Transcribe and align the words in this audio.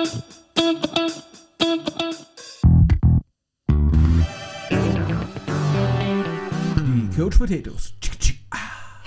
Die 0.00 0.06
Coach 7.16 7.36
Potatoes. 7.36 7.92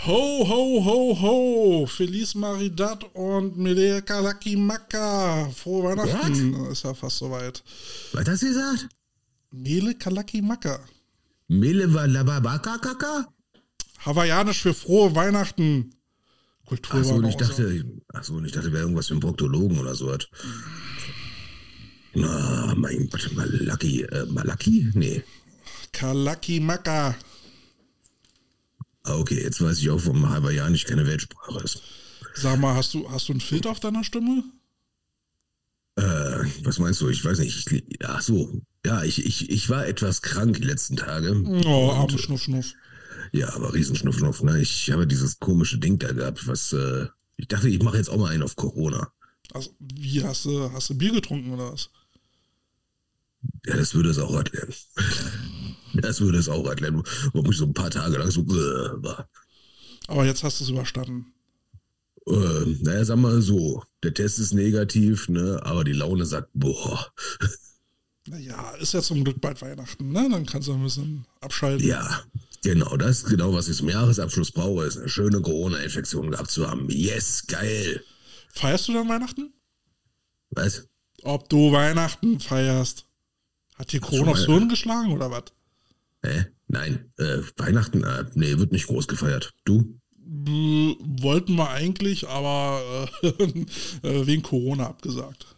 Ho, 0.06 0.46
ho, 0.48 0.86
ho, 0.86 1.18
ho. 1.22 1.88
Feliz 1.88 2.36
Maridad 2.36 3.04
und 3.16 3.58
Mele 3.58 4.04
Kalaki 4.04 4.56
Maka. 4.56 5.50
Frohe 5.50 5.98
Weihnachten. 5.98 6.54
Ist 6.72 6.84
ja 6.84 6.94
fast 6.94 7.18
soweit. 7.18 7.64
Was 8.12 8.28
hast 8.28 8.44
du 8.44 8.48
gesagt? 8.48 8.88
Mele 9.50 9.96
Kalaki 9.96 10.44
Maka. 10.44 10.80
Mele 11.48 11.92
Walababaka 11.92 12.78
Kaka? 12.78 13.34
Hawaiianisch 14.06 14.62
für 14.62 14.76
frohe 14.76 15.16
Weihnachten. 15.16 15.96
Kultur. 16.82 17.00
Achso, 17.00 17.22
ich 17.22 17.36
dachte, 17.36 17.86
achso, 18.10 18.42
ich 18.42 18.52
dachte, 18.52 18.72
wäre 18.72 18.84
irgendwas 18.84 19.10
mit 19.10 19.22
dem 19.22 19.22
Proktologen 19.22 19.78
oder 19.80 19.96
so. 19.96 20.08
was. 20.08 20.28
Na, 22.16 22.74
mein 22.76 23.10
Gott, 23.10 23.30
Malaki, 23.34 24.04
äh, 24.04 24.26
Malaki? 24.26 24.92
Nee. 24.94 25.24
Kalaki 25.92 26.60
Maka. 26.60 27.16
Ah, 29.04 29.18
okay, 29.18 29.42
jetzt 29.44 29.62
weiß 29.62 29.80
ich 29.80 29.90
auch, 29.90 30.04
warum 30.06 30.30
Hawaiianisch 30.30 30.86
keine 30.86 31.06
Weltsprache 31.06 31.64
ist. 31.64 31.82
Sag 32.36 32.60
mal, 32.60 32.76
hast 32.76 32.94
du, 32.94 33.10
hast 33.10 33.28
du 33.28 33.34
einen 33.34 33.42
Filter 33.42 33.72
auf 33.72 33.80
deiner 33.80 34.04
Stimme? 34.04 34.44
Äh, 35.96 36.46
was 36.64 36.80
meinst 36.80 37.02
du? 37.02 37.10
Ich 37.10 37.24
weiß 37.24 37.40
nicht. 37.40 37.72
Ich, 37.72 37.84
ach 38.04 38.22
so. 38.22 38.62
Ja, 38.86 39.04
ich, 39.04 39.24
ich, 39.26 39.50
ich 39.50 39.70
war 39.70 39.86
etwas 39.86 40.22
krank 40.22 40.58
die 40.58 40.64
letzten 40.68 40.96
Tage. 40.96 41.42
Oh, 41.66 41.92
arme 41.92 42.18
Schnuff, 42.18 42.44
Schnuff. 42.44 42.74
Ja, 43.34 43.52
aber 43.56 43.74
Riesenschnuff, 43.74 44.20
Schnuff, 44.20 44.44
ne? 44.44 44.62
Ich 44.62 44.92
habe 44.92 45.08
dieses 45.08 45.40
komische 45.40 45.80
Ding 45.80 45.98
da 45.98 46.12
gehabt, 46.12 46.48
was, 46.48 46.72
äh, 46.72 47.08
ich 47.36 47.48
dachte, 47.48 47.68
ich 47.68 47.82
mache 47.82 47.98
jetzt 47.98 48.10
auch 48.10 48.18
mal 48.18 48.32
einen 48.32 48.44
auf 48.44 48.56
Corona. 48.56 49.12
Also, 49.54 49.72
wie 49.80 50.24
hast 50.24 50.46
du, 50.46 50.72
hast 50.72 50.92
du 50.92 50.96
Bier 50.96 51.12
getrunken 51.12 51.52
oder 51.52 51.74
was? 51.74 51.90
Ja, 53.66 53.76
das 53.76 53.96
würde 53.96 54.10
es 54.10 54.20
auch 54.20 54.36
erklären. 54.36 54.74
Das 55.96 56.22
würde 56.22 56.38
es 56.38 56.50
auch 56.50 56.66
erklären, 56.68 57.04
warum 57.34 57.52
ich 57.52 57.58
so 57.58 57.66
ein 57.66 57.74
paar 57.74 57.90
Tage 57.90 58.18
lang 58.18 58.32
so 58.32 58.42
äh, 58.42 59.04
war. 59.04 59.30
Aber 60.08 60.26
jetzt 60.26 60.44
hast 60.44 60.60
du 60.60 60.64
es 60.64 60.70
überstanden. 60.70 61.34
Äh, 62.28 62.66
naja, 62.82 63.04
sag 63.06 63.18
mal 63.18 63.42
so, 63.42 63.84
der 64.04 64.14
Test 64.14 64.40
ist 64.40 64.54
negativ, 64.54 65.28
ne? 65.28 65.60
Aber 65.64 65.84
die 65.84 65.94
Laune 65.94 66.26
sagt, 66.26 66.50
boah. 66.54 67.12
Naja, 68.28 68.72
ist 68.76 68.94
ja 68.94 69.02
zum 69.02 69.24
Glück 69.24 69.42
bald 69.42 69.62
Weihnachten, 69.62 70.12
ne? 70.12 70.30
Dann 70.32 70.46
kannst 70.46 70.68
du 70.68 70.74
ein 70.74 70.84
bisschen 70.84 71.26
abschalten. 71.42 71.88
Ja, 71.88 72.24
genau, 72.64 72.98
das 72.98 73.18
ist 73.20 73.26
genau, 73.30 73.54
was 73.54 73.70
ich 73.70 73.78
zum 73.78 73.90
Jahresabschluss 73.90 74.52
brauche, 74.52 74.86
ist 74.86 74.98
eine 74.98 75.10
schöne 75.10 75.42
Corona-Infektion 75.42 76.32
gehabt 76.32 76.50
zu 76.52 76.68
haben. 76.70 76.90
Yes, 76.90 77.46
geil. 77.48 78.04
Feierst 78.50 78.88
du 78.88 78.94
dann 78.94 79.10
Weihnachten? 79.10 79.54
Was? 80.52 80.88
Ob 81.24 81.50
du 81.50 81.72
Weihnachten 81.72 82.40
feierst? 82.40 83.06
Hat 83.76 83.92
dir 83.92 84.00
Corona 84.02 84.32
aufs 84.32 84.46
Hirn 84.46 84.70
geschlagen 84.70 85.12
oder 85.14 85.32
was? 85.32 85.46
Hä? 86.24 86.46
Nein, 86.68 87.12
äh, 87.18 87.40
Weihnachten, 87.58 88.04
äh, 88.04 88.26
nee, 88.36 88.58
wird 88.58 88.72
nicht 88.72 88.88
groß 88.88 89.08
gefeiert. 89.08 89.54
Du? 89.66 90.00
B- 90.16 90.96
Wollten 91.22 91.56
wir 91.56 91.70
eigentlich, 91.70 92.28
aber 92.28 93.08
äh, 93.22 93.28
äh, 94.04 94.26
wegen 94.28 94.42
Corona 94.42 94.88
abgesagt. 94.88 95.56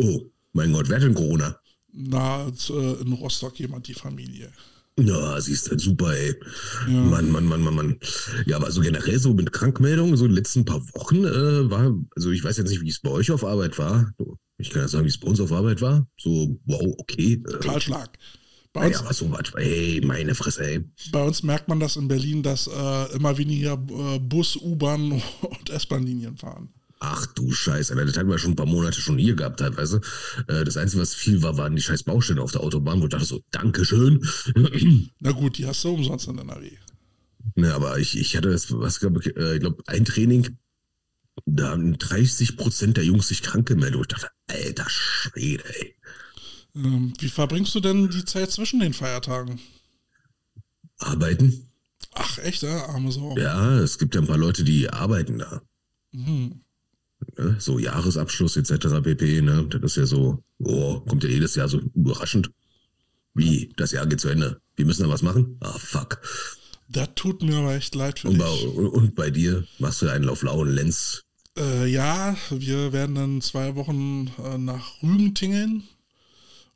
Oh, 0.00 0.20
mein 0.52 0.72
Gott, 0.72 0.88
wer 0.88 0.96
hat 0.96 1.04
denn 1.04 1.14
Corona? 1.14 1.58
Na, 1.92 2.46
äh, 2.46 3.00
in 3.00 3.12
Rostock 3.14 3.58
jemand 3.58 3.86
die 3.88 3.94
Familie. 3.94 4.52
Ja, 4.98 5.40
siehst 5.40 5.70
du, 5.70 5.78
super, 5.78 6.14
ey. 6.14 6.36
Ja. 6.88 7.00
Mann, 7.00 7.30
Mann, 7.30 7.46
Mann, 7.46 7.62
Mann, 7.62 7.74
Mann. 7.74 7.98
Ja, 8.46 8.56
aber 8.56 8.70
so 8.70 8.80
generell 8.80 9.18
so 9.18 9.34
mit 9.34 9.52
Krankmeldungen, 9.52 10.16
so 10.16 10.28
die 10.28 10.34
letzten 10.34 10.64
paar 10.64 10.80
Wochen 10.94 11.24
äh, 11.24 11.70
war, 11.70 11.92
also 12.14 12.30
ich 12.30 12.44
weiß 12.44 12.58
jetzt 12.58 12.70
nicht, 12.70 12.80
wie 12.80 12.90
es 12.90 13.00
bei 13.00 13.10
euch 13.10 13.32
auf 13.32 13.44
Arbeit 13.44 13.76
war. 13.78 14.12
Ich 14.58 14.70
kann 14.70 14.82
ja 14.82 14.88
sagen, 14.88 15.04
wie 15.04 15.08
es 15.08 15.18
bei 15.18 15.26
uns 15.26 15.40
auf 15.40 15.50
Arbeit 15.50 15.82
war. 15.82 16.06
So, 16.16 16.60
wow, 16.64 16.94
okay. 16.98 17.42
Äh, 17.48 17.58
Kahlschlag. 17.58 18.16
Bei 18.72 18.86
uns, 18.88 19.00
ja, 19.00 19.12
so 19.12 19.30
was, 19.30 19.52
ey, 19.54 20.00
meine 20.04 20.34
Fresse, 20.34 20.64
ey. 20.64 20.84
bei 21.12 21.24
uns 21.24 21.44
merkt 21.44 21.68
man 21.68 21.78
das 21.78 21.94
in 21.96 22.08
Berlin, 22.08 22.42
dass 22.42 22.66
äh, 22.66 23.14
immer 23.14 23.38
weniger 23.38 23.74
äh, 23.74 24.18
Bus, 24.18 24.56
U-Bahn 24.56 25.12
und 25.42 25.70
S-Bahn-Linien 25.70 26.36
fahren. 26.36 26.68
Ach 27.06 27.26
du 27.26 27.52
Scheiße, 27.52 27.92
Alter, 27.92 28.06
das 28.06 28.16
hatten 28.16 28.30
wir 28.30 28.38
schon 28.38 28.52
ein 28.52 28.56
paar 28.56 28.64
Monate 28.64 28.98
schon 28.98 29.18
hier 29.18 29.34
gehabt 29.34 29.60
teilweise. 29.60 30.00
Äh, 30.48 30.64
das 30.64 30.78
Einzige, 30.78 31.02
was 31.02 31.14
viel 31.14 31.42
war, 31.42 31.58
waren 31.58 31.76
die 31.76 31.82
scheiß 31.82 32.04
Baustellen 32.04 32.38
auf 32.38 32.52
der 32.52 32.62
Autobahn, 32.62 33.00
wo 33.00 33.04
ich 33.04 33.10
dachte 33.10 33.26
so, 33.26 33.42
Dankeschön. 33.50 34.26
Na 35.20 35.32
gut, 35.32 35.58
die 35.58 35.66
hast 35.66 35.84
du 35.84 35.90
umsonst 35.90 36.28
in 36.28 36.38
NRW. 36.38 36.70
Ne, 37.56 37.74
aber 37.74 37.98
ich, 37.98 38.18
ich 38.18 38.34
hatte 38.38 38.48
das, 38.48 38.72
was 38.72 39.00
glaub 39.00 39.20
ich, 39.20 39.36
äh, 39.36 39.54
ich 39.54 39.60
glaube, 39.60 39.82
ein 39.86 40.06
Training, 40.06 40.56
da 41.44 41.72
haben 41.72 41.98
30 41.98 42.56
Prozent 42.56 42.96
der 42.96 43.04
Jungs 43.04 43.28
sich 43.28 43.42
krank 43.42 43.68
gemeldet. 43.68 43.96
Und 43.96 44.02
ich 44.02 44.08
dachte, 44.08 44.30
alter 44.46 44.88
Schwede, 44.88 45.64
ey. 45.78 45.94
Ähm, 46.74 47.12
wie 47.18 47.28
verbringst 47.28 47.74
du 47.74 47.80
denn 47.80 48.08
die 48.08 48.24
Zeit 48.24 48.50
zwischen 48.50 48.80
den 48.80 48.94
Feiertagen? 48.94 49.60
Arbeiten? 50.96 51.70
Ach, 52.14 52.38
echt, 52.38 52.62
ja? 52.62 52.86
Arme 52.86 53.12
Sau. 53.12 53.36
Ja, 53.36 53.78
es 53.78 53.98
gibt 53.98 54.14
ja 54.14 54.22
ein 54.22 54.26
paar 54.26 54.38
Leute, 54.38 54.64
die 54.64 54.88
arbeiten 54.88 55.40
da. 55.40 55.60
Mhm. 56.12 56.63
Ne? 57.38 57.56
So 57.58 57.78
Jahresabschluss 57.78 58.56
etc. 58.56 59.00
pp. 59.02 59.42
Ne? 59.42 59.66
Das 59.70 59.82
ist 59.82 59.96
ja 59.96 60.06
so, 60.06 60.42
oh, 60.58 61.00
kommt 61.00 61.24
ja 61.24 61.30
jedes 61.30 61.54
Jahr 61.54 61.68
so 61.68 61.80
überraschend. 61.94 62.50
Wie? 63.34 63.72
Das 63.76 63.92
Jahr 63.92 64.06
geht 64.06 64.20
zu 64.20 64.28
Ende. 64.28 64.60
Wir 64.76 64.86
müssen 64.86 65.02
da 65.02 65.08
was 65.08 65.22
machen? 65.22 65.56
Ah, 65.60 65.76
fuck. 65.78 66.20
Das 66.88 67.08
tut 67.16 67.42
mir 67.42 67.56
aber 67.56 67.74
echt 67.74 67.94
leid 67.94 68.18
für 68.20 68.28
Und 68.28 68.38
bei, 68.38 68.44
dich. 68.48 68.64
und 68.74 69.14
bei 69.14 69.30
dir 69.30 69.64
machst 69.78 70.02
du 70.02 70.08
einen 70.08 70.28
auf 70.28 70.42
lauen 70.42 70.72
Lenz. 70.74 71.22
Äh, 71.58 71.86
ja, 71.86 72.36
wir 72.50 72.92
werden 72.92 73.14
dann 73.14 73.40
zwei 73.40 73.74
Wochen 73.76 74.30
äh, 74.44 74.58
nach 74.58 75.02
Rügen 75.02 75.34
tingeln 75.34 75.84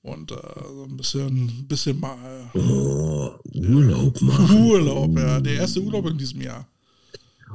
und 0.02 0.30
äh, 0.32 0.36
so 0.36 0.84
ein 0.88 0.96
bisschen, 0.96 1.66
bisschen 1.68 2.00
mal 2.00 2.50
Oh, 2.54 3.32
Urlaub 3.54 4.20
machen. 4.22 4.64
Urlaub, 4.64 5.16
ja. 5.18 5.40
Der 5.40 5.54
erste 5.54 5.80
Urlaub 5.80 6.06
in 6.08 6.18
diesem 6.18 6.40
Jahr. 6.40 6.66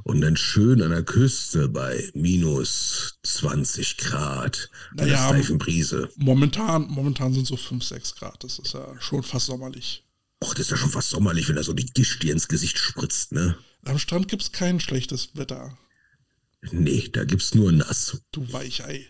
Und 0.03 0.19
dann 0.22 0.36
schön 0.36 0.81
an 0.81 0.91
der 0.91 1.03
Küste 1.03 1.69
bei 1.69 2.09
minus 2.14 3.19
20 3.24 3.97
Grad. 3.97 4.69
Bei 4.96 5.06
der 5.06 5.16
Naja, 5.16 5.30
steifen 5.30 5.58
Brise. 5.58 6.09
Momentan, 6.18 6.88
momentan 6.90 7.34
sind 7.34 7.47
so 7.47 7.56
5, 7.56 7.84
6 7.84 8.16
Grad. 8.16 8.44
Das 8.44 8.59
ist 8.59 8.74
ja 8.74 8.96
schon 9.00 9.24
fast 9.24 9.46
sommerlich. 9.46 10.03
Och, 10.44 10.53
das 10.53 10.66
ist 10.66 10.72
ja 10.72 10.78
schon 10.78 10.91
fast 10.91 11.09
sommerlich, 11.09 11.47
wenn 11.47 11.56
da 11.56 11.64
so 11.64 11.74
die 11.74 11.86
Gischt 11.86 12.22
dir 12.22 12.34
ins 12.34 12.50
Gesicht 12.50 12.78
spritzt, 12.78 13.31
ne? 13.31 13.56
Am 13.86 13.97
Strand 13.97 14.28
gibt 14.28 14.41
es 14.41 14.52
kein 14.52 14.81
schlechtes 14.81 15.30
Wetter. 15.36 15.78
Nee, 16.72 17.09
da 17.12 17.24
gibt's 17.24 17.56
nur 17.56 17.72
nass. 17.72 18.22
Du 18.31 18.52
Weichei. 18.52 19.09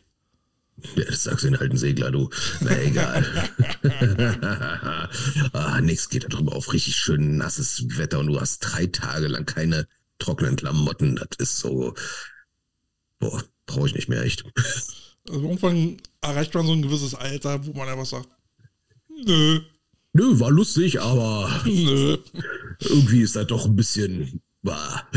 Ja, 0.95 1.05
das 1.05 1.23
sagst 1.23 1.43
du 1.43 1.49
den 1.49 1.59
alten 1.59 1.77
Segler, 1.77 2.11
du. 2.11 2.29
Na 2.59 2.79
egal. 2.81 3.49
ah, 5.53 5.81
nix 5.81 6.09
geht 6.09 6.31
darüber 6.31 6.55
auf 6.55 6.73
richtig 6.73 6.95
schön 6.95 7.37
nasses 7.37 7.97
Wetter 7.97 8.19
und 8.19 8.27
du 8.27 8.39
hast 8.39 8.59
drei 8.59 8.87
Tage 8.87 9.27
lang 9.27 9.45
keine 9.45 9.87
trockenen 10.19 10.55
Klamotten. 10.55 11.15
Das 11.15 11.37
ist 11.39 11.59
so. 11.59 11.93
Boah, 13.19 13.43
brauche 13.65 13.87
ich 13.87 13.95
nicht 13.95 14.09
mehr 14.09 14.21
echt. 14.21 14.43
Also 15.29 15.41
irgendwann 15.41 15.97
erreicht 16.21 16.53
man 16.53 16.65
so 16.65 16.73
ein 16.73 16.81
gewisses 16.81 17.15
Alter, 17.15 17.65
wo 17.65 17.73
man 17.73 17.87
einfach 17.87 18.05
sagt, 18.05 18.27
nö, 19.25 19.61
Nö, 20.15 20.39
war 20.39 20.51
lustig, 20.51 21.01
aber 21.01 21.63
nö. 21.65 22.17
irgendwie 22.81 23.21
ist 23.21 23.35
das 23.35 23.47
doch 23.47 23.65
ein 23.65 23.75
bisschen. 23.75 24.41
Bah. 24.61 25.09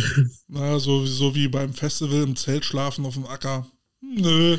Na, 0.49 0.79
so, 0.79 1.05
so 1.07 1.35
wie 1.35 1.49
beim 1.49 1.73
Festival 1.73 2.23
im 2.23 2.35
Zelt 2.35 2.65
schlafen 2.65 3.05
auf 3.05 3.15
dem 3.15 3.27
Acker. 3.27 3.67
Nö. 4.01 4.59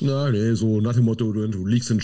Na, 0.00 0.30
nee, 0.30 0.54
so 0.54 0.80
nach 0.80 0.94
dem 0.94 1.04
Motto, 1.04 1.32
du, 1.32 1.46
du 1.46 1.66
liegst 1.66 1.90
in, 1.90 2.02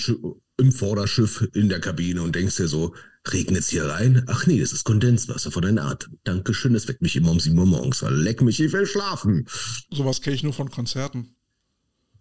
im 0.58 0.72
Vorderschiff 0.72 1.48
in 1.52 1.68
der 1.68 1.80
Kabine 1.80 2.22
und 2.22 2.34
denkst 2.36 2.56
dir 2.56 2.68
so, 2.68 2.94
regnet's 3.28 3.68
hier 3.68 3.86
rein? 3.86 4.24
Ach 4.26 4.46
nee, 4.46 4.60
das 4.60 4.72
ist 4.72 4.84
Kondenswasser 4.84 5.50
von 5.50 5.62
deinem 5.62 5.78
Atem. 5.78 6.18
Dankeschön, 6.24 6.72
das 6.72 6.88
weckt 6.88 7.02
mich 7.02 7.16
immer 7.16 7.30
um 7.30 7.40
7 7.40 7.58
Uhr 7.58 7.66
morgens. 7.66 8.02
Leck 8.08 8.42
mich, 8.42 8.60
ich 8.60 8.72
will 8.72 8.86
schlafen. 8.86 9.46
Sowas 9.90 10.20
kenne 10.20 10.36
ich 10.36 10.42
nur 10.42 10.52
von 10.52 10.70
Konzerten. 10.70 11.36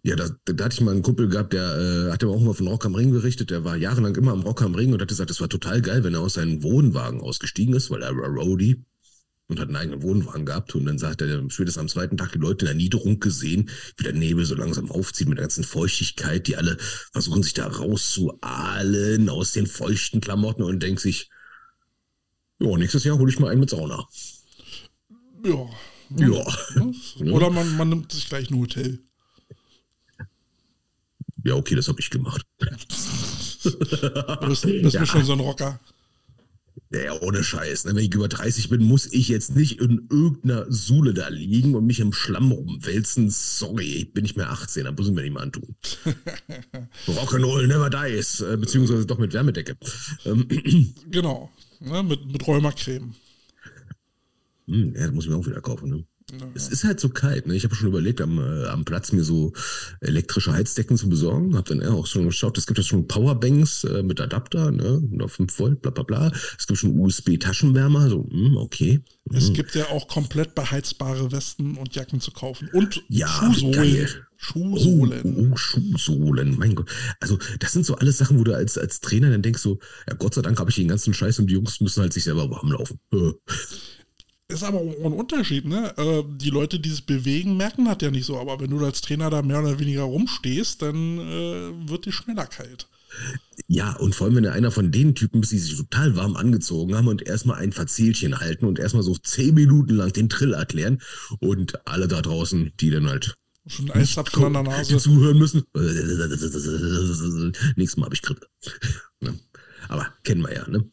Ja, 0.02 0.16
da, 0.16 0.30
da 0.46 0.64
hatte 0.64 0.74
ich 0.74 0.80
mal 0.80 0.92
einen 0.92 1.02
Kumpel 1.02 1.28
gehabt, 1.28 1.52
der 1.52 2.08
äh, 2.08 2.12
hat 2.12 2.24
aber 2.24 2.32
auch 2.32 2.40
mal 2.40 2.54
von 2.54 2.68
Rock 2.68 2.86
am 2.86 2.94
Ring 2.94 3.12
berichtet. 3.12 3.50
Der 3.50 3.64
war 3.64 3.76
jahrelang 3.76 4.16
immer 4.16 4.32
am 4.32 4.40
Rock 4.40 4.62
am 4.62 4.74
Ring 4.74 4.92
und 4.92 5.00
hat 5.02 5.08
gesagt, 5.08 5.30
es 5.30 5.40
war 5.42 5.48
total 5.48 5.82
geil, 5.82 6.04
wenn 6.04 6.14
er 6.14 6.20
aus 6.20 6.34
seinem 6.34 6.62
Wohnwagen 6.62 7.20
ausgestiegen 7.20 7.74
ist, 7.74 7.90
weil 7.90 8.02
er 8.02 8.16
war 8.16 8.28
Roadie 8.28 8.82
und 9.50 9.58
hat 9.58 9.66
einen 9.68 9.76
eigenen 9.76 10.02
Wohnwagen 10.02 10.46
gehabt. 10.46 10.74
Und 10.74 10.84
dann 10.86 10.98
sagt 10.98 11.20
er, 11.22 11.50
spätestens 11.50 11.80
am 11.80 11.88
zweiten 11.88 12.16
Tag 12.16 12.32
die 12.32 12.38
Leute 12.38 12.64
in 12.64 12.66
der 12.68 12.74
Niederung 12.76 13.18
gesehen, 13.20 13.68
wie 13.96 14.04
der 14.04 14.12
Nebel 14.12 14.44
so 14.44 14.54
langsam 14.54 14.90
aufzieht 14.90 15.28
mit 15.28 15.38
der 15.38 15.44
ganzen 15.44 15.64
Feuchtigkeit, 15.64 16.46
die 16.46 16.56
alle 16.56 16.76
versuchen 17.12 17.42
sich 17.42 17.52
da 17.54 17.66
rauszuahlen 17.66 19.28
aus 19.28 19.52
den 19.52 19.66
feuchten 19.66 20.20
Klamotten 20.20 20.62
und 20.62 20.80
denkt 20.82 21.00
sich, 21.00 21.28
ja, 22.60 22.76
nächstes 22.76 23.04
Jahr 23.04 23.18
hole 23.18 23.30
ich 23.30 23.38
mal 23.40 23.50
einen 23.50 23.60
mit 23.60 23.70
Sauna. 23.70 24.06
Ja. 25.44 25.68
Ja. 26.16 26.44
Oder 27.32 27.50
man, 27.50 27.76
man 27.76 27.88
nimmt 27.88 28.12
sich 28.12 28.28
gleich 28.28 28.50
ein 28.50 28.58
Hotel. 28.58 29.00
Ja, 31.44 31.54
okay, 31.54 31.74
das 31.74 31.88
habe 31.88 32.00
ich 32.00 32.10
gemacht. 32.10 32.42
Du 33.62 34.48
bist, 34.48 34.62
bist 34.62 34.94
Ja. 34.94 35.04
schon 35.04 35.22
so 35.22 35.34
ein 35.34 35.40
Rocker. 35.40 35.78
Ja, 36.92 37.20
ohne 37.20 37.44
Scheiß. 37.44 37.84
Ne? 37.84 37.94
Wenn 37.94 38.04
ich 38.04 38.14
über 38.14 38.28
30 38.28 38.68
bin, 38.68 38.82
muss 38.82 39.12
ich 39.12 39.28
jetzt 39.28 39.54
nicht 39.54 39.80
in 39.80 40.08
irgendeiner 40.10 40.66
Sule 40.70 41.14
da 41.14 41.28
liegen 41.28 41.74
und 41.76 41.86
mich 41.86 42.00
im 42.00 42.12
Schlamm 42.12 42.50
rumwälzen. 42.50 43.30
Sorry, 43.30 43.92
ich 43.94 44.12
bin 44.12 44.22
nicht 44.22 44.36
mehr 44.36 44.50
18, 44.50 44.84
da 44.84 44.92
muss 44.92 45.06
ich 45.06 45.14
mir 45.14 45.22
nicht 45.22 45.32
mal 45.32 45.42
antun. 45.42 45.76
Rock'n'Roll 47.06 47.68
never 47.68 47.90
dies, 47.90 48.40
äh, 48.40 48.56
beziehungsweise 48.56 49.06
doch 49.06 49.18
mit 49.18 49.32
Wärmedecke. 49.32 49.76
Ähm, 50.24 50.48
genau, 51.10 51.50
ne? 51.78 52.02
mit, 52.02 52.26
mit 52.26 52.46
Rheumacreme. 52.46 53.14
Hm, 54.66 54.94
ja, 54.94 55.06
das 55.06 55.12
muss 55.12 55.24
ich 55.24 55.30
mir 55.30 55.36
auch 55.36 55.46
wieder 55.46 55.60
kaufen. 55.60 55.90
Ne? 55.90 56.04
Es 56.54 56.68
ist 56.68 56.84
halt 56.84 57.00
so 57.00 57.08
kalt. 57.08 57.46
Ne? 57.46 57.54
Ich 57.54 57.64
habe 57.64 57.74
schon 57.74 57.88
überlegt, 57.88 58.20
am, 58.20 58.38
äh, 58.38 58.66
am 58.66 58.84
Platz 58.84 59.12
mir 59.12 59.24
so 59.24 59.52
elektrische 60.00 60.52
Heizdecken 60.52 60.96
zu 60.96 61.08
besorgen. 61.08 61.56
Habe 61.56 61.74
dann 61.76 61.86
auch 61.88 62.06
schon 62.06 62.26
geschaut, 62.26 62.58
es 62.58 62.66
gibt 62.66 62.78
ja 62.78 62.84
schon 62.84 63.06
Powerbanks 63.06 63.84
äh, 63.84 64.02
mit 64.02 64.20
Adapter, 64.20 64.70
ne? 64.70 65.02
auf 65.20 65.32
5 65.32 65.58
Volt, 65.58 65.82
bla 65.82 65.90
bla 65.90 66.02
bla. 66.02 66.32
Es 66.58 66.66
gibt 66.66 66.78
schon 66.78 66.98
USB-Taschenwärmer, 66.98 68.08
so, 68.08 68.26
mh, 68.30 68.60
okay. 68.60 69.02
Mh. 69.30 69.38
Es 69.38 69.52
gibt 69.52 69.74
ja 69.74 69.88
auch 69.88 70.08
komplett 70.08 70.54
beheizbare 70.54 71.32
Westen 71.32 71.76
und 71.76 71.94
Jacken 71.94 72.20
zu 72.20 72.30
kaufen. 72.30 72.68
Und 72.72 73.02
Ja, 73.08 73.28
Schuhsohlen. 73.28 74.08
Schuhsohlen. 74.36 75.20
Oh, 75.24 75.52
oh, 75.52 75.56
Schuhsohlen, 75.56 76.56
mein 76.58 76.74
Gott. 76.74 76.90
Also, 77.20 77.38
das 77.58 77.72
sind 77.72 77.84
so 77.84 77.96
alles 77.96 78.16
Sachen, 78.16 78.38
wo 78.38 78.44
du 78.44 78.54
als, 78.56 78.78
als 78.78 79.00
Trainer 79.00 79.30
dann 79.30 79.42
denkst 79.42 79.60
so, 79.60 79.78
ja, 80.08 80.14
Gott 80.14 80.34
sei 80.34 80.40
Dank 80.40 80.58
habe 80.58 80.70
ich 80.70 80.76
den 80.76 80.88
ganzen 80.88 81.12
Scheiß 81.12 81.38
und 81.40 81.48
die 81.48 81.54
Jungs 81.54 81.80
müssen 81.80 82.00
halt 82.00 82.14
sich 82.14 82.24
selber 82.24 82.50
warm 82.50 82.72
laufen. 82.72 82.98
Ist 84.50 84.62
aber 84.64 84.78
auch 84.78 85.04
ein 85.04 85.12
Unterschied, 85.12 85.64
ne? 85.66 85.94
Äh, 85.96 86.22
Die 86.36 86.50
Leute, 86.50 86.78
die 86.80 86.90
sich 86.90 87.06
bewegen, 87.06 87.56
merken 87.56 87.84
das 87.86 87.98
ja 88.00 88.10
nicht 88.10 88.26
so. 88.26 88.38
Aber 88.38 88.60
wenn 88.60 88.70
du 88.70 88.84
als 88.84 89.00
Trainer 89.00 89.30
da 89.30 89.42
mehr 89.42 89.60
oder 89.60 89.78
weniger 89.78 90.02
rumstehst, 90.02 90.82
dann 90.82 91.18
äh, 91.18 91.88
wird 91.88 92.06
dir 92.06 92.12
schneller 92.12 92.46
kalt. 92.46 92.88
Ja, 93.66 93.96
und 93.96 94.14
vor 94.14 94.26
allem, 94.26 94.36
wenn 94.36 94.44
du 94.44 94.52
einer 94.52 94.70
von 94.70 94.92
den 94.92 95.14
Typen 95.16 95.40
bist, 95.40 95.52
die 95.52 95.58
sich 95.58 95.76
total 95.76 96.14
warm 96.16 96.36
angezogen 96.36 96.94
haben 96.94 97.08
und 97.08 97.22
erstmal 97.26 97.58
ein 97.58 97.72
Verzählchen 97.72 98.38
halten 98.38 98.66
und 98.66 98.78
erstmal 98.78 99.02
so 99.02 99.16
zehn 99.16 99.54
Minuten 99.54 99.96
lang 99.96 100.12
den 100.12 100.28
Trill 100.28 100.52
erklären 100.54 101.00
und 101.40 101.86
alle 101.88 102.06
da 102.06 102.22
draußen, 102.22 102.72
die 102.80 102.90
dann 102.90 103.08
halt 103.08 103.34
Schon 103.66 103.90
Eiszapfen 103.90 104.44
an 104.44 104.52
der 104.54 104.62
die 104.62 104.68
Nase. 104.70 104.98
zuhören 104.98 105.38
müssen. 105.38 105.64
Nächstes 107.76 107.96
Mal 107.96 108.06
habe 108.06 108.14
ich 108.14 108.22
Grippe. 108.22 108.46
Ne? 109.20 109.38
Aber 109.88 110.06
kennen 110.24 110.42
wir 110.42 110.54
ja, 110.54 110.68
ne? 110.68 110.88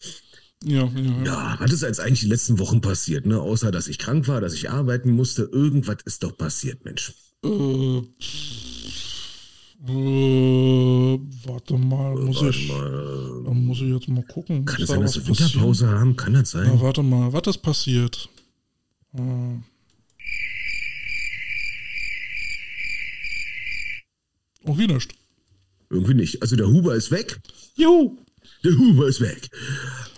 Ja, 0.64 0.86
ja, 0.86 1.24
ja. 1.24 1.56
Was 1.60 1.72
ist 1.72 1.84
jetzt 1.84 2.00
eigentlich 2.00 2.22
die 2.22 2.28
letzten 2.28 2.60
Wochen 2.60 2.82
passiert, 2.82 3.26
ne? 3.26 3.40
Außer, 3.40 3.72
dass 3.72 3.88
ich 3.88 4.00
krank 4.00 4.28
war, 4.28 4.42
dass 4.42 4.54
ich 4.54 4.70
arbeiten 4.70 5.12
musste. 5.12 5.44
Irgendwas 5.44 5.98
ist 6.06 6.24
doch 6.24 6.36
passiert, 6.36 6.84
Mensch. 6.84 7.14
Äh, 7.44 8.02
äh, 9.86 11.20
warte 11.46 11.78
mal, 11.78 12.16
muss 12.16 12.42
Warte 12.42 12.58
ich, 12.58 12.68
mal. 12.68 13.44
dann 13.46 13.66
muss 13.66 13.78
ich 13.78 13.94
jetzt 13.94 14.08
mal 14.08 14.24
gucken. 14.24 14.66
Kann 14.66 14.82
es 14.82 14.88
da 14.88 14.96
sein, 14.96 15.04
dass 15.04 15.16
wir 15.16 15.28
Winterpause 15.28 15.88
haben? 15.88 16.16
Kann 16.16 16.34
das 16.34 16.52
sein? 16.52 16.68
Na, 16.74 16.82
warte 16.82 17.04
mal, 17.04 17.32
was 17.32 17.48
ist 17.48 17.60
passiert? 17.60 18.28
Äh. 19.14 19.20
Irgendwie 24.66 24.88
nicht. 24.88 25.14
Irgendwie 25.90 26.16
nicht. 26.16 26.42
Also 26.42 26.56
der 26.56 26.68
Huber 26.68 26.96
ist 26.96 27.12
weg. 27.12 27.40
Juhu. 27.76 28.18
Der 28.68 28.78
Huber 28.78 29.08
ist 29.08 29.22
weg. 29.22 29.50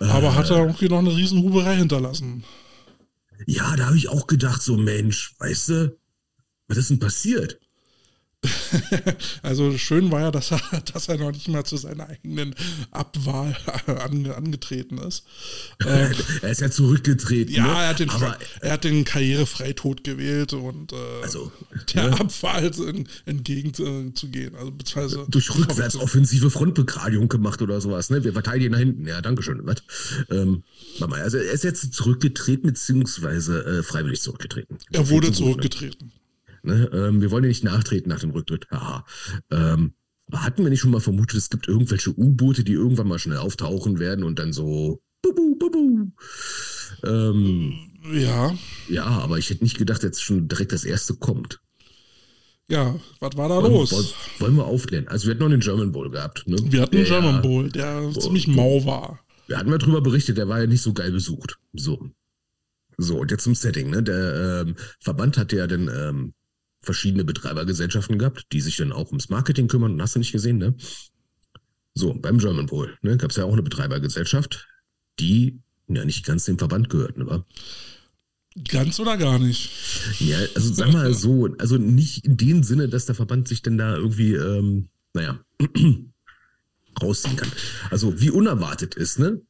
Aber 0.00 0.34
hat 0.34 0.50
er 0.50 0.58
irgendwie 0.58 0.88
noch 0.88 0.98
eine 0.98 1.14
riesen 1.14 1.40
Huberei 1.40 1.76
hinterlassen. 1.76 2.42
Ja, 3.46 3.76
da 3.76 3.86
habe 3.86 3.96
ich 3.96 4.08
auch 4.08 4.26
gedacht, 4.26 4.60
so 4.60 4.76
Mensch, 4.76 5.34
weißt 5.38 5.68
du, 5.68 5.96
was 6.66 6.78
ist 6.78 6.90
denn 6.90 6.98
passiert? 6.98 7.60
Also 9.42 9.76
schön 9.78 10.10
war 10.10 10.20
ja, 10.20 10.30
dass 10.30 10.50
er, 10.52 10.60
dass 10.92 11.08
er 11.08 11.18
noch 11.18 11.32
nicht 11.32 11.48
mal 11.48 11.64
zu 11.64 11.76
seiner 11.76 12.08
eigenen 12.08 12.54
Abwahl 12.90 13.56
ange, 13.86 14.34
angetreten 14.34 14.98
ist. 14.98 15.24
Äh, 15.84 16.10
er 16.42 16.50
ist 16.50 16.60
ja 16.60 16.70
zurückgetreten. 16.70 17.54
ja, 17.54 17.64
ne? 17.66 17.70
er 17.70 17.88
hat 17.88 17.98
den, 18.00 18.10
Aber, 18.10 18.38
er 18.60 18.72
hat 18.72 18.84
den 18.84 19.04
Karrierefreitod 19.04 20.04
gewählt 20.04 20.52
und 20.52 20.92
äh, 20.92 20.96
also, 21.22 21.52
der 21.94 22.10
ne? 22.10 22.20
Abwahl 22.20 22.70
en- 22.88 23.08
entgegenzugehen. 23.26 24.54
Also 24.54 24.70
beziehungsweise 24.72 25.26
durch 25.28 25.54
rückwärtsoffensive 25.54 26.50
Frontbegradigung 26.50 27.28
gemacht 27.28 27.62
oder 27.62 27.80
sowas, 27.80 28.10
ne? 28.10 28.24
Wir 28.24 28.32
verteidigen 28.32 28.72
da 28.72 28.78
hinten. 28.78 29.06
Ja, 29.06 29.20
danke 29.20 29.42
schön. 29.42 29.60
Ähm, 30.30 30.62
also 31.00 31.38
er 31.38 31.52
ist 31.52 31.64
jetzt 31.64 31.92
zurückgetreten, 31.92 32.68
beziehungsweise 32.68 33.64
äh, 33.64 33.82
freiwillig 33.82 34.20
zurückgetreten. 34.22 34.78
Er 34.92 35.08
wurde 35.08 35.32
zurückgetreten. 35.32 36.12
Ne? 36.62 36.90
Ähm, 36.92 37.20
wir 37.20 37.30
wollen 37.30 37.44
ja 37.44 37.48
nicht 37.48 37.64
nachtreten 37.64 38.08
nach 38.10 38.20
dem 38.20 38.30
Rücktritt. 38.30 38.66
Haha. 38.70 39.04
Ähm, 39.50 39.94
hatten 40.32 40.62
wir 40.62 40.70
nicht 40.70 40.80
schon 40.80 40.90
mal 40.92 41.00
vermutet, 41.00 41.36
es 41.38 41.50
gibt 41.50 41.66
irgendwelche 41.68 42.10
U-Boote, 42.16 42.62
die 42.64 42.72
irgendwann 42.72 43.08
mal 43.08 43.18
schnell 43.18 43.38
auftauchen 43.38 43.98
werden 43.98 44.24
und 44.24 44.38
dann 44.38 44.52
so. 44.52 45.02
Bubu, 45.22 45.56
bubu. 45.56 46.06
Ähm, 47.04 47.74
Ja, 48.12 48.54
ja, 48.88 49.04
aber 49.04 49.38
ich 49.38 49.50
hätte 49.50 49.64
nicht 49.64 49.76
gedacht, 49.78 50.02
jetzt 50.02 50.22
schon 50.22 50.48
direkt 50.48 50.72
das 50.72 50.84
erste 50.84 51.14
kommt. 51.14 51.60
ja, 52.70 52.94
was 53.18 53.36
war 53.36 53.48
da 53.48 53.56
Wollen, 53.62 53.72
los? 53.72 53.92
wollen, 53.92 54.06
wollen 54.38 54.56
wir 54.56 54.64
aufklären? 54.66 55.08
Also 55.08 55.26
wir 55.26 55.34
hatten 55.34 55.42
noch 55.42 55.50
den 55.50 55.60
German 55.60 55.92
Bowl 55.92 56.10
gehabt. 56.10 56.46
Ne? 56.46 56.56
Wir 56.64 56.82
hatten 56.82 56.96
einen 56.96 57.04
German 57.06 57.42
Bowl, 57.42 57.68
der 57.68 58.10
ziemlich 58.18 58.46
mau 58.46 58.84
war. 58.86 59.20
Wir 59.48 59.58
hatten 59.58 59.68
mal 59.68 59.78
drüber 59.78 60.00
berichtet, 60.00 60.38
der 60.38 60.48
war 60.48 60.60
ja 60.60 60.66
nicht 60.66 60.82
so 60.82 60.92
geil 60.92 61.10
besucht. 61.10 61.58
So. 61.72 62.10
So, 62.96 63.18
und 63.18 63.30
jetzt 63.30 63.44
zum 63.44 63.54
Setting, 63.54 63.90
ne? 63.90 64.02
Der 64.02 64.64
ähm, 64.66 64.76
Verband 65.00 65.36
hatte 65.38 65.56
ja 65.56 65.66
dann 65.66 65.88
ähm, 65.88 66.34
verschiedene 66.80 67.24
Betreibergesellschaften 67.24 68.18
gehabt, 68.18 68.46
die 68.52 68.60
sich 68.60 68.76
dann 68.76 68.92
auch 68.92 69.08
ums 69.08 69.28
Marketing 69.28 69.68
kümmern. 69.68 69.92
Und 69.92 70.02
hast 70.02 70.14
du 70.14 70.18
nicht 70.18 70.32
gesehen, 70.32 70.58
ne? 70.58 70.74
So, 71.94 72.14
beim 72.14 72.38
German 72.38 72.66
Bowl, 72.66 72.96
ne, 73.02 73.16
gab 73.16 73.30
es 73.30 73.36
ja 73.36 73.44
auch 73.44 73.52
eine 73.52 73.62
Betreibergesellschaft, 73.62 74.66
die 75.18 75.60
ja 75.88 76.04
nicht 76.04 76.24
ganz 76.24 76.44
dem 76.44 76.58
Verband 76.58 76.88
gehört, 76.88 77.18
ne? 77.18 77.44
Ganz 78.68 78.98
oder 78.98 79.16
gar 79.16 79.38
nicht. 79.38 79.70
Ja, 80.18 80.38
also 80.54 80.74
sag 80.74 80.92
mal 80.92 81.14
so, 81.14 81.48
also 81.58 81.76
nicht 81.76 82.24
in 82.24 82.36
dem 82.36 82.62
Sinne, 82.62 82.88
dass 82.88 83.06
der 83.06 83.14
Verband 83.14 83.46
sich 83.46 83.62
denn 83.62 83.78
da 83.78 83.96
irgendwie, 83.96 84.34
ähm, 84.34 84.88
naja, 85.14 85.40
rausziehen 87.02 87.36
kann. 87.36 87.50
Also 87.90 88.20
wie 88.20 88.30
unerwartet 88.30 88.94
ist, 88.96 89.18
ne? 89.18 89.40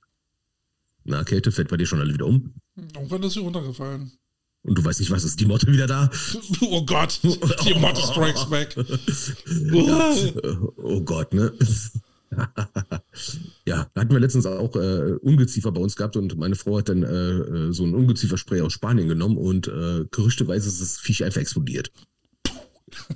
Na, 1.04 1.24
Kälte 1.24 1.50
fällt 1.50 1.68
bei 1.68 1.78
dir 1.78 1.86
schon 1.86 2.00
alle 2.00 2.12
wieder 2.12 2.26
um. 2.26 2.54
Irgendwann 2.76 3.22
ist 3.22 3.32
sie 3.32 3.40
runtergefallen. 3.40 4.12
Und 4.62 4.76
du 4.76 4.84
weißt 4.84 5.00
nicht, 5.00 5.10
was 5.10 5.24
ist 5.24 5.40
die 5.40 5.46
Motte 5.46 5.66
wieder 5.72 5.86
da? 5.86 6.10
Oh 6.60 6.84
Gott, 6.84 7.20
die 7.22 7.74
Motte 7.74 8.02
strikes 8.02 8.44
back. 8.46 8.76
Ja, 9.72 10.14
oh 10.76 11.00
Gott, 11.00 11.32
ne? 11.32 11.52
ja, 13.66 13.88
da 13.92 14.00
hatten 14.00 14.12
wir 14.12 14.20
letztens 14.20 14.46
auch 14.46 14.76
äh, 14.76 15.14
Ungeziefer 15.20 15.72
bei 15.72 15.80
uns 15.80 15.96
gehabt 15.96 16.16
und 16.16 16.36
meine 16.36 16.54
Frau 16.54 16.78
hat 16.78 16.88
dann 16.88 17.02
äh, 17.02 17.08
äh, 17.08 17.72
so 17.72 17.84
ein 17.84 17.94
Ungezieferspray 17.94 18.60
aus 18.60 18.72
Spanien 18.72 19.08
genommen 19.08 19.36
und 19.36 19.66
äh, 19.66 20.04
gerüchteweise 20.10 20.68
ist 20.68 20.80
das 20.80 20.98
Viech 20.98 21.24
einfach 21.24 21.40
explodiert. 21.40 21.90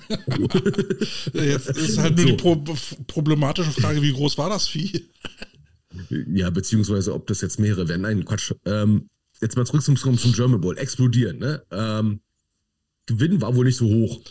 Jetzt 1.32 1.70
ist 1.70 1.98
halt 1.98 2.16
nur 2.16 2.26
So. 2.26 2.32
die 2.32 2.36
Pro 2.36 2.64
problematische 3.06 3.72
Frage, 3.72 4.02
wie 4.02 4.12
groß 4.12 4.38
war 4.38 4.48
das 4.48 4.68
Vieh? 4.68 5.08
Ja, 6.10 6.50
beziehungsweise 6.50 7.14
ob 7.14 7.26
das 7.28 7.40
jetzt 7.40 7.60
mehrere 7.60 7.88
werden. 7.88 8.02
Nein, 8.02 8.24
Quatsch. 8.24 8.52
Ähm, 8.64 9.08
jetzt 9.40 9.56
mal 9.56 9.66
zurück 9.66 9.82
zum, 9.82 9.96
zum, 9.96 10.16
German 10.32 10.60
Bowl. 10.60 10.78
Explodieren, 10.78 11.38
ne? 11.38 11.62
Ähm, 11.70 12.20
Gewinn 13.06 13.40
war 13.40 13.54
wohl 13.54 13.66
nicht 13.66 13.76
so 13.76 13.86
hoch, 13.86 14.22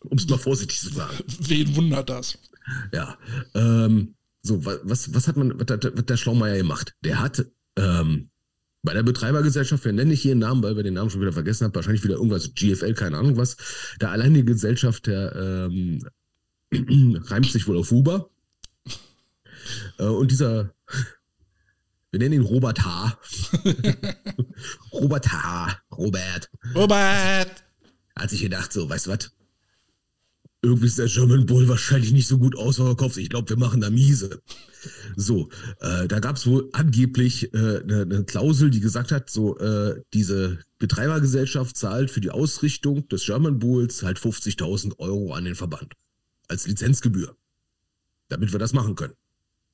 um 0.00 0.18
es 0.18 0.28
mal 0.28 0.38
vorsichtig 0.38 0.78
zu 0.78 0.90
sagen. 0.90 1.16
Wen 1.40 1.74
wundert 1.76 2.10
das? 2.10 2.38
Ja. 2.92 3.16
Ähm, 3.54 4.14
so, 4.42 4.64
wa- 4.64 4.78
was, 4.82 5.14
was 5.14 5.28
hat 5.28 5.36
man, 5.36 5.58
was 5.58 5.66
hat, 5.70 5.84
was 5.84 5.98
hat 5.98 6.10
der 6.10 6.16
Schlaumeier 6.16 6.56
gemacht? 6.58 6.94
Der 7.04 7.20
hat 7.20 7.46
ähm, 7.76 8.28
bei 8.82 8.92
der 8.92 9.02
Betreibergesellschaft, 9.04 9.84
wir 9.84 9.92
nennen 9.92 10.10
nicht 10.10 10.22
hier 10.22 10.32
einen 10.32 10.40
Namen, 10.40 10.62
weil 10.62 10.76
wir 10.76 10.82
den 10.82 10.94
Namen 10.94 11.08
schon 11.08 11.20
wieder 11.20 11.32
vergessen 11.32 11.64
haben, 11.64 11.74
wahrscheinlich 11.74 12.04
wieder 12.04 12.14
irgendwas 12.16 12.52
GFL, 12.54 12.94
keine 12.94 13.16
Ahnung 13.16 13.36
was. 13.36 13.56
Der 14.00 14.10
alleinige 14.10 14.44
Gesellschaft, 14.44 15.06
der 15.06 15.68
ähm, 15.70 16.04
reimt 17.28 17.46
sich 17.46 17.66
wohl 17.68 17.78
auf 17.78 17.90
Huber. 17.92 18.28
Äh, 19.98 20.04
und 20.04 20.30
dieser, 20.30 20.74
wir 22.12 22.18
nennen 22.18 22.34
ihn 22.34 22.42
Robert 22.42 22.84
H. 22.84 23.18
Robert 24.92 25.32
H. 25.32 25.80
Robert 25.90 26.50
Robert! 26.74 27.64
hat 28.14 28.30
sich 28.30 28.42
gedacht, 28.42 28.72
so, 28.72 28.88
weißt 28.88 29.06
du 29.06 29.10
was? 29.10 29.32
Irgendwie 30.64 30.86
ist 30.86 30.98
der 30.98 31.06
German 31.06 31.46
Bull 31.46 31.66
wahrscheinlich 31.66 32.12
nicht 32.12 32.28
so 32.28 32.38
gut 32.38 32.56
ausverkauft. 32.56 33.16
Ich 33.16 33.30
glaube, 33.30 33.48
wir 33.48 33.56
machen 33.56 33.80
da 33.80 33.90
miese. 33.90 34.40
So, 35.16 35.48
äh, 35.80 36.06
da 36.06 36.20
gab 36.20 36.36
es 36.36 36.46
wohl 36.46 36.68
angeblich 36.72 37.52
eine 37.52 37.78
äh, 37.78 37.84
ne- 37.84 38.06
ne 38.06 38.24
Klausel, 38.24 38.70
die 38.70 38.78
gesagt 38.80 39.10
hat, 39.10 39.28
so, 39.28 39.58
äh, 39.58 40.02
diese 40.12 40.58
Betreibergesellschaft 40.78 41.76
zahlt 41.76 42.10
für 42.10 42.20
die 42.20 42.30
Ausrichtung 42.30 43.08
des 43.08 43.24
German 43.24 43.58
Bulls 43.58 44.02
halt 44.02 44.18
50.000 44.20 44.98
Euro 44.98 45.32
an 45.32 45.46
den 45.46 45.54
Verband. 45.56 45.94
Als 46.46 46.66
Lizenzgebühr. 46.66 47.34
Damit 48.28 48.52
wir 48.52 48.58
das 48.60 48.72
machen 48.72 48.94
können. 48.94 49.14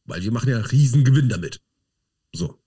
Weil 0.04 0.23
wir 0.23 0.33
machen 0.33 0.49
ja 0.49 0.59
riesen 0.59 1.04
Gewinn 1.04 1.28
damit. 1.28 1.61
So. 2.32 2.58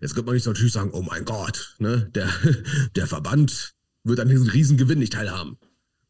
Jetzt 0.00 0.14
könnte 0.14 0.26
man 0.26 0.34
nicht 0.34 0.46
natürlich 0.46 0.72
sagen, 0.72 0.90
oh 0.92 1.02
mein 1.02 1.24
Gott, 1.24 1.74
ne, 1.78 2.10
der, 2.14 2.30
der 2.96 3.06
Verband 3.06 3.74
wird 4.04 4.20
an 4.20 4.28
diesem 4.28 4.48
riesen 4.48 4.76
Gewinn 4.76 4.98
nicht 4.98 5.14
teilhaben. 5.14 5.58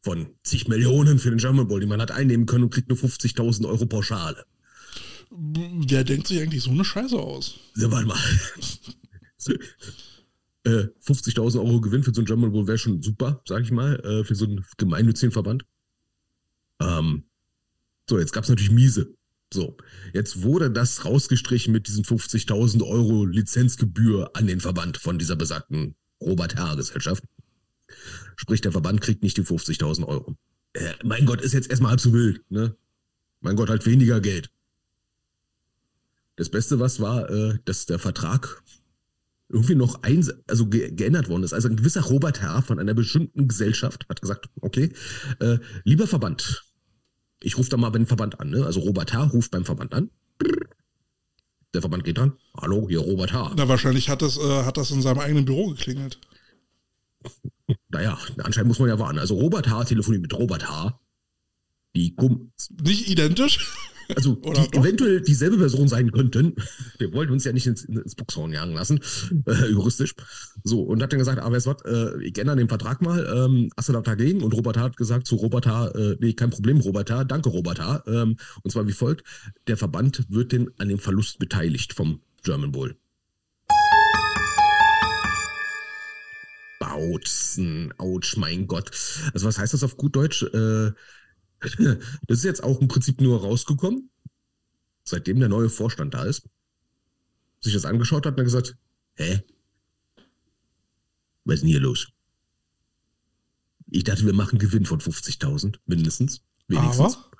Von 0.01 0.27
zig 0.43 0.67
Millionen 0.67 1.19
für 1.19 1.29
den 1.29 1.39
German 1.39 1.67
Bowl, 1.67 1.79
die 1.79 1.87
man 1.87 2.01
hat 2.01 2.11
einnehmen 2.11 2.45
können 2.45 2.65
und 2.65 2.73
kriegt 2.73 2.89
nur 2.89 2.97
50.000 2.97 3.67
Euro 3.67 3.85
Pauschale. 3.85 4.45
Wer 5.29 6.03
denkt 6.03 6.27
sich 6.27 6.39
eigentlich 6.39 6.63
so 6.63 6.71
eine 6.71 6.85
Scheiße 6.85 7.17
aus? 7.17 7.55
Ja, 7.75 7.91
warte 7.91 8.07
mal. 8.07 8.17
äh, 10.63 10.87
50.000 11.03 11.57
Euro 11.59 11.81
Gewinn 11.81 12.03
für 12.03 12.13
so 12.13 12.21
ein 12.21 12.25
German 12.25 12.51
Bowl 12.51 12.67
wäre 12.67 12.77
schon 12.77 13.01
super, 13.01 13.41
sag 13.45 13.63
ich 13.63 13.71
mal, 13.71 13.99
äh, 14.01 14.23
für 14.23 14.35
so 14.35 14.45
einen 14.45 14.65
gemeinnützigen 14.77 15.31
Verband. 15.31 15.65
Ähm, 16.79 17.23
so, 18.09 18.19
jetzt 18.19 18.31
gab 18.31 18.43
es 18.43 18.49
natürlich 18.49 18.71
miese. 18.71 19.16
So, 19.53 19.77
jetzt 20.13 20.43
wurde 20.43 20.69
das 20.69 21.05
rausgestrichen 21.05 21.71
mit 21.71 21.87
diesen 21.87 22.03
50.000 22.03 22.83
Euro 22.83 23.25
Lizenzgebühr 23.25 24.31
an 24.33 24.47
den 24.47 24.59
Verband 24.59 24.97
von 24.97 25.17
dieser 25.17 25.35
besagten 25.35 25.95
Robert 26.21 26.55
Herr 26.55 26.75
Gesellschaft. 26.75 27.23
Sprich, 28.35 28.61
der 28.61 28.73
Verband 28.73 28.99
kriegt 29.01 29.23
nicht 29.23 29.37
die 29.37 29.43
50.000 29.43 30.05
Euro. 30.05 30.35
Äh, 30.73 30.93
mein 31.03 31.25
Gott, 31.25 31.41
ist 31.41 31.53
jetzt 31.53 31.69
erstmal 31.69 31.91
halb 31.91 32.01
so 32.01 32.11
wild, 32.11 32.41
ne? 32.51 32.75
Mein 33.39 33.55
Gott, 33.55 33.69
halt 33.69 33.85
weniger 33.85 34.19
Geld. 34.19 34.49
Das 36.35 36.49
Beste, 36.49 36.79
was 36.79 36.99
war, 36.99 37.29
äh, 37.29 37.57
dass 37.65 37.85
der 37.85 37.99
Vertrag 37.99 38.61
irgendwie 39.49 39.75
noch 39.75 40.03
ein, 40.03 40.27
also 40.47 40.67
ge 40.67 40.91
geändert 40.91 41.29
worden 41.29 41.43
ist. 41.43 41.53
Also 41.53 41.69
ein 41.69 41.77
gewisser 41.77 42.01
Robert 42.01 42.41
Herr 42.41 42.61
von 42.61 42.79
einer 42.79 42.93
bestimmten 42.93 43.47
Gesellschaft 43.47 44.05
hat 44.09 44.21
gesagt, 44.21 44.49
okay, 44.61 44.91
äh, 45.39 45.57
lieber 45.85 46.05
Verband, 46.05 46.66
ich 47.41 47.57
rufe 47.57 47.69
da 47.69 47.77
mal 47.77 47.89
beim 47.89 48.07
Verband 48.07 48.39
an. 48.39 48.49
Ne? 48.49 48.65
Also 48.65 48.79
Robert 48.81 49.13
H. 49.13 49.25
ruft 49.25 49.51
beim 49.51 49.65
Verband 49.65 49.93
an. 49.93 50.09
Der 51.73 51.81
Verband 51.81 52.03
geht 52.03 52.17
dran. 52.17 52.33
Hallo, 52.59 52.87
hier 52.87 52.99
Robert 52.99 53.33
H. 53.33 53.53
Na, 53.55 53.67
wahrscheinlich 53.67 54.09
hat 54.09 54.21
das, 54.21 54.37
äh, 54.37 54.63
hat 54.63 54.77
das 54.77 54.91
in 54.91 55.01
seinem 55.01 55.19
eigenen 55.19 55.45
Büro 55.45 55.67
geklingelt. 55.67 56.19
Naja, 57.89 58.17
anscheinend 58.37 58.69
muss 58.69 58.79
man 58.79 58.87
ja 58.87 58.97
warten. 58.97 59.19
Also 59.19 59.35
Robert 59.35 59.67
H. 59.67 59.85
telefoniert 59.85 60.21
mit 60.21 60.33
Robert 60.33 60.69
H. 60.69 61.01
Die 61.95 62.15
Kum 62.15 62.51
Nicht 62.81 63.09
identisch? 63.09 63.59
Also, 64.15 64.35
die 64.35 64.51
doch? 64.51 64.73
eventuell 64.73 65.21
dieselbe 65.21 65.57
Person 65.57 65.87
sein 65.87 66.11
könnten. 66.11 66.55
Wir 66.97 67.13
wollten 67.13 67.33
uns 67.33 67.43
ja 67.43 67.51
nicht 67.51 67.67
ins, 67.67 67.83
ins 67.85 68.15
Boxhorn 68.15 68.53
jagen 68.53 68.73
lassen, 68.73 68.99
äh, 69.45 69.67
juristisch. 69.69 70.13
So, 70.63 70.81
und 70.81 71.01
hat 71.01 71.11
dann 71.11 71.19
gesagt, 71.19 71.39
aber 71.39 71.57
es 71.57 71.65
wird, 71.65 71.85
äh, 71.85 72.21
ich 72.23 72.37
ändere 72.37 72.57
den 72.57 72.69
Vertrag 72.69 73.01
mal, 73.01 73.25
ähm, 73.33 73.69
hast 73.75 73.89
du 73.89 73.93
da 73.93 74.01
dagegen? 74.01 74.43
Und 74.43 74.53
Robert 74.53 74.77
hat 74.77 74.97
gesagt 74.97 75.27
zu 75.27 75.35
Robert 75.35 75.67
H., 75.67 75.87
äh, 75.89 76.17
nee, 76.19 76.33
kein 76.33 76.49
Problem, 76.49 76.79
Robert 76.79 77.09
H., 77.09 77.23
danke 77.25 77.49
Robert 77.49 77.79
H., 77.79 78.03
ähm, 78.07 78.37
und 78.63 78.71
zwar 78.71 78.87
wie 78.87 78.93
folgt, 78.93 79.23
der 79.67 79.77
Verband 79.77 80.25
wird 80.29 80.51
den 80.51 80.69
an 80.77 80.89
dem 80.89 80.99
Verlust 80.99 81.39
beteiligt 81.39 81.93
vom 81.93 82.21
German 82.43 82.71
Bowl. 82.71 82.95
Bautzen, 86.79 87.93
ouch, 87.97 88.37
mein 88.37 88.67
Gott. 88.67 88.91
Also 89.33 89.47
was 89.47 89.57
heißt 89.57 89.73
das 89.73 89.83
auf 89.83 89.97
gut 89.97 90.15
Deutsch? 90.15 90.43
Äh, 90.43 90.91
Das 92.27 92.37
ist 92.39 92.43
jetzt 92.43 92.63
auch 92.63 92.81
im 92.81 92.87
Prinzip 92.87 93.21
nur 93.21 93.41
rausgekommen, 93.41 94.09
seitdem 95.03 95.39
der 95.39 95.49
neue 95.49 95.69
Vorstand 95.69 96.13
da 96.13 96.23
ist. 96.23 96.47
Sich 97.61 97.73
das 97.73 97.85
angeschaut 97.85 98.25
hat 98.25 98.37
und 98.37 98.43
gesagt, 98.43 98.77
hä? 99.15 99.41
Was 101.45 101.55
ist 101.55 101.61
denn 101.61 101.69
hier 101.69 101.79
los? 101.79 102.09
Ich 103.89 104.03
dachte, 104.03 104.25
wir 104.25 104.33
machen 104.33 104.59
Gewinn 104.59 104.85
von 104.85 104.99
50.000, 104.99 105.77
mindestens. 105.85 106.41
Wenigstens. 106.67 107.15
Aber? 107.15 107.31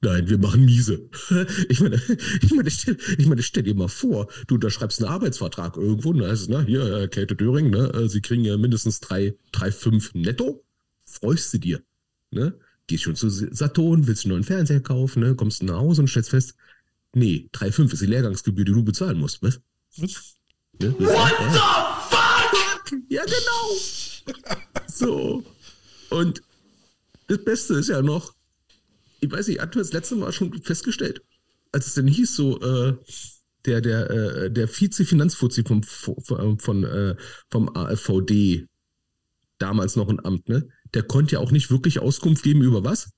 Nein, 0.00 0.28
wir 0.28 0.38
machen 0.38 0.64
miese. 0.64 1.08
Ich 1.68 1.80
meine, 1.80 2.00
ich 2.42 2.52
meine, 2.52 2.70
stell, 2.70 2.98
ich 3.18 3.26
meine, 3.26 3.42
stell 3.42 3.62
dir 3.62 3.74
mal 3.74 3.88
vor, 3.88 4.28
du 4.46 4.56
unterschreibst 4.56 5.02
einen 5.02 5.10
Arbeitsvertrag 5.10 5.76
irgendwo, 5.76 6.10
und 6.10 6.18
da 6.18 6.28
heißt 6.28 6.42
es, 6.42 6.48
na, 6.48 6.60
hier, 6.60 6.84
äh, 6.84 7.08
Käthe 7.08 7.34
Döring, 7.34 7.70
ne, 7.70 7.90
äh, 7.94 8.08
sie 8.08 8.20
kriegen 8.20 8.44
ja 8.44 8.56
mindestens 8.56 9.00
3,5 9.00 10.10
netto. 10.14 10.62
Freust 11.06 11.52
du 11.54 11.58
dir, 11.58 11.82
ne? 12.30 12.58
Gehst 12.86 13.04
schon 13.04 13.16
zu 13.16 13.28
Saturn, 13.30 14.06
willst 14.06 14.24
einen 14.24 14.32
neuen 14.32 14.44
Fernseher 14.44 14.80
kaufen, 14.80 15.20
ne? 15.20 15.34
kommst 15.34 15.62
nach 15.62 15.78
Hause 15.78 16.02
und 16.02 16.08
stellst 16.08 16.30
fest, 16.30 16.54
nee, 17.14 17.48
3,5 17.52 17.92
ist 17.92 18.02
die 18.02 18.06
Lehrgangsgebühr, 18.06 18.64
die 18.64 18.72
du 18.72 18.82
bezahlen 18.82 19.18
musst. 19.18 19.42
Was? 19.42 19.60
Was? 19.96 20.36
Ne? 20.80 20.94
What 20.98 21.32
the 21.52 21.58
fuck? 22.10 23.00
Ja, 23.08 23.22
genau. 23.24 24.36
so. 24.86 25.44
Und 26.10 26.42
das 27.28 27.44
Beste 27.44 27.74
ist 27.74 27.88
ja 27.88 28.02
noch, 28.02 28.34
ich 29.20 29.30
weiß 29.30 29.48
nicht, 29.48 29.60
hat 29.60 29.74
das 29.76 29.92
letzte 29.92 30.16
Mal 30.16 30.32
schon 30.32 30.62
festgestellt, 30.62 31.22
als 31.72 31.86
es 31.86 31.94
denn 31.94 32.06
hieß, 32.06 32.36
so, 32.36 32.60
äh, 32.60 32.96
der, 33.64 33.80
der, 33.80 34.10
äh, 34.10 34.50
der 34.50 34.68
Vize-Finanzfuzzi 34.68 35.64
vom, 35.64 35.82
von, 35.82 36.58
von, 36.58 36.84
äh, 36.84 37.16
vom 37.50 37.74
AfVD, 37.74 38.68
damals 39.58 39.96
noch 39.96 40.08
ein 40.08 40.24
Amt, 40.24 40.48
ne? 40.48 40.68
Der 40.94 41.02
konnte 41.02 41.34
ja 41.34 41.38
auch 41.40 41.50
nicht 41.50 41.70
wirklich 41.70 41.98
Auskunft 41.98 42.42
geben 42.42 42.62
über 42.62 42.84
was? 42.84 43.10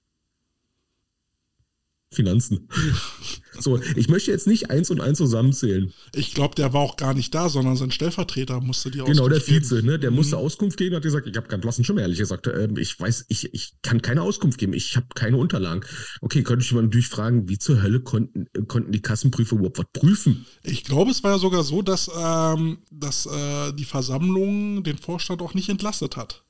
Finanzen. 2.17 2.69
so, 3.59 3.81
ich 3.97 4.09
möchte 4.09 4.31
jetzt 4.31 4.47
nicht 4.47 4.71
eins 4.71 4.91
und 4.91 5.01
eins 5.01 5.19
zusammenzählen. 5.19 5.93
Ich 6.15 6.35
glaube, 6.35 6.55
der 6.55 6.73
war 6.73 6.81
auch 6.81 6.97
gar 6.97 7.15
nicht 7.15 7.35
da, 7.35 7.49
sondern 7.49 7.77
sein 7.77 7.91
Stellvertreter 7.91 8.61
musste 8.61 8.91
die 8.91 9.01
Auskunft 9.01 9.19
Genau, 9.19 9.29
der 9.29 9.41
Vize, 9.41 9.83
ne? 9.83 9.99
Der 9.99 10.11
mhm. 10.11 10.17
musste 10.17 10.37
Auskunft 10.37 10.79
geben, 10.79 10.95
hat 10.95 11.03
gesagt, 11.03 11.27
ich 11.27 11.37
habe 11.37 11.49
keinen 11.49 11.61
blassen 11.61 11.85
Schimmer, 11.85 12.03
ehrlich 12.03 12.19
gesagt. 12.19 12.47
Äh, 12.47 12.69
ich 12.79 12.99
weiß, 12.99 13.27
ich, 13.29 13.53
ich 13.53 13.75
kann 13.83 14.03
keine 14.03 14.23
Auskunft 14.23 14.59
geben, 14.59 14.73
ich 14.73 14.97
habe 14.97 15.07
keine 15.15 15.37
Unterlagen. 15.37 15.85
Okay, 16.21 16.43
könnte 16.45 16.65
ich 16.65 16.73
mal 16.73 16.83
natürlich 16.83 17.09
fragen, 17.09 17.49
wie 17.49 17.59
zur 17.59 17.83
Hölle 17.83 18.01
konnten, 18.01 18.47
konnten 18.69 18.93
die 18.93 19.03
Kassenprüfer 19.03 19.57
überhaupt 19.57 19.79
was 19.79 19.87
prüfen? 19.93 20.47
Ich 20.63 20.85
glaube, 20.85 21.11
es 21.11 21.25
war 21.25 21.33
ja 21.33 21.39
sogar 21.39 21.65
so, 21.65 21.83
dass, 21.83 22.11
ähm, 22.17 22.79
dass 22.91 23.27
äh, 23.27 23.73
die 23.73 23.85
Versammlung 23.85 24.85
den 24.85 24.97
Vorstand 24.97 25.43
auch 25.43 25.55
nicht 25.55 25.69
entlastet 25.69 26.17
hat. 26.17 26.45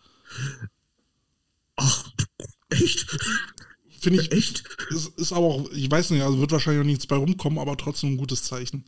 Ach, 1.76 2.10
echt? 2.70 3.06
Finde 4.00 4.22
ich. 4.22 4.32
Echt? 4.32 4.64
Ist, 4.90 5.18
ist 5.18 5.32
aber 5.32 5.46
auch, 5.46 5.70
ich 5.70 5.90
weiß 5.90 6.10
nicht, 6.10 6.22
also 6.22 6.38
wird 6.38 6.52
wahrscheinlich 6.52 6.82
auch 6.82 6.86
nichts 6.86 7.06
bei 7.06 7.16
rumkommen, 7.16 7.58
aber 7.58 7.76
trotzdem 7.76 8.12
ein 8.12 8.16
gutes 8.16 8.42
Zeichen. 8.44 8.84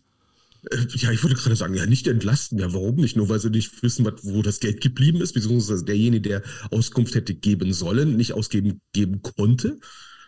Äh, 0.71 0.87
ja, 0.95 1.11
ich 1.11 1.23
würde 1.23 1.37
gerade 1.37 1.57
sagen, 1.57 1.75
ja, 1.75 1.87
nicht 1.87 2.07
entlasten. 2.07 2.59
Ja, 2.59 2.73
warum 2.73 2.97
nicht? 2.97 3.17
Nur 3.17 3.29
weil 3.29 3.39
sie 3.39 3.51
nicht 3.51 3.83
wissen, 3.83 4.07
wo 4.23 4.43
das 4.43 4.61
Geld 4.61 4.81
geblieben 4.81 5.21
ist, 5.21 5.33
beziehungsweise 5.33 5.85
derjenige, 5.85 6.29
der 6.29 6.43
Auskunft 6.71 7.15
hätte 7.15 7.35
geben 7.35 7.73
sollen, 7.73 8.17
nicht 8.17 8.33
ausgeben 8.33 8.81
geben 8.93 9.23
konnte. 9.23 9.79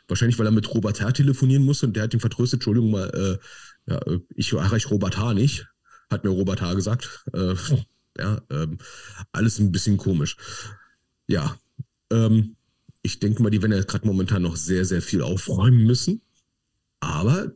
Wahrscheinlich, 0.09 0.39
weil 0.39 0.47
er 0.47 0.53
mit 0.53 0.73
Robert 0.75 1.01
Herr 1.01 1.13
telefonieren 1.13 1.65
musste 1.65 1.87
und 1.87 1.95
der 1.95 2.05
hat 2.05 2.15
ihn 2.15 2.21
vertröstet, 2.21 2.59
Entschuldigung 2.59 2.91
mal, 2.91 3.11
äh, 3.11 3.93
ja, 3.93 3.99
äh, 4.07 4.21
ich 4.35 4.53
erreiche 4.53 4.89
Robert 4.89 5.17
H. 5.17 5.35
nicht, 5.35 5.67
hat 6.11 6.25
mir 6.25 6.31
Robert 6.31 6.61
H. 6.61 6.75
gesagt. 6.75 7.25
Äh, 7.33 7.55
ja, 8.19 8.41
ähm, 8.51 8.79
alles 9.33 9.59
ein 9.59 9.73
bisschen 9.73 9.97
komisch. 9.97 10.37
Ja, 11.29 11.57
ähm, 12.11 12.57
ich 13.03 13.19
denke 13.19 13.43
mal, 13.43 13.51
die 13.51 13.63
werden 13.63 13.73
ja 13.73 13.83
gerade 13.83 14.07
momentan 14.07 14.43
noch 14.43 14.57
sehr, 14.57 14.85
sehr 14.85 15.03
viel 15.03 15.23
aufräumen 15.23 15.85
müssen. 15.85 16.21
Aber, 17.01 17.53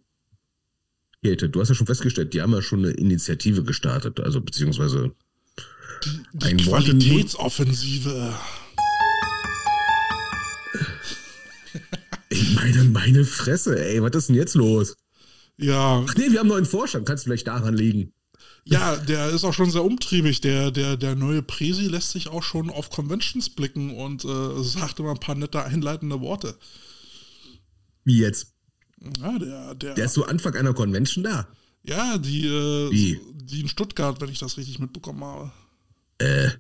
Käthe, 1.23 1.49
du 1.49 1.61
hast 1.61 1.69
ja 1.69 1.75
schon 1.75 1.87
festgestellt, 1.87 2.33
die 2.33 2.41
haben 2.41 2.53
ja 2.53 2.63
schon 2.63 2.81
eine 2.81 2.93
Initiative 2.93 3.63
gestartet, 3.63 4.21
also 4.21 4.41
beziehungsweise 4.41 5.13
die 6.33 6.47
ein 6.47 6.57
Qualitätsoffensive. 6.59 8.35
Ich 12.31 12.55
meine, 12.55 12.85
meine 12.85 13.25
Fresse, 13.25 13.79
ey, 13.79 14.03
was 14.03 14.15
ist 14.17 14.29
denn 14.29 14.37
jetzt 14.37 14.55
los? 14.55 14.97
Ja. 15.57 16.05
Ach 16.09 16.15
nee, 16.17 16.31
wir 16.31 16.41
haben 16.41 16.47
einen 16.47 16.49
neuen 16.49 16.65
Vorstand, 16.65 17.07
kannst 17.07 17.25
du 17.25 17.29
vielleicht 17.29 17.47
daran 17.47 17.77
liegen. 17.77 18.14
Ja, 18.65 18.97
der 18.97 19.31
ist 19.31 19.45
auch 19.45 19.53
schon 19.53 19.71
sehr 19.71 19.85
umtriebig. 19.85 20.41
Der, 20.41 20.71
der, 20.71 20.97
der 20.97 21.15
neue 21.15 21.43
Presi 21.43 21.87
lässt 21.87 22.11
sich 22.11 22.29
auch 22.29 22.43
schon 22.43 22.71
auf 22.71 22.91
Conventions 22.91 23.51
blicken 23.51 23.95
und 23.95 24.25
äh, 24.25 24.63
sagt 24.63 25.01
immer 25.01 25.11
ein 25.11 25.21
paar 25.21 25.35
nette 25.35 25.63
einleitende 25.63 26.21
Worte. 26.21 26.57
Wie 28.05 28.19
jetzt? 28.19 28.55
Ja, 29.21 29.39
der, 29.39 29.75
der, 29.75 29.95
der 29.95 30.05
ist 30.07 30.15
so 30.15 30.25
Anfang 30.25 30.55
einer 30.55 30.73
Convention 30.73 31.25
da. 31.25 31.47
Ja, 31.83 32.17
die, 32.17 32.47
äh, 32.47 32.91
Wie? 32.91 33.21
die 33.35 33.61
in 33.61 33.69
Stuttgart, 33.69 34.21
wenn 34.21 34.31
ich 34.31 34.39
das 34.39 34.57
richtig 34.57 34.79
mitbekommen 34.79 35.23
habe. 35.23 35.53
Äh, 36.19 36.51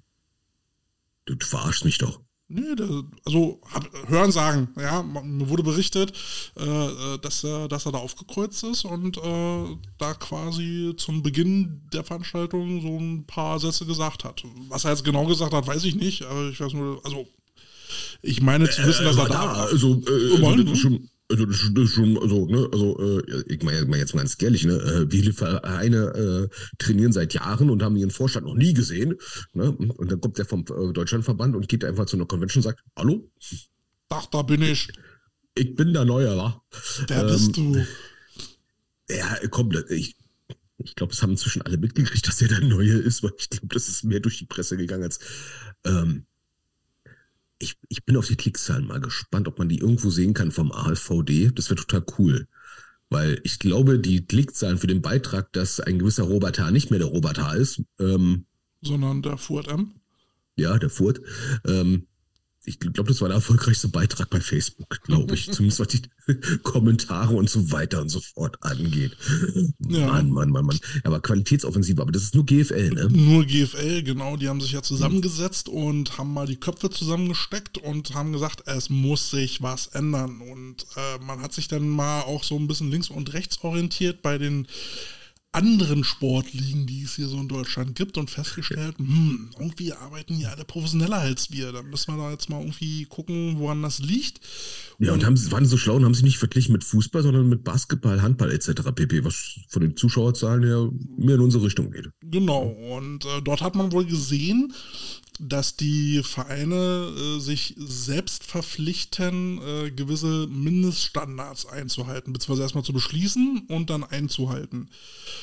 du, 1.24 1.34
du 1.34 1.46
verarschst 1.46 1.86
mich 1.86 1.98
doch. 1.98 2.20
Nee, 2.48 2.74
der, 2.76 3.04
also 3.24 3.60
hab, 3.72 3.88
hören 4.08 4.30
sagen, 4.30 4.68
ja, 4.78 5.02
mir 5.02 5.48
wurde 5.48 5.62
berichtet, 5.62 6.12
äh, 6.58 6.62
äh, 6.62 7.18
dass, 7.18 7.42
er, 7.42 7.68
dass 7.68 7.86
er 7.86 7.92
da 7.92 7.98
aufgekreuzt 7.98 8.64
ist 8.64 8.84
und 8.84 9.16
äh, 9.16 9.76
da 9.96 10.12
quasi 10.14 10.92
zum 10.98 11.22
Beginn 11.22 11.80
der 11.92 12.04
Veranstaltung 12.04 12.82
so 12.82 12.98
ein 12.98 13.26
paar 13.26 13.58
Sätze 13.58 13.86
gesagt 13.86 14.24
hat. 14.24 14.42
Was 14.68 14.84
er 14.84 14.90
jetzt 14.90 15.04
genau 15.04 15.24
gesagt 15.24 15.54
hat, 15.54 15.66
weiß 15.66 15.84
ich 15.84 15.94
nicht, 15.94 16.22
aber 16.22 16.50
ich 16.50 16.60
weiß 16.60 16.74
nur, 16.74 17.00
also 17.04 17.26
ich 18.20 18.42
meine 18.42 18.68
zu 18.68 18.84
wissen, 18.84 19.04
dass 19.06 19.16
er 19.16 19.28
da 19.28 19.44
war. 19.46 19.56
Also, 19.68 20.02
äh, 20.06 20.44
also 20.44 20.74
schon, 20.74 21.08
also 21.30 21.46
das 21.46 21.62
ist 21.62 21.94
schon, 21.94 22.18
also, 22.18 22.46
ne, 22.46 22.68
also 22.72 23.00
äh, 23.00 23.44
ich 23.48 23.62
meine 23.62 23.96
jetzt 23.96 24.14
mal 24.14 24.20
ganz 24.20 24.40
ehrlich, 24.42 24.64
ne, 24.64 24.74
äh, 24.74 25.10
viele 25.10 25.32
Vereine 25.32 26.50
äh, 26.50 26.76
trainieren 26.78 27.12
seit 27.12 27.34
Jahren 27.34 27.70
und 27.70 27.82
haben 27.82 27.96
ihren 27.96 28.10
Vorstand 28.10 28.46
noch 28.46 28.54
nie 28.54 28.74
gesehen. 28.74 29.14
Ne? 29.54 29.70
Und 29.70 30.10
dann 30.10 30.20
kommt 30.20 30.38
der 30.38 30.44
vom 30.44 30.60
äh, 30.62 30.92
Deutschlandverband 30.92 31.56
und 31.56 31.68
geht 31.68 31.84
einfach 31.84 32.06
zu 32.06 32.16
einer 32.16 32.26
Convention 32.26 32.60
und 32.60 32.64
sagt, 32.64 32.84
hallo? 32.96 33.30
Ach, 34.10 34.26
da 34.26 34.42
bin 34.42 34.62
ich. 34.62 34.88
Ich 35.54 35.74
bin 35.74 35.92
der 35.92 36.04
Neue, 36.04 36.36
wa? 36.36 36.62
Wer 37.08 37.22
ähm, 37.22 37.26
bist 37.28 37.56
du? 37.56 37.84
Ja, 39.08 39.38
komm, 39.50 39.70
ich, 39.88 40.16
ich 40.78 40.94
glaube, 40.94 41.12
es 41.12 41.22
haben 41.22 41.30
inzwischen 41.30 41.62
alle 41.62 41.78
mitgekriegt, 41.78 42.26
dass 42.26 42.42
er 42.42 42.48
der 42.48 42.60
Neue 42.60 42.92
ist, 42.92 43.22
weil 43.22 43.32
ich 43.38 43.48
glaube, 43.48 43.68
das 43.68 43.88
ist 43.88 44.04
mehr 44.04 44.20
durch 44.20 44.38
die 44.38 44.46
Presse 44.46 44.76
gegangen 44.76 45.04
als 45.04 45.20
ähm, 45.84 46.26
ich, 47.58 47.76
ich 47.88 48.04
bin 48.04 48.16
auf 48.16 48.26
die 48.26 48.36
Klickszahlen 48.36 48.86
mal 48.86 49.00
gespannt, 49.00 49.48
ob 49.48 49.58
man 49.58 49.68
die 49.68 49.78
irgendwo 49.78 50.10
sehen 50.10 50.34
kann 50.34 50.50
vom 50.50 50.72
ALVD. 50.72 51.52
Das 51.54 51.70
wäre 51.70 51.80
total 51.80 52.04
cool. 52.18 52.48
Weil 53.10 53.40
ich 53.44 53.58
glaube, 53.58 53.98
die 53.98 54.26
Klickzahlen 54.26 54.78
für 54.78 54.86
den 54.86 55.02
Beitrag, 55.02 55.52
dass 55.52 55.80
ein 55.80 55.98
gewisser 55.98 56.24
Robert 56.24 56.58
H. 56.58 56.70
nicht 56.70 56.90
mehr 56.90 56.98
der 56.98 57.08
Robert 57.08 57.38
H. 57.38 57.54
ist, 57.54 57.82
ähm, 58.00 58.46
sondern 58.82 59.22
der 59.22 59.38
Furt 59.38 59.68
M. 59.68 59.94
Ja, 60.56 60.78
der 60.78 60.90
Furt. 60.90 61.20
Ähm, 61.66 62.06
ich 62.66 62.80
glaube, 62.80 63.04
das 63.04 63.20
war 63.20 63.28
der 63.28 63.36
erfolgreichste 63.36 63.88
Beitrag 63.88 64.30
bei 64.30 64.40
Facebook, 64.40 65.02
glaube 65.02 65.34
ich. 65.34 65.46
Zumindest 65.52 65.80
was 65.80 65.88
die 65.88 66.02
Kommentare 66.62 67.34
und 67.34 67.50
so 67.50 67.70
weiter 67.70 68.00
und 68.00 68.08
so 68.08 68.20
fort 68.20 68.56
angeht. 68.62 69.16
Ja. 69.88 70.06
Mann, 70.06 70.30
Mann, 70.30 70.50
Mann, 70.50 70.64
Mann. 70.64 70.78
Aber 71.02 71.20
Qualitätsoffensive, 71.20 72.00
aber 72.00 72.12
das 72.12 72.22
ist 72.22 72.34
nur 72.34 72.46
GFL, 72.46 72.90
ne? 72.90 73.08
Nur 73.10 73.44
GFL, 73.44 74.02
genau. 74.02 74.36
Die 74.36 74.48
haben 74.48 74.60
sich 74.60 74.72
ja 74.72 74.82
zusammengesetzt 74.82 75.68
mhm. 75.68 75.74
und 75.74 76.18
haben 76.18 76.32
mal 76.32 76.46
die 76.46 76.56
Köpfe 76.56 76.88
zusammengesteckt 76.90 77.78
und 77.78 78.14
haben 78.14 78.32
gesagt, 78.32 78.62
es 78.66 78.88
muss 78.88 79.30
sich 79.30 79.62
was 79.62 79.88
ändern. 79.88 80.40
Und 80.40 80.86
äh, 80.96 81.24
man 81.24 81.40
hat 81.42 81.52
sich 81.52 81.68
dann 81.68 81.88
mal 81.88 82.22
auch 82.22 82.44
so 82.44 82.56
ein 82.56 82.66
bisschen 82.66 82.90
links 82.90 83.10
und 83.10 83.32
rechts 83.34 83.62
orientiert 83.62 84.22
bei 84.22 84.38
den 84.38 84.66
anderen 85.54 86.04
Sportligen, 86.04 86.86
die 86.86 87.02
es 87.02 87.16
hier 87.16 87.28
so 87.28 87.38
in 87.38 87.48
Deutschland 87.48 87.94
gibt 87.94 88.18
und 88.18 88.30
festgestellt, 88.30 88.98
hm, 88.98 89.50
irgendwie 89.58 89.92
arbeiten 89.92 90.34
hier 90.34 90.50
alle 90.50 90.64
professioneller 90.64 91.18
als 91.18 91.50
wir. 91.50 91.72
Da 91.72 91.82
müssen 91.82 92.14
wir 92.14 92.22
da 92.22 92.30
jetzt 92.30 92.50
mal 92.50 92.60
irgendwie 92.60 93.04
gucken, 93.04 93.58
woran 93.58 93.82
das 93.82 94.00
liegt. 94.00 94.40
Ja, 94.98 95.12
und, 95.12 95.20
und 95.20 95.26
haben, 95.26 95.52
waren 95.52 95.66
so 95.66 95.76
schlau 95.76 95.96
und 95.96 96.04
haben 96.04 96.14
sich 96.14 96.24
nicht 96.24 96.38
verglichen 96.38 96.72
mit 96.72 96.84
Fußball, 96.84 97.22
sondern 97.22 97.48
mit 97.48 97.64
Basketball, 97.64 98.22
Handball 98.22 98.52
etc. 98.52 98.92
pp., 98.94 99.24
was 99.24 99.60
von 99.68 99.82
den 99.82 99.96
Zuschauerzahlen 99.96 100.64
her 100.64 100.90
mehr 101.16 101.36
in 101.36 101.40
unsere 101.40 101.64
Richtung 101.64 101.90
geht. 101.90 102.10
Genau, 102.22 102.64
und 102.64 103.24
äh, 103.24 103.42
dort 103.42 103.62
hat 103.62 103.74
man 103.74 103.92
wohl 103.92 104.04
gesehen, 104.04 104.72
dass 105.40 105.76
die 105.76 106.22
Vereine 106.22 107.12
äh, 107.16 107.40
sich 107.40 107.74
selbst 107.78 108.44
verpflichten, 108.44 109.60
äh, 109.62 109.90
gewisse 109.90 110.46
Mindeststandards 110.48 111.66
einzuhalten, 111.66 112.32
beziehungsweise 112.32 112.62
erstmal 112.62 112.84
zu 112.84 112.92
beschließen 112.92 113.66
und 113.68 113.90
dann 113.90 114.04
einzuhalten. 114.04 114.90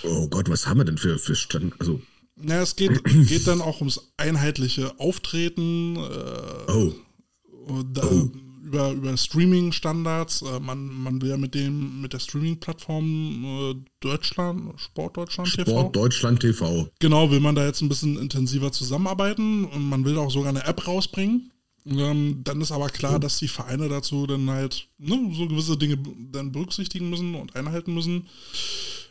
Oh 0.03 0.27
Gott, 0.27 0.49
was 0.49 0.67
haben 0.67 0.79
wir 0.79 0.85
denn 0.85 0.97
für, 0.97 1.19
für 1.19 1.35
Stand? 1.35 1.73
Also. 1.79 2.01
Na, 2.35 2.61
es 2.61 2.75
geht, 2.75 3.03
geht 3.27 3.47
dann 3.47 3.61
auch 3.61 3.79
ums 3.79 4.11
einheitliche 4.17 4.99
Auftreten. 4.99 5.97
Äh, 5.97 6.71
oh. 6.71 6.93
Da, 7.93 8.03
oh 8.03 8.31
über, 8.71 8.91
über 8.91 9.17
Streaming-Standards. 9.17 10.43
Äh, 10.43 10.59
man, 10.59 10.87
man 10.87 11.21
will 11.21 11.29
ja 11.29 11.37
mit 11.37 11.53
dem, 11.53 12.01
mit 12.01 12.13
der 12.13 12.19
Streaming-Plattform 12.19 13.43
äh, 13.45 13.75
Deutschland, 13.99 14.79
Sport 14.79 15.17
Deutschland 15.17 15.53
TV. 15.53 15.69
Sport 15.69 15.95
Deutschland 15.95 16.39
TV. 16.39 16.89
Genau, 16.99 17.29
will 17.31 17.41
man 17.41 17.55
da 17.55 17.65
jetzt 17.65 17.81
ein 17.81 17.89
bisschen 17.89 18.17
intensiver 18.17 18.71
zusammenarbeiten 18.71 19.65
und 19.65 19.89
man 19.89 20.05
will 20.05 20.17
auch 20.17 20.31
sogar 20.31 20.49
eine 20.49 20.65
App 20.65 20.87
rausbringen. 20.87 21.51
Ähm, 21.85 22.41
dann 22.43 22.61
ist 22.61 22.71
aber 22.71 22.89
klar, 22.89 23.15
oh. 23.15 23.19
dass 23.19 23.39
die 23.39 23.47
Vereine 23.47 23.89
dazu 23.89 24.27
dann 24.27 24.49
halt 24.49 24.87
ne, 24.99 25.31
so 25.33 25.47
gewisse 25.47 25.77
Dinge 25.77 25.97
dann 26.31 26.51
berücksichtigen 26.51 27.09
müssen 27.09 27.35
und 27.35 27.55
einhalten 27.55 27.93
müssen. 27.93 28.27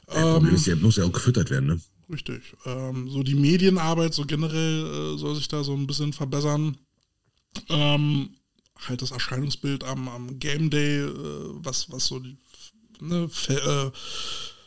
Ja, 0.08 0.36
ähm, 0.36 0.54
ist 0.54 0.66
ja, 0.66 0.76
muss 0.76 0.96
ja 0.96 1.04
auch 1.04 1.12
gefüttert 1.12 1.50
werden, 1.50 1.66
ne? 1.66 1.80
Richtig. 2.10 2.42
Ähm, 2.66 3.08
so 3.08 3.22
die 3.22 3.34
Medienarbeit, 3.34 4.14
so 4.14 4.24
generell 4.24 5.14
äh, 5.14 5.18
soll 5.18 5.34
sich 5.34 5.48
da 5.48 5.62
so 5.62 5.74
ein 5.74 5.86
bisschen 5.86 6.12
verbessern. 6.12 6.76
Ähm, 7.68 8.30
halt 8.88 9.02
das 9.02 9.10
Erscheinungsbild 9.10 9.84
am, 9.84 10.08
am 10.08 10.38
Game 10.38 10.70
Day, 10.70 11.00
äh, 11.00 11.12
was, 11.54 11.90
was 11.90 12.06
so 12.06 12.18
die 12.18 12.36
ne, 13.00 13.28
Fe 13.28 13.54
äh, 13.54 13.96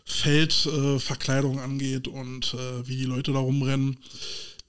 Feldverkleidung 0.06 1.60
äh, 1.60 1.62
angeht 1.62 2.08
und 2.08 2.54
äh, 2.54 2.88
wie 2.88 2.98
die 2.98 3.06
Leute 3.06 3.32
da 3.32 3.40
rumrennen. 3.40 3.98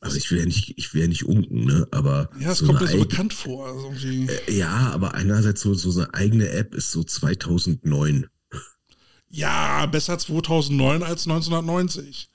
Also 0.00 0.18
ich 0.18 0.30
will 0.30 0.38
ja 0.38 0.44
nicht, 0.44 0.74
ich 0.76 0.92
will 0.92 1.02
ja 1.02 1.08
nicht 1.08 1.24
unken, 1.24 1.64
ne? 1.64 1.88
Aber. 1.90 2.28
Ja, 2.38 2.52
es 2.52 2.58
so 2.58 2.66
kommt 2.66 2.82
mir 2.82 2.88
so 2.88 2.98
bekannt 2.98 3.32
vor. 3.32 3.66
Also 3.66 3.90
ja, 4.48 4.90
aber 4.92 5.14
einerseits 5.14 5.62
so, 5.62 5.72
so 5.72 5.98
eine 5.98 6.12
eigene 6.12 6.50
App 6.50 6.74
ist 6.74 6.92
so 6.92 7.02
2009. 7.02 8.26
Ja, 9.30 9.86
besser 9.86 10.18
2009 10.18 11.02
als 11.02 11.26
1990. 11.26 12.28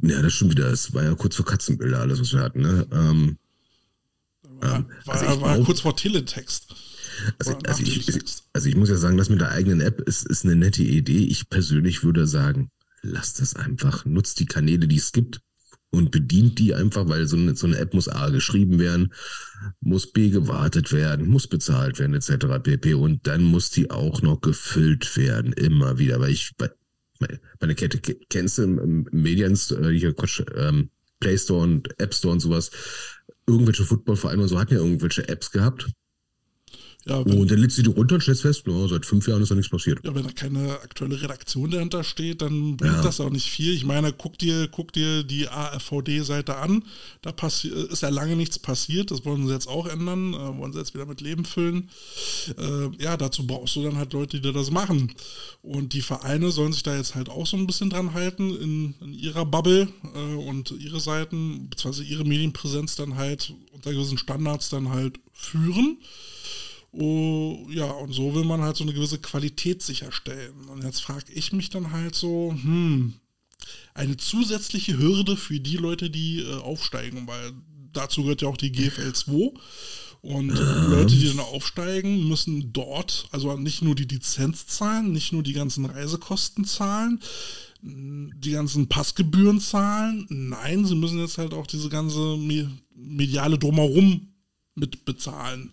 Ja, 0.00 0.22
das 0.22 0.32
stimmt 0.32 0.52
wieder. 0.52 0.72
Es 0.72 0.92
war 0.94 1.04
ja 1.04 1.14
kurz 1.14 1.36
vor 1.36 1.44
Katzenbilder 1.44 2.00
alles, 2.00 2.18
was 2.20 2.32
wir 2.32 2.40
hatten, 2.40 2.62
ne? 2.62 2.86
Ähm, 2.90 3.38
war, 4.60 4.86
also 5.06 5.26
war, 5.26 5.40
war 5.40 5.54
glaub, 5.54 5.66
kurz 5.66 5.80
vor 5.80 5.96
Teletext. 5.96 6.74
Also, 7.38 7.56
also, 7.66 7.82
ich, 7.82 8.08
also, 8.52 8.68
ich, 8.68 8.76
muss 8.76 8.88
ja 8.88 8.96
sagen, 8.96 9.16
das 9.16 9.30
mit 9.30 9.40
der 9.40 9.50
eigenen 9.50 9.80
App 9.80 10.00
ist, 10.02 10.26
ist 10.26 10.44
eine 10.44 10.56
nette 10.56 10.82
Idee. 10.82 11.24
Ich 11.24 11.48
persönlich 11.48 12.02
würde 12.04 12.26
sagen, 12.26 12.70
lasst 13.02 13.40
das 13.40 13.56
einfach. 13.56 14.04
Nutzt 14.04 14.38
die 14.40 14.46
Kanäle, 14.46 14.86
die 14.86 14.96
es 14.96 15.12
gibt 15.12 15.40
und 15.90 16.10
bedient 16.10 16.58
die 16.58 16.74
einfach, 16.74 17.08
weil 17.08 17.26
so 17.26 17.36
eine, 17.36 17.56
so 17.56 17.66
eine 17.66 17.78
App 17.78 17.94
muss 17.94 18.08
A 18.08 18.28
geschrieben 18.28 18.78
werden, 18.78 19.12
muss 19.80 20.12
B 20.12 20.30
gewartet 20.30 20.92
werden, 20.92 21.26
muss 21.26 21.46
bezahlt 21.46 21.98
werden, 21.98 22.14
etc. 22.14 22.62
pp. 22.62 22.94
Und 22.94 23.26
dann 23.26 23.42
muss 23.42 23.70
die 23.70 23.90
auch 23.90 24.22
noch 24.22 24.40
gefüllt 24.40 25.16
werden, 25.16 25.52
immer 25.52 25.98
wieder. 25.98 26.20
Weil 26.20 26.32
ich 26.32 26.52
bei, 26.56 26.70
meine 27.60 27.74
Kette 27.74 27.98
kennst 28.28 28.58
du 28.58 28.62
im, 28.62 28.78
im 28.78 29.22
Mediens, 29.22 29.70
äh, 29.70 29.90
hier 29.90 30.14
Quatsch, 30.14 30.42
ähm, 30.54 30.90
Play 31.20 31.38
Store 31.38 31.62
und 31.62 31.98
App 31.98 32.12
Store 32.12 32.32
und 32.34 32.40
sowas, 32.40 32.70
irgendwelche 33.48 33.84
Footballvereine 33.84 34.42
und 34.42 34.48
so 34.48 34.58
hatten 34.58 34.74
ja 34.74 34.80
irgendwelche 34.80 35.28
Apps 35.28 35.50
gehabt. 35.50 35.90
Ja, 37.08 37.24
wenn, 37.24 37.38
und 37.38 37.50
dann 37.50 37.58
lädst 37.58 37.78
du 37.78 37.82
die 37.82 37.90
runter 37.90 38.16
und 38.16 38.20
stellst 38.20 38.42
fest, 38.42 38.66
no, 38.66 38.88
seit 38.88 39.06
fünf 39.06 39.28
Jahren 39.28 39.40
ist 39.40 39.52
da 39.52 39.54
nichts 39.54 39.70
passiert. 39.70 40.00
Ja, 40.04 40.12
wenn 40.12 40.24
da 40.24 40.32
keine 40.32 40.72
aktuelle 40.80 41.22
Redaktion 41.22 41.70
dahinter 41.70 42.02
steht, 42.02 42.42
dann 42.42 42.76
bringt 42.76 42.96
ja. 42.96 43.02
das 43.02 43.20
auch 43.20 43.30
nicht 43.30 43.48
viel. 43.48 43.72
Ich 43.74 43.84
meine, 43.84 44.12
guck 44.12 44.36
dir, 44.38 44.66
guck 44.66 44.92
dir 44.92 45.22
die 45.22 45.48
AFVD-Seite 45.48 46.56
an. 46.56 46.82
Da 47.22 47.32
ist 47.46 48.02
ja 48.02 48.08
lange 48.08 48.34
nichts 48.34 48.58
passiert. 48.58 49.12
Das 49.12 49.24
wollen 49.24 49.46
sie 49.46 49.52
jetzt 49.52 49.68
auch 49.68 49.86
ändern. 49.86 50.34
Äh, 50.34 50.58
wollen 50.58 50.72
sie 50.72 50.80
jetzt 50.80 50.94
wieder 50.94 51.06
mit 51.06 51.20
Leben 51.20 51.44
füllen. 51.44 51.90
Äh, 52.58 53.02
ja, 53.02 53.16
dazu 53.16 53.46
brauchst 53.46 53.76
du 53.76 53.84
dann 53.84 53.98
halt 53.98 54.12
Leute, 54.12 54.40
die 54.40 54.52
das 54.52 54.72
machen. 54.72 55.12
Und 55.62 55.92
die 55.92 56.02
Vereine 56.02 56.50
sollen 56.50 56.72
sich 56.72 56.82
da 56.82 56.96
jetzt 56.96 57.14
halt 57.14 57.28
auch 57.28 57.46
so 57.46 57.56
ein 57.56 57.68
bisschen 57.68 57.88
dran 57.88 58.14
halten 58.14 58.50
in, 58.56 58.94
in 59.00 59.14
ihrer 59.14 59.46
Bubble 59.46 59.86
äh, 60.12 60.34
und 60.34 60.72
ihre 60.72 60.98
Seiten, 60.98 61.68
beziehungsweise 61.70 62.02
ihre 62.02 62.24
Medienpräsenz 62.24 62.96
dann 62.96 63.14
halt 63.14 63.54
unter 63.72 63.92
gewissen 63.92 64.18
Standards 64.18 64.70
dann 64.70 64.90
halt 64.90 65.20
führen. 65.32 65.98
Oh, 66.98 67.66
ja, 67.70 67.90
und 67.90 68.12
so 68.12 68.34
will 68.34 68.44
man 68.44 68.62
halt 68.62 68.76
so 68.76 68.84
eine 68.84 68.94
gewisse 68.94 69.18
Qualität 69.18 69.82
sicherstellen. 69.82 70.68
Und 70.68 70.82
jetzt 70.82 71.02
frage 71.02 71.32
ich 71.32 71.52
mich 71.52 71.68
dann 71.68 71.92
halt 71.92 72.14
so, 72.14 72.52
hm, 72.52 73.14
eine 73.94 74.16
zusätzliche 74.16 74.98
Hürde 74.98 75.36
für 75.36 75.60
die 75.60 75.76
Leute, 75.76 76.08
die 76.10 76.40
äh, 76.40 76.54
aufsteigen, 76.54 77.26
weil 77.26 77.52
dazu 77.92 78.22
gehört 78.22 78.42
ja 78.42 78.48
auch 78.48 78.56
die 78.56 78.72
GFL 78.72 79.12
2. 79.12 79.52
Und 80.22 80.50
ähm. 80.50 80.90
Leute, 80.90 81.14
die 81.14 81.28
dann 81.28 81.40
aufsteigen, 81.40 82.28
müssen 82.28 82.72
dort 82.72 83.28
also 83.30 83.56
nicht 83.56 83.82
nur 83.82 83.94
die 83.94 84.04
Lizenz 84.04 84.66
zahlen, 84.66 85.12
nicht 85.12 85.32
nur 85.32 85.42
die 85.42 85.52
ganzen 85.52 85.84
Reisekosten 85.84 86.64
zahlen, 86.64 87.20
die 87.82 88.50
ganzen 88.50 88.88
Passgebühren 88.88 89.60
zahlen. 89.60 90.26
Nein, 90.28 90.84
sie 90.84 90.96
müssen 90.96 91.20
jetzt 91.20 91.38
halt 91.38 91.54
auch 91.54 91.66
diese 91.66 91.90
ganze 91.90 92.38
mediale 92.94 93.58
Drumherum 93.58 94.32
mit 94.74 95.04
bezahlen. 95.04 95.70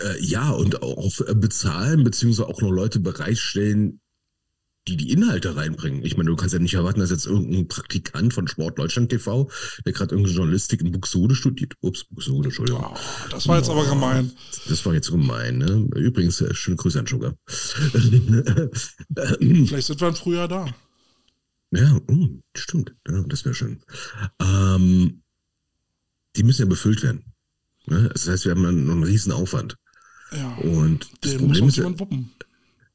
Äh, 0.00 0.22
ja, 0.22 0.50
und 0.50 0.82
auch 0.82 1.12
bezahlen, 1.34 2.04
beziehungsweise 2.04 2.48
auch 2.48 2.60
noch 2.60 2.70
Leute 2.70 3.00
bereitstellen, 3.00 4.00
die 4.88 4.96
die 4.96 5.12
Inhalte 5.12 5.54
reinbringen. 5.54 6.04
Ich 6.04 6.16
meine, 6.16 6.30
du 6.30 6.36
kannst 6.36 6.54
ja 6.54 6.58
nicht 6.58 6.74
erwarten, 6.74 7.00
dass 7.00 7.10
jetzt 7.10 7.26
irgendein 7.26 7.68
Praktikant 7.68 8.32
von 8.32 8.48
Sport 8.48 8.78
Deutschland 8.78 9.10
TV, 9.10 9.50
der 9.84 9.92
gerade 9.92 10.14
irgendeine 10.14 10.36
Journalistik 10.36 10.80
in 10.80 10.92
Buxtehude 10.92 11.34
studiert. 11.34 11.74
Ups, 11.80 12.04
Buxtehude, 12.04 12.48
Entschuldigung. 12.48 12.84
Oh, 12.84 12.96
das 13.30 13.46
war 13.46 13.58
jetzt 13.58 13.68
oh, 13.68 13.72
aber 13.72 13.86
gemein. 13.86 14.32
Das 14.68 14.84
war 14.86 14.94
jetzt 14.94 15.10
gemein, 15.10 15.58
ne? 15.58 15.86
Übrigens, 15.94 16.40
äh, 16.40 16.54
schöne 16.54 16.76
Grüße 16.76 16.98
an 16.98 17.06
Sugar. 17.06 17.34
Vielleicht 17.46 18.96
sind 19.86 20.00
wir 20.00 20.08
im 20.08 20.14
Frühjahr 20.14 20.48
da. 20.48 20.66
Ja, 21.70 22.00
oh, 22.08 22.28
stimmt. 22.56 22.94
Ja, 23.06 23.22
das 23.26 23.44
wäre 23.44 23.54
schön. 23.54 23.82
Ähm, 24.40 25.22
die 26.36 26.42
müssen 26.42 26.62
ja 26.62 26.68
befüllt 26.68 27.02
werden. 27.02 27.24
Ne? 27.86 28.08
Das 28.12 28.26
heißt, 28.26 28.46
wir 28.46 28.52
haben 28.52 28.64
einen, 28.64 28.90
einen 28.90 29.04
riesen 29.04 29.32
Aufwand. 29.32 29.76
Ja, 30.32 30.56
und 30.56 31.08
das 31.20 31.32
den 31.32 31.40
Problem 31.40 31.64
muss 31.64 31.72
ist, 31.72 31.76
jemand 31.76 32.00
wuppen. 32.00 32.30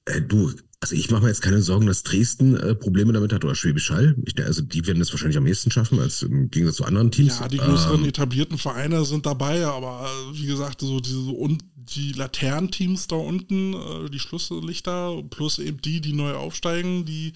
Äh, 0.06 0.22
du, 0.22 0.52
also 0.80 0.96
ich 0.96 1.10
mache 1.10 1.24
mir 1.24 1.30
jetzt 1.30 1.42
keine 1.42 1.62
Sorgen, 1.62 1.86
dass 1.86 2.04
Dresden 2.04 2.58
äh, 2.58 2.76
Probleme 2.76 3.14
damit 3.14 3.32
hat 3.32 3.46
oder 3.46 3.56
Schwäbisch 3.56 3.90
Hall. 3.90 4.16
Ich, 4.26 4.38
also 4.44 4.62
die 4.62 4.86
werden 4.86 5.02
es 5.02 5.12
wahrscheinlich 5.12 5.38
am 5.38 5.48
ehesten 5.48 5.72
schaffen, 5.72 6.00
als 6.00 6.24
im 6.24 6.52
Gegensatz 6.52 6.78
zu 6.78 6.86
anderen 6.86 7.10
Teams. 7.10 7.40
Ja, 7.40 7.48
die 7.48 7.58
größeren 7.58 8.02
ähm, 8.02 8.10
etablierten 8.10 8.58
Vereine 8.58 9.06
sind 9.06 9.26
dabei, 9.26 9.66
aber 9.66 10.06
äh, 10.06 10.38
wie 10.38 10.46
gesagt, 10.46 10.82
so 10.82 11.00
diese 11.00 11.32
und 11.32 11.64
die 11.76 12.12
Laternenteams 12.12 13.08
da 13.08 13.16
unten, 13.16 13.74
äh, 13.74 14.10
die 14.10 14.20
Schlusslichter, 14.20 15.24
plus 15.30 15.60
eben 15.60 15.82
die, 15.82 16.02
die 16.02 16.14
neu 16.14 16.34
aufsteigen, 16.34 17.06
die, 17.06 17.34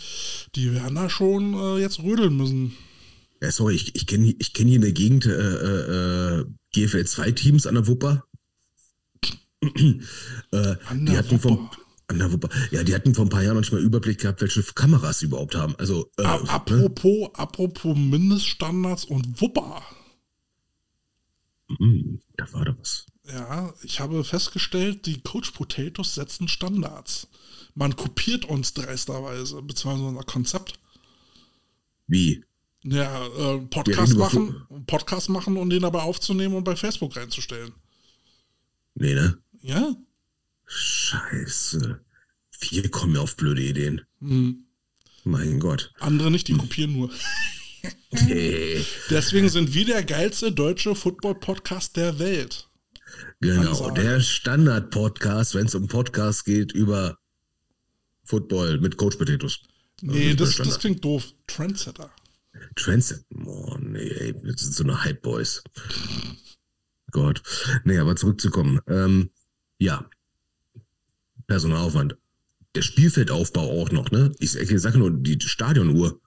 die 0.56 0.74
werden 0.74 0.96
da 0.96 1.10
schon 1.10 1.54
äh, 1.54 1.80
jetzt 1.80 2.04
rödeln 2.04 2.36
müssen. 2.36 2.74
Ja, 3.42 3.52
sorry, 3.52 3.76
ich, 3.76 3.96
ich 3.96 4.08
kenne 4.08 4.34
ich 4.38 4.54
kenn 4.54 4.68
hier 4.68 4.78
in 4.78 4.82
der 4.82 4.94
Gegend 4.94 5.26
äh, 5.26 6.40
äh, 6.40 6.46
GFL 6.74 7.06
2 7.06 7.32
Teams 7.32 7.68
an 7.68 7.76
der 7.76 7.88
Wupper. 7.88 8.24
Äh, 9.62 10.76
die 10.94 11.18
hatten 11.18 11.40
vom. 11.40 11.70
Ja, 12.72 12.84
die 12.84 12.96
hatten 12.96 13.14
vor 13.14 13.26
ein 13.26 13.30
paar 13.30 13.44
Jahren 13.44 13.56
manchmal 13.56 13.82
Überblick 13.82 14.22
gehabt, 14.22 14.40
welche 14.40 14.64
Kameras 14.64 15.20
sie 15.20 15.26
überhaupt 15.26 15.56
haben. 15.56 15.76
Also, 15.78 16.10
äh, 16.18 16.24
apropos, 16.24 17.04
ne? 17.04 17.30
apropos 17.34 17.98
Mindeststandards 17.98 19.04
und 19.04 19.42
Wupper. 19.42 19.82
Mm, 21.80 22.20
da 22.38 22.54
war 22.54 22.64
da 22.64 22.78
was. 22.80 23.08
Ja, 23.30 23.74
ich 23.84 24.00
habe 24.00 24.24
festgestellt, 24.24 25.06
die 25.06 25.20
Coach 25.22 25.52
Potatoes 25.52 26.16
setzen 26.16 26.48
Standards. 26.48 27.28
Man 27.76 27.96
kopiert 27.96 28.46
uns 28.46 28.74
dreisterweise, 28.74 29.62
beziehungsweise 29.62 30.08
unser 30.08 30.24
Konzept. 30.24 30.80
Wie? 32.08 32.44
Ja, 32.84 33.28
äh, 33.28 33.58
Podcast 33.68 34.16
machen, 34.16 34.56
Podcast 34.88 35.30
machen 35.30 35.58
und 35.58 35.72
den 35.72 35.82
dabei 35.82 36.00
aufzunehmen 36.00 36.56
und 36.56 36.64
bei 36.64 36.78
Facebook 36.78 37.18
reinzustellen. 37.18 37.74
Nee, 38.96 39.14
ne? 39.14 39.38
Ja? 39.62 39.96
Scheiße. 40.66 42.00
Wir 42.60 42.90
kommen 42.90 43.16
ja 43.16 43.22
auf 43.22 43.36
blöde 43.36 43.62
Ideen. 43.62 44.02
Hm. 44.20 44.66
Mein 45.24 45.60
Gott. 45.60 45.94
Andere 46.00 46.32
nicht, 46.32 46.48
die 46.48 46.58
kopieren 46.58 46.94
nur. 46.94 47.12
Hey. 48.12 48.86
Deswegen 49.10 49.50
sind 49.50 49.74
wir 49.74 49.86
der 49.86 50.04
geilste 50.04 50.52
deutsche 50.52 50.96
Football-Podcast 50.96 51.96
der 51.98 52.20
Welt. 52.20 52.70
Genau, 53.40 53.92
der 53.92 54.20
Standard-Podcast, 54.22 55.56
wenn 55.56 55.68
es 55.68 55.76
um 55.76 55.88
Podcast 55.88 56.46
geht 56.46 56.72
über 56.72 57.18
Football 58.24 58.80
mit 58.80 58.98
Coach 58.98 59.18
Potatoes. 59.18 59.60
Nee, 60.02 60.32
Also 60.32 60.36
das, 60.38 60.54
Standard. 60.54 60.76
das 60.76 60.80
klingt 60.82 61.06
doof. 61.06 61.34
Trendsetter. 61.48 62.12
Trends. 62.76 63.24
Oh, 63.46 63.78
nee, 63.80 64.08
ey, 64.10 64.34
das 64.44 64.62
sind 64.62 64.74
so 64.76 64.84
eine 64.84 65.04
Hype-Boys. 65.04 65.64
Gott. 67.12 67.42
Nee, 67.84 67.98
aber 68.00 68.16
zurückzukommen. 68.16 68.80
Ähm, 68.88 69.30
ja. 69.80 70.06
Personalaufwand. 71.48 72.18
Der 72.76 72.82
Spielfeldaufbau 72.82 73.82
auch 73.82 73.92
noch, 73.92 74.12
ne? 74.12 74.32
Ich, 74.40 74.56
ich 74.56 74.82
sage 74.82 75.00
nur 75.00 75.12
die 75.12 75.40
Stadionuhr. 75.42 76.20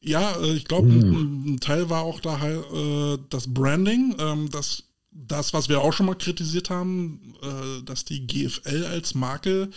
Ja, 0.00 0.36
äh, 0.40 0.54
ich 0.54 0.64
glaube, 0.64 0.88
Uh. 0.88 0.92
ein, 0.92 1.54
ein 1.54 1.60
Teil 1.60 1.88
war 1.90 2.02
auch 2.02 2.20
da 2.20 2.38
äh, 2.48 3.18
das 3.30 3.52
Branding, 3.52 4.14
ähm, 4.18 4.50
das, 4.50 4.84
das, 5.10 5.52
was 5.54 5.68
wir 5.68 5.80
auch 5.80 5.92
schon 5.92 6.06
mal 6.06 6.14
kritisiert 6.14 6.70
haben, 6.70 7.34
äh, 7.42 7.82
dass 7.82 8.04
die 8.04 8.26
GFL 8.26 8.84
als 8.84 9.14
Marke 9.14 9.70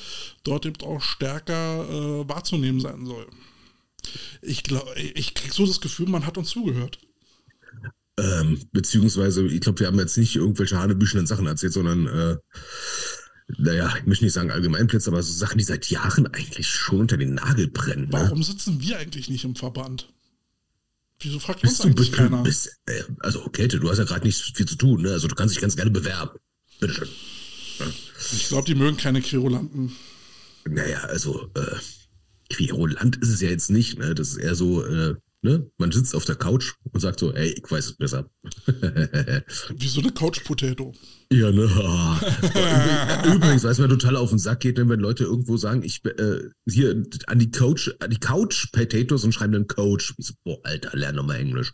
dort 0.44 0.66
eben 0.66 0.82
auch 0.84 1.02
stärker 1.02 1.88
äh, 1.90 2.30
wahrzunehmen 2.30 2.80
sein 2.80 3.06
soll. 3.06 3.28
Ich 4.42 4.64
glaube, 4.64 4.94
ich 5.00 5.34
krieg 5.34 5.54
so 5.54 5.66
das 5.66 5.82
Gefühl, 5.82 6.08
man 6.08 6.26
hat 6.26 6.38
uns 6.38 6.50
zugehört. 6.50 7.00
Ähm, 8.20 8.60
beziehungsweise, 8.72 9.46
ich 9.48 9.62
glaube, 9.62 9.80
wir 9.80 9.88
haben 9.88 10.00
jetzt 10.00 10.18
nicht 10.18 10.36
irgendwelche 10.36 10.78
hanebüchenden 10.78 11.28
Sachen 11.28 11.48
erzählt, 11.48 11.74
sondern, 11.74 12.08
äh, 12.08 12.38
naja, 13.58 13.94
ich 13.98 14.06
möchte 14.06 14.26
nicht 14.26 14.34
sagen 14.34 14.52
Allgemeinplätze, 14.52 15.10
aber 15.10 15.24
so 15.24 15.34
Sachen, 15.34 15.58
die 15.58 15.64
seit 15.64 15.90
Jahren 15.90 16.28
eigentlich 16.28 16.68
schon 16.68 17.02
unter 17.02 17.18
den 17.18 17.34
Nagel 17.34 17.68
brennen. 17.68 18.06
Ne? 18.06 18.12
Warum 18.12 18.44
sitzen 18.44 18.82
wir 18.82 18.98
eigentlich 19.00 19.30
nicht 19.30 19.46
im 19.46 19.56
Verband? 19.56 20.08
Wieso 21.22 21.40
fragt 21.40 21.64
uns 21.64 21.72
Bist 21.72 21.84
du 21.84 21.88
eigentlich 21.88 22.12
keiner? 22.12 22.44
bist, 22.44 22.78
äh, 22.86 23.04
also, 23.20 23.42
Käthe, 23.50 23.80
du 23.80 23.90
hast 23.90 23.98
ja 23.98 24.06
gerade 24.06 24.26
nicht 24.26 24.56
viel 24.56 24.68
zu 24.68 24.76
tun, 24.76 25.02
ne? 25.02 25.12
Also, 25.12 25.28
du 25.28 25.36
kannst 25.36 25.56
dich 25.56 25.62
ganz 25.62 25.76
gerne 25.76 25.92
bewerben. 25.92 26.40
Bitteschön. 26.80 27.10
Ich 28.34 28.48
glaube, 28.50 28.66
die 28.66 28.76
mögen 28.76 28.98
keine 28.98 29.22
Querulanten. 29.22 29.94
Naja, 30.66 31.00
also, 31.06 31.50
äh, 31.56 31.76
Querulant 32.54 33.18
ist 33.18 33.30
es 33.30 33.42
ja 33.42 33.50
jetzt 33.50 33.70
nicht, 33.70 34.00
ne? 34.00 34.16
Das 34.16 34.30
ist 34.30 34.38
eher 34.38 34.56
so, 34.56 34.86
äh, 34.86 35.16
ne? 35.42 35.70
Man 35.78 35.92
sitzt 35.92 36.16
auf 36.16 36.26
der 36.26 36.36
Couch 36.36 36.74
und 36.92 37.00
sagt 37.00 37.20
so, 37.20 37.34
ey, 37.34 37.52
ich 37.52 37.70
weiß 37.70 37.86
es 37.86 37.98
besser. 37.98 38.30
Wie 39.76 39.88
so 39.88 40.02
eine 40.02 40.12
Couch 40.12 40.44
Potato. 40.44 40.94
Ja, 41.32 41.52
ne? 41.52 41.64
Übrigens, 43.36 43.64
was 43.64 43.78
mir 43.80 43.88
total 43.88 44.16
auf 44.16 44.30
den 44.30 44.40
Sack 44.40 44.62
geht, 44.62 44.78
wenn 44.78 45.00
Leute 45.00 45.24
irgendwo 45.24 45.58
sagen, 45.58 45.84
ich 45.84 46.04
äh, 46.06 46.50
hier 46.68 47.04
an 47.28 47.40
die 47.40 47.52
Coach, 47.52 47.94
an 48.00 48.10
die 48.10 48.20
Couch 48.20 48.72
Potatoes 48.72 49.24
und 49.24 49.34
schreiben 49.34 49.54
dann 49.54 49.68
Coach. 49.68 50.14
Ich 50.18 50.28
so, 50.28 50.34
boah, 50.44 50.60
Alter, 50.64 50.98
lern 50.98 51.16
doch 51.16 51.26
mal 51.26 51.36
Englisch. 51.36 51.74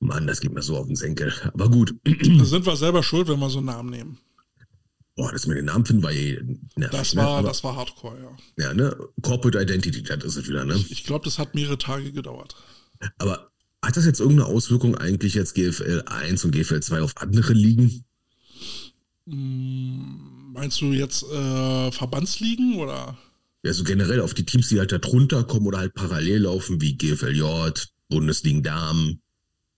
Mann, 0.00 0.26
das 0.26 0.40
geht 0.40 0.52
mir 0.52 0.62
so 0.62 0.76
auf 0.76 0.86
den 0.86 0.96
Senkel. 0.96 1.32
Aber 1.52 1.70
gut. 1.70 1.94
Da 2.04 2.44
sind 2.44 2.66
wir 2.66 2.76
selber 2.76 3.02
schuld, 3.02 3.28
wenn 3.28 3.38
wir 3.38 3.50
so 3.50 3.58
einen 3.58 3.66
Namen 3.66 3.90
nehmen. 3.90 4.18
Boah, 5.16 5.32
dass 5.32 5.46
wir 5.48 5.54
den 5.54 5.66
Namen 5.66 5.84
finden, 5.84 6.02
war 6.02 6.12
eh 6.12 6.38
nervig, 6.76 6.98
Das 6.98 7.14
ne? 7.14 7.22
war, 7.22 7.38
Aber, 7.38 7.48
das 7.48 7.62
war 7.64 7.76
Hardcore, 7.76 8.18
ja. 8.56 8.64
ja, 8.64 8.74
ne? 8.74 8.96
Corporate 9.22 9.60
Identity, 9.60 10.02
das 10.02 10.24
ist 10.24 10.36
es 10.36 10.48
wieder, 10.48 10.64
ne? 10.64 10.82
Ich 10.88 11.04
glaube, 11.04 11.24
das 11.24 11.38
hat 11.38 11.54
mehrere 11.54 11.78
Tage 11.78 12.12
gedauert. 12.12 12.54
Aber 13.18 13.50
hat 13.84 13.96
das 13.96 14.04
jetzt 14.06 14.20
irgendeine 14.20 14.48
Auswirkung 14.48 14.96
eigentlich 14.96 15.34
jetzt 15.34 15.54
GFL 15.54 16.04
1 16.06 16.44
und 16.44 16.52
GFL 16.52 16.80
2 16.80 17.02
auf 17.02 17.16
andere 17.16 17.52
Ligen? 17.52 18.04
Hm, 19.28 20.52
Meinst 20.52 20.80
du 20.80 20.86
jetzt 20.92 21.22
äh, 21.22 21.92
Verbandsligen 21.92 22.76
oder? 22.76 23.16
Ja, 23.62 23.72
so 23.72 23.84
generell 23.84 24.20
auf 24.20 24.34
die 24.34 24.44
Teams, 24.44 24.68
die 24.68 24.78
halt 24.78 24.90
da 24.92 24.98
drunter 24.98 25.44
kommen 25.44 25.66
oder 25.66 25.78
halt 25.78 25.94
parallel 25.94 26.42
laufen, 26.42 26.80
wie 26.80 26.96
GFLJ, 26.96 27.42
Bundesligen 28.08 28.62
Damen, 28.62 29.22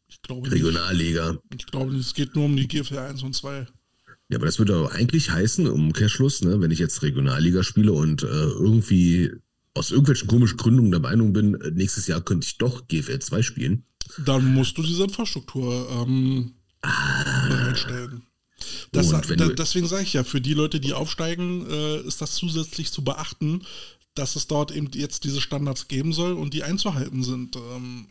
Ich 0.09 0.23
glaube 0.23 0.43
nicht. 0.43 0.53
Regionalliga. 0.53 1.39
Ich 1.57 1.67
glaube 1.67 1.93
nicht. 1.93 2.07
Es 2.07 2.15
geht 2.15 2.35
nur 2.35 2.47
um 2.47 2.57
die 2.57 2.67
GFL 2.69 2.99
1 2.99 3.23
und 3.23 3.35
2. 3.35 3.67
Ja, 4.33 4.39
aber 4.39 4.47
das 4.47 4.59
würde 4.59 4.75
aber 4.75 4.93
eigentlich 4.93 5.31
heißen, 5.31 5.67
im 5.67 5.73
Umkehrschluss, 5.73 6.41
ne, 6.41 6.59
wenn 6.63 6.71
ich 6.71 6.79
jetzt 6.79 7.03
Regionalliga 7.03 7.63
spiele 7.63 7.93
und 7.93 8.23
äh, 8.23 8.27
irgendwie 8.27 9.31
aus 9.75 9.91
irgendwelchen 9.91 10.27
komischen 10.27 10.57
Gründungen 10.57 10.91
der 10.91 11.01
Meinung 11.01 11.35
bin, 11.35 11.61
äh, 11.61 11.71
nächstes 11.71 12.07
Jahr 12.07 12.23
könnte 12.23 12.47
ich 12.47 12.57
doch 12.57 12.89
GFL 12.89 13.19
2 13.19 13.43
spielen. 13.43 13.85
Dann 14.25 14.55
musst 14.55 14.79
du 14.79 14.83
diese 14.83 15.05
Infrastruktur 15.05 15.87
ähm, 15.91 16.53
bereitstellen. 16.81 18.23
Das, 18.91 19.13
Ah. 19.13 19.19
Und 19.19 19.29
wenn 19.29 19.37
da, 19.37 19.49
deswegen 19.49 19.87
sage 19.87 20.05
ich 20.05 20.15
ja, 20.15 20.25
für 20.25 20.41
die 20.41 20.55
Leute, 20.55 20.81
die 20.81 20.95
aufsteigen, 20.95 21.71
äh, 21.71 22.01
ist 22.01 22.23
das 22.23 22.33
zusätzlich 22.33 22.91
zu 22.91 23.05
beachten, 23.05 23.67
dass 24.15 24.35
es 24.35 24.47
dort 24.47 24.71
eben 24.71 24.89
jetzt 24.95 25.25
diese 25.25 25.43
Standards 25.43 25.89
geben 25.89 26.15
soll 26.15 26.33
und 26.33 26.55
die 26.55 26.63
einzuhalten 26.63 27.23
sind. 27.23 27.57
Ähm, 27.57 28.07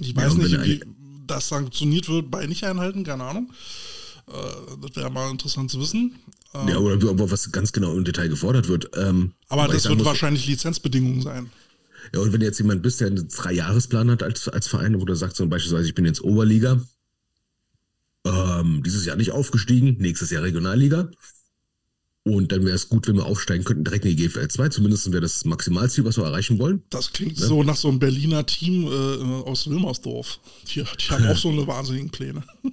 ich 0.00 0.16
weiß 0.16 0.36
wenn 0.36 0.50
nicht, 0.50 0.64
wie 0.64 0.80
das 1.28 1.46
sanktioniert 1.46 2.08
wird 2.08 2.28
bei 2.28 2.44
nicht 2.46 2.64
einhalten, 2.64 3.04
keine 3.04 3.22
Ahnung. 3.22 3.52
Äh, 4.28 4.76
das 4.80 4.96
wäre 4.96 5.10
mal 5.10 5.30
interessant 5.30 5.70
zu 5.70 5.80
wissen. 5.80 6.16
Ähm, 6.54 6.68
Ja, 6.68 6.78
oder, 6.78 7.08
aber 7.08 7.30
was 7.30 7.50
ganz 7.52 7.72
genau 7.72 7.94
im 7.96 8.04
Detail 8.04 8.28
gefordert 8.28 8.68
wird. 8.68 8.90
Ähm, 8.96 9.32
aber 9.48 9.68
das 9.68 9.88
wird 9.88 9.98
muss, 9.98 10.06
wahrscheinlich 10.06 10.46
Lizenzbedingungen 10.46 11.22
sein. 11.22 11.50
Ja, 12.12 12.20
und 12.20 12.32
wenn 12.32 12.40
jetzt 12.40 12.58
jemand 12.58 12.82
bist, 12.82 13.00
der 13.00 13.08
einen 13.08 13.28
Dreijahresplan 13.28 14.10
hat 14.10 14.22
als, 14.22 14.48
als 14.48 14.66
Verein, 14.66 15.00
wo 15.00 15.04
der 15.04 15.16
sagt 15.16 15.36
so 15.36 15.46
beispielsweise, 15.46 15.88
ich 15.88 15.94
bin 15.94 16.06
jetzt 16.06 16.22
Oberliga, 16.22 16.80
ähm, 18.24 18.82
dieses 18.84 19.04
Jahr 19.06 19.16
nicht 19.16 19.32
aufgestiegen, 19.32 19.96
nächstes 19.98 20.30
Jahr 20.30 20.42
Regionalliga. 20.42 21.10
Und 22.22 22.52
dann 22.52 22.66
wäre 22.66 22.76
es 22.76 22.90
gut, 22.90 23.08
wenn 23.08 23.16
wir 23.16 23.24
aufsteigen 23.24 23.64
könnten, 23.64 23.84
direkt 23.84 24.04
in 24.04 24.14
die 24.14 24.28
GFL 24.28 24.48
2. 24.48 24.68
Zumindest 24.68 25.10
wäre 25.10 25.22
das 25.22 25.44
Maximalziel, 25.46 26.04
was 26.04 26.18
wir 26.18 26.24
erreichen 26.24 26.58
wollen. 26.58 26.82
Das 26.90 27.12
klingt 27.12 27.38
so 27.38 27.62
nach 27.62 27.76
so 27.76 27.88
einem 27.88 27.98
Berliner 27.98 28.44
Team 28.44 28.84
äh, 28.86 29.48
aus 29.48 29.68
Wilmersdorf. 29.70 30.38
Die, 30.66 30.82
die 30.82 31.08
haben 31.08 31.26
auch 31.26 31.36
so 31.36 31.48
eine 31.48 31.66
wahnsinnigen 31.66 32.10
Pläne. 32.10 32.44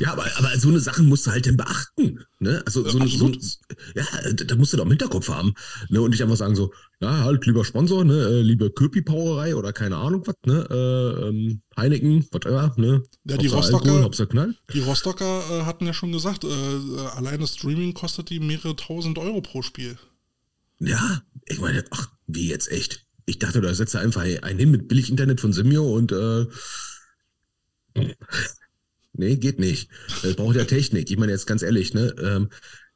Ja, 0.00 0.12
aber, 0.12 0.26
aber 0.36 0.58
so 0.58 0.68
eine 0.68 0.80
Sache 0.80 1.02
musst 1.02 1.26
du 1.26 1.30
halt 1.30 1.46
dann 1.46 1.56
beachten. 1.56 2.20
Ne? 2.38 2.62
Also 2.66 2.86
so, 2.86 2.98
Ja, 2.98 3.04
eine, 3.04 3.10
so, 3.10 3.32
ja, 3.94 4.32
da 4.32 4.54
musst 4.56 4.74
du 4.74 4.76
doch 4.76 4.84
im 4.84 4.90
Hinterkopf 4.90 5.28
haben. 5.30 5.54
Ne? 5.88 6.02
Und 6.02 6.10
nicht 6.10 6.22
einfach 6.22 6.36
sagen 6.36 6.54
so, 6.54 6.74
ja, 7.02 7.24
halt, 7.24 7.44
lieber 7.46 7.64
Sponsor, 7.64 8.04
ne, 8.04 8.14
äh, 8.14 8.40
liebe 8.40 8.70
Köpi-Brauerei 8.70 9.54
oder 9.54 9.72
keine 9.72 9.96
Ahnung 9.96 10.26
was, 10.26 10.34
ne, 10.46 10.66
äh, 10.70 11.28
ähm, 11.28 11.60
Heineken, 11.76 12.26
whatever, 12.32 12.72
ne. 12.76 13.02
Ja, 13.24 13.36
die 13.36 13.48
Rostocker- 13.48 14.02
Alkohol. 14.02 14.54
Die 14.72 14.80
Rostocker 14.80 15.42
äh, 15.50 15.62
hatten 15.64 15.84
ja 15.86 15.92
schon 15.92 16.12
gesagt, 16.12 16.44
äh, 16.44 16.48
äh, 16.48 17.06
alleine 17.16 17.46
Streaming 17.46 17.92
kostet 17.92 18.30
die 18.30 18.40
mehrere 18.40 18.76
tausend 18.76 19.18
Euro 19.18 19.42
pro 19.42 19.60
Spiel. 19.62 19.98
Ja, 20.78 21.22
ich 21.44 21.60
meine, 21.60 21.84
ach, 21.90 22.08
wie 22.26 22.48
jetzt 22.48 22.70
echt? 22.70 23.04
Ich 23.26 23.38
dachte, 23.38 23.60
da 23.60 23.74
setzt 23.74 23.94
er 23.94 24.00
einfach 24.00 24.22
einen 24.22 24.58
hin 24.58 24.70
mit 24.70 24.88
Billig-Internet 24.88 25.40
von 25.40 25.52
Simio 25.52 25.84
und 25.94 26.12
äh, 26.12 26.46
nee, 29.12 29.36
geht 29.36 29.58
nicht. 29.58 29.90
Das 30.22 30.36
braucht 30.36 30.56
ja 30.56 30.64
Technik. 30.64 31.10
Ich 31.10 31.16
meine, 31.18 31.32
jetzt 31.32 31.46
ganz 31.46 31.62
ehrlich, 31.62 31.92
ne, 31.94 32.14
ähm, 32.22 32.48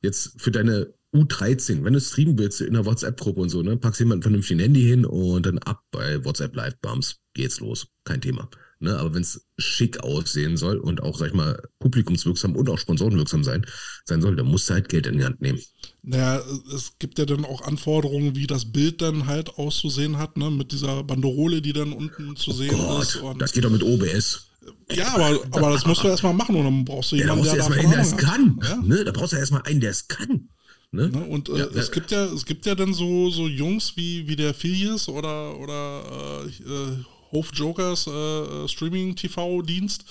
jetzt 0.03 0.41
für 0.41 0.51
deine 0.51 0.93
U13, 1.15 1.83
wenn 1.85 1.93
du 1.93 2.01
streamen 2.01 2.39
willst 2.39 2.61
in 2.61 2.77
einer 2.77 2.87
WhatsApp-Gruppe 2.87 3.41
und 3.41 3.49
so, 3.49 3.63
ne, 3.63 3.77
packst 3.77 4.01
jemanden 4.01 4.23
vernünftig 4.23 4.57
ein 4.57 4.61
Handy 4.61 4.83
hin 4.83 5.05
und 5.05 5.45
dann 5.47 5.59
ab 5.59 5.83
bei 5.91 6.25
WhatsApp 6.25 6.55
Live 6.55 6.77
Bums. 6.81 7.17
Geht's 7.35 7.61
los. 7.61 7.89
Kein 8.05 8.21
Thema. 8.21 8.49
Ne, 8.83 8.97
aber 8.97 9.13
wenn 9.13 9.21
es 9.21 9.47
schick 9.59 10.01
aussehen 10.01 10.57
soll 10.57 10.79
und 10.79 11.03
auch, 11.03 11.19
sag 11.19 11.29
ich 11.29 11.35
mal, 11.35 11.61
publikumswirksam 11.81 12.57
und 12.57 12.71
auch 12.71 12.79
sponsorenwirksam 12.79 13.45
sein, 13.45 13.67
sein 14.07 14.23
soll, 14.23 14.37
dann 14.37 14.47
musst 14.47 14.71
du 14.71 14.75
halt 14.75 14.89
Geld 14.89 15.07
in 15.07 15.19
die 15.19 15.25
Hand 15.25 15.43
nehmen. 15.43 15.61
Naja, 16.03 16.43
es 16.75 16.93
gibt 16.99 17.19
ja 17.19 17.27
dann 17.27 17.45
auch 17.45 17.61
Anforderungen, 17.61 18.37
wie 18.37 18.47
das 18.47 18.73
Bild 18.73 19.03
dann 19.03 19.27
halt 19.27 19.51
auszusehen 19.51 20.17
hat, 20.17 20.39
ne, 20.39 20.51
mit 20.51 20.73
dieser 20.73 21.05
Banderole, 21.05 21.61
die 21.61 21.75
dann 21.75 21.93
unten 21.93 22.37
zu 22.37 22.53
sehen 22.53 22.71
ist. 23.01 23.21
Gott, 23.21 23.35
Und 23.35 23.43
das 23.43 23.53
geht 23.53 23.65
doch 23.65 23.71
mit 23.71 23.83
OBS. 23.83 24.47
ja, 24.93 25.13
aber, 25.15 25.41
aber 25.51 25.73
das 25.73 25.85
musst 25.85 26.03
du 26.03 26.09
erstmal 26.09 26.33
machen 26.33 26.57
und 26.57 26.65
dann 26.65 26.85
brauchst 26.87 27.13
du 27.13 27.17
Ja, 27.17 27.27
da 27.27 27.35
jemanden, 27.35 27.51
brauchst 27.51 27.69
du 27.69 27.75
der 27.75 27.81
erstmal 27.81 27.83
davon 27.83 27.93
einen, 27.93 27.93
der 27.93 28.03
es 28.03 28.17
kann. 28.17 28.61
Ja? 28.63 28.97
Ne? 28.97 29.05
Da 29.05 29.13
brauchst 29.13 29.33
du 29.35 29.37
erstmal 29.37 29.63
einen, 29.65 29.81
der 29.81 29.91
es 29.91 30.09
kann. 30.09 30.49
Ne? 30.93 31.09
Ne? 31.09 31.25
Und 31.25 31.49
äh, 31.49 31.59
Ja, 31.59 31.65
es 31.67 31.87
ja. 31.89 31.93
gibt 31.93 32.11
ja, 32.11 32.25
es 32.25 32.45
gibt 32.45 32.67
ja 32.67 32.75
dann 32.75 32.93
so, 32.95 33.31
so 33.31 33.47
Jungs 33.47 33.97
wie, 33.97 34.27
wie 34.27 34.37
der 34.37 34.55
Filius 34.55 35.09
oder, 35.09 35.57
oder 35.59 36.03
äh, 36.45 36.63
äh, 36.63 36.97
Hof 37.33 37.51
Jokers 37.55 38.09
äh, 38.09 38.67
Streaming-TV-Dienst, 38.69 40.05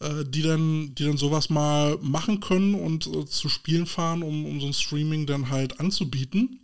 äh, 0.00 0.24
die 0.26 0.40
dann, 0.42 0.94
die 0.94 1.04
dann 1.04 1.18
sowas 1.18 1.50
mal 1.50 1.98
machen 2.00 2.40
können 2.40 2.74
und 2.74 3.06
äh, 3.06 3.26
zu 3.26 3.50
Spielen 3.50 3.84
fahren, 3.86 4.22
um, 4.22 4.46
um 4.46 4.60
so 4.60 4.66
ein 4.66 4.72
Streaming 4.72 5.26
dann 5.26 5.50
halt 5.50 5.80
anzubieten. 5.80 6.60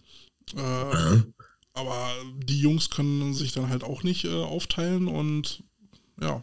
Äh, 0.56 0.60
Ja. 0.60 1.22
aber 1.74 2.10
die 2.44 2.58
Jungs 2.58 2.88
können 2.88 3.34
sich 3.34 3.52
dann 3.52 3.68
halt 3.68 3.84
auch 3.84 4.02
nicht 4.02 4.24
äh, 4.24 4.30
aufteilen 4.30 5.08
und 5.08 5.62
ja. 6.20 6.42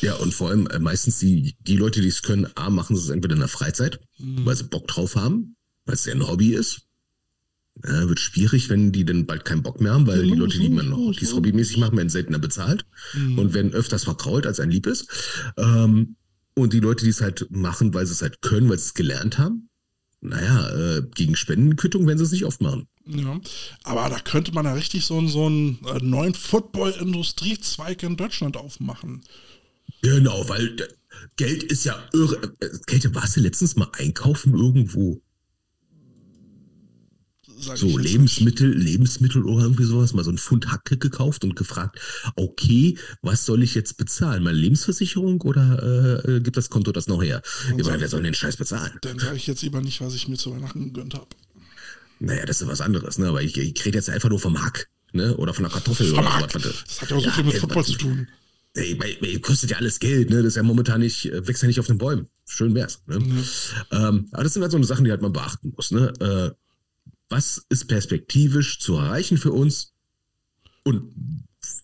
Ja, 0.00 0.14
und 0.16 0.34
vor 0.34 0.50
allem 0.50 0.66
äh, 0.66 0.78
meistens 0.78 1.20
die, 1.20 1.54
die 1.60 1.76
Leute, 1.76 2.00
die 2.00 2.08
es 2.08 2.22
können, 2.22 2.48
A, 2.56 2.70
machen 2.70 2.96
sie 2.96 3.02
es 3.02 3.08
entweder 3.08 3.34
in 3.34 3.40
der 3.40 3.48
Freizeit, 3.48 4.00
mhm. 4.18 4.44
weil 4.44 4.56
sie 4.56 4.64
Bock 4.64 4.86
drauf 4.88 5.14
haben, 5.16 5.56
weil 5.90 5.94
es 5.94 6.04
ja 6.04 6.14
ein 6.14 6.26
Hobby 6.26 6.54
ist. 6.54 6.82
Ja, 7.84 8.08
wird 8.08 8.20
schwierig, 8.20 8.68
wenn 8.68 8.92
die 8.92 9.04
dann 9.04 9.26
bald 9.26 9.44
keinen 9.44 9.64
Bock 9.64 9.80
mehr 9.80 9.92
haben, 9.92 10.06
weil 10.06 10.20
ja, 10.20 10.34
die 10.34 10.38
Leute, 10.38 10.58
die 10.58 10.68
man 10.68 10.88
noch 10.88 11.12
dies 11.18 11.34
hobbymäßig 11.34 11.78
machen, 11.78 11.96
werden 11.96 12.10
seltener 12.10 12.38
bezahlt 12.38 12.84
mhm. 13.14 13.38
und 13.38 13.54
werden 13.54 13.72
öfters 13.72 14.04
verkrault, 14.04 14.46
als 14.46 14.60
ein 14.60 14.70
lieb 14.70 14.86
ist. 14.86 15.08
Ähm, 15.56 16.16
und 16.54 16.72
die 16.72 16.80
Leute, 16.80 17.04
die 17.04 17.10
es 17.10 17.20
halt 17.20 17.48
machen, 17.50 17.92
weil 17.92 18.06
sie 18.06 18.12
es 18.12 18.22
halt 18.22 18.40
können, 18.40 18.68
weil 18.68 18.78
sie 18.78 18.86
es 18.86 18.94
gelernt 18.94 19.38
haben, 19.38 19.68
naja, 20.20 20.98
äh, 20.98 21.02
gegen 21.14 21.34
Spendenquittung 21.34 22.06
werden 22.06 22.18
sie 22.18 22.24
es 22.24 22.32
nicht 22.32 22.44
oft 22.44 22.60
machen. 22.60 22.86
Ja, 23.06 23.40
aber 23.82 24.10
da 24.10 24.20
könnte 24.20 24.52
man 24.52 24.66
ja 24.66 24.74
richtig 24.74 25.04
so, 25.06 25.26
so 25.26 25.46
einen 25.46 25.84
äh, 25.86 25.98
neuen 26.02 26.34
Football-Industriezweig 26.34 28.02
in 28.04 28.16
Deutschland 28.16 28.56
aufmachen. 28.56 29.22
Genau, 30.02 30.48
weil 30.48 30.76
Geld 31.36 31.62
ist 31.64 31.84
ja 31.84 32.02
irre. 32.12 32.54
Kälte, 32.86 33.14
warst 33.14 33.36
du 33.36 33.40
letztens 33.40 33.76
mal 33.76 33.88
einkaufen 33.92 34.54
irgendwo? 34.54 35.22
So 37.60 37.98
Lebensmittel, 37.98 38.70
nicht. 38.70 38.84
Lebensmittel 38.84 39.44
oder 39.44 39.64
irgendwie 39.64 39.84
sowas, 39.84 40.12
mal 40.12 40.24
so 40.24 40.30
ein 40.30 40.38
Pfund 40.38 40.70
Hacke 40.70 40.96
gekauft 40.98 41.44
und 41.44 41.56
gefragt, 41.56 41.98
okay, 42.36 42.96
was 43.22 43.46
soll 43.46 43.62
ich 43.62 43.74
jetzt 43.74 43.96
bezahlen? 43.96 44.42
Meine 44.42 44.58
Lebensversicherung 44.58 45.40
oder 45.42 46.24
äh, 46.24 46.40
gibt 46.40 46.56
das 46.56 46.70
Konto 46.70 46.92
das 46.92 47.06
noch 47.06 47.22
her? 47.22 47.42
Ich 47.76 47.84
meine, 47.84 48.00
wer 48.00 48.08
soll 48.08 48.22
den 48.22 48.34
Scheiß 48.34 48.56
bezahlen? 48.56 48.92
Dann 49.02 49.18
sage 49.18 49.36
ich 49.36 49.46
jetzt 49.46 49.62
lieber 49.62 49.80
nicht, 49.80 50.00
was 50.00 50.14
ich 50.14 50.28
mir 50.28 50.36
zu 50.36 50.52
Weihnachten 50.52 50.92
gegönnt 50.92 51.14
habe. 51.14 51.28
Naja, 52.20 52.44
das 52.44 52.60
ist 52.60 52.68
was 52.68 52.80
anderes, 52.80 53.18
ne? 53.18 53.28
Aber 53.28 53.42
ich, 53.42 53.56
ich 53.56 53.84
rede 53.84 53.96
jetzt 53.96 54.10
einfach 54.10 54.28
nur 54.28 54.38
vom 54.38 54.62
Hack, 54.62 54.88
ne? 55.12 55.36
Oder 55.36 55.54
von 55.54 55.64
der 55.64 55.72
Kartoffel 55.72 56.06
vom 56.08 56.18
oder 56.18 56.34
Hack. 56.34 56.54
was. 56.54 56.62
Das 56.62 57.00
hat 57.00 57.10
ja 57.10 57.16
auch 57.16 57.20
so 57.20 57.26
ja, 57.26 57.32
viel 57.32 57.44
mit 57.44 57.56
Football 57.56 57.84
zu 57.84 57.94
tun. 57.94 58.28
Ey, 58.74 58.96
ey, 59.22 59.40
kostet 59.40 59.70
ja 59.70 59.78
alles 59.78 59.98
Geld, 59.98 60.30
ne? 60.30 60.36
Das 60.36 60.48
ist 60.48 60.56
ja 60.56 60.62
momentan 60.62 61.00
nicht, 61.00 61.26
äh, 61.26 61.46
wächst 61.48 61.62
ja 61.62 61.66
nicht 61.66 61.80
auf 61.80 61.86
den 61.86 61.98
Bäumen. 61.98 62.28
Schön 62.44 62.74
wär's. 62.74 63.02
Ne? 63.06 63.18
Mhm. 63.18 63.44
Ähm, 63.90 64.28
aber 64.32 64.44
das 64.44 64.52
sind 64.52 64.62
halt 64.62 64.72
so 64.72 64.76
eine 64.76 64.86
Sachen, 64.86 65.04
die 65.04 65.10
halt 65.10 65.22
man 65.22 65.32
beachten 65.32 65.72
muss. 65.74 65.90
Ne? 65.92 66.12
Äh, 66.20 66.50
was 67.30 67.64
ist 67.68 67.86
perspektivisch 67.86 68.80
zu 68.80 68.96
erreichen 68.96 69.38
für 69.38 69.52
uns? 69.52 69.92
Und 70.82 71.14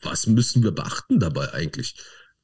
was 0.03 0.27
müssen 0.27 0.63
wir 0.63 0.73
beachten 0.73 1.21
dabei 1.21 1.53
eigentlich? 1.55 1.95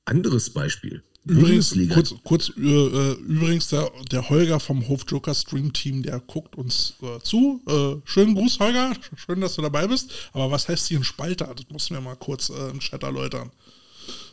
Anderes 0.05 0.51
Beispiel. 0.51 1.03
Übrigens, 1.25 1.77
kurz, 1.91 2.15
kurz 2.25 2.53
äh, 2.57 2.61
äh, 2.61 3.13
übrigens, 3.13 3.69
der, 3.69 3.93
der 4.11 4.29
Holger 4.29 4.59
vom 4.59 4.89
Hofjoker 4.89 5.35
Stream 5.35 5.73
Team, 5.73 6.03
der 6.03 6.19
guckt 6.19 6.57
uns 6.57 6.95
äh, 7.01 7.21
zu. 7.21 7.63
Äh, 7.69 8.01
schönen 8.05 8.35
Gruß, 8.35 8.59
Holger. 8.59 8.93
Schön, 9.15 9.41
dass 9.41 9.55
du 9.55 9.63
dabei 9.63 9.87
bist. 9.87 10.11
Aber 10.33 10.51
was 10.51 10.69
heißt 10.69 10.89
hier 10.89 10.99
ein 10.99 11.05
Spalter? 11.05 11.55
Das 11.55 11.67
musst 11.71 11.91
du 11.91 11.95
mir 11.95 12.01
mal 12.01 12.17
kurz 12.17 12.51
äh, 12.51 12.71
im 12.71 12.81
Chat 12.81 13.05
erläutern. 13.05 13.53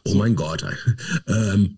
Oh 0.05 0.15
mein 0.15 0.35
Gott. 0.35 0.65
ähm, 1.27 1.77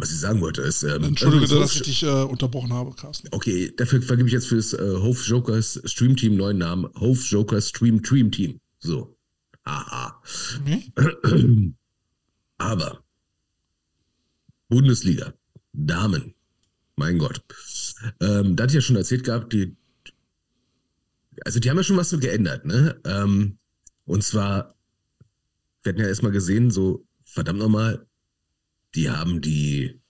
was 0.00 0.10
ich 0.10 0.18
sagen 0.18 0.40
wollte 0.40 0.62
ist. 0.62 0.82
Ähm, 0.82 1.04
Entschuldige, 1.04 1.42
also, 1.42 1.60
dass 1.60 1.74
ich 1.74 1.82
dich 1.82 2.02
äh, 2.02 2.22
unterbrochen 2.22 2.72
habe, 2.72 2.92
Carsten. 2.92 3.28
Okay, 3.30 3.72
dafür 3.76 4.00
vergebe 4.02 4.28
ich 4.28 4.32
jetzt 4.32 4.48
fürs 4.48 4.72
äh, 4.72 4.96
Hof 4.96 5.26
Jokers 5.26 5.80
Stream 5.84 6.16
Team 6.16 6.36
neuen 6.36 6.58
Namen. 6.58 6.90
Hof 6.98 7.22
Jokers 7.24 7.68
Stream 7.68 8.02
Dream 8.02 8.30
Team. 8.30 8.60
So. 8.78 9.16
Haha. 9.66 10.22
Mhm. 10.64 11.74
Aber 12.58 13.02
Bundesliga, 14.68 15.34
Damen, 15.72 16.34
mein 16.96 17.18
Gott. 17.18 17.42
Ähm, 18.20 18.56
da 18.56 18.62
hatte 18.62 18.70
ich 18.70 18.76
ja 18.76 18.80
schon 18.80 18.96
erzählt 18.96 19.24
gehabt, 19.24 19.52
die, 19.52 19.76
also 21.44 21.60
die 21.60 21.68
haben 21.68 21.76
ja 21.76 21.82
schon 21.82 21.96
was 21.96 22.10
so 22.10 22.18
geändert, 22.18 22.64
ne? 22.64 23.00
Ähm, 23.04 23.58
und 24.04 24.22
zwar, 24.22 24.74
wir 25.82 25.92
hatten 25.92 26.00
ja 26.00 26.08
erstmal 26.08 26.32
gesehen, 26.32 26.70
so, 26.70 27.04
verdammt 27.24 27.58
nochmal, 27.58 28.06
die 28.94 29.10
haben 29.10 29.40
die 29.40 30.00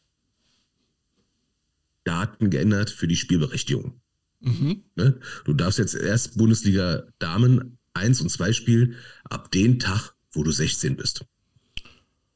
Daten 2.04 2.50
geändert 2.50 2.90
für 2.90 3.08
die 3.08 3.16
Spielberechtigung. 3.16 4.00
Mhm. 4.40 4.84
Ne? 4.96 5.20
Du 5.44 5.52
darfst 5.52 5.78
jetzt 5.78 5.94
erst 5.94 6.36
Bundesliga 6.36 7.04
Damen 7.18 7.78
1 7.94 8.20
und 8.20 8.30
2 8.30 8.52
spielen 8.52 8.96
ab 9.24 9.50
dem 9.50 9.78
Tag, 9.78 10.14
wo 10.32 10.42
du 10.42 10.50
16 10.50 10.96
bist. 10.96 11.24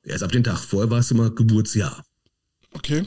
Erst 0.03 0.23
ab 0.23 0.33
dem 0.33 0.45
Tag. 0.45 0.59
Vorher 0.59 0.91
war 0.91 0.99
es 0.99 1.11
immer 1.11 1.31
Geburtsjahr. 1.31 2.05
Okay. 2.73 3.07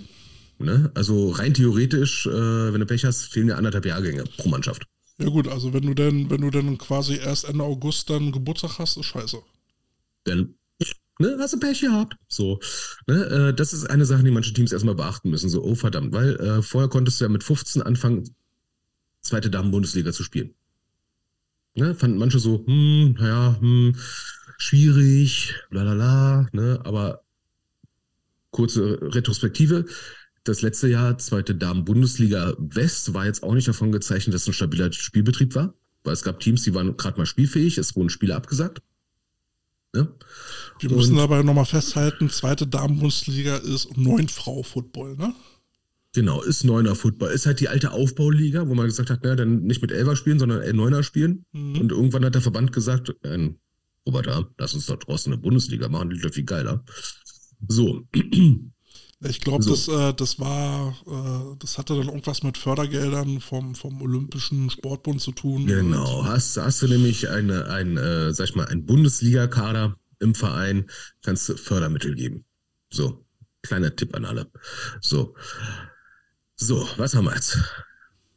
Ne? 0.58 0.92
Also 0.96 1.30
rein 1.30 1.54
theoretisch, 1.54 2.26
äh, 2.26 2.74
wenn 2.74 2.80
du 2.80 2.88
Pech 2.88 3.06
hast, 3.06 3.26
fehlen 3.26 3.48
dir 3.48 3.58
anderthalb 3.58 3.86
Jahrgänge 3.86 4.24
pro 4.38 4.50
Mannschaft. 4.50 4.88
Ja 5.20 5.30
gut, 5.30 5.48
also 5.48 5.74
wenn 5.74 5.84
du 5.84 5.94
denn, 5.94 6.30
wenn 6.30 6.42
du 6.42 6.50
dann 6.50 6.78
quasi 6.78 7.18
erst 7.18 7.46
Ende 7.46 7.64
August 7.64 8.10
dann 8.10 8.32
Geburtstag 8.32 8.80
hast, 8.80 8.98
ist 8.98 9.06
scheiße. 9.06 9.42
Dann 10.24 10.56
ne, 11.20 11.38
hast 11.40 11.54
du 11.54 11.60
Pech 11.60 11.82
gehabt. 11.82 12.16
So, 12.28 12.60
ne, 13.08 13.24
äh, 13.26 13.54
das 13.54 13.74
ist 13.74 13.86
eine 13.86 14.06
Sache, 14.06 14.24
die 14.24 14.32
manche 14.32 14.54
Teams 14.54 14.72
erstmal 14.72 14.96
beachten 14.96 15.30
müssen. 15.30 15.50
So, 15.50 15.64
oh 15.64 15.76
verdammt, 15.76 16.14
weil 16.14 16.36
äh, 16.40 16.62
vorher 16.62 16.90
konntest 16.90 17.20
du 17.20 17.26
ja 17.26 17.30
mit 17.30 17.44
15 17.44 17.82
anfangen, 17.82 18.36
zweite 19.22 19.50
Damen-Bundesliga 19.50 20.12
zu 20.12 20.24
spielen. 20.24 20.54
Ne, 21.76 21.94
fanden 21.94 22.18
manche 22.18 22.40
so, 22.40 22.66
hm, 22.66 23.18
ja, 23.20 23.58
hm, 23.60 23.96
schwierig, 24.58 25.54
bla, 25.70 26.48
ne, 26.52 26.80
aber 26.84 27.22
kurze 28.52 29.00
Retrospektive. 29.02 29.86
Das 30.44 30.62
letzte 30.62 30.88
Jahr, 30.88 31.18
zweite 31.18 31.54
Damen-Bundesliga 31.54 32.56
West, 32.58 33.14
war 33.14 33.26
jetzt 33.26 33.44
auch 33.44 33.54
nicht 33.54 33.68
davon 33.68 33.92
gezeichnet, 33.92 34.34
dass 34.34 34.48
ein 34.48 34.54
stabiler 34.54 34.92
Spielbetrieb 34.92 35.54
war, 35.56 35.74
weil 36.04 36.14
es 36.14 36.24
gab 36.24 36.40
Teams, 36.40 36.64
die 36.64 36.74
waren 36.74 36.96
gerade 36.98 37.18
mal 37.18 37.26
spielfähig, 37.26 37.78
es 37.78 37.96
wurden 37.96 38.10
Spiele 38.10 38.36
abgesagt. 38.36 38.82
Ne? 39.94 40.14
Wir 40.80 40.92
müssen 40.92 41.16
und, 41.16 41.22
aber 41.22 41.44
nochmal 41.44 41.66
festhalten, 41.66 42.30
zweite 42.30 42.68
Damen-Bundesliga 42.68 43.58
ist 43.58 43.98
Neun-Frau-Football, 43.98 45.16
ne? 45.16 45.34
Genau, 46.14 46.42
ist 46.42 46.64
Neuner 46.64 46.96
Football. 46.96 47.32
Ist 47.32 47.46
halt 47.46 47.60
die 47.60 47.70
alte 47.70 47.92
Aufbauliga, 47.92 48.68
wo 48.68 48.74
man 48.74 48.88
gesagt 48.88 49.10
hat, 49.10 49.20
na, 49.24 49.36
dann 49.36 49.64
nicht 49.64 49.82
mit 49.82 49.92
Elfer 49.92 50.16
spielen, 50.16 50.40
sondern 50.40 50.76
Neuner 50.76 51.04
spielen. 51.04 51.46
Mhm. 51.52 51.80
Und 51.80 51.92
irgendwann 51.92 52.26
hat 52.26 52.34
der 52.34 52.42
Verband 52.42 52.72
gesagt, 52.72 53.16
äh, 53.24 53.50
Robert, 54.06 54.28
lass 54.58 54.74
uns 54.74 54.88
doch 54.88 54.98
draußen 54.98 55.32
eine 55.32 55.42
Bundesliga 55.42 55.90
machen, 55.90 56.10
die 56.10 56.24
wird 56.24 56.36
viel 56.36 56.46
geiler. 56.46 56.84
So. 57.68 58.08
Ich 59.22 59.42
glaube, 59.42 59.64
so. 59.64 59.72
das, 59.72 59.88
äh, 59.88 60.14
das 60.14 60.40
war, 60.40 60.96
äh, 61.08 61.56
das 61.58 61.78
hatte 61.78 61.96
dann 61.96 62.08
irgendwas 62.08 62.44
mit 62.44 62.58
Fördergeldern 62.58 63.42
vom, 63.42 63.74
vom 63.74 64.02
Olympischen 64.02 64.70
Sportbund 64.70 65.22
zu 65.22 65.32
tun. 65.32 65.66
Genau, 65.66 66.26
hast, 66.26 66.58
hast 66.58 66.84
du 66.84 66.88
nämlich 66.88 67.30
eine, 67.30 67.66
ein, 67.68 67.98
äh, 67.98 68.32
sag 68.34 68.50
ich 68.50 68.56
mal, 68.56 68.68
ein 68.68 68.86
Bundesliga-Kader 68.86 69.98
im 70.20 70.36
Verein, 70.36 70.86
kannst 71.24 71.50
du 71.50 71.58
Fördermittel 71.58 72.14
geben. 72.16 72.46
So, 72.92 73.26
kleiner 73.64 73.96
Tipp 73.96 74.16
an 74.16 74.26
alle. 74.26 74.52
So. 75.02 75.36
So, 76.56 76.88
was 76.98 77.16
haben 77.16 77.26
wir 77.26 77.36
jetzt? 77.36 77.58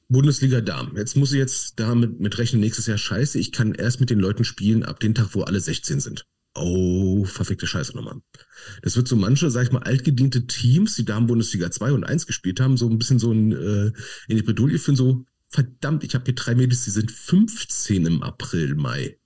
Bundesliga 0.09 0.61
Damen. 0.61 0.97
Jetzt 0.97 1.17
muss 1.17 1.33
ich 1.33 1.39
jetzt 1.39 1.79
damit 1.79 2.21
mit 2.21 2.37
rechnen, 2.39 2.61
nächstes 2.61 2.87
Jahr 2.87 2.99
scheiße. 2.99 3.39
Ich 3.39 3.53
kann 3.53 3.75
erst 3.75 4.01
mit 4.01 4.11
den 4.11 4.19
Leuten 4.19 4.45
spielen 4.45 4.83
ab 4.83 4.99
dem 5.01 5.15
Tag, 5.15 5.29
wo 5.35 5.43
alle 5.43 5.61
16 5.61 6.01
sind. 6.01 6.27
Oh, 6.55 7.25
verfickte 7.25 7.67
Scheiße 7.67 7.95
nochmal. 7.95 8.21
Das 8.83 8.97
wird 8.97 9.07
so 9.07 9.15
manche, 9.15 9.51
sag 9.51 9.65
ich 9.65 9.73
mal, 9.73 9.83
altgediente 9.83 10.47
Teams, 10.47 10.97
die 10.97 11.05
Damen-Bundesliga 11.05 11.71
2 11.71 11.93
und 11.93 12.05
1 12.05 12.27
gespielt 12.27 12.61
haben, 12.61 12.77
so 12.77 12.89
ein 12.89 12.99
bisschen 12.99 13.21
so 13.21 13.33
ein, 13.33 13.53
äh, 13.53 13.93
in 14.27 14.37
die 14.37 14.43
Bredouille 14.43 14.79
finden, 14.79 14.97
so, 14.97 15.25
verdammt, 15.49 16.03
ich 16.03 16.15
habe 16.15 16.25
hier 16.25 16.35
drei 16.35 16.55
Mädels, 16.55 16.85
die 16.85 16.91
sind 16.91 17.11
15 17.11 18.05
im 18.07 18.23
April, 18.23 18.75
Mai. 18.75 19.19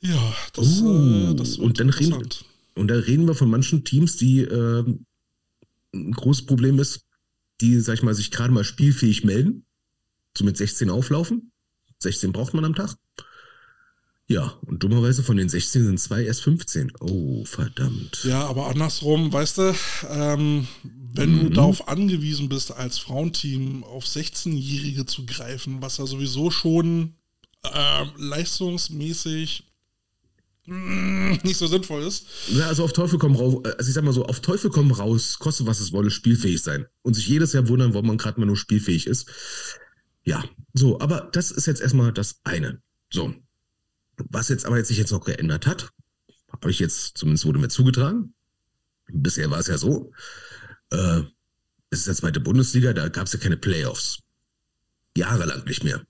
Ja, 0.00 0.34
das, 0.52 0.82
oh, 0.82 1.30
äh, 1.30 1.34
das 1.34 1.58
wird 1.58 1.66
und 1.66 1.80
dann 1.80 1.90
reden, 1.90 2.28
Und 2.74 2.88
da 2.88 2.94
reden 2.94 3.26
wir 3.26 3.34
von 3.34 3.48
manchen 3.48 3.84
Teams, 3.84 4.16
die 4.16 4.40
äh, 4.40 4.84
ein 5.94 6.12
großes 6.12 6.46
Problem 6.46 6.78
ist, 6.80 7.06
die, 7.60 7.78
sag 7.80 7.94
ich 7.94 8.02
mal, 8.02 8.14
sich 8.14 8.32
gerade 8.32 8.52
mal 8.52 8.64
spielfähig 8.64 9.24
melden, 9.24 9.64
so 10.36 10.44
mit 10.44 10.56
16 10.56 10.90
auflaufen. 10.90 11.52
16 12.00 12.32
braucht 12.32 12.52
man 12.52 12.64
am 12.64 12.74
Tag. 12.74 12.96
Ja, 14.26 14.58
und 14.62 14.82
dummerweise 14.82 15.22
von 15.22 15.36
den 15.36 15.50
16 15.50 15.84
sind 15.84 16.00
zwei 16.00 16.24
erst 16.24 16.42
15. 16.42 16.92
Oh, 17.00 17.44
verdammt. 17.44 18.24
Ja, 18.24 18.46
aber 18.46 18.68
andersrum, 18.68 19.32
weißt 19.32 19.58
du, 19.58 19.74
ähm, 20.08 20.66
wenn 21.12 21.32
mhm. 21.32 21.40
du 21.40 21.50
darauf 21.50 21.88
angewiesen 21.88 22.48
bist, 22.48 22.72
als 22.72 22.98
Frauenteam 22.98 23.84
auf 23.84 24.06
16-Jährige 24.06 25.04
zu 25.04 25.26
greifen, 25.26 25.82
was 25.82 25.98
ja 25.98 26.06
sowieso 26.06 26.50
schon 26.50 27.14
äh, 27.64 28.04
leistungsmäßig 28.16 29.64
mm, 30.64 31.32
nicht 31.42 31.58
so 31.58 31.66
sinnvoll 31.66 32.02
ist. 32.02 32.26
Ja, 32.48 32.68
also 32.68 32.84
auf 32.84 32.94
Teufel 32.94 33.18
komm 33.18 33.36
raus, 33.36 33.62
also 33.62 33.88
ich 33.88 33.94
sag 33.94 34.04
mal 34.04 34.14
so, 34.14 34.24
auf 34.24 34.40
Teufel 34.40 34.70
komm 34.70 34.90
raus, 34.90 35.38
kostet 35.38 35.66
was 35.66 35.80
es 35.80 35.92
wolle, 35.92 36.10
spielfähig 36.10 36.62
sein. 36.62 36.86
Und 37.02 37.12
sich 37.12 37.28
jedes 37.28 37.52
Jahr 37.52 37.68
wundern, 37.68 37.92
warum 37.92 38.06
man 38.06 38.18
gerade 38.18 38.40
mal 38.40 38.46
nur 38.46 38.56
spielfähig 38.56 39.06
ist. 39.06 39.28
Ja, 40.24 40.42
so, 40.72 40.98
aber 41.00 41.28
das 41.32 41.50
ist 41.50 41.66
jetzt 41.66 41.82
erstmal 41.82 42.10
das 42.10 42.40
eine. 42.44 42.80
So, 43.12 43.34
was 44.30 44.48
jetzt 44.48 44.66
aber 44.66 44.76
jetzt 44.76 44.88
sich 44.88 44.98
jetzt 44.98 45.12
noch 45.12 45.24
geändert 45.24 45.66
hat, 45.66 45.90
habe 46.50 46.70
ich 46.70 46.78
jetzt, 46.78 47.18
zumindest 47.18 47.46
wurde 47.46 47.58
mir 47.58 47.68
zugetragen. 47.68 48.34
Bisher 49.08 49.50
war 49.50 49.58
es 49.58 49.66
ja 49.66 49.76
so, 49.76 50.12
äh, 50.90 51.22
es 51.90 52.00
ist 52.00 52.06
der 52.06 52.14
zweite 52.14 52.40
Bundesliga, 52.40 52.92
da 52.92 53.08
gab 53.08 53.26
es 53.26 53.32
ja 53.32 53.38
keine 53.38 53.56
Playoffs. 53.56 54.18
Jahrelang 55.16 55.64
nicht 55.64 55.84
mehr. 55.84 56.04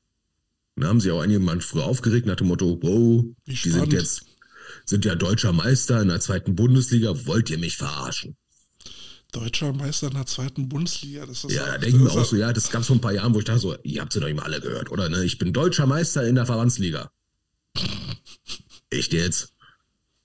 Da 0.76 0.88
haben 0.88 1.00
sich 1.00 1.12
auch 1.12 1.20
einige 1.20 1.40
mal 1.40 1.60
früher 1.60 1.84
aufgeregt 1.84 2.26
nach 2.26 2.36
dem 2.36 2.48
Motto, 2.48 2.78
wow, 2.82 3.24
die 3.46 3.70
sind 3.70 3.92
jetzt, 3.92 4.24
sind 4.86 5.04
ja 5.04 5.14
deutscher 5.14 5.52
Meister 5.52 6.00
in 6.00 6.08
der 6.08 6.20
zweiten 6.20 6.56
Bundesliga. 6.56 7.26
Wollt 7.26 7.50
ihr 7.50 7.58
mich 7.58 7.76
verarschen? 7.76 8.36
Deutscher 9.30 9.72
Meister 9.72 10.08
in 10.08 10.14
der 10.14 10.26
zweiten 10.26 10.68
Bundesliga. 10.68 11.26
Das 11.26 11.44
ist 11.44 11.52
ja, 11.52 11.66
da 11.66 11.78
denken 11.78 12.04
wir 12.04 12.12
auch 12.12 12.24
so, 12.24 12.36
ja, 12.36 12.52
das 12.52 12.70
gab 12.70 12.80
es 12.80 12.86
vor 12.88 12.96
ein 12.96 13.00
paar 13.00 13.12
Jahren, 13.12 13.34
wo 13.34 13.38
ich 13.38 13.44
dachte 13.44 13.60
so, 13.60 13.76
ihr 13.82 14.00
habt 14.00 14.12
sie 14.12 14.20
doch 14.20 14.28
immer 14.28 14.44
alle 14.44 14.60
gehört, 14.60 14.90
oder? 14.90 15.08
Ne? 15.08 15.24
Ich 15.24 15.38
bin 15.38 15.52
deutscher 15.52 15.86
Meister 15.86 16.26
in 16.26 16.34
der 16.34 16.46
Verbandsliga. 16.46 17.10
Echt 18.90 19.12
jetzt? 19.12 19.52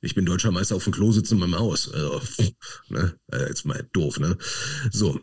Ich 0.01 0.15
bin 0.15 0.25
deutscher 0.25 0.51
Meister 0.51 0.75
auf 0.75 0.83
dem 0.83 0.93
Klo 0.93 1.11
sitzen 1.11 1.35
in 1.35 1.39
meinem 1.41 1.59
Haus. 1.59 1.91
Also, 1.91 2.21
ne? 2.89 3.19
Äh, 3.31 3.47
jetzt 3.47 3.65
mal 3.65 3.87
doof, 3.91 4.19
ne? 4.19 4.37
So. 4.91 5.19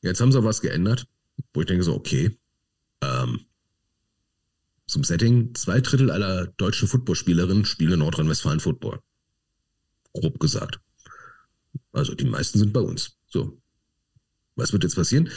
Jetzt 0.00 0.20
haben 0.20 0.32
sie 0.32 0.44
was 0.44 0.60
geändert, 0.60 1.06
wo 1.52 1.60
ich 1.60 1.66
denke 1.66 1.82
so, 1.82 1.94
okay. 1.94 2.38
Ähm, 3.02 3.46
zum 4.86 5.04
Setting, 5.04 5.54
zwei 5.54 5.80
Drittel 5.80 6.10
aller 6.10 6.46
deutschen 6.56 6.88
Footballspielerinnen 6.88 7.64
spielen 7.64 7.94
in 7.94 7.98
Nordrhein-Westfalen 7.98 8.60
Football. 8.60 9.00
Grob 10.14 10.40
gesagt. 10.40 10.80
Also 11.92 12.14
die 12.14 12.24
meisten 12.24 12.58
sind 12.58 12.72
bei 12.72 12.80
uns. 12.80 13.16
So. 13.26 13.60
Was 14.58 14.72
wird 14.72 14.82
jetzt 14.82 14.96
passieren? 14.96 15.30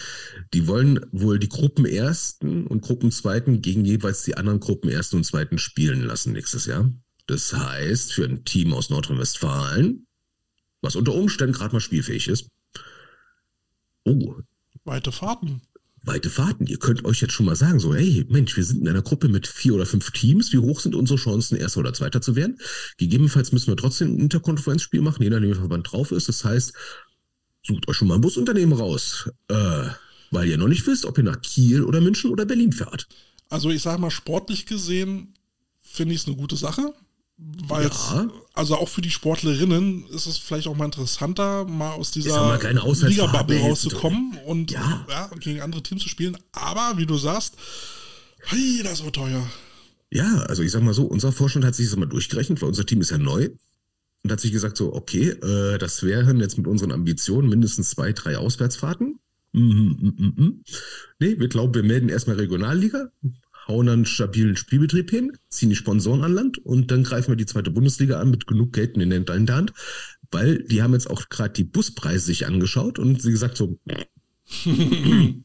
Die 0.54 0.66
wollen 0.66 1.00
wohl 1.12 1.38
die 1.38 1.48
Gruppenersten 1.48 2.66
und 2.66 2.82
Gruppenzweiten 2.82 3.62
gegen 3.62 3.86
jeweils 3.86 4.24
die 4.24 4.36
anderen 4.36 4.60
Gruppenersten 4.60 5.18
und 5.18 5.24
Zweiten 5.24 5.60
spielen 5.60 6.02
lassen 6.02 6.34
nächstes 6.34 6.66
Jahr. 6.66 6.92
Das 7.28 7.54
heißt, 7.54 8.14
für 8.14 8.26
ein 8.26 8.44
Team 8.46 8.74
aus 8.74 8.90
Nordrhein-Westfalen, 8.90 10.08
was 10.82 10.96
unter 10.96 11.14
Umständen 11.14 11.54
gerade 11.54 11.74
mal 11.74 11.80
spielfähig 11.80 12.28
ist, 12.28 12.48
oh. 14.06 14.38
Weite 14.86 15.12
Fahrten. 15.12 15.62
Weite 16.04 16.32
Fahrten. 16.32 16.66
Ihr 16.66 16.80
könnt 16.80 17.06
euch 17.06 17.22
jetzt 17.22 17.34
schon 17.34 17.46
mal 17.46 17.56
sagen, 17.56 17.80
so, 17.80 17.94
hey, 17.94 18.26
Mensch, 18.28 18.58
wir 18.58 18.64
sind 18.64 18.82
in 18.82 18.88
einer 18.88 19.04
Gruppe 19.04 19.28
mit 19.28 19.46
vier 19.46 19.76
oder 19.76 19.86
fünf 19.86 20.10
Teams. 20.10 20.52
Wie 20.52 20.58
hoch 20.58 20.80
sind 20.80 20.96
unsere 20.96 21.20
Chancen, 21.20 21.58
Erster 21.58 21.82
oder 21.82 21.94
Zweiter 21.94 22.22
zu 22.22 22.36
werden? 22.36 22.58
Gegebenenfalls 22.98 23.52
müssen 23.52 23.68
wir 23.68 23.78
trotzdem 23.78 24.16
ein 24.16 24.20
Interkonferenzspiel 24.20 25.02
machen, 25.02 25.22
je 25.22 25.30
nachdem, 25.30 25.52
wie 25.52 25.54
Verband 25.54 25.92
drauf 25.92 26.12
ist. 26.12 26.28
Das 26.28 26.44
heißt, 26.44 26.74
sucht 27.64 27.88
euch 27.88 27.98
schon 27.98 28.08
mal 28.08 28.16
ein 28.16 28.22
Busunternehmen 28.22 28.78
raus, 28.78 29.30
äh, 29.48 29.88
weil 30.32 30.48
ihr 30.48 30.58
noch 30.58 30.68
nicht 30.68 30.86
wisst, 30.88 31.06
ob 31.06 31.18
ihr 31.18 31.24
nach 31.24 31.42
Kiel 31.42 31.84
oder 31.84 32.02
München 32.02 32.32
oder 32.32 32.46
Berlin 32.46 32.72
fährt. 32.72 33.08
Also 33.50 33.70
ich 33.70 33.82
sage 33.82 34.02
mal, 34.02 34.12
sportlich 34.12 34.66
gesehen 34.66 35.34
finde 35.82 36.16
ich 36.16 36.22
es 36.22 36.28
eine 36.28 36.38
gute 36.38 36.56
Sache. 36.56 36.94
Weil 37.68 37.88
ja. 37.88 38.30
also 38.54 38.76
auch 38.76 38.88
für 38.88 39.02
die 39.02 39.10
Sportlerinnen 39.10 40.06
ist 40.10 40.28
es 40.28 40.38
vielleicht 40.38 40.68
auch 40.68 40.76
mal 40.76 40.86
interessanter, 40.86 41.66
mal 41.66 41.94
aus 41.94 42.12
dieser 42.12 42.60
Liga-Bubble 42.62 43.62
rauszukommen 43.62 44.38
und 44.46 44.70
ja. 44.70 45.08
ja. 45.10 45.28
gegen 45.40 45.60
andere 45.60 45.82
Teams 45.82 46.04
zu 46.04 46.10
spielen. 46.10 46.38
Aber 46.52 47.00
wie 47.00 47.08
du 47.08 47.18
sagst, 47.18 47.56
hey, 48.44 48.82
das 48.84 49.04
wird 49.04 49.16
teuer. 49.16 49.44
Ja, 50.12 50.42
also 50.42 50.62
ich 50.62 50.72
sag 50.72 50.84
mal 50.84 50.94
so, 50.94 51.06
unser 51.06 51.32
Vorstand 51.32 51.66
hat 51.66 51.74
sich 51.74 51.90
das 51.90 51.98
mal 51.98 52.06
durchgerechnet, 52.06 52.62
weil 52.62 52.70
unser 52.70 52.86
Team 52.86 53.02
ist 53.02 53.10
ja 53.10 53.18
neu 53.18 53.50
und 54.24 54.32
hat 54.32 54.40
sich 54.40 54.52
gesagt 54.52 54.78
so, 54.78 54.94
okay, 54.94 55.30
äh, 55.30 55.78
das 55.78 56.04
wären 56.04 56.40
jetzt 56.40 56.58
mit 56.58 56.68
unseren 56.68 56.92
Ambitionen 56.92 57.50
mindestens 57.50 57.92
zwei, 57.92 58.14
drei 58.14 58.38
Auswärtsfahrten. 58.38 59.20
Mhm, 59.54 59.98
mhm, 60.00 60.14
mhm. 60.18 60.34
mhm. 60.38 60.64
Nee, 61.20 61.40
wir 61.40 61.48
glauben, 61.48 61.74
wir 61.74 61.84
melden 61.84 62.10
erstmal 62.10 62.38
Regionalliga, 62.38 63.12
hauen 63.68 63.88
dann 63.88 64.06
stabilen 64.06 64.56
Spielbetrieb 64.56 65.10
hin, 65.10 65.38
ziehen 65.50 65.70
die 65.70 65.76
Sponsoren 65.76 66.24
an 66.24 66.34
Land 66.34 66.58
und 66.60 66.92
dann 66.92 67.04
greifen 67.04 67.30
wir 67.30 67.36
die 67.36 67.46
zweite 67.46 67.72
Bundesliga 67.72 68.20
an 68.20 68.32
mit 68.32 68.48
genug 68.48 68.74
Geld 68.74 68.98
in 68.98 69.10
der 69.10 69.56
Hand, 69.56 69.74
weil 70.30 70.64
die 70.64 70.82
haben 70.82 70.94
jetzt 70.94 71.10
auch 71.10 71.30
gerade 71.30 71.54
die 71.54 71.64
Buspreise 71.64 72.26
sich 72.26 72.48
angeschaut 72.48 73.00
und 73.00 73.22
sie 73.22 73.32
gesagt 73.32 73.58
so, 73.58 73.78
ähm, 74.66 75.42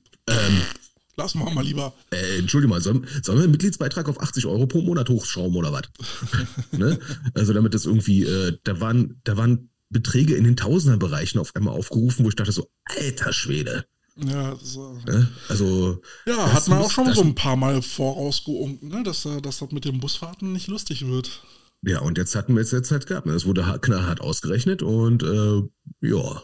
Lass 1.16 1.34
mal 1.34 1.52
mal 1.52 1.64
lieber. 1.64 1.94
Äh, 2.10 2.38
Entschuldigung 2.38 2.76
mal, 2.76 2.82
sollen, 2.82 3.06
sollen 3.22 3.38
wir 3.38 3.44
einen 3.44 3.52
Mitgliedsbeitrag 3.52 4.08
auf 4.08 4.20
80 4.20 4.46
Euro 4.46 4.66
pro 4.66 4.82
Monat 4.82 5.08
hochschrauben 5.08 5.56
oder 5.56 5.72
was? 5.72 5.84
ne? 6.72 6.98
Also 7.34 7.54
damit 7.54 7.72
das 7.72 7.86
irgendwie, 7.86 8.24
äh, 8.24 8.58
da 8.64 8.80
waren, 8.80 9.20
da 9.24 9.36
waren 9.38 9.70
Beträge 9.88 10.34
in 10.34 10.44
den 10.44 10.56
Tausenderbereichen 10.56 11.40
auf 11.40 11.56
einmal 11.56 11.74
aufgerufen, 11.74 12.24
wo 12.24 12.28
ich 12.28 12.36
dachte 12.36 12.52
so, 12.52 12.68
alter 12.84 13.32
Schwede. 13.32 13.86
Ja, 14.16 14.56
so. 14.62 14.98
Ne? 15.06 15.28
also. 15.48 16.00
Ja, 16.26 16.52
hat 16.52 16.68
man 16.68 16.78
auch 16.78 16.90
schon 16.90 17.12
so 17.12 17.22
ein 17.22 17.34
paar 17.34 17.56
Mal 17.56 17.82
vorausgeunken, 17.82 18.88
ne? 18.88 19.02
dass, 19.02 19.22
dass 19.42 19.58
das 19.58 19.72
mit 19.72 19.84
den 19.84 20.00
Busfahrten 20.00 20.52
nicht 20.52 20.68
lustig 20.68 21.06
wird. 21.06 21.42
Ja, 21.82 22.00
und 22.00 22.18
jetzt 22.18 22.34
hatten 22.34 22.54
wir 22.54 22.62
es 22.62 22.72
jetzt 22.72 22.90
halt 22.90 23.06
gehabt. 23.06 23.26
Ne? 23.26 23.32
Es 23.32 23.46
wurde 23.46 23.62
knallhart 23.80 24.20
ausgerechnet 24.20 24.82
und 24.82 25.22
äh, 25.22 25.62
ja, 26.00 26.42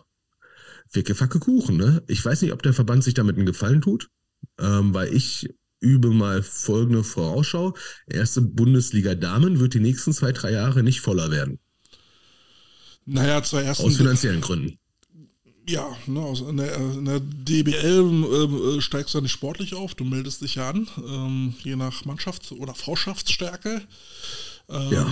ficke 0.89 1.15
facke 1.15 1.41
Kuchen. 1.41 1.77
Ne? 1.77 2.03
Ich 2.07 2.25
weiß 2.25 2.43
nicht, 2.43 2.53
ob 2.53 2.63
der 2.63 2.75
Verband 2.75 3.05
sich 3.05 3.15
damit 3.15 3.37
einen 3.37 3.47
Gefallen 3.47 3.81
tut, 3.81 4.09
ähm, 4.59 4.95
weil 4.95 5.13
ich 5.15 5.49
übe 5.81 6.11
mal 6.11 6.43
folgende 6.43 7.03
Vorausschau. 7.03 7.75
Erste 8.07 8.41
Bundesliga 8.41 9.15
Damen 9.15 9.59
wird 9.59 9.75
die 9.75 9.81
nächsten 9.81 10.13
zwei, 10.13 10.33
drei 10.33 10.53
Jahre 10.53 10.83
nicht 10.83 11.01
voller 11.01 11.31
werden. 11.31 11.59
Naja, 13.05 13.43
zur 13.43 13.63
ersten. 13.63 13.87
Aus 13.87 13.97
finanziellen 13.97 14.41
Gründen 14.41 14.79
ja, 15.69 15.97
ne, 16.07 16.21
also 16.21 16.49
in, 16.49 16.57
der, 16.57 16.77
in 16.77 17.05
der 17.05 17.21
DBL 17.21 18.77
äh, 18.77 18.81
steigst 18.81 19.15
du 19.15 19.19
ja 19.19 19.23
nicht 19.23 19.33
sportlich 19.33 19.75
auf, 19.75 19.95
du 19.95 20.05
meldest 20.05 20.43
dich 20.43 20.57
ja 20.57 20.71
an, 20.71 20.89
ähm, 21.07 21.55
je 21.63 21.77
nach 21.77 22.05
Mannschafts- 22.05 22.53
oder 22.53 22.75
Frauschaftsstärke. 22.75 23.83
Ähm, 24.69 24.91
ja. 24.91 25.07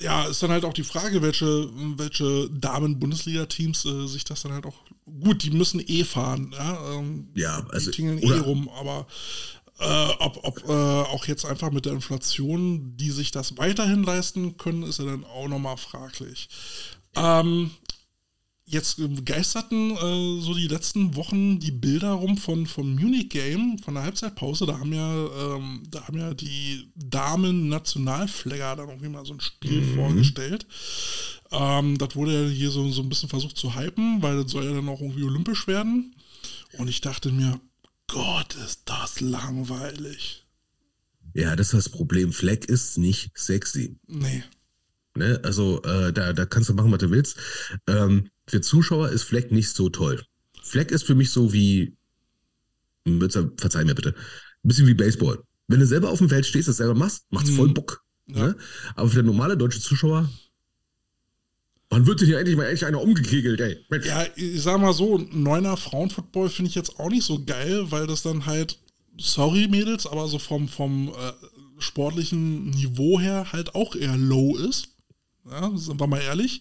ja, 0.00 0.24
ist 0.28 0.42
dann 0.42 0.50
halt 0.50 0.64
auch 0.64 0.72
die 0.72 0.84
Frage, 0.84 1.22
welche, 1.22 1.68
welche 1.96 2.48
Damen-Bundesliga-Teams 2.50 3.84
äh, 3.86 4.06
sich 4.06 4.24
das 4.24 4.42
dann 4.42 4.52
halt 4.52 4.66
auch. 4.66 4.78
Gut, 5.22 5.42
die 5.42 5.50
müssen 5.50 5.80
eh 5.86 6.04
fahren, 6.04 6.54
ja. 6.56 6.92
Ähm, 6.94 7.28
ja, 7.34 7.66
also. 7.70 7.90
Die 7.90 7.96
tingeln 7.96 8.18
eh 8.18 8.38
rum, 8.38 8.68
aber 8.68 9.06
äh, 9.80 10.08
ob, 10.18 10.44
ob 10.44 10.68
äh, 10.68 10.72
auch 10.72 11.26
jetzt 11.26 11.44
einfach 11.44 11.70
mit 11.70 11.86
der 11.86 11.94
Inflation, 11.94 12.96
die 12.96 13.10
sich 13.10 13.30
das 13.30 13.56
weiterhin 13.56 14.02
leisten 14.02 14.56
können, 14.56 14.82
ist 14.82 14.98
ja 14.98 15.06
dann 15.06 15.24
auch 15.24 15.48
nochmal 15.48 15.78
fraglich. 15.78 16.48
Ähm, 17.16 17.70
jetzt 18.70 18.98
begeisterten 18.98 19.90
äh, 19.92 20.40
so 20.40 20.54
die 20.54 20.68
letzten 20.68 21.16
Wochen 21.16 21.58
die 21.58 21.72
Bilder 21.72 22.12
rum 22.12 22.36
von 22.36 22.66
vom 22.66 22.94
Munich 22.94 23.28
Game 23.30 23.78
von 23.78 23.94
der 23.94 24.04
Halbzeitpause. 24.04 24.66
Da 24.66 24.78
haben 24.78 24.92
ja 24.92 25.26
ähm, 25.56 25.82
da 25.90 26.06
haben 26.06 26.18
ja 26.18 26.34
die 26.34 26.92
Damen 26.94 27.68
Nationalflagger 27.68 28.76
dann 28.76 28.88
irgendwie 28.88 29.08
mal 29.08 29.26
so 29.26 29.32
ein 29.32 29.40
Spiel 29.40 29.80
mhm. 29.80 29.94
vorgestellt. 29.96 30.66
Ähm, 31.52 31.98
das 31.98 32.14
wurde 32.16 32.44
ja 32.44 32.48
hier 32.48 32.70
so, 32.70 32.88
so 32.90 33.02
ein 33.02 33.08
bisschen 33.08 33.28
versucht 33.28 33.56
zu 33.56 33.74
hypen, 33.74 34.22
weil 34.22 34.42
das 34.42 34.52
soll 34.52 34.64
ja 34.64 34.72
dann 34.72 34.88
auch 34.88 35.00
irgendwie 35.00 35.24
olympisch 35.24 35.66
werden. 35.66 36.14
Und 36.78 36.88
ich 36.88 37.00
dachte 37.00 37.32
mir, 37.32 37.60
Gott, 38.06 38.56
ist 38.56 38.82
das 38.86 39.20
langweilig. 39.20 40.44
Ja, 41.34 41.54
das 41.56 41.68
ist 41.68 41.86
das 41.86 41.88
Problem. 41.88 42.32
Fleck 42.32 42.64
ist 42.64 42.98
nicht 42.98 43.30
sexy. 43.36 43.96
Nee. 44.06 44.42
Ne? 45.14 45.40
Also 45.42 45.82
äh, 45.82 46.12
da, 46.12 46.32
da 46.32 46.46
kannst 46.46 46.68
du 46.68 46.74
machen, 46.74 46.90
was 46.90 46.98
du 46.98 47.10
willst. 47.10 47.36
Ähm, 47.86 48.30
für 48.46 48.60
Zuschauer 48.60 49.10
ist 49.10 49.24
Fleck 49.24 49.52
nicht 49.52 49.70
so 49.70 49.88
toll. 49.88 50.24
Fleck 50.62 50.90
ist 50.90 51.04
für 51.04 51.14
mich 51.14 51.30
so 51.30 51.52
wie, 51.52 51.96
verzeih 53.04 53.84
mir 53.84 53.94
bitte, 53.94 54.10
ein 54.10 54.68
bisschen 54.68 54.86
wie 54.86 54.94
Baseball. 54.94 55.42
Wenn 55.68 55.80
du 55.80 55.86
selber 55.86 56.10
auf 56.10 56.18
dem 56.18 56.28
Feld 56.28 56.46
stehst, 56.46 56.68
das 56.68 56.78
selber 56.78 56.94
machst, 56.94 57.26
macht's 57.30 57.50
voll 57.50 57.68
mhm. 57.68 57.74
Bock. 57.74 58.04
Ja. 58.26 58.48
Ne? 58.48 58.56
Aber 58.96 59.08
für 59.08 59.16
den 59.16 59.26
normale 59.26 59.56
deutsche 59.56 59.80
Zuschauer, 59.80 60.28
wann 61.90 62.06
wird 62.06 62.20
denn 62.20 62.28
hier 62.28 62.38
endlich 62.38 62.56
mal 62.56 62.64
endlich 62.64 62.86
einer 62.86 63.02
umgekegelt, 63.02 63.60
ey? 63.60 63.78
Mensch. 63.90 64.06
Ja, 64.06 64.24
ich 64.36 64.62
sag 64.62 64.80
mal 64.80 64.92
so, 64.92 65.18
neuner 65.18 65.76
Frauenfootball 65.76 66.48
finde 66.48 66.68
ich 66.70 66.74
jetzt 66.74 66.98
auch 66.98 67.10
nicht 67.10 67.24
so 67.24 67.44
geil, 67.44 67.90
weil 67.90 68.06
das 68.06 68.22
dann 68.22 68.46
halt, 68.46 68.78
sorry 69.18 69.68
Mädels, 69.68 70.06
aber 70.06 70.28
so 70.28 70.38
vom, 70.38 70.68
vom 70.68 71.08
äh, 71.08 71.32
sportlichen 71.78 72.70
Niveau 72.70 73.20
her 73.20 73.52
halt 73.52 73.74
auch 73.74 73.94
eher 73.94 74.16
low 74.16 74.56
ist. 74.56 74.88
Ja, 75.50 75.70
sind 75.74 76.00
wir 76.00 76.06
mal 76.06 76.20
ehrlich. 76.20 76.60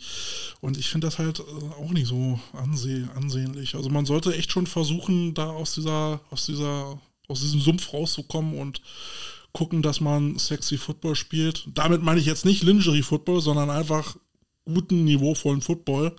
Und 0.61 0.77
ich 0.77 0.89
finde 0.89 1.07
das 1.07 1.19
halt 1.19 1.39
äh, 1.39 1.43
auch 1.81 1.91
nicht 1.91 2.07
so 2.07 2.39
anseh 2.53 3.05
ansehnlich. 3.15 3.75
Also 3.75 3.89
man 3.89 4.05
sollte 4.05 4.35
echt 4.35 4.51
schon 4.51 4.67
versuchen, 4.67 5.33
da 5.33 5.49
aus 5.51 5.75
dieser, 5.75 6.21
aus 6.31 6.45
dieser, 6.47 6.99
aus 7.27 7.41
diesem 7.41 7.59
Sumpf 7.61 7.93
rauszukommen 7.93 8.57
und 8.57 8.81
gucken, 9.51 9.81
dass 9.81 9.99
man 9.99 10.39
sexy 10.39 10.77
Football 10.77 11.15
spielt. 11.15 11.67
Damit 11.73 12.01
meine 12.01 12.19
ich 12.19 12.25
jetzt 12.25 12.45
nicht 12.45 12.63
Lingerie 12.63 13.03
Football, 13.03 13.41
sondern 13.41 13.69
einfach 13.69 14.15
guten, 14.73 15.03
niveauvollen 15.03 15.62
Football. 15.62 16.15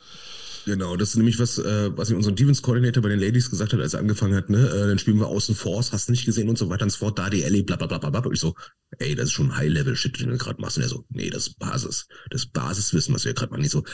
Genau, 0.66 0.96
das 0.96 1.10
ist 1.10 1.16
nämlich 1.16 1.38
was, 1.38 1.58
äh, 1.58 1.96
was 1.96 2.10
unser 2.10 2.32
Defense-Coordinator 2.32 3.02
bei 3.02 3.08
den 3.08 3.20
Ladies 3.20 3.50
gesagt 3.50 3.72
hat, 3.72 3.80
als 3.80 3.94
er 3.94 4.00
angefangen 4.00 4.34
hat, 4.34 4.50
ne, 4.50 4.68
äh, 4.68 4.88
dann 4.88 4.98
spielen 4.98 5.18
wir 5.18 5.26
außen 5.26 5.54
Force, 5.54 5.92
hast 5.92 6.08
du 6.08 6.12
nicht 6.12 6.26
gesehen 6.26 6.48
und 6.48 6.58
so 6.58 6.68
weiter 6.68 6.84
und 6.84 6.90
so 6.90 6.98
fort, 6.98 7.18
da 7.18 7.30
die 7.30 7.42
Ellie, 7.42 7.62
bla 7.62 7.76
bla 7.76 7.86
bla 7.86 7.98
bla 7.98 8.10
bla. 8.10 8.20
Und 8.20 8.34
ich 8.34 8.40
so, 8.40 8.54
ey, 8.98 9.14
das 9.14 9.26
ist 9.26 9.32
schon 9.32 9.56
High-Level-Shit, 9.56 10.20
den 10.20 10.30
du 10.30 10.36
gerade 10.36 10.60
machst. 10.60 10.76
Und 10.76 10.82
er 10.82 10.88
so, 10.88 11.04
nee, 11.08 11.30
das 11.30 11.48
ist 11.48 11.58
Basis. 11.58 12.08
Das 12.30 12.42
ist 12.42 12.52
Basiswissen, 12.52 13.14
was 13.14 13.24
wir 13.24 13.32
gerade 13.32 13.50
machen. 13.50 13.64
Ich 13.64 13.70
so, 13.70 13.84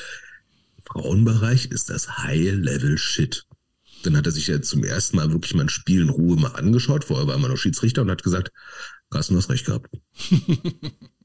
Frauenbereich 0.84 1.66
ist 1.66 1.90
das 1.90 2.18
High-Level-Shit. 2.18 3.44
Dann 4.02 4.16
hat 4.16 4.26
er 4.26 4.32
sich 4.32 4.46
ja 4.48 4.60
zum 4.60 4.84
ersten 4.84 5.16
Mal 5.16 5.32
wirklich 5.32 5.54
mal 5.54 5.62
ein 5.62 5.68
Spiel 5.68 6.02
in 6.02 6.10
Ruhe 6.10 6.36
mal 6.36 6.52
angeschaut, 6.52 7.04
vorher 7.04 7.26
war 7.26 7.34
er 7.34 7.38
immer 7.38 7.48
noch 7.48 7.56
Schiedsrichter 7.56 8.02
und 8.02 8.10
hat 8.10 8.22
gesagt, 8.22 8.52
Carsten, 9.10 9.34
du 9.34 9.38
hast 9.38 9.50
recht 9.50 9.66
gehabt. 9.66 9.88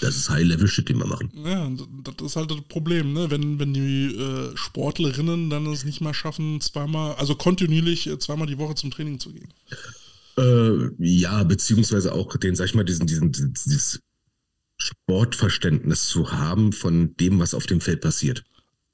Das 0.00 0.16
ist 0.16 0.30
High-Level-Shit, 0.30 0.88
den 0.88 0.98
wir 0.98 1.06
machen. 1.06 1.30
Ja, 1.44 1.68
das 2.04 2.14
ist 2.24 2.36
halt 2.36 2.50
das 2.50 2.60
Problem, 2.68 3.12
ne? 3.12 3.30
Wenn, 3.30 3.58
wenn 3.58 3.74
die 3.74 4.14
äh, 4.14 4.56
Sportlerinnen 4.56 5.50
dann 5.50 5.66
es 5.66 5.84
nicht 5.84 6.00
mal 6.00 6.14
schaffen, 6.14 6.60
zweimal, 6.60 7.14
also 7.16 7.34
kontinuierlich 7.34 8.06
äh, 8.06 8.18
zweimal 8.18 8.46
die 8.46 8.58
Woche 8.58 8.74
zum 8.74 8.90
Training 8.90 9.18
zu 9.18 9.32
gehen. 9.32 9.48
Äh, 10.38 10.90
ja, 10.98 11.42
beziehungsweise 11.42 12.12
auch 12.12 12.36
den, 12.36 12.54
sag 12.54 12.66
ich 12.66 12.74
mal, 12.74 12.84
diesen, 12.84 13.06
diesen, 13.06 13.32
dieses 13.32 14.00
Sportverständnis 14.76 16.08
zu 16.08 16.32
haben 16.32 16.72
von 16.72 17.16
dem, 17.16 17.40
was 17.40 17.54
auf 17.54 17.66
dem 17.66 17.80
Feld 17.80 18.00
passiert. 18.00 18.44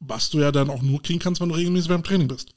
Was 0.00 0.30
du 0.30 0.40
ja 0.40 0.52
dann 0.52 0.70
auch 0.70 0.82
nur 0.82 1.02
kriegen 1.02 1.18
kannst, 1.18 1.40
wenn 1.40 1.50
du 1.50 1.55
regelmäßig 1.55 1.88
beim 1.88 2.02
Training 2.02 2.28
bist. 2.28 2.55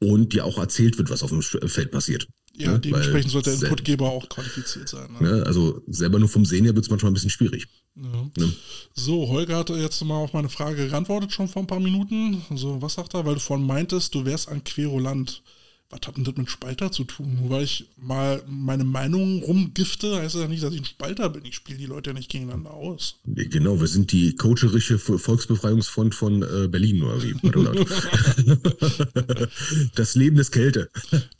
Und 0.00 0.32
dir 0.32 0.44
auch 0.44 0.58
erzählt 0.58 0.96
wird, 0.98 1.10
was 1.10 1.22
auf 1.22 1.30
dem 1.30 1.42
Feld 1.42 1.90
passiert. 1.90 2.26
Ja, 2.56 2.72
ne? 2.72 2.80
dementsprechend 2.80 3.30
sollte 3.30 3.50
der 3.50 3.62
Inputgeber 3.62 4.10
auch 4.10 4.28
qualifiziert 4.28 4.88
sein. 4.88 5.12
Ne? 5.20 5.36
Ne? 5.36 5.46
Also 5.46 5.82
selber 5.86 6.18
nur 6.18 6.28
vom 6.28 6.44
Sehen 6.44 6.64
her 6.64 6.74
wird 6.74 6.84
es 6.84 6.90
manchmal 6.90 7.10
ein 7.10 7.14
bisschen 7.14 7.30
schwierig. 7.30 7.66
Ja. 7.96 8.30
Ne? 8.36 8.52
So, 8.94 9.28
Holger 9.28 9.58
hatte 9.58 9.74
jetzt 9.74 10.02
mal 10.04 10.16
auf 10.16 10.32
meine 10.32 10.48
Frage 10.48 10.88
geantwortet, 10.88 11.32
schon 11.32 11.48
vor 11.48 11.62
ein 11.62 11.66
paar 11.66 11.80
Minuten. 11.80 12.42
So, 12.54 12.80
was 12.82 12.94
sagt 12.94 13.14
er? 13.14 13.24
Weil 13.24 13.34
du 13.34 13.40
vorhin 13.40 13.66
meintest, 13.66 14.14
du 14.14 14.24
wärst 14.24 14.48
ein 14.48 14.64
Querulant 14.64 15.42
was 15.90 16.00
hat 16.06 16.16
denn 16.16 16.22
das 16.22 16.36
mit 16.36 16.48
Spalter 16.48 16.92
zu 16.92 17.02
tun? 17.02 17.36
Nur 17.40 17.50
weil 17.50 17.64
ich 17.64 17.90
mal 17.96 18.40
meine 18.46 18.84
Meinung 18.84 19.42
rumgifte, 19.42 20.20
heißt 20.20 20.36
das 20.36 20.42
ja 20.42 20.48
nicht, 20.48 20.62
dass 20.62 20.72
ich 20.72 20.80
ein 20.80 20.84
Spalter 20.84 21.28
bin. 21.30 21.44
Ich 21.44 21.56
spiele 21.56 21.78
die 21.78 21.86
Leute 21.86 22.10
ja 22.10 22.14
nicht 22.14 22.30
gegeneinander 22.30 22.70
aus. 22.70 23.16
Genau, 23.24 23.80
wir 23.80 23.88
sind 23.88 24.12
die 24.12 24.36
coacherische 24.36 25.00
Volksbefreiungsfront 25.00 26.14
von 26.14 26.42
äh, 26.42 26.68
Berlin, 26.68 27.02
oder 27.02 27.20
wie? 27.22 27.34
das 29.96 30.14
Leben 30.14 30.38
ist 30.38 30.52
Kälte. 30.52 30.90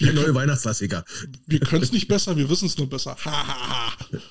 Der 0.00 0.14
neue 0.14 0.34
Weihnachtsklassiker. 0.34 1.04
Wir 1.46 1.60
können 1.60 1.84
es 1.84 1.92
nicht 1.92 2.08
besser, 2.08 2.36
wir 2.36 2.50
wissen 2.50 2.66
es 2.66 2.76
nur 2.76 2.88
besser. 2.88 3.16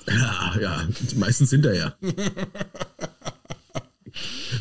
ja, 0.06 0.60
ja, 0.60 0.86
meistens 1.16 1.48
hinterher. 1.48 1.96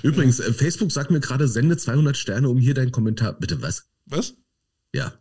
Übrigens, 0.03 0.39
äh, 0.39 0.53
Facebook 0.53 0.93
sagt 0.93 1.11
mir 1.11 1.19
gerade, 1.19 1.49
sende 1.49 1.75
200 1.75 2.15
Sterne, 2.15 2.47
um 2.47 2.59
hier 2.59 2.75
deinen 2.75 2.93
Kommentar. 2.93 3.33
Bitte 3.33 3.61
was? 3.61 3.89
Was? 4.05 4.35
Ja, 4.93 5.19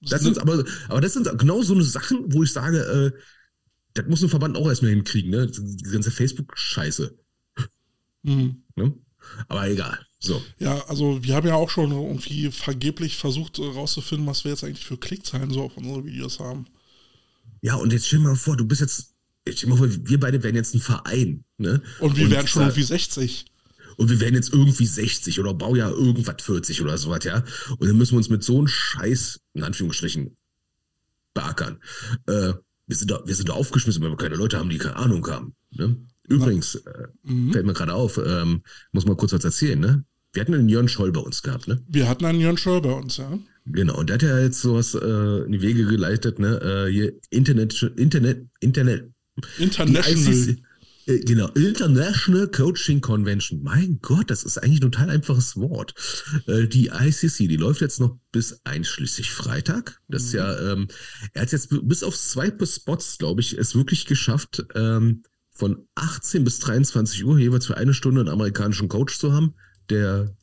das 0.00 0.22
sind 0.22 0.38
aber, 0.38 0.64
aber 0.88 1.00
das 1.00 1.14
sind 1.14 1.38
genau 1.38 1.62
so 1.62 1.74
eine 1.74 1.82
Sachen, 1.82 2.32
wo 2.32 2.42
ich 2.42 2.52
sage, 2.52 2.78
äh, 2.78 3.18
das 3.94 4.06
muss 4.06 4.22
ein 4.22 4.28
Verband 4.28 4.56
auch 4.56 4.68
erstmal 4.68 4.90
hinkriegen, 4.92 5.30
ne? 5.30 5.46
Die 5.46 5.90
ganze 5.90 6.10
Facebook-Scheiße. 6.10 7.18
Mhm. 8.22 8.62
Ne? 8.74 8.94
Aber 9.48 9.68
egal. 9.68 9.98
So. 10.18 10.42
Ja, 10.58 10.84
also 10.88 11.22
wir 11.22 11.34
haben 11.34 11.46
ja 11.46 11.54
auch 11.54 11.70
schon 11.70 11.90
irgendwie 11.90 12.50
vergeblich 12.50 13.16
versucht 13.16 13.58
rauszufinden, 13.58 14.26
was 14.26 14.44
wir 14.44 14.50
jetzt 14.50 14.64
eigentlich 14.64 14.84
für 14.84 14.98
Klickzahlen 14.98 15.50
so 15.50 15.62
auf 15.62 15.76
unsere 15.76 16.04
Videos 16.04 16.40
haben. 16.40 16.66
Ja, 17.62 17.76
und 17.76 17.92
jetzt 17.92 18.06
stell 18.06 18.18
dir 18.18 18.26
mal 18.26 18.36
vor, 18.36 18.56
du 18.56 18.66
bist 18.66 18.80
jetzt, 18.80 19.14
ich 19.44 19.58
stell 19.58 19.70
mal 19.70 19.78
vor, 19.78 19.88
wir 19.90 20.20
beide 20.20 20.42
wären 20.42 20.54
jetzt 20.54 20.74
ein 20.74 20.80
Verein, 20.80 21.44
ne? 21.58 21.82
Und 22.00 22.16
wir 22.16 22.24
und 22.24 22.30
wären 22.30 22.46
schon 22.46 22.62
irgendwie 22.62 22.82
60 22.82 23.46
und 23.96 24.10
wir 24.10 24.20
werden 24.20 24.34
jetzt 24.34 24.52
irgendwie 24.52 24.86
60 24.86 25.40
oder 25.40 25.54
Baujahr 25.54 25.90
irgendwas 25.90 26.42
40 26.42 26.82
oder 26.82 26.98
sowas, 26.98 27.24
ja. 27.24 27.44
Und 27.78 27.88
dann 27.88 27.96
müssen 27.96 28.12
wir 28.12 28.18
uns 28.18 28.28
mit 28.28 28.44
so 28.44 28.58
einem 28.58 28.68
Scheiß, 28.68 29.40
in 29.54 29.62
Anführungsstrichen, 29.62 30.36
beackern. 31.34 31.78
Äh, 32.26 32.54
wir, 32.86 32.96
sind 32.96 33.10
da, 33.10 33.22
wir 33.24 33.34
sind 33.34 33.48
da 33.48 33.54
aufgeschmissen, 33.54 34.02
weil 34.02 34.10
wir 34.10 34.16
keine 34.16 34.36
Leute 34.36 34.58
haben, 34.58 34.70
die 34.70 34.78
keine 34.78 34.96
Ahnung 34.96 35.26
haben. 35.26 35.54
Ne? 35.70 35.96
Übrigens, 36.28 36.74
äh, 36.74 37.08
mhm. 37.22 37.52
fällt 37.52 37.66
mir 37.66 37.72
gerade 37.72 37.94
auf, 37.94 38.20
ähm, 38.24 38.62
muss 38.92 39.06
mal 39.06 39.16
kurz 39.16 39.32
was 39.32 39.44
erzählen, 39.44 39.78
ne? 39.78 40.04
Wir 40.32 40.42
hatten 40.42 40.54
einen 40.54 40.68
Jörn 40.68 40.88
Scholl 40.88 41.12
bei 41.12 41.20
uns 41.20 41.42
gehabt, 41.42 41.66
ne? 41.66 41.82
Wir 41.88 42.08
hatten 42.08 42.24
einen 42.24 42.40
Jörn 42.40 42.58
Scholl 42.58 42.82
bei 42.82 42.92
uns, 42.92 43.16
ja. 43.16 43.38
Genau, 43.64 43.98
und 43.98 44.10
der 44.10 44.14
hat 44.14 44.22
ja 44.22 44.38
jetzt 44.38 44.60
sowas 44.60 44.94
äh, 44.94 45.44
in 45.44 45.52
die 45.52 45.62
Wege 45.62 45.86
geleitet, 45.86 46.38
ne? 46.38 46.60
Äh, 46.60 46.92
hier 46.92 47.12
Internet, 47.30 47.82
Internet, 47.96 48.46
Internet. 48.60 49.10
International. 49.58 50.48
Äh, 50.48 50.56
genau, 51.06 51.48
International 51.48 52.48
Coaching 52.48 53.00
Convention. 53.00 53.62
Mein 53.62 53.98
Gott, 54.02 54.30
das 54.30 54.42
ist 54.42 54.58
eigentlich 54.58 54.78
ein 54.78 54.90
total 54.90 55.10
einfaches 55.10 55.56
Wort. 55.56 55.94
Äh, 56.46 56.66
die 56.66 56.88
ICC, 56.88 57.48
die 57.48 57.56
läuft 57.56 57.80
jetzt 57.80 58.00
noch 58.00 58.18
bis 58.32 58.60
einschließlich 58.64 59.30
Freitag. 59.30 60.00
Das 60.08 60.24
ist 60.24 60.32
ja, 60.32 60.52
mhm. 60.52 60.82
ähm, 60.82 60.88
er 61.32 61.42
hat 61.42 61.52
jetzt 61.52 61.68
bis 61.82 62.02
auf 62.02 62.16
zwei 62.16 62.52
Spots, 62.64 63.18
glaube 63.18 63.40
ich, 63.40 63.56
es 63.56 63.74
wirklich 63.74 64.06
geschafft, 64.06 64.64
ähm, 64.74 65.22
von 65.52 65.88
18 65.94 66.44
bis 66.44 66.58
23 66.58 67.24
Uhr 67.24 67.38
jeweils 67.38 67.66
für 67.66 67.76
eine 67.76 67.94
Stunde 67.94 68.20
einen 68.20 68.28
amerikanischen 68.28 68.88
Coach 68.88 69.18
zu 69.18 69.32
haben, 69.32 69.54
der 69.88 70.36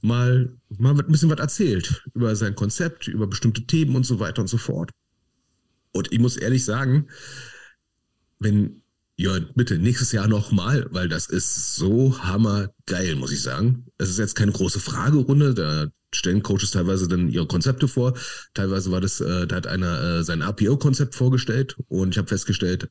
mal, 0.00 0.56
mal 0.68 0.98
ein 0.98 1.10
bisschen 1.10 1.30
was 1.30 1.38
erzählt 1.38 2.04
über 2.14 2.36
sein 2.36 2.54
Konzept, 2.54 3.08
über 3.08 3.26
bestimmte 3.26 3.66
Themen 3.66 3.96
und 3.96 4.04
so 4.04 4.20
weiter 4.20 4.42
und 4.42 4.48
so 4.48 4.58
fort. 4.58 4.90
Und 5.92 6.12
ich 6.12 6.20
muss 6.20 6.36
ehrlich 6.36 6.64
sagen, 6.64 7.08
wenn 8.38 8.82
Jörn, 9.20 9.50
bitte 9.54 9.76
nächstes 9.76 10.12
Jahr 10.12 10.28
nochmal, 10.28 10.86
weil 10.92 11.06
das 11.06 11.26
ist 11.26 11.76
so 11.76 12.18
hammergeil, 12.20 13.16
muss 13.16 13.32
ich 13.32 13.42
sagen. 13.42 13.84
Es 13.98 14.08
ist 14.08 14.18
jetzt 14.18 14.34
keine 14.34 14.50
große 14.50 14.80
Fragerunde, 14.80 15.52
da 15.52 15.88
stellen 16.10 16.42
Coaches 16.42 16.70
teilweise 16.70 17.06
dann 17.06 17.28
ihre 17.28 17.46
Konzepte 17.46 17.86
vor. 17.86 18.14
Teilweise 18.54 18.90
war 18.90 19.02
das, 19.02 19.20
äh, 19.20 19.46
da 19.46 19.56
hat 19.56 19.66
einer 19.66 20.20
äh, 20.20 20.24
sein 20.24 20.40
RPO-Konzept 20.40 21.14
vorgestellt 21.14 21.76
und 21.88 22.14
ich 22.14 22.18
habe 22.18 22.28
festgestellt, 22.28 22.88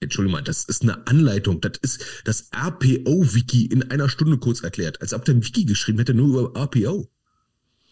Entschuldigung 0.00 0.38
mal, 0.38 0.42
das 0.42 0.64
ist 0.64 0.80
eine 0.84 1.06
Anleitung. 1.06 1.60
Das 1.60 1.72
ist 1.82 2.02
das 2.24 2.48
RPO-Wiki 2.56 3.66
in 3.66 3.90
einer 3.90 4.08
Stunde 4.08 4.38
kurz 4.38 4.62
erklärt, 4.62 5.02
als 5.02 5.12
ob 5.12 5.26
der 5.26 5.34
ein 5.34 5.44
Wiki 5.44 5.66
geschrieben 5.66 5.98
hätte, 5.98 6.14
nur 6.14 6.28
über 6.28 6.58
RPO 6.58 7.10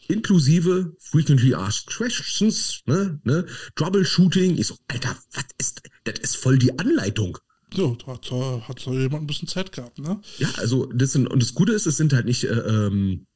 inklusive 0.09 0.97
Frequently 0.99 1.55
Asked 1.55 1.87
Questions, 1.87 2.83
ne, 2.87 3.20
ne, 3.24 3.47
Troubleshooting. 3.76 4.57
Ich 4.59 4.68
so, 4.68 4.76
Alter, 4.89 5.16
was 5.33 5.45
ist, 5.59 5.83
das 6.13 6.21
ist 6.21 6.37
voll 6.37 6.59
die 6.59 6.79
Anleitung. 6.79 7.39
Da 7.71 7.95
hat, 8.07 8.31
hat 8.31 8.81
jemand 8.87 9.25
ein 9.25 9.27
bisschen 9.27 9.49
Zeit 9.49 9.73
gehabt, 9.73 9.99
ne? 9.99 10.21
Ja, 10.39 10.49
also 10.57 10.87
das 10.87 11.13
sind, 11.13 11.27
und 11.27 11.43
das 11.43 11.55
Gute 11.55 11.73
ist, 11.73 11.87
es 11.87 11.99
sind 11.99 12.13
halt 12.15 12.25
nicht 12.25 12.45
äh, 12.45 12.49
ähm, 12.49 13.27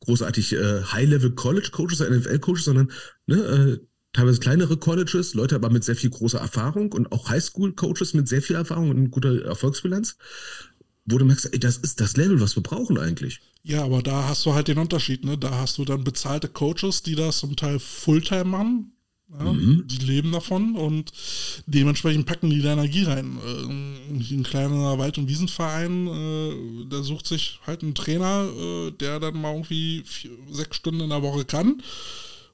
großartig 0.00 0.52
äh, 0.52 0.82
High-Level-College-Coaches, 0.82 2.00
NFL-Coaches, 2.00 2.64
sondern 2.64 2.92
ne, 3.26 3.36
äh, 3.36 3.86
teilweise 4.12 4.40
kleinere 4.40 4.76
Colleges, 4.76 5.34
Leute 5.34 5.54
aber 5.54 5.70
mit 5.70 5.84
sehr 5.84 5.96
viel 5.96 6.10
großer 6.10 6.38
Erfahrung 6.38 6.92
und 6.92 7.10
auch 7.10 7.30
Highschool-Coaches 7.30 8.12
mit 8.12 8.28
sehr 8.28 8.42
viel 8.42 8.56
Erfahrung 8.56 8.90
und 8.90 9.10
guter 9.10 9.44
Erfolgsbilanz 9.44 10.16
wo 11.06 11.18
du 11.18 11.24
merkst, 11.24 11.52
ey, 11.52 11.58
das 11.58 11.78
ist 11.78 12.00
das 12.00 12.16
Level, 12.16 12.40
was 12.40 12.56
wir 12.56 12.62
brauchen 12.62 12.98
eigentlich. 12.98 13.40
Ja, 13.62 13.84
aber 13.84 14.02
da 14.02 14.28
hast 14.28 14.44
du 14.44 14.54
halt 14.54 14.68
den 14.68 14.78
Unterschied, 14.78 15.24
ne? 15.24 15.38
Da 15.38 15.52
hast 15.52 15.78
du 15.78 15.84
dann 15.84 16.04
bezahlte 16.04 16.48
Coaches, 16.48 17.02
die 17.02 17.14
das 17.14 17.38
zum 17.38 17.56
Teil 17.56 17.78
Fulltime 17.78 18.44
machen. 18.44 18.92
Ja, 19.28 19.52
mhm. 19.52 19.84
Die 19.86 20.04
leben 20.04 20.30
davon 20.30 20.76
und 20.76 21.10
dementsprechend 21.66 22.26
packen 22.26 22.48
die 22.48 22.62
da 22.62 22.72
Energie 22.72 23.02
rein. 23.02 23.38
Äh, 23.44 24.34
ein 24.34 24.42
kleiner 24.44 24.98
Wald- 24.98 25.18
und 25.18 25.28
Wiesenverein, 25.28 26.06
äh, 26.06 26.84
der 26.90 27.02
sucht 27.02 27.26
sich 27.26 27.58
halt 27.66 27.82
einen 27.82 27.94
Trainer, 27.94 28.48
äh, 28.48 28.92
der 28.92 29.18
dann 29.18 29.40
mal 29.40 29.52
irgendwie 29.52 30.04
vier, 30.06 30.30
sechs 30.50 30.76
Stunden 30.76 31.00
in 31.00 31.10
der 31.10 31.22
Woche 31.22 31.44
kann 31.44 31.82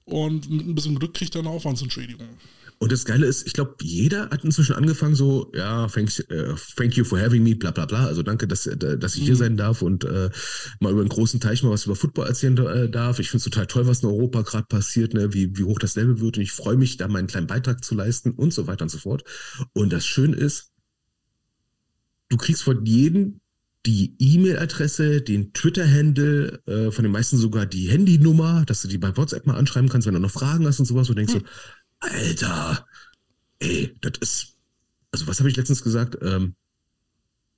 und 0.06 0.50
mit 0.50 0.66
ein 0.66 0.74
bisschen 0.74 0.98
Glück 0.98 1.14
kriegt 1.14 1.34
er 1.34 1.40
eine 1.40 1.50
Aufwandsentschädigung. 1.50 2.28
Und 2.82 2.90
das 2.90 3.04
Geile 3.04 3.26
ist, 3.26 3.46
ich 3.46 3.52
glaube, 3.52 3.76
jeder 3.80 4.28
hat 4.30 4.42
inzwischen 4.42 4.74
angefangen 4.74 5.14
so, 5.14 5.52
ja, 5.54 5.86
thanks, 5.86 6.18
uh, 6.18 6.56
thank 6.74 6.96
you 6.96 7.04
for 7.04 7.16
having 7.16 7.44
me, 7.44 7.54
bla 7.54 7.70
bla 7.70 7.86
bla. 7.86 8.06
Also 8.06 8.24
danke, 8.24 8.48
dass, 8.48 8.66
äh, 8.66 8.76
dass 8.98 9.14
ich 9.14 9.22
hier 9.22 9.34
mhm. 9.34 9.38
sein 9.38 9.56
darf 9.56 9.82
und 9.82 10.02
äh, 10.02 10.30
mal 10.80 10.90
über 10.90 11.00
einen 11.00 11.08
großen 11.08 11.38
Teich 11.38 11.62
mal 11.62 11.70
was 11.70 11.84
über 11.84 11.94
Football 11.94 12.26
erzählen 12.26 12.58
äh, 12.58 12.90
darf. 12.90 13.20
Ich 13.20 13.30
finde 13.30 13.38
es 13.38 13.44
total 13.44 13.68
toll, 13.68 13.86
was 13.86 14.02
in 14.02 14.08
Europa 14.08 14.42
gerade 14.42 14.66
passiert, 14.66 15.14
ne? 15.14 15.32
wie, 15.32 15.56
wie 15.56 15.62
hoch 15.62 15.78
das 15.78 15.94
Level 15.94 16.20
wird. 16.20 16.38
Und 16.38 16.42
ich 16.42 16.50
freue 16.50 16.76
mich, 16.76 16.96
da 16.96 17.06
meinen 17.06 17.28
kleinen 17.28 17.46
Beitrag 17.46 17.84
zu 17.84 17.94
leisten 17.94 18.32
und 18.32 18.52
so 18.52 18.66
weiter 18.66 18.82
und 18.82 18.88
so 18.88 18.98
fort. 18.98 19.22
Und 19.74 19.92
das 19.92 20.04
Schöne 20.04 20.34
ist, 20.34 20.72
du 22.30 22.36
kriegst 22.36 22.64
von 22.64 22.84
jedem 22.84 23.38
die 23.86 24.16
E-Mail-Adresse, 24.18 25.22
den 25.22 25.52
Twitter-Handle, 25.52 26.62
äh, 26.66 26.90
von 26.90 27.04
den 27.04 27.12
meisten 27.12 27.36
sogar 27.36 27.66
die 27.66 27.90
Handynummer, 27.90 28.64
dass 28.66 28.82
du 28.82 28.88
die 28.88 28.98
bei 28.98 29.16
WhatsApp 29.16 29.46
mal 29.46 29.56
anschreiben 29.56 29.88
kannst, 29.88 30.06
wenn 30.06 30.14
du 30.14 30.20
noch 30.20 30.30
Fragen 30.32 30.66
hast 30.66 30.80
und 30.80 30.86
sowas. 30.86 31.08
Und 31.08 31.16
denkst 31.16 31.34
hm. 31.34 31.40
so, 31.40 31.46
Alter, 32.02 32.86
ey, 33.60 33.94
das 34.00 34.12
ist, 34.20 34.56
also 35.12 35.26
was 35.26 35.38
habe 35.38 35.48
ich 35.48 35.56
letztens 35.56 35.82
gesagt? 35.82 36.18
Ähm, 36.20 36.54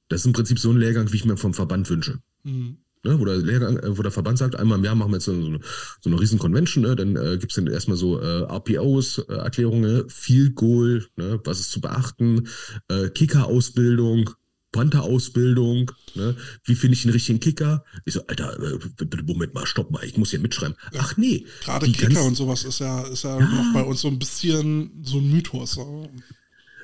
das 0.08 0.20
ist 0.20 0.26
im 0.26 0.32
Prinzip 0.32 0.58
so 0.58 0.70
ein 0.70 0.76
Lehrgang, 0.76 1.10
wie 1.12 1.16
ich 1.16 1.24
mir 1.24 1.36
vom 1.36 1.54
Verband 1.54 1.88
wünsche. 1.88 2.20
Mhm. 2.42 2.78
Ne, 3.04 3.20
wo, 3.20 3.24
der 3.24 3.36
Lehrgang, 3.36 3.78
äh, 3.78 3.98
wo 3.98 4.02
der 4.02 4.12
Verband 4.12 4.38
sagt, 4.38 4.56
einmal 4.56 4.78
im 4.78 4.84
Jahr 4.84 4.94
machen 4.94 5.10
wir 5.10 5.16
jetzt 5.16 5.26
so, 5.26 5.32
eine, 5.32 5.60
so 6.00 6.10
eine 6.10 6.20
riesen 6.20 6.38
Convention, 6.38 6.84
ne, 6.84 6.96
dann 6.96 7.16
äh, 7.16 7.36
gibt 7.38 7.52
es 7.52 7.56
dann 7.56 7.66
erstmal 7.66 7.98
so 7.98 8.18
äh, 8.18 8.44
RPOs, 8.44 9.18
äh, 9.18 9.34
Erklärungen, 9.34 10.08
viel 10.08 10.52
Goal, 10.52 11.06
ne, 11.16 11.40
was 11.44 11.60
ist 11.60 11.70
zu 11.70 11.80
beachten, 11.80 12.48
äh, 12.88 13.10
Kicker-Ausbildung, 13.10 14.30
Panther-Ausbildung, 14.74 15.92
ne? 16.16 16.36
wie 16.64 16.74
finde 16.74 16.96
ich 16.96 17.04
einen 17.04 17.12
richtigen 17.12 17.38
Kicker? 17.38 17.84
Ich 18.04 18.14
so, 18.14 18.26
Alter, 18.26 18.58
äh, 18.60 19.22
Moment 19.24 19.54
mal, 19.54 19.66
stopp 19.66 19.92
mal, 19.92 20.04
ich 20.04 20.16
muss 20.16 20.30
hier 20.30 20.40
mitschreiben. 20.40 20.76
Ach 20.98 21.16
nee. 21.16 21.46
Gerade 21.62 21.86
Kicker 21.90 22.24
und 22.24 22.34
sowas 22.34 22.64
ist 22.64 22.80
ja, 22.80 23.02
ist 23.02 23.22
ja, 23.22 23.38
ja, 23.38 23.46
noch 23.46 23.72
bei 23.72 23.82
uns 23.82 24.00
so 24.00 24.08
ein 24.08 24.18
bisschen 24.18 24.90
so 25.04 25.18
ein 25.18 25.30
Mythos. 25.30 25.78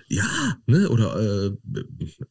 Ja, 0.08 0.24
ne, 0.66 0.88
oder 0.88 1.48
äh, 1.48 1.56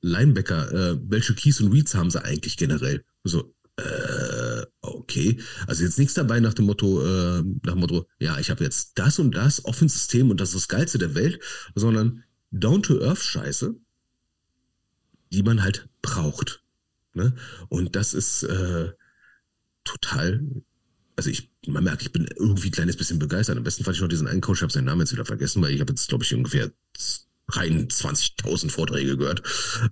Linebacker, 0.01 0.71
äh, 0.71 0.99
welche 1.03 1.35
Keys 1.35 1.59
und 1.59 1.73
Reads 1.73 1.93
haben 1.93 2.09
sie 2.09 2.23
eigentlich 2.23 2.55
generell? 2.55 3.03
So, 3.25 3.53
äh, 3.75 4.65
okay. 4.79 5.41
Also 5.67 5.83
jetzt 5.83 5.99
nichts 5.99 6.13
dabei 6.13 6.39
nach 6.39 6.53
dem 6.53 6.67
Motto, 6.67 7.01
äh, 7.01 7.43
nach 7.63 7.73
dem 7.73 7.79
Motto, 7.79 8.07
ja, 8.19 8.39
ich 8.39 8.49
habe 8.49 8.63
jetzt 8.63 8.97
das 8.97 9.19
und 9.19 9.35
das 9.35 9.65
Offensystem 9.65 10.29
und 10.29 10.39
das 10.39 10.49
ist 10.49 10.55
das 10.55 10.67
Geilste 10.69 10.97
der 10.97 11.15
Welt, 11.15 11.41
sondern 11.75 12.23
Down-to-Earth-Scheiße, 12.51 13.75
die 15.31 15.43
man 15.43 15.63
halt 15.63 15.87
braucht. 16.01 16.63
Ne? 17.13 17.33
Und 17.69 17.95
das 17.95 18.13
ist 18.13 18.43
äh, 18.43 18.91
total, 19.83 20.41
also 21.15 21.29
ich, 21.29 21.49
man 21.67 21.83
merkt, 21.83 22.01
ich 22.01 22.11
bin 22.11 22.27
irgendwie 22.35 22.69
ein 22.69 22.73
kleines 22.73 22.97
bisschen 22.97 23.19
begeistert. 23.19 23.57
Am 23.57 23.63
besten 23.63 23.83
fand 23.83 23.95
ich 23.95 24.01
noch 24.01 24.09
diesen 24.09 24.27
einen 24.27 24.41
Coach, 24.41 24.59
ich 24.59 24.63
habe 24.63 24.73
seinen 24.73 24.85
Namen 24.85 25.01
jetzt 25.01 25.11
wieder 25.11 25.25
vergessen, 25.25 25.61
weil 25.61 25.73
ich 25.73 25.81
habe 25.81 25.91
jetzt, 25.91 26.07
glaube 26.07 26.23
ich, 26.23 26.33
ungefähr 26.33 26.71
rein 27.49 27.87
20.000 27.87 28.69
Vorträge 28.69 29.17
gehört. 29.17 29.41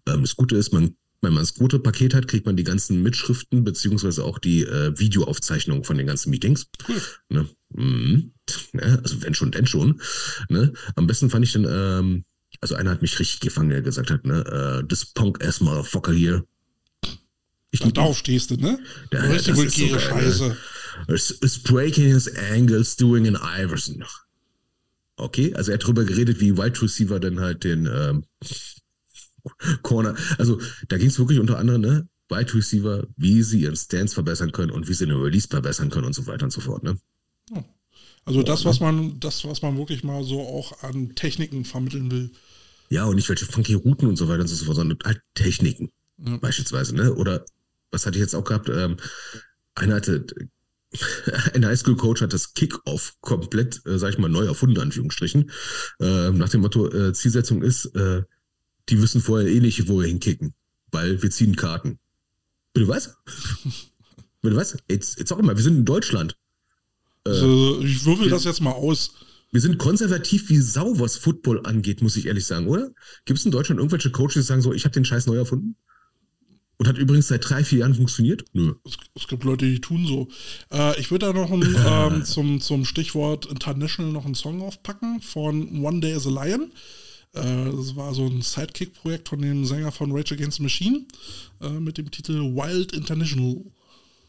Ähm, 0.06 0.22
das 0.22 0.36
Gute 0.36 0.56
ist, 0.56 0.74
man 0.74 0.96
wenn 1.22 1.34
man 1.34 1.42
das 1.42 1.56
gute 1.56 1.80
Paket 1.80 2.14
hat, 2.14 2.28
kriegt 2.28 2.46
man 2.46 2.58
die 2.58 2.64
ganzen 2.64 3.02
Mitschriften 3.02 3.64
beziehungsweise 3.64 4.24
auch 4.24 4.38
die 4.38 4.64
äh, 4.64 4.98
Videoaufzeichnungen 4.98 5.84
von 5.84 5.98
den 5.98 6.08
ganzen 6.08 6.30
Meetings. 6.30 6.70
Cool. 6.88 7.02
Ne? 7.30 7.50
Mhm. 7.70 8.34
Ja, 8.74 9.00
also 9.00 9.22
wenn 9.24 9.34
schon, 9.34 9.52
denn 9.52 9.66
schon. 9.66 10.00
Ne? 10.50 10.74
Am 10.96 11.08
besten 11.08 11.30
fand 11.30 11.44
ich 11.46 11.54
dann, 11.54 11.66
ähm, 11.68 12.26
also 12.62 12.76
einer 12.76 12.92
hat 12.92 13.02
mich 13.02 13.20
richtig 13.20 13.40
gefangen, 13.40 13.70
der 13.70 13.82
gesagt 13.82 14.10
hat, 14.10 14.26
ne, 14.26 14.44
uh, 14.82 14.86
this 14.86 15.06
punk 15.06 15.44
ass 15.44 15.62
motherfucker 15.62 16.14
here. 16.14 16.46
Ich 17.72 17.82
Und 17.82 17.98
darauf 17.98 18.18
stehst 18.18 18.52
du, 18.52 18.56
ne? 18.56 18.80
Ja, 19.12 19.20
richtig 19.22 19.56
vulgäre 19.56 20.00
so 20.00 20.00
Scheiße. 20.00 20.58
Is 21.42 21.60
breaking 21.60 22.06
his 22.06 22.28
ankles 22.52 22.96
doing 22.96 23.28
an 23.28 23.36
Iverson. 23.36 24.04
Okay, 25.18 25.54
also 25.54 25.72
er 25.72 25.76
hat 25.76 25.86
drüber 25.86 26.06
geredet, 26.06 26.40
wie 26.40 26.58
Wide 26.58 26.82
Receiver 26.82 27.20
dann 27.20 27.40
halt 27.40 27.64
den 27.64 27.86
ähm, 27.86 28.24
Corner. 29.82 30.16
Also 30.38 30.60
da 30.88 30.98
ging 30.98 31.08
es 31.08 31.20
wirklich 31.20 31.40
unter 31.40 31.58
anderem, 31.58 31.82
ne? 31.82 32.08
Wide 32.30 32.54
Receiver, 32.54 33.08
wie 33.16 33.42
sie 33.42 33.62
ihren 33.62 33.76
Stance 33.76 34.14
verbessern 34.14 34.52
können 34.52 34.72
und 34.72 34.88
wie 34.88 34.94
sie 34.94 35.06
den 35.06 35.16
Release 35.16 35.48
verbessern 35.48 35.90
können 35.90 36.06
und 36.06 36.14
so 36.14 36.28
weiter 36.28 36.46
und 36.46 36.52
so 36.52 36.62
fort, 36.62 36.84
ne? 36.84 36.98
Also 38.26 38.44
das, 38.44 38.66
was 38.66 38.82
man, 38.82 39.20
das, 39.20 39.46
was 39.46 39.62
man 39.62 39.78
wirklich 39.78 40.04
mal 40.04 40.24
so 40.24 40.42
auch 40.42 40.84
an 40.84 41.16
Techniken 41.16 41.64
vermitteln 41.64 42.12
will. 42.12 42.32
Ja, 42.90 43.06
und 43.06 43.16
nicht 43.16 43.30
welche 43.30 43.46
funky 43.46 43.74
Routen 43.74 44.08
und 44.08 44.16
so 44.16 44.28
weiter 44.28 44.42
und 44.42 44.48
so 44.48 44.66
fort, 44.66 44.78
sondern 44.78 44.98
halt 45.04 45.22
Techniken. 45.34 45.92
Ja. 46.18 46.38
Beispielsweise, 46.38 46.96
ne? 46.96 47.14
Oder 47.14 47.46
was 47.92 48.06
hatte 48.06 48.18
ich 48.18 48.22
jetzt 48.22 48.36
auch 48.36 48.44
gehabt? 48.44 48.70
Ähm, 48.70 48.98
einer 49.76 49.96
hatte, 49.96 50.26
ein 51.54 51.66
Highschool-Coach 51.66 52.22
hat 52.22 52.34
das 52.34 52.54
Kick-Off 52.54 53.16
komplett, 53.22 53.86
äh, 53.86 54.00
sag 54.00 54.12
ich 54.12 54.18
mal, 54.18 54.30
neu 54.30 54.46
erfunden, 54.46 54.80
Anführungsstrichen. 54.80 55.52
Äh, 56.00 56.32
nach 56.32 56.50
dem 56.50 56.62
Motto, 56.62 56.88
äh, 56.88 57.14
Zielsetzung 57.14 57.62
ist, 57.62 57.86
äh, 57.96 58.24
die 58.90 59.02
wissen 59.02 59.22
vorher 59.22 59.50
eh 59.50 59.60
nicht, 59.60 59.88
wo 59.90 60.00
wir 60.00 60.08
hinkicken, 60.08 60.54
weil 60.92 61.22
wir 61.22 61.30
ziehen 61.30 61.56
Karten. 61.56 62.00
Bitte 62.74 62.88
was? 62.88 63.18
Bitte 64.42 64.56
was? 64.56 64.78
Jetzt, 64.90 65.20
jetzt 65.20 65.32
auch 65.34 65.40
immer, 65.40 65.56
wir 65.56 65.64
sind 65.64 65.78
in 65.78 65.86
Deutschland. 65.86 66.38
Also, 67.26 67.82
ich 67.82 68.06
würfel 68.06 68.30
das 68.30 68.46
jetzt 68.46 68.62
mal 68.62 68.72
aus. 68.72 69.12
Wir 69.52 69.62
sind 69.62 69.78
konservativ 69.78 70.50
wie 70.50 70.58
Sau, 70.58 71.00
was 71.00 71.18
Football 71.18 71.66
angeht, 71.66 72.02
muss 72.02 72.18
ich 72.18 72.26
ehrlich 72.26 72.46
sagen, 72.46 72.68
oder? 72.68 72.92
Gibt 73.26 73.40
es 73.40 73.46
in 73.46 73.52
Deutschland 73.52 73.80
irgendwelche 73.80 74.12
Coaches, 74.12 74.34
die 74.34 74.42
sagen 74.42 74.62
so, 74.62 74.74
ich 74.74 74.84
habe 74.84 74.94
den 74.94 75.06
Scheiß 75.06 75.26
neu 75.26 75.38
erfunden? 75.38 75.76
Und 76.80 76.88
hat 76.88 76.98
übrigens 76.98 77.28
seit 77.28 77.50
drei, 77.50 77.64
vier 77.64 77.80
Jahren 77.80 77.96
funktioniert? 77.96 78.46
Nö. 78.54 78.76
Es, 78.86 78.98
es 79.16 79.28
gibt 79.28 79.44
Leute, 79.44 79.66
die 79.66 79.82
tun 79.82 80.06
so. 80.06 80.28
Äh, 80.72 81.00
ich 81.00 81.10
würde 81.10 81.26
da 81.26 81.34
noch 81.34 81.52
ein, 81.52 81.64
ähm, 81.88 82.24
zum, 82.24 82.62
zum 82.62 82.86
Stichwort 82.86 83.48
International 83.48 84.12
noch 84.12 84.26
einen 84.26 84.36
Song 84.36 84.62
aufpacken 84.62 85.22
von 85.22 85.84
One 85.84 86.02
Day 86.02 86.14
as 86.14 86.28
a 86.28 86.30
Lion. 86.30 86.72
Äh, 87.34 87.72
das 87.76 87.96
war 87.96 88.14
so 88.14 88.28
ein 88.28 88.42
Sidekick-Projekt 88.42 89.30
von 89.30 89.42
dem 89.42 89.66
Sänger 89.66 89.92
von 89.92 90.12
Rage 90.12 90.36
Against 90.36 90.58
the 90.58 90.64
Machine 90.64 91.06
äh, 91.62 91.70
mit 91.70 91.98
dem 91.98 92.12
Titel 92.12 92.42
Wild 92.42 92.92
International. 92.94 93.64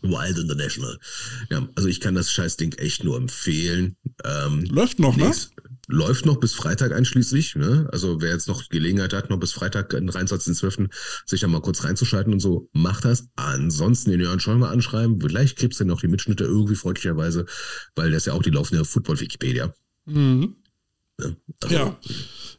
Wild 0.02 0.38
International. 0.38 0.98
Ja, 1.50 1.68
also 1.74 1.88
ich 1.88 2.00
kann 2.00 2.14
das 2.14 2.30
Scheißding 2.30 2.74
echt 2.74 3.04
nur 3.04 3.16
empfehlen. 3.16 3.96
Ähm, 4.24 4.64
läuft 4.64 4.98
noch, 4.98 5.16
ne? 5.16 5.32
Läuft 5.90 6.26
noch 6.26 6.38
bis 6.38 6.52
Freitag 6.52 6.92
einschließlich. 6.92 7.56
Ne? 7.56 7.88
Also 7.90 8.20
wer 8.20 8.30
jetzt 8.30 8.46
noch 8.46 8.68
Gelegenheit 8.68 9.14
hat, 9.14 9.30
noch 9.30 9.40
bis 9.40 9.52
Freitag, 9.52 9.90
den 9.90 10.10
23.12. 10.10 10.90
sich 11.24 11.40
da 11.40 11.48
mal 11.48 11.62
kurz 11.62 11.82
reinzuschalten 11.82 12.32
und 12.32 12.40
so, 12.40 12.68
macht 12.72 13.06
das. 13.06 13.28
Ansonsten 13.36 14.10
den 14.10 14.20
Jörn 14.20 14.38
mal 14.58 14.70
anschreiben. 14.70 15.18
Vielleicht 15.20 15.56
kriegst 15.58 15.80
du 15.80 15.84
noch 15.84 16.00
die 16.00 16.08
Mitschnitte 16.08 16.44
irgendwie 16.44 16.74
freundlicherweise, 16.74 17.46
weil 17.96 18.10
das 18.10 18.26
ja 18.26 18.34
auch 18.34 18.42
die 18.42 18.50
laufende 18.50 18.84
Football-Wikipedia. 18.84 19.72
Mhm. 20.04 20.56
Ne? 21.18 21.36
Also, 21.62 21.74
ja, 21.74 21.98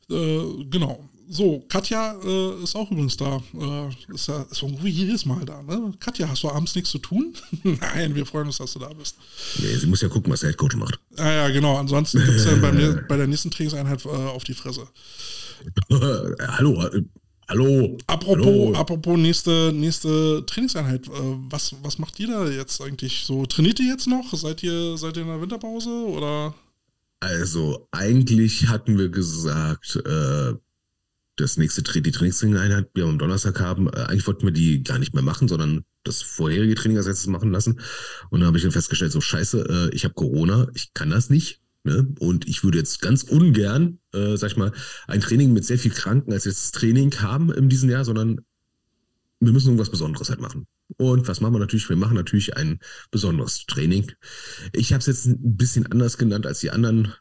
äh, 0.10 0.66
genau. 0.66 1.10
So, 1.32 1.64
Katja 1.70 2.16
äh, 2.26 2.64
ist 2.64 2.76
auch 2.76 2.90
übrigens 2.90 3.16
da. 3.16 3.40
Äh, 3.54 4.14
ist 4.16 4.28
ja 4.28 4.42
ist 4.50 4.64
irgendwie 4.64 4.90
jedes 4.90 5.28
Mal 5.28 5.46
da. 5.46 5.62
Ne? 5.62 5.94
Katja, 6.00 6.28
hast 6.28 6.42
du 6.42 6.50
abends 6.50 6.74
nichts 6.74 6.90
zu 6.90 6.98
tun? 6.98 7.36
Nein, 7.64 8.16
wir 8.16 8.26
freuen 8.26 8.48
uns, 8.48 8.58
dass 8.58 8.74
du 8.74 8.80
da 8.80 8.90
bist. 8.90 9.16
Nee, 9.60 9.76
sie 9.76 9.86
muss 9.86 10.02
ja 10.02 10.10
gucken, 10.10 10.34
was 10.34 10.40
der 10.40 10.50
Headcoach 10.50 10.76
macht. 10.76 11.00
Ah, 11.18 11.32
ja, 11.32 11.50
genau. 11.50 11.78
Ansonsten 11.78 12.18
gibt 12.26 12.38
es 12.38 12.46
dann 12.46 12.60
bei, 12.62 12.72
bei 13.08 13.16
der 13.16 13.28
nächsten 13.28 13.52
Trainingseinheit 13.52 14.04
äh, 14.06 14.10
auf 14.10 14.44
die 14.44 14.56
Fresse. 14.56 14.88
hallo, 15.92 16.88
äh, 16.88 17.04
hallo. 17.48 17.98
Apropos, 18.08 18.46
hallo. 18.46 18.74
apropos 18.74 19.20
nächste, 19.20 19.72
nächste 19.72 20.44
Trainingseinheit. 20.48 21.08
Äh, 21.10 21.12
was, 21.52 21.76
was 21.84 22.00
macht 22.00 22.20
ihr 22.20 22.30
da 22.30 22.50
jetzt 22.50 22.82
eigentlich 22.82 23.24
so? 23.26 23.46
Trainiert 23.46 23.80
ihr 23.80 23.92
jetzt 23.92 24.08
noch? 24.08 24.34
Seid 24.34 24.64
ihr, 24.64 24.98
seid 24.98 25.16
ihr 25.16 25.22
in 25.22 25.28
der 25.28 25.40
Winterpause 25.40 25.92
oder? 25.92 26.56
Also, 27.20 27.88
eigentlich 27.92 28.68
hatten 28.68 28.98
wir 28.98 29.10
gesagt, 29.10 29.96
äh, 30.08 30.54
das 31.40 31.58
nächste 31.58 31.82
die 31.82 32.12
Trainingseinheit, 32.12 32.90
die 32.96 33.02
wir 33.02 33.08
am 33.08 33.20
Donnerstag 33.20 33.60
haben, 33.60 33.88
äh, 33.88 34.02
eigentlich 34.02 34.28
wollten 34.28 34.46
wir 34.46 34.52
die 34.52 34.84
gar 34.84 35.00
nicht 35.00 35.14
mehr 35.14 35.24
machen, 35.24 35.48
sondern 35.48 35.86
das 36.04 36.22
vorherige 36.22 36.76
Training 36.76 36.98
als 36.98 37.08
letztes 37.08 37.28
machen 37.28 37.52
lassen. 37.52 37.80
Und 38.30 38.40
dann 38.40 38.48
habe 38.48 38.58
ich 38.58 38.64
dann 38.64 38.72
festgestellt, 38.72 39.12
so 39.12 39.22
scheiße, 39.22 39.90
äh, 39.92 39.96
ich 39.96 40.04
habe 40.04 40.14
Corona, 40.14 40.68
ich 40.74 40.94
kann 40.94 41.10
das 41.10 41.30
nicht. 41.30 41.62
Ne? 41.84 42.14
Und 42.20 42.48
ich 42.48 42.64
würde 42.64 42.78
jetzt 42.78 43.02
ganz 43.02 43.24
ungern, 43.24 44.00
äh, 44.14 44.36
sag 44.36 44.52
ich 44.52 44.58
mal, 44.58 44.74
ein 45.08 45.22
Training 45.22 45.54
mit 45.54 45.66
sehr 45.66 45.80
viel 45.80 45.92
Kranken 45.92 46.34
als 46.34 46.46
jetzt 46.46 46.64
das 46.64 46.72
Training 46.72 47.16
haben 47.22 47.52
in 47.52 47.70
diesem 47.70 47.90
Jahr, 47.90 48.04
sondern 48.04 48.42
wir 49.40 49.54
müssen 49.54 49.68
irgendwas 49.68 49.90
Besonderes 49.90 50.30
halt 50.30 50.42
machen. 50.42 50.68
Und 50.98 51.28
was 51.28 51.40
machen 51.40 51.54
wir 51.54 51.60
natürlich? 51.60 51.88
Wir 51.88 51.96
machen 51.96 52.16
natürlich 52.16 52.58
ein 52.58 52.80
besonderes 53.12 53.66
Training. 53.66 54.12
Ich 54.74 54.92
habe 54.92 55.00
es 55.00 55.08
jetzt 55.08 55.28
ein 55.28 55.56
bisschen 55.56 55.86
anders 55.86 56.18
genannt 56.18 56.46
als 56.46 56.60
die 56.60 56.72
anderen 56.72 57.14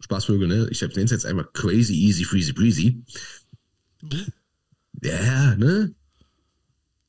Spaßvögel. 0.00 0.48
Ne? 0.48 0.68
Ich 0.70 0.80
nenne 0.82 1.04
es 1.04 1.10
jetzt 1.10 1.26
einmal 1.26 1.48
Crazy 1.52 1.94
Easy 1.94 2.24
Freezy 2.24 2.52
Breezy. 2.52 3.04
Ja, 5.02 5.54
ne? 5.56 5.94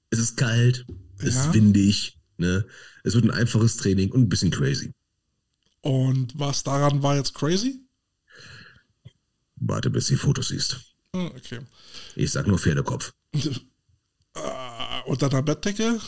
Es 0.10 0.20
ist 0.20 0.38
kalt, 0.38 0.86
es 1.20 1.36
ja. 1.36 1.46
ist 1.46 1.54
windig, 1.54 2.18
ne? 2.38 2.66
Es 3.04 3.14
wird 3.16 3.26
ein 3.26 3.32
einfaches 3.32 3.78
Training 3.78 4.12
und 4.12 4.22
ein 4.22 4.30
bisschen 4.30 4.52
crazy. 4.52 4.94
Und 5.82 6.38
was 6.38 6.64
daran 6.64 7.04
war 7.04 7.16
jetzt 7.16 7.34
crazy? 7.34 7.82
Warte, 9.58 9.90
bis 9.90 10.08
du 10.08 10.14
die 10.14 10.20
Fotos 10.20 10.50
siehst. 10.50 10.80
Ah, 11.14 11.28
okay. 11.28 11.60
Ich 12.16 12.32
sag 12.32 12.48
nur 12.48 12.60
Pferdekopf. 12.60 13.14
Äh, 13.34 13.52
unter 15.06 15.30
der 15.30 15.42
Bettdecke? 15.42 16.00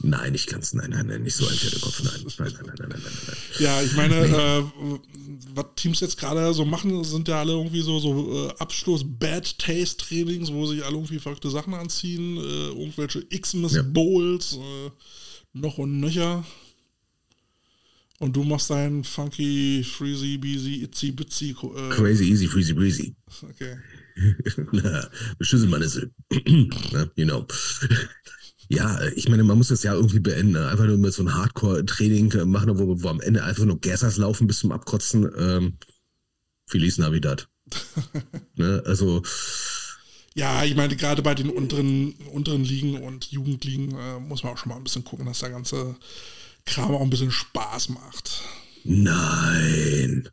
Nein, 0.00 0.34
ich 0.34 0.46
kann 0.46 0.60
es. 0.60 0.74
Nein, 0.74 0.90
nein, 0.90 1.06
nein, 1.06 1.22
nicht 1.22 1.36
so 1.36 1.46
ein 1.46 1.54
Pferdekopf. 1.54 2.02
Nein, 2.02 2.12
nein, 2.22 2.34
nein, 2.38 2.64
nein, 2.66 2.76
nein, 2.78 2.88
nein, 2.88 3.12
nein. 3.26 3.36
Ja, 3.58 3.82
ich 3.82 3.94
meine, 3.94 4.14
äh, 4.14 4.62
was 5.54 5.66
Teams 5.76 6.00
jetzt 6.00 6.18
gerade 6.18 6.52
so 6.52 6.64
machen, 6.64 7.02
sind 7.04 7.28
ja 7.28 7.40
alle 7.40 7.52
irgendwie 7.52 7.80
so, 7.80 7.98
so 7.98 8.48
äh, 8.48 8.54
Abschluss-Bad-Taste-Trainings, 8.58 10.52
wo 10.52 10.66
sich 10.66 10.84
alle 10.84 10.94
irgendwie 10.94 11.18
verrückte 11.18 11.50
Sachen 11.50 11.74
anziehen, 11.74 12.36
äh, 12.36 12.68
irgendwelche 12.68 13.24
X-Miss-Bowls, 13.28 14.58
ja. 14.60 14.86
Äh, 14.86 14.90
noch 15.54 15.78
und 15.78 16.00
nöcher. 16.00 16.44
Und 18.18 18.34
du 18.34 18.44
machst 18.44 18.70
dein 18.70 19.04
funky, 19.04 19.84
freezy, 19.84 20.38
beezy, 20.38 20.82
itzy, 20.82 21.12
bitsy. 21.12 21.50
Äh, 21.50 21.90
Crazy, 21.90 22.24
easy, 22.24 22.46
freezy, 22.46 22.72
breezy. 22.72 23.14
Okay. 23.42 23.76
Na, 24.72 25.08
Schüsselmanissel. 25.40 26.10
you 27.16 27.26
know. 27.26 27.46
Ja, 28.68 29.00
ich 29.14 29.28
meine, 29.28 29.44
man 29.44 29.58
muss 29.58 29.68
das 29.68 29.82
ja 29.82 29.94
irgendwie 29.94 30.18
beenden. 30.18 30.52
Ne? 30.52 30.68
Einfach 30.68 30.86
nur 30.86 30.98
mit 30.98 31.12
so 31.12 31.22
einem 31.22 31.34
Hardcore-Training 31.34 32.48
machen, 32.48 32.78
wo, 32.78 33.02
wo 33.02 33.08
am 33.08 33.20
Ende 33.20 33.44
einfach 33.44 33.64
nur 33.64 33.80
Gassers 33.80 34.16
laufen 34.16 34.46
bis 34.46 34.58
zum 34.58 34.72
Abkotzen. 34.72 35.30
Ähm, 35.38 35.78
Feliz 36.66 36.98
Navidad. 36.98 37.48
ne? 38.56 38.82
Also. 38.84 39.22
Ja, 40.34 40.64
ich 40.64 40.74
meine, 40.76 40.96
gerade 40.96 41.22
bei 41.22 41.34
den 41.34 41.48
unteren, 41.48 42.12
unteren 42.32 42.64
Ligen 42.64 43.02
und 43.02 43.30
Jugendligen 43.30 43.96
äh, 43.96 44.18
muss 44.20 44.42
man 44.42 44.52
auch 44.52 44.58
schon 44.58 44.70
mal 44.70 44.76
ein 44.76 44.84
bisschen 44.84 45.04
gucken, 45.04 45.26
dass 45.26 45.38
der 45.40 45.50
ganze 45.50 45.96
Kram 46.66 46.94
auch 46.94 47.00
ein 47.00 47.10
bisschen 47.10 47.30
Spaß 47.30 47.88
macht. 47.90 48.42
Nein. 48.84 50.28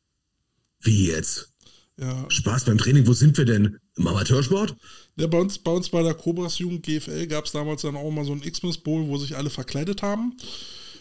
Wie 0.81 1.07
jetzt? 1.07 1.52
Ja. 1.99 2.25
Spaß 2.27 2.65
beim 2.65 2.77
Training, 2.77 3.05
wo 3.05 3.13
sind 3.13 3.37
wir 3.37 3.45
denn? 3.45 3.77
Im 3.97 4.07
Amateursport? 4.07 4.75
Ja, 5.15 5.27
bei 5.27 5.39
uns, 5.39 5.59
bei 5.59 5.71
uns 5.71 5.89
bei 5.89 6.01
der 6.01 6.15
Cobras 6.15 6.57
Jugend 6.57 6.83
GFL 6.83 7.27
gab 7.27 7.45
es 7.45 7.51
damals 7.51 7.83
dann 7.83 7.95
auch 7.95 8.09
mal 8.09 8.25
so 8.25 8.33
ein 8.33 8.41
Xmas 8.41 8.79
Bowl, 8.79 9.07
wo 9.07 9.17
sich 9.17 9.37
alle 9.37 9.51
verkleidet 9.51 10.01
haben. 10.01 10.35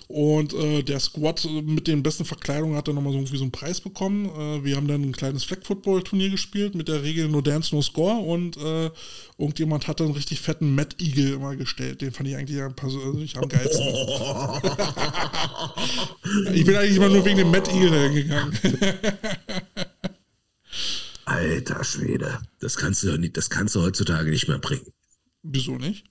Und 0.08 0.52
äh, 0.52 0.82
der 0.82 1.00
Squad 1.00 1.48
mit 1.64 1.86
den 1.86 2.02
besten 2.02 2.26
Verkleidungen 2.26 2.76
hat 2.76 2.86
dann 2.86 2.96
nochmal 2.96 3.14
so 3.14 3.18
irgendwie 3.18 3.38
so 3.38 3.44
einen 3.44 3.52
Preis 3.52 3.80
bekommen. 3.80 4.26
Äh, 4.26 4.62
wir 4.62 4.76
haben 4.76 4.86
dann 4.86 5.00
ein 5.00 5.12
kleines 5.12 5.44
Flag-Football-Turnier 5.44 6.28
gespielt 6.28 6.74
mit 6.74 6.88
der 6.88 7.02
Regel 7.02 7.30
No 7.30 7.40
Dance, 7.40 7.74
No 7.74 7.80
Score. 7.80 8.18
Und 8.18 8.58
äh, 8.58 8.90
irgendjemand 9.38 9.88
hat 9.88 10.00
dann 10.00 10.08
einen 10.08 10.16
richtig 10.16 10.40
fetten 10.40 10.74
Matt 10.74 11.00
Eagle 11.00 11.32
immer 11.32 11.56
gestellt. 11.56 12.02
Den 12.02 12.12
fand 12.12 12.28
ich 12.28 12.36
eigentlich 12.36 12.60
persönlich 12.76 13.38
am 13.38 13.48
geilsten. 13.48 13.86
ich 16.52 16.66
bin 16.66 16.76
eigentlich 16.76 16.96
immer 16.96 17.08
nur 17.08 17.24
wegen 17.24 17.38
dem 17.38 17.50
Matt 17.50 17.72
Eagle 17.72 18.10
hingegangen. 18.10 18.58
Alter 21.32 21.82
Schwede, 21.84 22.40
das 22.60 22.76
kannst 22.76 23.02
du 23.02 23.16
nicht, 23.16 23.36
das 23.36 23.48
kannst 23.48 23.74
du 23.74 23.80
heutzutage 23.80 24.30
nicht 24.30 24.48
mehr 24.48 24.58
bringen. 24.58 24.86
Wieso 25.42 25.76
nicht? 25.78 26.04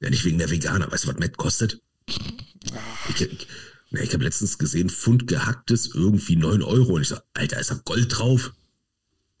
Ja, 0.00 0.10
nicht 0.10 0.24
wegen 0.24 0.38
der 0.38 0.50
Veganer. 0.50 0.90
Weißt 0.90 1.04
du, 1.04 1.08
was 1.08 1.18
Matt 1.18 1.36
kostet? 1.36 1.80
Ich, 2.06 3.20
ich, 3.20 3.46
ich 3.92 4.12
habe 4.12 4.24
letztens 4.24 4.58
gesehen, 4.58 4.90
Pfund 4.90 5.26
gehacktes 5.28 5.94
irgendwie 5.94 6.36
9 6.36 6.62
Euro. 6.62 6.94
Und 6.94 7.02
ich 7.02 7.08
so, 7.08 7.16
Alter, 7.34 7.60
ist 7.60 7.70
da 7.70 7.80
Gold 7.84 8.18
drauf? 8.18 8.52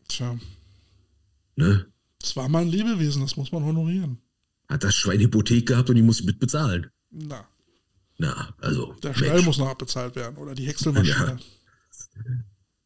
Tja. 0.08 0.38
Ne? 1.56 1.86
Das 2.20 2.36
war 2.36 2.48
mal 2.48 2.62
ein 2.62 2.68
Lebewesen, 2.68 3.20
das 3.22 3.36
muss 3.36 3.52
man 3.52 3.64
honorieren. 3.64 4.18
Hat 4.68 4.84
das 4.84 4.94
Schwein 4.94 5.20
Hypothek 5.20 5.66
gehabt 5.66 5.90
und 5.90 5.96
die 5.96 6.02
muss 6.02 6.22
mitbezahlen. 6.22 6.90
Na, 7.10 7.46
Na, 8.18 8.54
also. 8.60 8.94
der 9.02 9.14
Stall 9.14 9.30
Mensch. 9.34 9.44
muss 9.46 9.58
noch 9.58 9.68
abbezahlt 9.68 10.16
werden 10.16 10.36
oder 10.36 10.54
die 10.54 10.66
Häckselmaschine. 10.66 11.12
Ja. 11.16 12.32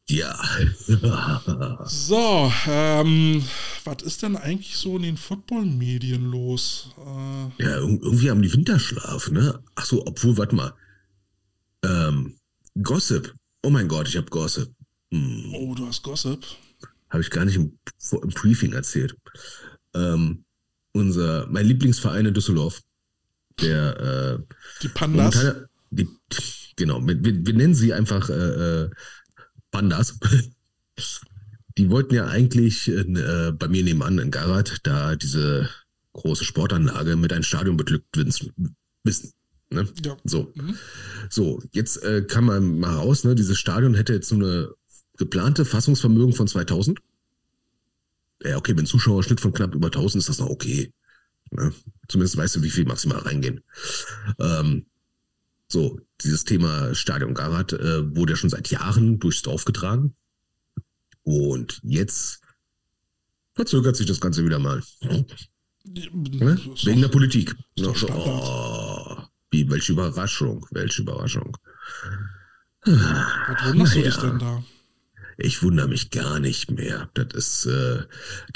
So, 1.85 2.53
ähm, 2.67 3.43
was 3.85 4.03
ist 4.03 4.23
denn 4.23 4.37
eigentlich 4.37 4.77
so 4.77 4.97
in 4.97 5.03
den 5.03 5.17
Football-Medien 5.17 6.31
los? 6.31 6.91
Äh, 6.99 7.63
ja, 7.63 7.79
ir- 7.79 8.03
irgendwie 8.03 8.31
haben 8.31 8.43
die 8.43 8.53
Winterschlaf, 8.53 9.31
ne? 9.31 9.63
Ach 9.75 9.85
so, 9.85 10.07
obwohl, 10.07 10.37
warte 10.39 10.55
mal. 10.57 10.73
Ähm, 11.85 12.37
Gossip. 12.83 13.35
Oh 13.63 13.71
mein 13.71 13.89
Gott, 13.89 14.09
ich 14.09 14.17
habe 14.17 14.31
Gossip. 14.31 14.73
Hm. 15.13 15.55
oh, 15.55 15.75
du 15.75 15.87
hast 15.87 16.03
Gossip. 16.03 16.45
Habe 17.11 17.23
ich 17.23 17.31
gar 17.31 17.45
nicht 17.45 17.57
im, 17.57 17.79
im 18.23 18.29
Briefing 18.31 18.73
erzählt. 18.73 19.17
Ähm, 19.95 20.45
unser, 20.93 21.47
mein 21.49 21.67
Lieblingsverein 21.67 22.27
in 22.27 22.35
Düsseldorf, 22.35 22.81
der 23.61 24.39
äh, 24.41 24.55
Die 24.83 24.89
Pandas. 24.89 25.55
die, 25.91 26.09
genau, 26.77 27.07
wir, 27.07 27.23
wir, 27.25 27.47
wir 27.47 27.55
nennen 27.55 27.75
sie 27.75 27.93
einfach 27.95 28.29
äh, 28.31 28.33
äh, 28.85 28.91
Pandas. 29.71 30.19
Die 31.79 31.91
wollten 31.91 32.14
ja 32.14 32.27
eigentlich 32.27 32.89
in, 32.89 33.16
äh, 33.16 33.53
bei 33.57 33.69
mir 33.69 33.85
nebenan 33.85 34.19
in 34.19 34.31
Garat 34.31 34.79
da 34.83 35.14
diese 35.14 35.69
große 36.12 36.45
Sportanlage 36.45 37.16
mit 37.16 37.33
einem 37.33 37.45
Stadion 37.45 37.77
beglückt 37.77 38.16
wissen. 38.16 39.33
ne? 39.71 39.89
Ja. 40.05 40.16
So. 40.25 40.53
Mhm. 40.57 40.75
So, 41.31 41.62
jetzt 41.73 42.03
äh, 42.03 42.23
kam 42.23 42.47
man 42.47 42.81
mal 42.81 42.95
raus, 42.95 43.25
ne? 43.25 43.35
Dieses 43.35 43.59
Stadion 43.59 43.95
hätte 43.95 44.14
jetzt 44.14 44.29
so 44.29 44.35
eine 44.35 44.71
geplante 45.16 45.64
Fassungsvermögen 45.64 46.33
von 46.33 46.49
2000. 46.49 47.01
Ja, 48.43 48.57
okay, 48.57 48.73
mit 48.73 48.81
einem 48.81 48.87
Zuschauerschnitt 48.87 49.41
von 49.41 49.53
knapp 49.53 49.75
über 49.75 49.89
1000 49.89 50.23
ist 50.23 50.29
das 50.29 50.39
noch 50.39 50.49
okay. 50.49 50.93
Ne? 51.51 51.73
Zumindest 52.09 52.37
weißt 52.37 52.57
du, 52.57 52.62
wie 52.62 52.71
viel 52.71 52.85
maximal 52.85 53.19
reingehen. 53.19 53.62
Ähm, 54.39 54.87
so, 55.71 56.01
dieses 56.23 56.45
Thema 56.45 56.95
Stadion 56.95 57.35
Garat 57.35 57.73
äh, 57.75 58.16
wurde 58.16 58.33
ja 58.33 58.37
schon 58.37 58.51
seit 58.51 58.69
Jahren 58.71 59.19
durchs 59.19 59.43
Dorf 59.43 59.64
getragen. 59.64 60.14
Und 61.23 61.81
jetzt 61.85 62.41
verzögert 63.55 63.97
sich 63.97 64.07
das 64.07 64.21
Ganze 64.21 64.45
wieder 64.45 64.59
mal. 64.59 64.83
Ne? 65.03 65.27
Ist 65.95 66.87
Wegen 66.87 67.01
der 67.03 67.09
Politik. 67.09 67.55
so, 67.77 67.95
oh, 68.09 69.16
wie, 69.51 69.69
welche 69.71 69.93
Überraschung, 69.93 70.66
welche 70.71 71.03
Überraschung. 71.03 71.57
Was 72.85 73.64
wunderst 73.66 73.95
du 73.95 73.99
Naja. 73.99 74.11
dich 74.11 74.16
denn 74.16 74.39
da? 74.39 74.64
Ich 75.41 75.62
wundere 75.62 75.86
mich 75.86 76.11
gar 76.11 76.41
nicht 76.41 76.72
mehr. 76.72 77.11
Das 77.14 77.28
ist, 77.32 77.66
äh, 77.66 78.03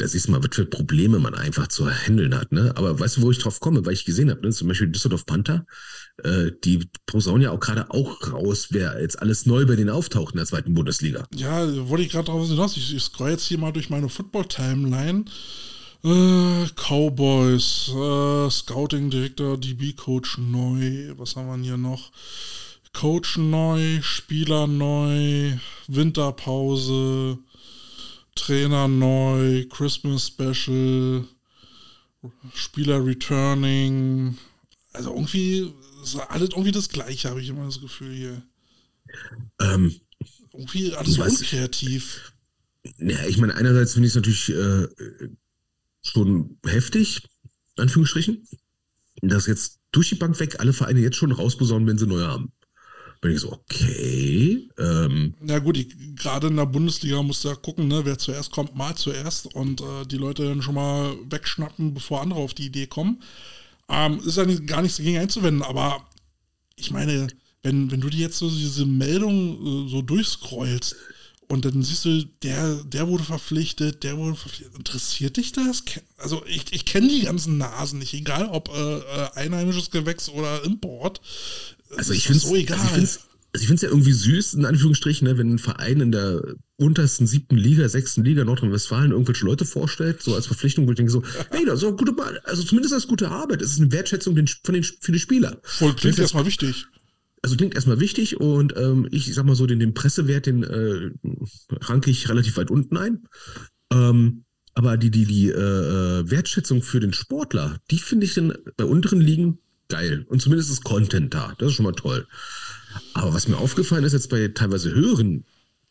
siehst 0.03 0.27
du 0.27 0.33
mal, 0.33 0.43
was 0.43 0.57
für 0.57 0.67
Probleme 0.67 1.21
man 1.21 1.33
einfach 1.33 1.69
zu 1.69 1.89
handeln 1.89 2.35
hat. 2.35 2.51
Ne? 2.51 2.73
Aber 2.75 2.99
weißt 2.99 3.19
du, 3.19 3.23
wo 3.23 3.31
ich 3.31 3.39
drauf 3.39 3.61
komme? 3.61 3.87
Weil 3.87 3.93
ich 3.93 4.05
gesehen 4.05 4.31
habe, 4.31 4.43
ne? 4.43 4.51
zum 4.51 4.67
Beispiel 4.67 4.89
Düsseldorf 4.89 5.25
Panther, 5.25 5.65
äh, 6.25 6.51
die 6.65 6.89
posaunen 7.07 7.43
ja 7.43 7.53
auch 7.53 7.61
gerade 7.61 7.89
auch 7.93 8.33
raus, 8.33 8.69
wer 8.71 9.01
jetzt 9.01 9.23
alles 9.23 9.47
neu 9.47 9.65
bei 9.65 9.77
denen 9.77 9.91
auftaucht 9.91 10.35
in 10.35 10.39
der 10.39 10.47
zweiten 10.47 10.75
Bundesliga. 10.75 11.25
Ja, 11.33 11.89
wollte 11.89 12.05
ich 12.05 12.11
gerade 12.11 12.25
drauf 12.25 12.49
hinaus. 12.49 12.77
Ich, 12.77 12.93
ich 12.97 13.03
scroll 13.05 13.31
jetzt 13.31 13.45
hier 13.45 13.59
mal 13.59 13.73
durch 13.73 13.89
meine 13.89 14.09
Football-Timeline. 14.09 15.27
Äh, 16.05 16.67
Cowboys, 16.75 17.93
äh, 17.95 18.51
Scouting-Direktor, 18.51 19.57
DB-Coach 19.57 20.39
neu. 20.39 21.13
Was 21.17 21.37
haben 21.37 21.47
wir 21.47 21.55
denn 21.55 21.63
hier 21.63 21.77
noch? 21.77 22.11
Coach 22.93 23.39
neu, 23.39 24.01
Spieler 24.03 24.67
neu, 24.67 25.57
Winterpause, 25.89 27.39
Trainer 28.35 28.89
neu, 28.89 29.65
Christmas 29.67 30.29
Special, 30.29 31.25
Spieler 32.55 33.05
returning. 33.05 34.39
Also 34.93 35.11
irgendwie 35.11 35.73
ist 36.03 36.17
alles 36.17 36.51
irgendwie 36.51 36.73
das 36.73 36.89
gleiche, 36.89 37.31
habe 37.31 37.41
ich 37.41 37.49
immer 37.49 37.65
das 37.65 37.81
Gefühl 37.81 38.15
hier. 38.15 38.43
Ähm, 39.61 39.95
Irgendwie 40.53 40.95
alles 40.95 41.15
so 41.15 41.23
unkreativ. 41.23 42.33
ja, 42.99 43.25
ich 43.27 43.39
meine, 43.39 43.55
einerseits 43.55 43.95
finde 43.95 44.07
ich 44.07 44.13
es 44.13 44.17
natürlich 44.17 44.49
äh, 44.51 44.89
schon 46.03 46.59
heftig, 46.65 47.23
Anführungsstrichen, 47.77 48.47
dass 49.23 49.47
jetzt 49.47 49.81
durch 49.93 50.11
die 50.11 50.15
Bank 50.17 50.39
weg 50.41 50.61
alle 50.61 50.73
Vereine 50.73 51.01
jetzt 51.01 51.17
schon 51.17 51.33
rausposaunen, 51.33 51.89
wenn 51.89 51.99
sie 51.99 52.07
neue 52.07 52.27
haben. 52.27 52.53
Bin 53.23 53.31
ich 53.31 53.41
so, 53.41 53.53
okay, 53.53 54.69
ähm, 54.79 55.35
Na 55.41 55.61
gut, 55.61 55.79
gerade 56.17 56.49
in 56.49 56.57
der 56.57 56.67
Bundesliga 56.67 57.23
musst 57.23 57.45
du 57.45 57.49
ja 57.51 57.55
gucken, 57.55 57.87
ne, 57.87 58.05
wer 58.05 58.19
zuerst 58.19 58.51
kommt, 58.51 58.75
mal 58.75 58.97
zuerst 58.97 59.55
und 59.55 59.81
äh, 59.81 60.05
die 60.07 60.17
Leute 60.17 60.45
dann 60.45 60.61
schon 60.61 60.75
mal 60.75 61.15
wegschnappen, 61.31 61.95
bevor 61.95 62.21
andere 62.21 62.41
auf 62.41 62.53
die 62.53 62.67
Idee 62.67 62.89
kommen. 62.89 63.23
Ähm, 63.89 64.21
ist 64.27 64.39
ja 64.39 64.45
nicht, 64.45 64.67
gar 64.67 64.83
nichts 64.83 64.97
dagegen 64.97 65.19
einzuwenden, 65.19 65.63
aber 65.63 66.05
ich 66.75 66.91
meine, 66.91 67.29
wenn, 67.63 67.93
wenn 67.93 68.01
du 68.01 68.11
dir 68.11 68.23
jetzt 68.23 68.39
so 68.39 68.51
diese 68.51 68.87
Meldung 68.87 69.87
äh, 69.87 69.89
so 69.89 70.03
durchscrollst 70.03 70.97
und 71.47 71.65
dann 71.65 71.81
siehst 71.83 72.05
du, 72.05 72.25
der, 72.43 72.83
der 72.83 73.07
wurde 73.07 73.23
verpflichtet, 73.23 74.03
der 74.03 74.17
wurde 74.17 74.35
verpflichtet, 74.35 74.77
interessiert 74.77 75.37
dich 75.37 75.53
das? 75.53 75.85
Also 76.17 76.43
ich, 76.47 76.73
ich 76.73 76.87
kenne 76.87 77.07
die 77.07 77.23
ganzen 77.23 77.59
Nasen 77.59 78.01
nicht, 78.01 78.15
egal 78.15 78.47
ob 78.47 78.69
äh, 78.71 78.99
äh, 78.99 79.29
einheimisches 79.35 79.93
Gewächs 79.93 80.29
oder 80.29 80.65
Import. 80.65 81.21
Also 81.97 82.13
Ist 82.13 82.19
ich 82.19 82.27
finde 82.27 82.39
es 82.39 82.45
so 82.45 82.57
egal. 82.57 82.79
also 82.93 83.19
also 83.55 83.71
ich 83.71 83.83
ja 83.83 83.89
irgendwie 83.89 84.13
süß, 84.13 84.55
in 84.55 84.65
Anführungsstrichen, 84.65 85.29
ne, 85.29 85.37
wenn 85.37 85.55
ein 85.55 85.59
Verein 85.59 86.01
in 86.01 86.11
der 86.11 86.55
untersten 86.77 87.27
siebten 87.27 87.57
Liga, 87.57 87.87
sechsten 87.87 88.25
Liga 88.25 88.45
Nordrhein-Westfalen 88.45 89.13
irgendwelche 89.13 89.45
Leute 89.45 89.67
vorstellt, 89.67 90.23
so 90.23 90.35
als 90.35 90.47
Verpflichtung, 90.47 90.87
wo 90.87 90.93
ich 90.93 90.97
denke 90.97 91.13
so, 91.13 91.23
hey, 91.51 91.65
das 91.67 91.83
ist 91.83 91.85
auch 91.85 91.97
gute, 91.97 92.15
also 92.45 92.63
zumindest 92.63 92.95
ist 92.95 93.09
gute 93.09 93.31
Arbeit, 93.31 93.61
es 93.61 93.73
ist 93.73 93.81
eine 93.81 93.93
Wertschätzung 93.93 94.35
den, 94.35 94.47
von 94.47 94.75
den, 94.75 94.83
für 94.83 95.13
die 95.13 95.19
Spieler. 95.19 95.59
Voll 95.65 95.95
klingt 95.95 96.19
erstmal 96.19 96.47
wichtig. 96.47 96.87
Also 97.43 97.57
klingt 97.57 97.75
erstmal 97.75 98.01
wichtig 98.01 98.41
und 98.41 98.75
ähm, 98.77 99.07
ich 99.11 99.35
sag 99.35 99.45
mal 99.45 99.57
so, 99.57 99.67
den, 99.67 99.81
den 99.81 99.95
Pressewert, 99.95 100.47
den 100.47 100.63
äh, 100.63 101.11
ranke 101.81 102.11
ich 102.11 102.29
relativ 102.31 102.57
weit 102.57 102.71
unten 102.71 102.97
ein. 102.97 103.27
Ähm, 103.93 104.45
aber 104.75 104.97
die, 104.97 105.11
die, 105.11 105.27
die 105.27 105.51
äh, 105.51 105.53
äh, 105.53 106.31
Wertschätzung 106.31 106.83
für 106.83 107.01
den 107.01 107.13
Sportler, 107.13 107.79
die 107.91 107.99
finde 107.99 108.25
ich 108.25 108.35
dann 108.35 108.55
bei 108.77 108.85
unteren 108.85 109.21
Ligen 109.21 109.59
geil. 109.93 110.25
Und 110.29 110.41
zumindest 110.41 110.71
ist 110.71 110.85
Content 110.85 111.35
da. 111.35 111.55
Das 111.59 111.69
ist 111.69 111.75
schon 111.75 111.85
mal 111.85 111.93
toll. 111.93 112.27
Aber 113.13 113.35
was 113.35 113.47
mir 113.47 113.59
aufgefallen 113.59 114.05
ist 114.05 114.15
jetzt 114.15 114.31
bei 114.31 114.49
teilweise 114.49 114.91
höheren 114.91 115.45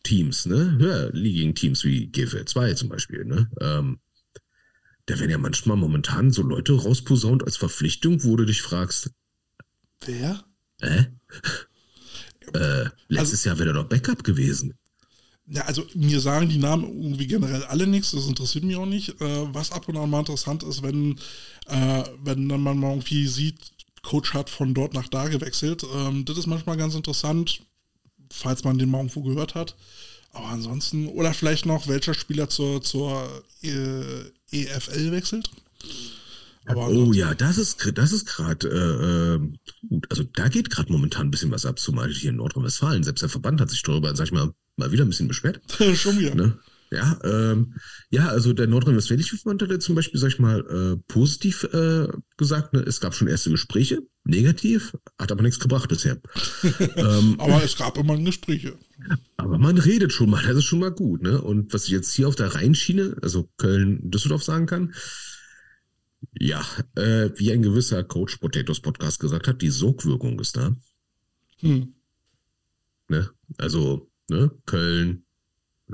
Teams, 0.03 0.47
ne, 0.47 0.77
höherligigen 0.79 1.53
Teams 1.53 1.83
wie 1.83 2.07
GFL 2.07 2.45
2 2.45 2.73
zum 2.73 2.89
Beispiel, 2.89 3.25
ne, 3.25 3.49
ähm, 3.61 3.99
da 5.05 5.19
werden 5.19 5.29
ja 5.29 5.37
manchmal 5.37 5.77
momentan 5.77 6.31
so 6.31 6.41
Leute 6.41 6.73
rausposaunt 6.73 7.43
als 7.43 7.57
Verpflichtung, 7.57 8.23
wo 8.23 8.35
du 8.35 8.45
dich 8.45 8.63
fragst, 8.63 9.11
Wer? 10.05 10.43
äh? 10.79 11.05
äh 12.53 12.89
letztes 13.07 13.43
Jahr 13.43 13.59
wäre 13.59 13.73
doch 13.73 13.85
Backup 13.85 14.23
gewesen. 14.23 14.73
Ja, 15.47 15.63
also 15.63 15.85
mir 15.95 16.21
sagen 16.21 16.47
die 16.47 16.57
Namen 16.57 16.85
irgendwie 16.85 17.27
generell 17.27 17.63
alle 17.65 17.85
nichts, 17.85 18.11
das 18.11 18.27
interessiert 18.27 18.63
mich 18.63 18.77
auch 18.77 18.85
nicht. 18.85 19.19
Äh, 19.21 19.53
was 19.53 19.71
ab 19.71 19.87
und 19.89 19.97
an 19.97 20.09
mal 20.09 20.19
interessant 20.19 20.63
ist, 20.63 20.81
wenn, 20.81 21.17
äh, 21.67 22.03
wenn 22.23 22.47
dann 22.47 22.61
man 22.61 22.77
mal 22.77 22.91
irgendwie 22.91 23.27
sieht, 23.27 23.70
Coach 24.01 24.33
hat 24.33 24.49
von 24.49 24.73
dort 24.73 24.93
nach 24.93 25.07
da 25.07 25.27
gewechselt. 25.27 25.85
Ähm, 25.93 26.25
das 26.25 26.37
ist 26.37 26.47
manchmal 26.47 26.77
ganz 26.77 26.95
interessant, 26.95 27.61
falls 28.29 28.63
man 28.63 28.77
den 28.77 28.89
mal 28.89 28.99
irgendwo 28.99 29.21
gehört 29.21 29.55
hat. 29.55 29.75
Aber 30.33 30.47
ansonsten, 30.47 31.07
oder 31.07 31.33
vielleicht 31.33 31.65
noch, 31.65 31.87
welcher 31.87 32.13
Spieler 32.13 32.49
zur, 32.49 32.81
zur 32.81 33.43
äh, 33.63 34.21
EFL 34.51 35.11
wechselt. 35.11 35.49
Aber 36.65 36.87
Oh 36.87 37.11
ja, 37.11 37.33
das 37.33 37.57
ist, 37.57 37.91
das 37.95 38.11
ist 38.11 38.25
gerade 38.27 38.67
äh, 38.67 39.35
äh, 39.35 39.87
gut. 39.89 40.07
Also 40.09 40.23
da 40.23 40.47
geht 40.47 40.69
gerade 40.69 40.91
momentan 40.91 41.27
ein 41.27 41.31
bisschen 41.31 41.51
was 41.51 41.65
ab, 41.65 41.79
zumal 41.79 42.09
hier 42.09 42.29
in 42.29 42.37
Nordrhein-Westfalen. 42.37 43.03
Selbst 43.03 43.21
der 43.21 43.29
Verband 43.29 43.59
hat 43.59 43.69
sich 43.69 43.81
darüber, 43.81 44.15
sag 44.15 44.25
ich 44.25 44.31
mal, 44.31 44.53
mal 44.77 44.91
wieder 44.91 45.03
ein 45.03 45.09
bisschen 45.09 45.27
beschwert. 45.27 45.59
schon 45.95 46.19
wieder. 46.19 46.35
Ne? 46.35 46.57
Ja, 46.93 47.17
ähm, 47.23 47.75
ja, 48.09 48.27
also 48.27 48.51
der 48.51 48.67
Nordrhein-Westfälische 48.67 49.37
Verband 49.37 49.61
hat 49.61 49.81
zum 49.81 49.95
Beispiel, 49.95 50.19
sag 50.19 50.27
ich 50.27 50.39
mal, 50.39 50.59
äh, 50.59 50.97
positiv 51.07 51.63
äh, 51.71 52.07
gesagt, 52.35 52.73
ne? 52.73 52.81
es 52.81 52.99
gab 52.99 53.15
schon 53.15 53.29
erste 53.29 53.49
Gespräche, 53.49 54.03
negativ, 54.25 54.93
hat 55.17 55.31
aber 55.31 55.41
nichts 55.41 55.59
gebracht 55.61 55.87
bisher. 55.87 56.19
ähm, 56.97 57.35
Aber 57.39 57.63
es 57.63 57.77
gab 57.77 57.97
immer 57.97 58.17
Gespräche. 58.17 58.77
aber 59.37 59.57
man 59.57 59.77
redet 59.77 60.11
schon 60.11 60.29
mal, 60.29 60.43
das 60.43 60.57
ist 60.57 60.65
schon 60.65 60.79
mal 60.79 60.91
gut, 60.91 61.21
ne? 61.21 61.41
Und 61.41 61.73
was 61.73 61.85
ich 61.85 61.91
jetzt 61.91 62.13
hier 62.13 62.27
auf 62.27 62.35
der 62.35 62.55
Rheinschiene, 62.55 63.15
also 63.21 63.49
Köln-Düsseldorf 63.57 64.43
sagen 64.43 64.65
kann, 64.65 64.93
ja, 66.37 66.61
äh, 66.95 67.29
wie 67.37 67.53
ein 67.53 67.61
gewisser 67.61 68.03
Coach 68.03 68.35
Potatoes 68.37 68.81
Podcast 68.81 69.21
gesagt 69.21 69.47
hat, 69.47 69.61
die 69.61 69.69
Sogwirkung 69.69 70.39
ist 70.41 70.57
da. 70.57 70.75
Hm. 71.59 71.93
Ne? 73.07 73.29
Also, 73.57 74.11
ne, 74.29 74.51
Köln, 74.65 75.23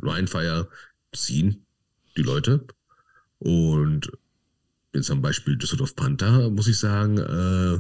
Rheinfire 0.02 0.70
ziehen 1.14 1.66
die 2.16 2.24
Leute. 2.24 2.66
Und 3.40 4.12
jetzt 4.94 5.12
am 5.12 5.22
Beispiel 5.22 5.58
Düsseldorf 5.58 5.96
Panther 5.96 6.50
muss 6.50 6.68
ich 6.68 6.80
sagen, 6.80 7.18
äh, 7.18 7.80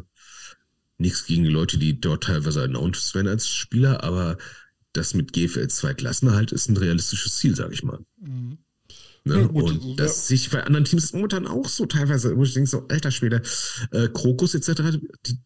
nichts 0.97 1.25
gegen 1.25 1.43
die 1.43 1.49
Leute, 1.49 1.77
die 1.77 1.99
dort 1.99 2.23
teilweise 2.23 2.63
announced 2.63 3.13
werden 3.15 3.27
als 3.27 3.47
Spieler, 3.47 4.03
aber 4.03 4.37
das 4.93 5.13
mit 5.13 5.33
GFL 5.33 5.67
2 5.67 5.93
Klassenerhalt 5.93 6.51
ist 6.51 6.69
ein 6.69 6.77
realistisches 6.77 7.37
Ziel, 7.37 7.55
sage 7.55 7.73
ich 7.73 7.83
mal. 7.83 7.99
Mhm. 8.19 8.57
Ne? 9.23 9.41
Ja, 9.41 9.47
gut, 9.47 9.63
und 9.63 9.99
das 9.99 10.15
ja. 10.15 10.23
sehe 10.23 10.35
ich 10.35 10.49
bei 10.49 10.63
anderen 10.63 10.85
Teams 10.85 11.13
momentan 11.13 11.47
auch 11.47 11.67
so 11.67 11.85
teilweise, 11.85 12.35
wo 12.37 12.43
ich 12.43 12.53
denke 12.53 12.69
so, 12.69 12.87
alter 12.87 13.11
Schwede, 13.11 13.41
äh, 13.91 14.07
Krokus 14.07 14.55
etc., 14.55 14.99
die, 15.25 15.37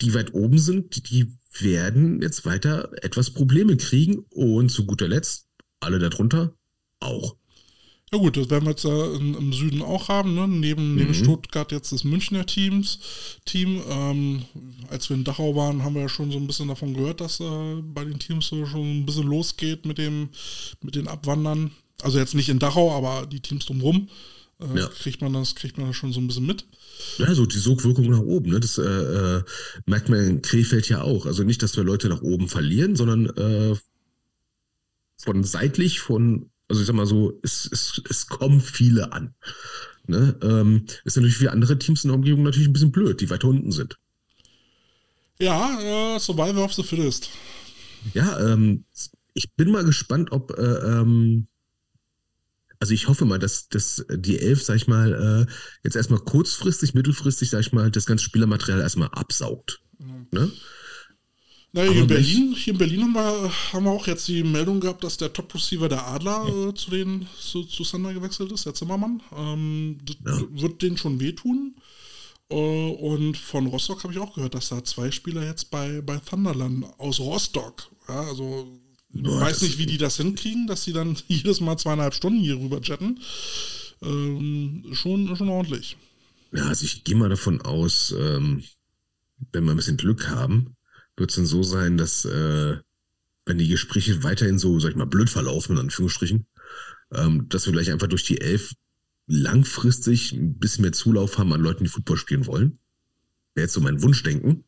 die 0.00 0.14
weit 0.14 0.34
oben 0.34 0.58
sind, 0.58 0.96
die, 0.96 1.02
die 1.02 1.38
werden 1.58 2.20
jetzt 2.20 2.44
weiter 2.44 2.90
etwas 3.02 3.30
Probleme 3.30 3.76
kriegen 3.76 4.18
und 4.30 4.70
zu 4.70 4.86
guter 4.86 5.08
Letzt 5.08 5.48
alle 5.82 5.98
darunter 5.98 6.52
auch. 7.00 7.36
Ja 8.12 8.18
gut, 8.18 8.36
das 8.36 8.50
werden 8.50 8.64
wir 8.64 8.72
jetzt 8.72 8.84
äh, 8.84 9.14
im, 9.14 9.52
Süden 9.54 9.80
auch 9.80 10.08
haben. 10.08 10.34
Ne? 10.34 10.46
Neben, 10.46 10.90
mhm. 10.90 10.96
neben 10.96 11.14
Stuttgart 11.14 11.72
jetzt 11.72 11.92
das 11.92 12.04
Münchner 12.04 12.44
Teams, 12.44 12.98
Team. 13.46 13.80
Ähm, 13.88 14.42
als 14.90 15.08
wir 15.08 15.16
in 15.16 15.24
Dachau 15.24 15.56
waren, 15.56 15.82
haben 15.82 15.94
wir 15.94 16.02
ja 16.02 16.08
schon 16.10 16.30
so 16.30 16.36
ein 16.36 16.46
bisschen 16.46 16.68
davon 16.68 16.92
gehört, 16.92 17.22
dass 17.22 17.40
äh, 17.40 17.76
bei 17.82 18.04
den 18.04 18.18
Teams 18.18 18.48
so 18.48 18.66
schon 18.66 18.98
ein 18.98 19.06
bisschen 19.06 19.26
losgeht 19.26 19.86
mit 19.86 19.96
dem, 19.96 20.28
mit 20.82 20.94
den 20.94 21.08
Abwandern. 21.08 21.70
Also 22.02 22.18
jetzt 22.18 22.34
nicht 22.34 22.50
in 22.50 22.58
Dachau, 22.58 22.94
aber 22.94 23.26
die 23.26 23.40
Teams 23.40 23.64
drumherum. 23.64 24.08
Äh, 24.60 24.80
ja. 24.80 24.88
kriegt 24.88 25.22
man 25.22 25.32
das, 25.32 25.54
kriegt 25.54 25.78
man 25.78 25.86
das 25.86 25.96
schon 25.96 26.12
so 26.12 26.20
ein 26.20 26.26
bisschen 26.26 26.46
mit. 26.46 26.66
Ja, 27.16 27.34
so 27.34 27.46
die 27.46 27.58
Sogwirkung 27.58 28.10
nach 28.10 28.20
oben, 28.20 28.50
ne? 28.50 28.60
Das 28.60 28.76
äh, 28.76 28.82
äh, 28.82 29.42
merkt 29.86 30.10
man 30.10 30.20
in 30.20 30.42
Krefeld 30.42 30.86
ja 30.90 31.00
auch. 31.00 31.24
Also 31.24 31.44
nicht, 31.44 31.62
dass 31.62 31.76
wir 31.76 31.84
Leute 31.84 32.10
nach 32.10 32.20
oben 32.20 32.48
verlieren, 32.48 32.94
sondern 32.94 33.26
äh, 33.26 33.74
von 35.24 35.44
seitlich, 35.44 36.00
von 36.00 36.50
also 36.68 36.80
ich 36.80 36.86
sag 36.86 36.96
mal 36.96 37.06
so, 37.06 37.38
es, 37.42 37.68
es, 37.70 38.00
es 38.08 38.26
kommen 38.26 38.60
viele 38.60 39.12
an. 39.12 39.34
Ne? 40.06 40.36
Ähm, 40.42 40.86
ist 41.04 41.16
natürlich 41.16 41.36
für 41.36 41.52
andere 41.52 41.78
Teams 41.78 42.04
in 42.04 42.08
der 42.08 42.16
Umgebung 42.16 42.44
natürlich 42.44 42.68
ein 42.68 42.72
bisschen 42.72 42.92
blöd, 42.92 43.20
die 43.20 43.30
weiter 43.30 43.48
unten 43.48 43.72
sind. 43.72 43.98
Ja, 45.38 46.14
äh, 46.16 46.18
Survivor 46.18 46.64
of 46.64 46.72
the 46.72 46.82
Fittest. 46.82 47.30
Ja, 48.14 48.52
ähm, 48.52 48.84
ich 49.34 49.52
bin 49.52 49.70
mal 49.70 49.84
gespannt, 49.84 50.32
ob, 50.32 50.56
äh, 50.58 50.62
ähm, 50.62 51.46
also 52.80 52.94
ich 52.94 53.06
hoffe 53.06 53.24
mal, 53.24 53.38
dass, 53.38 53.68
dass 53.68 54.04
die 54.10 54.38
Elf, 54.38 54.62
sag 54.62 54.76
ich 54.76 54.88
mal, 54.88 55.46
äh, 55.46 55.52
jetzt 55.84 55.96
erstmal 55.96 56.20
kurzfristig, 56.20 56.94
mittelfristig, 56.94 57.50
sag 57.50 57.60
ich 57.60 57.72
mal, 57.72 57.90
das 57.90 58.06
ganze 58.06 58.24
Spielermaterial 58.24 58.80
erstmal 58.80 59.08
absaugt. 59.08 59.80
Mhm. 59.98 60.26
Ne? 60.32 60.50
Na, 61.74 61.82
hier 61.84 62.02
in 62.02 62.06
Berlin, 62.06 62.54
hier 62.54 62.74
in 62.74 62.78
Berlin 62.78 63.02
haben 63.02 63.14
wir, 63.14 63.52
haben 63.72 63.84
wir 63.84 63.92
auch 63.92 64.06
jetzt 64.06 64.28
die 64.28 64.42
Meldung 64.42 64.78
gehabt, 64.78 65.02
dass 65.04 65.16
der 65.16 65.32
Top-Receiver 65.32 65.88
der 65.88 66.06
Adler 66.06 66.46
äh, 66.46 66.74
zu 66.74 66.90
den 66.90 67.26
zu, 67.38 67.64
zu 67.64 67.82
Sander 67.82 68.12
gewechselt 68.12 68.52
ist, 68.52 68.66
der 68.66 68.74
Zimmermann. 68.74 69.22
Ähm, 69.34 69.98
ja. 70.24 70.38
wird 70.50 70.82
denen 70.82 70.98
schon 70.98 71.18
wehtun. 71.18 71.74
Äh, 72.50 72.54
und 72.54 73.38
von 73.38 73.66
Rostock 73.66 74.04
habe 74.04 74.12
ich 74.12 74.18
auch 74.18 74.34
gehört, 74.34 74.54
dass 74.54 74.68
da 74.68 74.84
zwei 74.84 75.10
Spieler 75.10 75.46
jetzt 75.46 75.70
bei, 75.70 76.02
bei 76.02 76.18
Thunderland 76.18 76.84
aus 76.98 77.20
Rostock, 77.20 77.88
ja, 78.06 78.20
also 78.20 78.68
ich 79.14 79.24
weiß 79.24 79.62
nicht, 79.62 79.78
wie 79.78 79.86
die 79.86 79.98
das 79.98 80.16
hinkriegen, 80.16 80.66
dass 80.66 80.84
sie 80.84 80.92
dann 80.92 81.16
jedes 81.28 81.60
Mal 81.60 81.78
zweieinhalb 81.78 82.14
Stunden 82.14 82.40
hier 82.40 82.56
rüber 82.56 82.80
jetten. 82.82 83.20
Ähm, 84.02 84.84
schon, 84.92 85.34
schon 85.36 85.48
ordentlich. 85.48 85.96
Ja, 86.52 86.66
also 86.66 86.84
ich 86.84 87.04
gehe 87.04 87.16
mal 87.16 87.28
davon 87.28 87.62
aus, 87.62 88.14
ähm, 88.18 88.62
wenn 89.52 89.64
wir 89.64 89.70
ein 89.70 89.76
bisschen 89.76 89.96
Glück 89.96 90.28
haben, 90.28 90.76
wird 91.22 91.30
es 91.30 91.36
dann 91.36 91.46
so 91.46 91.62
sein, 91.62 91.96
dass 91.96 92.24
äh, 92.24 92.76
wenn 93.46 93.58
die 93.58 93.68
Gespräche 93.68 94.24
weiterhin 94.24 94.58
so, 94.58 94.80
sag 94.80 94.90
ich 94.90 94.96
mal, 94.96 95.06
blöd 95.06 95.30
verlaufen, 95.30 95.76
in 95.76 95.82
Anführungsstrichen, 95.84 96.46
ähm, 97.12 97.48
dass 97.48 97.64
wir 97.64 97.72
gleich 97.72 97.92
einfach 97.92 98.08
durch 98.08 98.24
die 98.24 98.40
Elf 98.40 98.74
langfristig 99.28 100.32
ein 100.32 100.58
bisschen 100.58 100.82
mehr 100.82 100.92
Zulauf 100.92 101.38
haben 101.38 101.52
an 101.52 101.60
Leuten, 101.60 101.84
die 101.84 101.90
Football 101.90 102.16
spielen 102.16 102.46
wollen. 102.46 102.80
Wäre 103.54 103.66
jetzt 103.66 103.72
so 103.72 103.80
mein 103.80 104.02
Wunschdenken, 104.02 104.64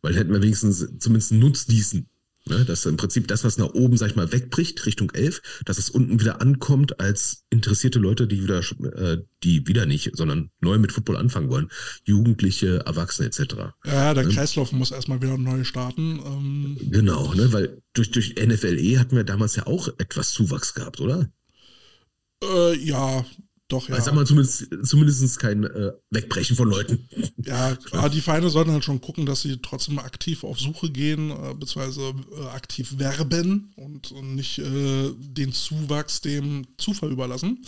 weil 0.00 0.16
hätten 0.16 0.32
wir 0.32 0.40
wenigstens 0.40 0.88
zumindest 0.98 1.32
einen 1.32 1.42
Nutznießen 1.42 2.08
Ne, 2.46 2.62
dass 2.66 2.84
im 2.84 2.98
Prinzip 2.98 3.26
das, 3.26 3.42
was 3.42 3.56
nach 3.56 3.72
oben, 3.72 3.96
sag 3.96 4.10
ich 4.10 4.16
mal, 4.16 4.30
wegbricht, 4.30 4.84
Richtung 4.84 5.10
11, 5.10 5.62
dass 5.64 5.78
es 5.78 5.88
unten 5.88 6.20
wieder 6.20 6.42
ankommt 6.42 7.00
als 7.00 7.44
interessierte 7.48 7.98
Leute, 7.98 8.26
die 8.26 8.42
wieder, 8.42 8.60
äh, 8.60 9.22
die 9.42 9.66
wieder 9.66 9.86
nicht, 9.86 10.14
sondern 10.14 10.50
neu 10.60 10.78
mit 10.78 10.92
Football 10.92 11.16
anfangen 11.16 11.48
wollen. 11.48 11.70
Jugendliche, 12.04 12.82
Erwachsene 12.84 13.28
etc. 13.28 13.72
Ja, 13.86 14.12
der 14.12 14.24
ne? 14.24 14.34
Kreislauf 14.34 14.72
muss 14.72 14.90
erstmal 14.90 15.22
wieder 15.22 15.38
neu 15.38 15.64
starten. 15.64 16.20
Ähm. 16.22 16.76
Genau, 16.90 17.32
ne, 17.32 17.50
weil 17.54 17.82
durch, 17.94 18.10
durch 18.10 18.34
NFLE 18.34 18.98
hatten 18.98 19.16
wir 19.16 19.24
damals 19.24 19.56
ja 19.56 19.66
auch 19.66 19.88
etwas 19.96 20.32
Zuwachs 20.32 20.74
gehabt, 20.74 21.00
oder? 21.00 21.30
Äh, 22.42 22.76
ja, 22.76 23.24
doch, 23.68 23.88
ja. 23.88 23.96
Ich 23.96 24.04
sag 24.04 24.14
mal, 24.14 24.26
zumindest, 24.26 24.68
zumindest 24.82 25.38
kein 25.38 25.64
äh, 25.64 25.92
Wegbrechen 26.10 26.56
von 26.56 26.68
Leuten. 26.68 27.08
Ja, 27.46 27.76
klar, 27.76 28.08
die 28.08 28.22
Vereine 28.22 28.48
sollten 28.48 28.70
halt 28.70 28.84
schon 28.84 29.02
gucken, 29.02 29.26
dass 29.26 29.42
sie 29.42 29.58
trotzdem 29.60 29.98
aktiv 29.98 30.44
auf 30.44 30.58
Suche 30.58 30.88
gehen, 30.88 31.30
äh, 31.30 31.54
beziehungsweise 31.54 32.14
äh, 32.38 32.46
aktiv 32.46 32.98
werben 32.98 33.72
und, 33.76 34.12
und 34.12 34.34
nicht 34.34 34.58
äh, 34.58 35.10
den 35.14 35.52
Zuwachs 35.52 36.22
dem 36.22 36.66
Zufall 36.78 37.12
überlassen. 37.12 37.62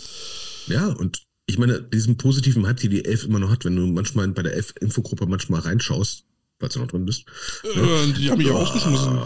Ja, 0.65 0.87
und 0.87 1.21
ich 1.45 1.59
meine, 1.59 1.81
diesen 1.81 2.17
positiven 2.17 2.65
Hype, 2.65 2.77
die 2.77 2.89
die 2.89 3.05
Elf 3.05 3.23
immer 3.23 3.39
noch 3.39 3.51
hat, 3.51 3.65
wenn 3.65 3.75
du 3.75 3.85
manchmal 3.85 4.27
bei 4.29 4.41
der 4.41 4.53
Elf-Infogruppe 4.53 5.27
manchmal 5.27 5.61
reinschaust, 5.61 6.23
falls 6.59 6.73
du 6.73 6.79
noch 6.79 6.87
drin 6.87 7.05
bist. 7.05 7.25
Äh, 7.63 7.79
ne? 7.79 8.13
Die 8.17 8.31
haben 8.31 8.39
mich 8.39 8.49
auch 8.49 8.61
rausgeschmissen. 8.61 9.19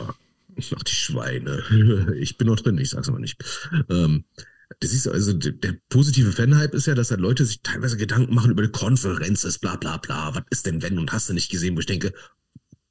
Ach, 0.76 0.84
die 0.84 0.96
Schweine. 0.96 1.64
Ich 2.20 2.38
bin 2.38 2.48
noch 2.48 2.60
drin, 2.60 2.78
ich 2.78 2.90
sag's 2.90 3.08
aber 3.08 3.20
nicht. 3.20 3.42
Ähm, 3.90 4.26
das 4.80 4.94
ist 4.94 5.08
also 5.08 5.34
der, 5.34 5.78
positive 5.90 6.32
Fanhype 6.32 6.76
ist 6.76 6.88
ja, 6.88 6.96
dass 6.96 7.12
halt 7.12 7.22
Leute 7.22 7.46
sich 7.46 7.62
teilweise 7.62 7.98
Gedanken 7.98 8.34
machen 8.34 8.52
über 8.52 8.64
die 8.64 8.72
Konferenz, 8.72 9.58
bla 9.60 9.76
bla 9.76 9.98
bla, 9.98 10.34
was 10.36 10.44
ist 10.50 10.66
denn 10.66 10.82
wenn 10.82 10.98
und 10.98 11.12
hast 11.12 11.30
du 11.30 11.34
nicht 11.34 11.52
gesehen, 11.52 11.76
wo 11.76 11.80
ich 11.80 11.86
denke, 11.86 12.14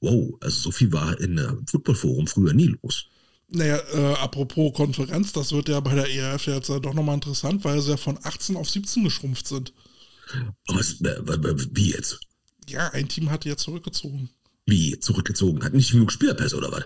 wow, 0.01 0.35
also 0.41 0.61
so 0.61 0.71
viel 0.71 0.93
war 0.93 1.19
in 1.21 1.39
einem 1.39 1.67
Footballforum 1.67 2.27
früher 2.27 2.53
nie 2.53 2.77
los. 2.83 3.07
Naja, 3.49 3.81
äh, 3.93 4.15
apropos 4.15 4.73
Konferenz, 4.75 5.33
das 5.33 5.53
wird 5.53 5.69
ja 5.69 5.81
bei 5.81 5.95
der 5.95 6.09
ERF 6.09 6.47
jetzt 6.47 6.69
äh, 6.69 6.81
doch 6.81 6.95
nochmal 6.95 7.17
interessant, 7.17 7.65
weil 7.65 7.81
sie 7.81 7.91
ja 7.91 7.97
von 7.97 8.19
18 8.23 8.57
auf 8.57 8.71
17 8.71 9.05
geschrumpft 9.05 9.49
sind. 9.49 9.73
Was, 10.69 11.01
äh, 11.01 11.21
wie 11.73 11.91
jetzt? 11.91 12.21
Ja, 12.69 12.89
ein 12.91 13.09
Team 13.09 13.31
hat 13.31 13.45
ja 13.45 13.57
zurückgezogen. 13.57 14.31
Wie 14.67 14.99
zurückgezogen? 15.01 15.65
Hat 15.65 15.75
nicht 15.75 15.91
genug 15.91 16.13
Spielerpässe 16.13 16.57
oder 16.57 16.71
was? 16.71 16.85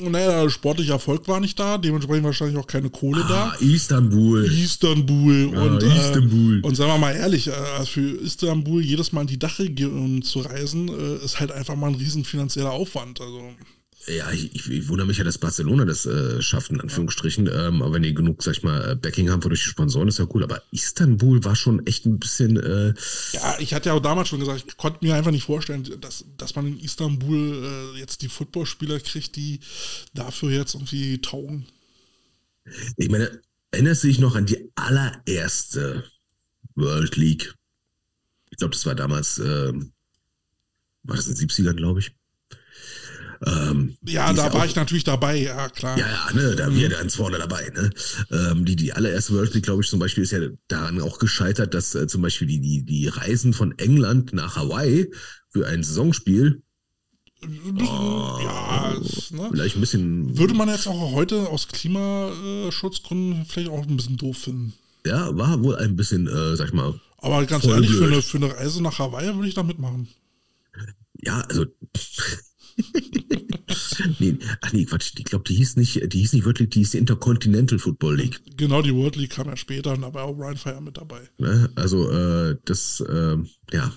Naja, 0.00 0.50
sportlicher 0.50 0.94
Erfolg 0.94 1.28
war 1.28 1.38
nicht 1.38 1.58
da, 1.58 1.78
dementsprechend 1.78 2.24
wahrscheinlich 2.24 2.56
auch 2.56 2.66
keine 2.66 2.90
Kohle 2.90 3.22
ah, 3.26 3.54
da. 3.60 3.64
Istanbul. 3.64 4.44
Istanbul. 4.44 5.52
Ja, 5.52 5.60
und, 5.60 5.82
äh, 5.84 5.86
Istanbul. 5.86 6.58
Äh, 6.58 6.66
und 6.66 6.74
sagen 6.74 6.90
wir 6.90 6.98
mal 6.98 7.14
ehrlich, 7.14 7.46
äh, 7.46 7.86
für 7.86 8.00
Istanbul 8.00 8.82
jedes 8.82 9.12
Mal 9.12 9.20
in 9.22 9.26
die 9.28 9.38
Dachregion 9.38 10.22
zu 10.22 10.40
reisen, 10.40 10.88
äh, 10.88 11.24
ist 11.24 11.38
halt 11.38 11.52
einfach 11.52 11.76
mal 11.76 11.88
ein 11.88 11.94
riesen 11.94 12.24
finanzieller 12.24 12.72
Aufwand. 12.72 13.20
Also. 13.20 13.50
Ja, 14.06 14.30
ich, 14.32 14.54
ich, 14.54 14.88
wundere 14.88 15.06
mich 15.06 15.16
ja, 15.16 15.24
dass 15.24 15.38
Barcelona 15.38 15.86
das 15.86 16.04
äh, 16.04 16.42
schafft, 16.42 16.70
in 16.70 16.80
Anführungsstrichen. 16.80 17.46
Ähm, 17.46 17.80
aber 17.80 17.94
wenn 17.94 18.02
die 18.02 18.12
genug, 18.12 18.42
sag 18.42 18.52
ich 18.52 18.62
mal, 18.62 18.90
äh, 18.90 18.94
Backing 18.96 19.30
haben 19.30 19.40
durch 19.40 19.62
die 19.62 19.70
Sponsoren, 19.70 20.08
ist 20.08 20.18
ja 20.18 20.26
cool. 20.34 20.44
Aber 20.44 20.62
Istanbul 20.72 21.42
war 21.44 21.56
schon 21.56 21.86
echt 21.86 22.04
ein 22.04 22.18
bisschen. 22.18 22.58
Äh 22.58 22.92
ja, 23.32 23.56
ich 23.60 23.72
hatte 23.72 23.88
ja 23.88 23.94
auch 23.94 24.02
damals 24.02 24.28
schon 24.28 24.40
gesagt, 24.40 24.64
ich 24.66 24.76
konnte 24.76 25.04
mir 25.04 25.14
einfach 25.14 25.30
nicht 25.30 25.44
vorstellen, 25.44 25.88
dass, 26.00 26.26
dass 26.36 26.54
man 26.54 26.66
in 26.66 26.80
Istanbul 26.80 27.94
äh, 27.94 27.98
jetzt 27.98 28.20
die 28.20 28.28
Footballspieler 28.28 29.00
kriegt, 29.00 29.36
die 29.36 29.60
dafür 30.12 30.50
jetzt 30.50 30.74
irgendwie 30.74 31.18
taugen. 31.22 31.66
Ich 32.96 33.08
meine, 33.08 33.40
erinnerst 33.70 34.04
du 34.04 34.08
dich 34.08 34.18
noch 34.18 34.36
an 34.36 34.44
die 34.44 34.70
allererste 34.74 36.04
World 36.74 37.16
League? 37.16 37.54
Ich 38.50 38.58
glaube, 38.58 38.72
das 38.74 38.84
war 38.84 38.94
damals, 38.94 39.38
ähm, 39.38 39.92
war 41.04 41.16
das 41.16 41.26
in 41.26 41.34
den 41.34 41.48
70ern, 41.48 41.74
glaube 41.74 42.00
ich. 42.00 42.12
Ähm, 43.46 43.96
ja, 44.06 44.32
da 44.32 44.52
war 44.52 44.64
ich 44.64 44.74
natürlich 44.74 45.04
dabei, 45.04 45.36
ja 45.36 45.68
klar. 45.68 45.98
Ja, 45.98 46.06
ja, 46.06 46.32
ne, 46.32 46.56
da 46.56 46.70
mhm. 46.70 46.76
wir 46.76 46.88
ganz 46.88 47.14
vorne 47.14 47.38
dabei. 47.38 47.70
Ne? 47.74 47.90
Ähm, 48.30 48.64
die, 48.64 48.76
die 48.76 48.92
allererste 48.92 49.34
World 49.34 49.54
League, 49.54 49.64
glaube 49.64 49.82
ich, 49.82 49.88
zum 49.88 49.98
Beispiel 49.98 50.24
ist 50.24 50.32
ja 50.32 50.40
daran 50.68 51.00
auch 51.00 51.18
gescheitert, 51.18 51.74
dass 51.74 51.94
äh, 51.94 52.06
zum 52.06 52.22
Beispiel 52.22 52.48
die, 52.48 52.60
die, 52.60 52.84
die 52.84 53.08
Reisen 53.08 53.52
von 53.52 53.76
England 53.78 54.32
nach 54.32 54.56
Hawaii 54.56 55.10
für 55.50 55.66
ein 55.66 55.82
Saisonspiel 55.82 56.62
Oh, 57.46 58.38
ja, 58.42 58.94
ne? 59.30 59.48
vielleicht 59.50 59.76
ein 59.76 59.80
bisschen. 59.80 60.38
Würde 60.38 60.54
man 60.54 60.68
jetzt 60.68 60.86
auch 60.86 61.12
heute 61.12 61.48
aus 61.48 61.68
Klimaschutzgründen 61.68 63.44
vielleicht 63.46 63.70
auch 63.70 63.86
ein 63.86 63.96
bisschen 63.96 64.16
doof 64.16 64.38
finden. 64.38 64.72
Ja, 65.06 65.36
war 65.36 65.62
wohl 65.62 65.76
ein 65.76 65.96
bisschen, 65.96 66.26
äh, 66.26 66.56
sag 66.56 66.68
ich 66.68 66.72
mal. 66.72 66.98
Aber 67.18 67.44
ganz 67.44 67.64
ehrlich, 67.64 67.90
für 67.90 68.06
eine, 68.06 68.22
für 68.22 68.38
eine 68.38 68.54
Reise 68.54 68.82
nach 68.82 68.98
Hawaii 68.98 69.34
würde 69.34 69.48
ich 69.48 69.54
da 69.54 69.62
mitmachen. 69.62 70.08
Ja, 71.20 71.40
also 71.42 71.66
nee, 74.18 74.38
ach 74.60 74.72
nee, 74.72 74.84
Quatsch, 74.84 75.12
ich 75.16 75.24
glaube, 75.24 75.44
die 75.46 75.54
hieß 75.54 75.76
nicht, 75.76 76.12
die 76.12 76.18
hieß 76.18 76.32
nicht 76.32 76.44
wirklich, 76.44 76.70
die 76.70 76.80
hieß 76.80 76.92
die 76.92 76.98
Intercontinental 76.98 77.78
Football 77.78 78.16
League. 78.16 78.40
Genau, 78.56 78.82
die 78.82 78.94
World 78.94 79.16
League 79.16 79.30
kam 79.30 79.48
ja 79.48 79.56
später 79.56 79.92
und 79.92 80.02
da 80.02 80.12
war 80.12 80.24
auch 80.24 80.36
Ryan 80.36 80.56
Fire 80.56 80.80
mit 80.80 80.96
dabei. 80.96 81.20
Ne? 81.38 81.70
Also, 81.74 82.10
äh, 82.10 82.56
das, 82.64 83.00
äh, 83.00 83.36
ja. 83.72 83.92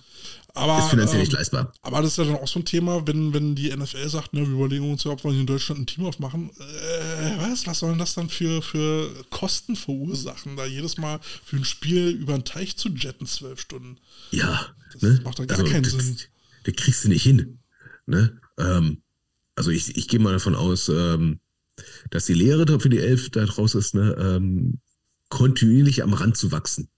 Aber, 0.54 0.80
ist 0.80 0.90
finanziell 0.90 1.20
ähm, 1.20 1.22
nicht 1.22 1.34
leistbar. 1.34 1.72
Aber 1.84 2.02
das 2.02 2.12
ist 2.12 2.18
ja 2.18 2.24
dann 2.26 2.36
auch 2.36 2.48
so 2.48 2.60
ein 2.60 2.66
Thema, 2.66 3.06
wenn, 3.06 3.32
wenn 3.34 3.54
die 3.54 3.76
NFL 3.76 4.10
sagt, 4.10 4.34
ne, 4.34 4.42
wir 4.42 4.56
überlegen 4.56 4.90
uns 4.90 5.04
ja, 5.04 5.12
ob 5.12 5.24
wir 5.24 5.32
in 5.32 5.46
Deutschland 5.46 5.82
ein 5.82 5.86
Team 5.86 6.06
aufmachen. 6.06 6.50
Äh, 6.50 7.38
was, 7.38 7.68
was 7.68 7.80
sollen 7.80 8.00
das 8.00 8.16
dann 8.16 8.30
für, 8.30 8.64
für 8.64 9.12
Kosten 9.30 9.76
verursachen, 9.76 10.58
da 10.58 10.66
jedes 10.66 10.98
Mal 10.98 11.20
für 11.44 11.58
ein 11.58 11.66
Spiel 11.66 12.10
über 12.10 12.34
den 12.34 12.44
Teich 12.44 12.76
zu 12.76 12.90
jetten, 12.90 13.28
zwölf 13.28 13.62
Stunden? 13.62 14.00
Ja. 14.32 14.68
Das 14.94 15.02
ne? 15.04 15.22
macht 15.24 15.38
doch 15.38 15.46
gar 15.46 15.60
also, 15.60 15.72
keinen 15.72 15.84
das, 15.84 15.92
Sinn. 15.92 16.18
Das 16.64 16.76
kriegst 16.76 17.04
du 17.04 17.10
nicht 17.10 17.24
hin. 17.24 17.60
Ne? 18.08 18.40
Ähm, 18.58 19.02
also 19.56 19.72
ich, 19.72 19.96
ich 19.98 20.08
gehe 20.08 20.20
mal 20.20 20.34
davon 20.34 20.56
aus, 20.56 20.90
ähm, 20.90 21.40
dass 22.10 22.26
die 22.26 22.34
Lehre 22.34 22.80
für 22.80 22.90
die 22.90 23.00
Elf 23.00 23.30
da 23.30 23.46
draus 23.46 23.76
ist, 23.76 23.94
ne? 23.94 24.16
Ähm, 24.20 24.80
kontinuierlich 25.30 26.04
am 26.04 26.14
Rand 26.14 26.38
zu 26.38 26.52
wachsen. 26.52 26.90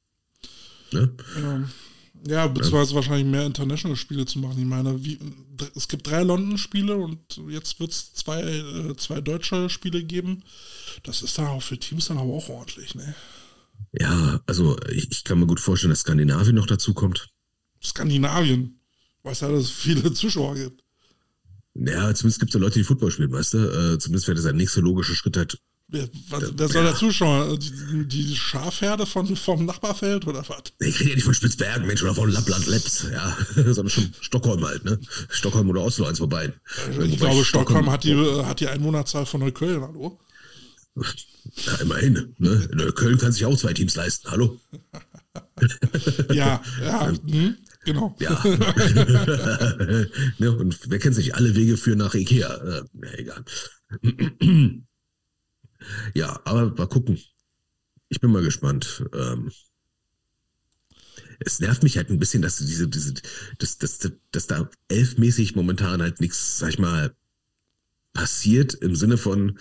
Ne? 0.91 1.12
Ja. 1.41 1.70
Ja, 2.28 2.47
beziehungsweise 2.47 2.91
ja. 2.91 2.95
wahrscheinlich 2.95 3.26
mehr 3.26 3.45
International-Spiele 3.45 4.26
zu 4.26 4.39
machen. 4.39 4.60
Ich 4.60 4.66
meine, 4.66 5.03
wie, 5.03 5.18
es 5.76 5.88
gibt 5.88 6.07
drei 6.07 6.24
London-Spiele 6.24 6.95
und 6.95 7.20
jetzt 7.47 7.80
wird 7.80 7.91
es 7.91 8.14
zwei, 8.14 8.41
äh, 8.41 8.95
zwei 8.97 9.22
deutsche 9.22 9.70
Spiele 9.70 10.03
geben. 10.03 10.43
Das 11.03 11.22
ist 11.22 11.38
dann 11.38 11.47
auch 11.47 11.64
für 11.64 11.78
Teams 11.78 12.07
dann 12.07 12.18
aber 12.18 12.34
auch 12.34 12.49
ordentlich, 12.49 12.93
ne? 12.95 13.16
Ja, 13.93 14.41
also 14.45 14.78
ich, 14.89 15.10
ich 15.12 15.24
kann 15.24 15.39
mir 15.39 15.47
gut 15.47 15.62
vorstellen, 15.62 15.91
dass 15.91 16.01
Skandinavien 16.01 16.55
noch 16.55 16.68
dazu 16.68 16.93
kommt. 16.93 17.30
Skandinavien? 17.82 18.80
Weiß 19.24 19.39
ja, 19.39 19.49
dass 19.49 19.64
es 19.64 19.72
viele 19.72 20.12
Zuschauer 20.14 20.55
gibt. 20.55 20.84
Ja, 21.76 22.13
zumindest 22.13 22.39
gibt 22.39 22.49
es 22.49 22.53
ja 22.53 22.59
Leute, 22.59 22.80
die 22.80 22.84
Football 22.84 23.11
spielen, 23.11 23.32
weißt 23.32 23.53
du? 23.53 23.57
Äh, 23.57 23.99
zumindest 23.99 24.28
wäre 24.28 24.36
das 24.36 24.45
ein 24.45 24.57
nächster 24.57 24.82
logischer 24.82 25.15
Schritt 25.15 25.38
halt. 25.38 25.57
Wer, 25.91 26.07
was, 26.30 26.53
wer 26.55 26.67
soll 26.67 26.84
ja. 26.84 26.91
der 26.91 26.95
Zuschauer? 26.95 27.57
Die, 27.57 28.07
die 28.07 28.36
Schafherde 28.36 29.07
von, 29.07 29.36
vom 29.36 29.65
Nachbarfeld 29.65 30.28
oder 30.28 30.47
was? 30.47 30.63
Ich 30.80 30.99
rede 30.99 31.09
ja 31.09 31.15
nicht 31.15 31.24
von 31.24 31.34
Spitzbergen, 31.34 31.88
Mensch, 31.88 32.03
oder 32.03 32.13
von 32.13 32.30
Lappland, 32.30 32.67
Leps, 32.67 33.07
ja. 33.11 33.36
Sondern 33.55 33.89
schon 33.89 34.13
Stockholm 34.22 34.63
halt, 34.63 34.86
ne? 34.86 34.99
Stockholm 35.30 35.70
oder 35.70 35.82
Oslo, 35.82 36.05
eins 36.05 36.20
vorbei. 36.20 36.53
Ich, 36.91 36.99
ich 36.99 37.17
glaube, 37.17 37.43
Stockholm, 37.43 37.89
hat, 37.89 38.03
die, 38.03 38.15
hat 38.15 38.59
die 38.59 38.67
Einwohnerzahl 38.67 39.26
von 39.26 39.39
Neukölln, 39.39 39.82
hallo? 39.82 40.20
Ja, 41.65 41.76
immerhin. 41.82 42.36
Ne? 42.38 42.70
Neukölln 42.74 43.17
kann 43.17 43.32
sich 43.32 43.45
auch 43.45 43.57
zwei 43.57 43.74
Teams 43.74 43.95
leisten, 43.95 44.30
hallo? 44.30 44.59
ja, 46.32 46.61
ja, 46.82 47.07
hm, 47.07 47.57
genau. 47.94 48.16
Ja. 48.20 48.32
ne, 50.38 50.58
und 50.58 50.80
wer 50.90 51.00
kennt 51.00 51.16
sich 51.16 51.36
alle 51.36 51.56
Wege 51.56 51.78
für 51.78 51.96
nach 51.96 52.14
Ikea? 52.14 52.54
Äh, 52.56 52.84
ja, 53.04 53.14
egal. 53.18 53.44
ja, 56.14 56.40
aber 56.46 56.74
mal 56.76 56.88
gucken. 56.88 57.20
Ich 58.10 58.20
bin 58.20 58.32
mal 58.32 58.44
gespannt. 58.44 59.06
Ähm, 59.14 59.52
es 61.40 61.60
nervt 61.60 61.84
mich 61.84 61.98
halt 61.98 62.10
ein 62.10 62.20
bisschen, 62.20 62.42
dass 62.42 62.58
diese, 62.58 62.88
diese, 62.88 63.14
dass, 63.60 63.78
dass, 63.78 64.12
dass 64.32 64.48
da 64.48 64.70
elfmäßig 64.90 65.56
momentan 65.56 66.02
halt 66.02 66.20
nichts, 66.20 66.60
sag 66.60 66.70
ich 66.70 66.80
mal, 66.80 67.16
passiert 68.14 68.74
im 68.74 68.96
Sinne 68.96 69.18
von, 69.18 69.58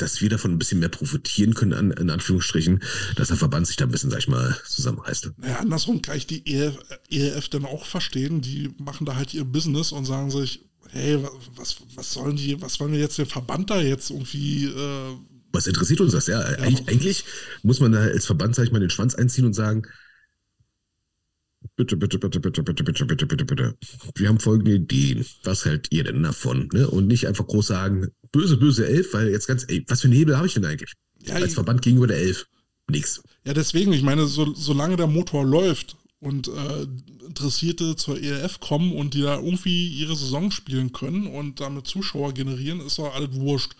dass 0.00 0.20
wir 0.20 0.28
davon 0.28 0.52
ein 0.52 0.58
bisschen 0.58 0.80
mehr 0.80 0.88
profitieren 0.88 1.54
können, 1.54 1.72
an, 1.72 1.90
in 1.90 2.10
Anführungsstrichen, 2.10 2.82
dass 3.16 3.28
der 3.28 3.36
Verband 3.36 3.66
sich 3.66 3.76
da 3.76 3.84
ein 3.84 3.90
bisschen, 3.90 4.10
sag 4.10 4.20
ich 4.20 4.28
mal, 4.28 4.56
zusammenreißt. 4.66 5.32
Naja, 5.38 5.58
andersrum 5.58 6.02
kann 6.02 6.16
ich 6.16 6.26
die 6.26 6.46
EF, 6.46 6.78
ERF 7.10 7.48
dann 7.48 7.64
auch 7.64 7.84
verstehen. 7.84 8.40
Die 8.40 8.74
machen 8.78 9.06
da 9.06 9.16
halt 9.16 9.34
ihr 9.34 9.44
Business 9.44 9.92
und 9.92 10.04
sagen 10.04 10.30
sich, 10.30 10.64
hey, 10.90 11.18
was, 11.56 11.76
was 11.94 12.12
sollen 12.12 12.36
die, 12.36 12.60
was 12.60 12.80
wollen 12.80 12.92
wir 12.92 13.00
jetzt 13.00 13.18
den 13.18 13.26
Verband 13.26 13.70
da 13.70 13.80
jetzt 13.80 14.10
irgendwie. 14.10 14.66
Äh, 14.66 15.16
was 15.52 15.66
interessiert 15.66 16.00
uns 16.00 16.12
das? 16.12 16.26
Ja, 16.26 16.40
ja 16.40 16.58
eigentlich, 16.58 16.88
eigentlich, 16.88 17.24
muss 17.62 17.80
man 17.80 17.92
da 17.92 18.00
als 18.00 18.26
Verband, 18.26 18.54
sag 18.54 18.64
ich 18.64 18.72
mal, 18.72 18.80
den 18.80 18.90
Schwanz 18.90 19.14
einziehen 19.14 19.44
und 19.44 19.54
sagen, 19.54 19.86
Bitte, 21.76 21.96
bitte, 21.96 22.18
bitte, 22.18 22.40
bitte, 22.40 22.62
bitte, 22.62 22.84
bitte, 22.84 23.04
bitte, 23.04 23.26
bitte, 23.26 23.44
bitte. 23.44 23.78
Wir 24.14 24.28
haben 24.28 24.40
folgende 24.40 24.72
Ideen. 24.72 25.26
Was 25.44 25.66
hält 25.66 25.88
ihr 25.90 26.04
denn 26.04 26.22
davon? 26.22 26.68
Ne? 26.72 26.88
Und 26.88 27.06
nicht 27.06 27.26
einfach 27.26 27.46
groß 27.46 27.66
sagen, 27.66 28.08
böse, 28.32 28.56
böse 28.56 28.86
Elf, 28.86 29.12
weil 29.14 29.28
jetzt 29.30 29.46
ganz, 29.46 29.64
ey, 29.68 29.84
was 29.88 30.00
für 30.00 30.08
einen 30.08 30.16
Hebel 30.16 30.36
habe 30.36 30.46
ich 30.46 30.54
denn 30.54 30.64
eigentlich? 30.64 30.92
Ja, 31.22 31.34
Als 31.34 31.54
Verband 31.54 31.82
gegenüber 31.82 32.06
der 32.06 32.18
Elf. 32.18 32.46
Nix. 32.90 33.22
Ja, 33.44 33.54
deswegen, 33.54 33.92
ich 33.92 34.02
meine, 34.02 34.26
so, 34.26 34.52
solange 34.54 34.96
der 34.96 35.06
Motor 35.06 35.44
läuft 35.44 35.96
und 36.18 36.48
äh, 36.48 36.86
Interessierte 37.24 37.94
zur 37.96 38.20
ERF 38.20 38.58
kommen 38.58 38.92
und 38.92 39.14
die 39.14 39.22
da 39.22 39.36
irgendwie 39.36 39.88
ihre 39.88 40.16
Saison 40.16 40.50
spielen 40.50 40.92
können 40.92 41.26
und 41.26 41.60
damit 41.60 41.86
Zuschauer 41.86 42.34
generieren, 42.34 42.80
ist 42.80 42.98
doch 42.98 43.14
alles 43.14 43.32
wurscht. 43.32 43.72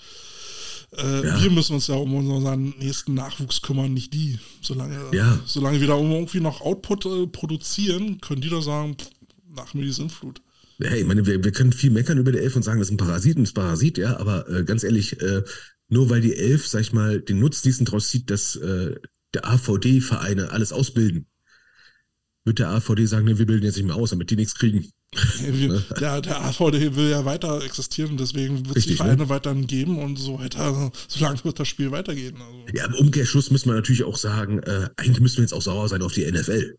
Äh, 0.97 1.27
ja. 1.27 1.43
Wir 1.43 1.51
müssen 1.51 1.75
uns 1.75 1.87
ja 1.87 1.97
um 1.97 2.15
unseren 2.15 2.75
nächsten 2.79 3.15
Nachwuchs 3.15 3.63
kümmern, 3.63 3.93
nicht 3.93 4.15
die. 4.15 4.39
Solange, 4.61 4.99
ja. 5.13 5.41
solange 5.47 5.81
wir 5.81 5.89
da 5.89 5.97
irgendwie 5.97 6.41
noch 6.41 6.61
Output 6.61 7.07
äh, 7.07 7.27
produzieren, 7.27 8.21
können 8.21 8.41
die 8.41 8.49
da 8.49 8.61
sagen, 8.61 8.97
pff, 8.97 9.11
nach 9.55 9.75
mir 9.75 9.83
die 9.83 9.93
Sintflut. 9.93 10.41
Hey, 10.83 11.01
ich 11.01 11.07
meine, 11.07 11.27
wir, 11.27 11.45
wir 11.45 11.53
können 11.53 11.73
viel 11.73 11.91
meckern 11.91 12.19
über 12.19 12.33
die 12.33 12.39
Elf 12.39 12.57
und 12.57 12.63
sagen, 12.63 12.79
das 12.79 12.89
ist 12.89 12.95
ein 12.95 12.97
Parasit, 12.97 13.37
ein 13.37 13.53
Parasit, 13.53 13.99
ja, 13.99 14.17
aber 14.19 14.49
äh, 14.49 14.65
ganz 14.65 14.83
ehrlich, 14.83 15.21
äh, 15.21 15.43
nur 15.89 16.09
weil 16.09 16.21
die 16.21 16.37
Elf, 16.37 16.67
sag 16.67 16.81
ich 16.81 16.93
mal, 16.93 17.21
den 17.21 17.41
Nutznießen 17.41 17.85
draus 17.85 18.09
zieht, 18.09 18.31
dass 18.31 18.57
äh, 18.57 18.95
der 19.35 19.49
AVD-Vereine 19.49 20.51
alles 20.51 20.73
ausbilden, 20.73 21.27
wird 22.45 22.59
der 22.59 22.71
AVD 22.71 23.07
sagen, 23.07 23.27
ne, 23.27 23.39
wir 23.39 23.47
bilden 23.47 23.65
jetzt 23.65 23.77
nicht 23.77 23.87
mehr 23.87 23.97
aus, 23.97 24.11
damit 24.11 24.31
die 24.31 24.37
nichts 24.37 24.55
kriegen. 24.55 24.91
der, 26.01 26.21
der 26.21 26.45
AVD 26.45 26.95
will 26.95 27.11
ja 27.11 27.25
weiter 27.25 27.63
existieren, 27.65 28.17
deswegen 28.17 28.67
wird 28.67 28.77
es 28.77 28.87
die 28.87 28.95
Vereine 28.95 29.25
ne? 29.25 29.29
weiterhin 29.29 29.67
geben 29.67 29.99
und 29.99 30.17
so 30.17 30.39
weiter, 30.39 30.93
solange 31.09 31.45
wird 31.45 31.59
das 31.59 31.69
Spiel 31.69 31.91
weitergehen. 31.91 32.37
Also. 32.37 32.65
Ja, 32.73 32.87
im 32.87 32.95
Umkehrschluss 32.95 33.51
müssen 33.51 33.69
wir 33.69 33.75
natürlich 33.75 34.05
auch 34.05 34.17
sagen, 34.17 34.61
äh, 34.61 34.89
eigentlich 34.97 35.21
müssen 35.21 35.39
wir 35.39 35.43
jetzt 35.43 35.53
auch 35.53 35.63
sauer 35.63 35.89
sein 35.89 36.03
auf 36.03 36.13
die 36.13 36.31
NFL. 36.31 36.77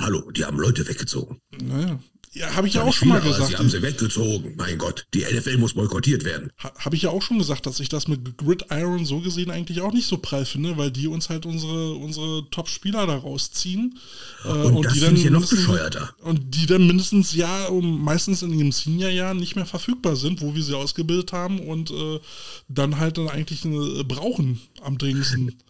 Hallo, 0.00 0.30
die 0.30 0.44
haben 0.44 0.58
Leute 0.58 0.88
weggezogen. 0.88 1.40
Naja. 1.62 2.00
Ja, 2.32 2.54
habe 2.54 2.68
ich 2.68 2.74
ja 2.74 2.84
auch 2.84 2.92
schon 2.92 3.08
mal 3.08 3.20
gesagt. 3.20 3.48
Sie 3.48 3.56
haben 3.56 3.68
sie 3.68 3.82
weggezogen. 3.82 4.54
Mein 4.56 4.78
Gott, 4.78 5.04
die 5.14 5.22
NFL 5.22 5.58
muss 5.58 5.74
boykottiert 5.74 6.24
werden. 6.24 6.52
Ha, 6.62 6.72
habe 6.78 6.94
ich 6.94 7.02
ja 7.02 7.10
auch 7.10 7.22
schon 7.22 7.38
gesagt, 7.38 7.66
dass 7.66 7.80
ich 7.80 7.88
das 7.88 8.06
mit 8.06 8.38
Gridiron 8.38 9.04
so 9.04 9.18
gesehen 9.18 9.50
eigentlich 9.50 9.80
auch 9.80 9.92
nicht 9.92 10.06
so 10.06 10.16
prall 10.18 10.46
finde, 10.46 10.76
weil 10.76 10.92
die 10.92 11.08
uns 11.08 11.28
halt 11.28 11.44
unsere, 11.44 11.94
unsere 11.94 12.48
Top-Spieler 12.50 13.08
da 13.08 13.16
rausziehen. 13.16 13.98
Äh, 14.44 14.48
und, 14.48 14.76
und 14.76 14.94
die 14.94 15.00
dann 15.00 15.16
ich 15.16 15.28
noch 15.28 15.48
bescheuerter. 15.48 16.14
Und 16.22 16.54
die 16.54 16.66
dann 16.66 16.86
mindestens 16.86 17.34
ja, 17.34 17.68
meistens 17.72 18.42
in 18.42 18.56
ihrem 18.56 18.70
Senior-Jahr 18.70 19.34
nicht 19.34 19.56
mehr 19.56 19.66
verfügbar 19.66 20.14
sind, 20.14 20.40
wo 20.40 20.54
wir 20.54 20.62
sie 20.62 20.76
ausgebildet 20.76 21.32
haben 21.32 21.58
und 21.58 21.90
äh, 21.90 22.20
dann 22.68 22.98
halt 22.98 23.18
dann 23.18 23.28
eigentlich 23.28 23.64
äh, 23.64 24.04
brauchen 24.04 24.60
am 24.82 24.98
dringendsten. 24.98 25.56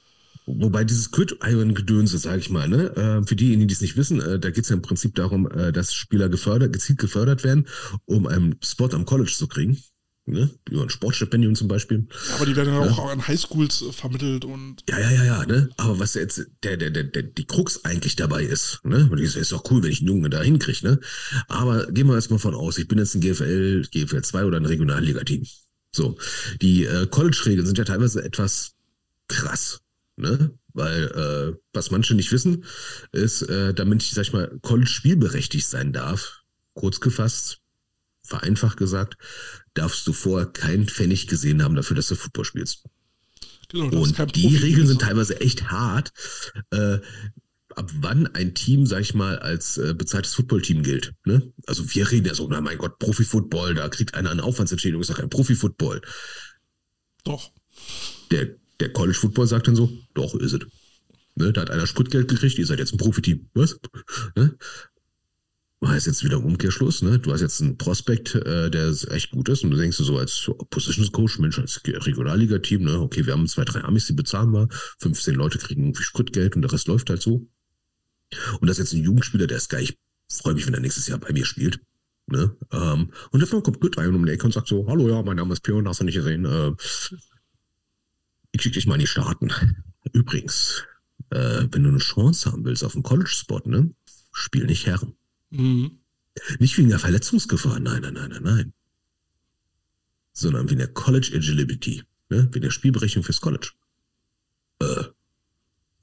Wobei 0.58 0.84
dieses 0.84 1.10
Gridiron-Gedönse, 1.10 2.18
sage 2.18 2.40
ich 2.40 2.50
mal, 2.50 2.68
ne, 2.68 2.96
äh, 2.96 3.26
für 3.26 3.36
diejenigen, 3.36 3.68
die 3.68 3.74
es 3.74 3.80
nicht 3.80 3.96
wissen, 3.96 4.20
äh, 4.20 4.38
da 4.38 4.50
geht 4.50 4.64
es 4.64 4.70
ja 4.70 4.76
im 4.76 4.82
Prinzip 4.82 5.14
darum, 5.14 5.50
äh, 5.50 5.72
dass 5.72 5.92
Spieler 5.92 6.28
gefördert, 6.28 6.72
gezielt 6.72 6.98
gefördert 6.98 7.44
werden, 7.44 7.66
um 8.04 8.26
einen 8.26 8.56
Spot 8.62 8.88
am 8.92 9.04
College 9.04 9.32
zu 9.36 9.46
kriegen. 9.46 9.78
Ne? 10.26 10.50
Über 10.68 10.82
ein 10.82 10.90
Sportstipendium 10.90 11.54
zum 11.54 11.66
Beispiel. 11.66 12.06
Ja, 12.28 12.36
aber 12.36 12.46
die 12.46 12.54
werden 12.54 12.72
ja 12.72 12.80
auch 12.80 13.10
an 13.10 13.26
Highschools 13.26 13.84
vermittelt 13.90 14.44
und. 14.44 14.76
Ja, 14.88 14.98
ja, 14.98 15.10
ja, 15.10 15.24
ja, 15.24 15.46
ne? 15.46 15.70
Aber 15.76 15.98
was 15.98 16.14
jetzt 16.14 16.46
der, 16.62 16.76
der, 16.76 16.90
der, 16.90 17.04
der, 17.04 17.22
die 17.22 17.46
Krux 17.46 17.84
eigentlich 17.84 18.16
dabei 18.16 18.44
ist, 18.44 18.80
ne? 18.84 19.08
Und 19.10 19.20
das 19.20 19.34
ist 19.34 19.50
doch 19.50 19.64
cool, 19.70 19.82
wenn 19.82 19.90
ich 19.90 20.00
einen 20.00 20.08
Jungen 20.08 20.30
da 20.30 20.40
hinkriege, 20.40 20.86
ne? 20.86 21.00
Aber 21.48 21.86
gehen 21.86 22.06
wir 22.06 22.14
erstmal 22.14 22.38
von 22.38 22.54
aus, 22.54 22.78
ich 22.78 22.86
bin 22.86 22.98
jetzt 22.98 23.14
ein 23.14 23.22
GFL, 23.22 23.86
GFL 23.90 24.22
2 24.22 24.44
oder 24.44 24.58
ein 24.58 24.66
Regionalligateam. 24.66 25.44
So. 25.92 26.16
Die 26.62 26.84
äh, 26.84 27.06
College-Regeln 27.06 27.66
sind 27.66 27.78
ja 27.78 27.84
teilweise 27.84 28.22
etwas 28.22 28.74
krass. 29.26 29.80
Ne? 30.20 30.58
Weil 30.72 31.04
äh, 31.04 31.58
was 31.72 31.90
manche 31.90 32.14
nicht 32.14 32.30
wissen, 32.32 32.64
ist, 33.12 33.42
äh, 33.42 33.74
damit 33.74 34.02
ich, 34.02 34.12
sag 34.12 34.22
ich 34.22 34.32
mal, 34.32 34.58
College 34.62 34.90
spielberechtigt 34.90 35.66
sein 35.66 35.92
darf, 35.92 36.42
kurz 36.74 37.00
gefasst, 37.00 37.58
vereinfacht 38.22 38.76
gesagt, 38.76 39.16
darfst 39.74 40.06
du 40.06 40.12
vorher 40.12 40.46
keinen 40.46 40.86
Pfennig 40.86 41.26
gesehen 41.26 41.62
haben 41.62 41.74
dafür, 41.74 41.96
dass 41.96 42.08
du 42.08 42.14
Football 42.14 42.44
spielst. 42.44 42.84
Genau, 43.70 44.02
und 44.02 44.36
die 44.36 44.56
Regeln 44.56 44.86
sind 44.86 45.00
teilweise 45.00 45.40
echt 45.40 45.70
hart. 45.70 46.12
Äh, 46.70 46.98
ab 47.76 47.90
wann 48.00 48.26
ein 48.34 48.54
Team, 48.54 48.86
sag 48.86 49.00
ich 49.00 49.14
mal, 49.14 49.38
als 49.38 49.78
äh, 49.78 49.94
bezahltes 49.94 50.34
Footballteam 50.34 50.82
gilt. 50.82 51.14
Ne? 51.24 51.52
Also 51.66 51.94
wir 51.94 52.10
reden 52.10 52.26
ja 52.26 52.34
so, 52.34 52.48
na 52.48 52.60
mein 52.60 52.78
Gott, 52.78 52.98
Profi-Football, 52.98 53.74
da 53.74 53.88
kriegt 53.88 54.14
einer 54.14 54.30
eine 54.30 54.42
Aufwandsentschädigung, 54.42 55.00
ist 55.00 55.10
doch 55.10 55.18
kein 55.18 55.30
Profi-Football. 55.30 56.02
Doch. 57.24 57.52
Der 58.30 58.56
der 58.80 58.92
College 58.92 59.18
Football 59.18 59.46
sagt 59.46 59.68
dann 59.68 59.76
so, 59.76 59.90
doch, 60.14 60.34
ist 60.34 60.52
es. 60.52 60.60
Ne, 61.36 61.52
da 61.52 61.62
hat 61.62 61.70
einer 61.70 61.86
Spritgeld 61.86 62.28
gekriegt, 62.28 62.58
ihr 62.58 62.66
seid 62.66 62.78
jetzt 62.78 62.92
ein 62.92 62.98
Profiteam. 62.98 63.48
Was? 63.54 63.78
Ne? 64.36 64.56
Heißt 65.82 66.06
jetzt 66.06 66.24
wieder 66.24 66.44
Umkehrschluss, 66.44 67.00
ne? 67.00 67.18
Du 67.18 67.32
hast 67.32 67.40
jetzt 67.40 67.62
einen 67.62 67.78
Prospekt, 67.78 68.34
äh, 68.34 68.70
der 68.70 68.94
echt 69.08 69.30
gut 69.30 69.48
ist 69.48 69.64
und 69.64 69.70
du 69.70 69.78
denkst 69.78 69.96
so 69.96 70.18
als 70.18 70.50
Positions 70.68 71.10
Coach, 71.10 71.38
Mensch, 71.38 71.58
als 71.58 71.80
Regionalliga-Team, 71.86 72.82
ne? 72.82 73.00
Okay, 73.00 73.24
wir 73.24 73.32
haben 73.32 73.46
zwei, 73.46 73.64
drei 73.64 73.82
Amis, 73.82 74.06
die 74.06 74.12
bezahlen 74.12 74.52
wir, 74.52 74.68
15 74.98 75.34
Leute 75.34 75.56
kriegen 75.58 75.84
irgendwie 75.84 76.02
Spritgeld 76.02 76.54
und 76.54 76.62
der 76.62 76.72
Rest 76.72 76.86
läuft 76.86 77.08
halt 77.08 77.22
so. 77.22 77.48
Und 78.60 78.68
das 78.68 78.78
ist 78.78 78.92
jetzt 78.92 78.92
ein 78.92 79.04
Jugendspieler, 79.04 79.46
der 79.46 79.56
ist 79.56 79.70
geil. 79.70 79.84
Ich 79.84 79.96
freue 80.30 80.54
mich, 80.54 80.66
wenn 80.66 80.74
er 80.74 80.80
nächstes 80.80 81.06
Jahr 81.06 81.18
bei 81.18 81.32
mir 81.32 81.46
spielt. 81.46 81.80
Ne? 82.26 82.54
Ähm, 82.72 83.10
und 83.30 83.40
dann 83.40 83.62
kommt 83.62 83.80
Good 83.80 83.96
rein 83.96 84.14
um 84.14 84.24
die 84.24 84.32
Ecke 84.32 84.44
und 84.44 84.52
sagt 84.52 84.68
so, 84.68 84.86
hallo, 84.86 85.08
ja, 85.08 85.22
mein 85.22 85.36
Name 85.36 85.54
ist 85.54 85.62
Pion, 85.62 85.88
hast 85.88 86.00
du 86.00 86.04
nicht 86.04 86.14
gesehen. 86.14 86.44
Äh, 86.44 86.72
ich 88.52 88.62
schicke 88.62 88.74
dich 88.74 88.86
mal 88.86 88.94
in 88.94 89.00
die 89.00 89.06
Staaten. 89.06 89.52
Übrigens, 90.12 90.84
äh, 91.30 91.66
wenn 91.70 91.82
du 91.82 91.88
eine 91.88 91.98
Chance 91.98 92.50
haben 92.50 92.64
willst 92.64 92.84
auf 92.84 92.94
einen 92.94 93.02
College-Spot, 93.02 93.62
ne, 93.64 93.94
spiel 94.32 94.66
nicht 94.66 94.86
Herren. 94.86 95.14
Mhm. 95.50 95.98
Nicht 96.58 96.76
wegen 96.78 96.88
der 96.88 96.98
Verletzungsgefahr, 96.98 97.80
nein, 97.80 98.02
nein, 98.02 98.14
nein, 98.14 98.30
nein, 98.30 98.42
nein. 98.42 98.72
Sondern 100.32 100.68
wegen 100.68 100.78
der 100.78 100.88
College 100.88 101.32
Agility, 101.34 102.02
ne, 102.28 102.48
wegen 102.52 102.62
der 102.62 102.70
Spielberechnung 102.70 103.24
fürs 103.24 103.40
College. 103.40 103.72
Äh. 104.80 105.04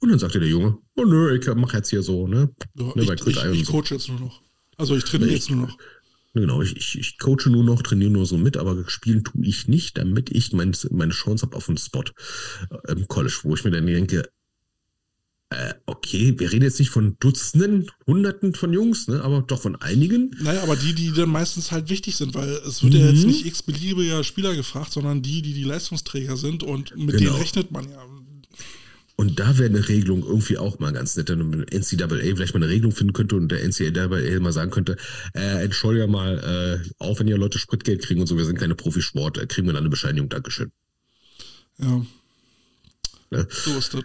Und 0.00 0.10
dann 0.10 0.18
sagte 0.18 0.38
der 0.38 0.48
Junge, 0.48 0.78
oh 0.94 1.04
nö, 1.04 1.36
ich 1.36 1.46
mach 1.56 1.74
jetzt 1.74 1.90
hier 1.90 2.02
so, 2.02 2.28
ne? 2.28 2.54
Ja, 2.74 2.92
ne 2.94 3.02
ich, 3.02 3.26
ich, 3.26 3.44
ich, 3.44 3.66
coach 3.66 3.90
jetzt 3.90 4.08
nur 4.08 4.20
noch. 4.20 4.42
Also 4.76 4.96
ich 4.96 5.02
trainiere 5.02 5.32
jetzt 5.32 5.50
nur 5.50 5.66
noch. 5.66 5.78
Genau, 6.40 6.62
ich, 6.62 6.76
ich, 6.76 6.98
ich 6.98 7.18
coache 7.18 7.50
nur 7.50 7.64
noch, 7.64 7.82
trainiere 7.82 8.10
nur 8.10 8.26
so 8.26 8.38
mit, 8.38 8.56
aber 8.56 8.84
spielen 8.88 9.24
tue 9.24 9.44
ich 9.44 9.68
nicht, 9.68 9.98
damit 9.98 10.30
ich 10.30 10.52
mein, 10.52 10.74
meine 10.90 11.12
Chance 11.12 11.46
habe 11.46 11.56
auf 11.56 11.68
einen 11.68 11.78
Spot 11.78 12.04
äh, 12.70 12.92
im 12.92 13.08
College, 13.08 13.38
wo 13.42 13.54
ich 13.54 13.64
mir 13.64 13.70
dann 13.70 13.86
denke, 13.86 14.28
Äh, 15.50 15.72
okay, 15.86 16.34
wir 16.38 16.52
reden 16.52 16.64
jetzt 16.64 16.78
nicht 16.78 16.90
von 16.90 17.16
Dutzenden, 17.20 17.90
Hunderten 18.06 18.54
von 18.54 18.70
Jungs, 18.74 19.08
ne, 19.08 19.22
aber 19.22 19.40
doch 19.40 19.62
von 19.62 19.76
einigen. 19.76 20.30
Naja, 20.42 20.62
aber 20.62 20.76
die, 20.76 20.92
die 20.92 21.10
dann 21.10 21.30
meistens 21.30 21.72
halt 21.72 21.88
wichtig 21.88 22.16
sind, 22.16 22.34
weil 22.34 22.50
es 22.66 22.82
wird 22.82 22.92
mhm. 22.92 23.00
ja 23.00 23.06
jetzt 23.08 23.24
nicht 23.24 23.46
x-beliebiger 23.46 24.24
Spieler 24.24 24.54
gefragt, 24.54 24.92
sondern 24.92 25.22
die, 25.22 25.40
die 25.40 25.54
die 25.54 25.64
Leistungsträger 25.64 26.36
sind 26.36 26.62
und 26.62 26.94
mit 26.98 27.16
genau. 27.16 27.30
denen 27.30 27.36
rechnet 27.36 27.70
man 27.70 27.88
ja. 27.88 28.04
Und 29.20 29.40
da 29.40 29.58
wäre 29.58 29.68
eine 29.68 29.88
Regelung 29.88 30.22
irgendwie 30.24 30.58
auch 30.58 30.78
mal 30.78 30.92
ganz 30.92 31.16
nett, 31.16 31.28
wenn 31.28 31.40
NCAA 31.40 32.36
vielleicht 32.36 32.54
mal 32.54 32.62
eine 32.62 32.68
Regelung 32.68 32.92
finden 32.92 33.12
könnte 33.12 33.34
und 33.34 33.48
der 33.48 33.66
NCAA 33.66 34.38
mal 34.38 34.52
sagen 34.52 34.70
könnte, 34.70 34.96
äh, 35.34 35.64
entschuldige 35.64 36.06
mal, 36.06 36.38
äh, 36.84 36.88
auch 36.98 37.18
wenn 37.18 37.26
ihr 37.26 37.36
Leute 37.36 37.58
Spritgeld 37.58 38.00
kriegen 38.00 38.20
und 38.20 38.28
so, 38.28 38.36
wir 38.36 38.44
sind 38.44 38.60
keine 38.60 38.76
Profisport, 38.76 39.38
äh, 39.38 39.48
kriegen 39.48 39.66
wir 39.66 39.72
dann 39.72 39.82
eine 39.82 39.90
Bescheinigung, 39.90 40.28
Dankeschön. 40.28 40.70
Ja. 41.78 42.06
Ne? 43.30 43.48
So 43.50 43.76
ist 43.76 43.92
das. 43.92 44.04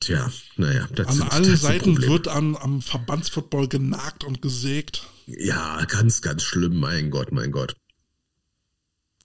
Tja, 0.00 0.32
naja. 0.56 0.88
an 1.06 1.22
allen 1.22 1.56
Seiten 1.56 2.02
wird 2.02 2.26
an, 2.26 2.56
am 2.56 2.82
Verbandsfootball 2.82 3.68
genagt 3.68 4.24
und 4.24 4.42
gesägt. 4.42 5.06
Ja, 5.26 5.84
ganz, 5.84 6.22
ganz 6.22 6.42
schlimm, 6.42 6.80
mein 6.80 7.12
Gott, 7.12 7.30
mein 7.30 7.52
Gott. 7.52 7.76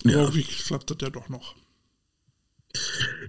Aber 0.04 0.14
ja. 0.14 0.20
irgendwie 0.20 0.44
klappt 0.44 0.92
das 0.92 0.98
ja 1.02 1.10
doch 1.10 1.30
noch. 1.30 1.56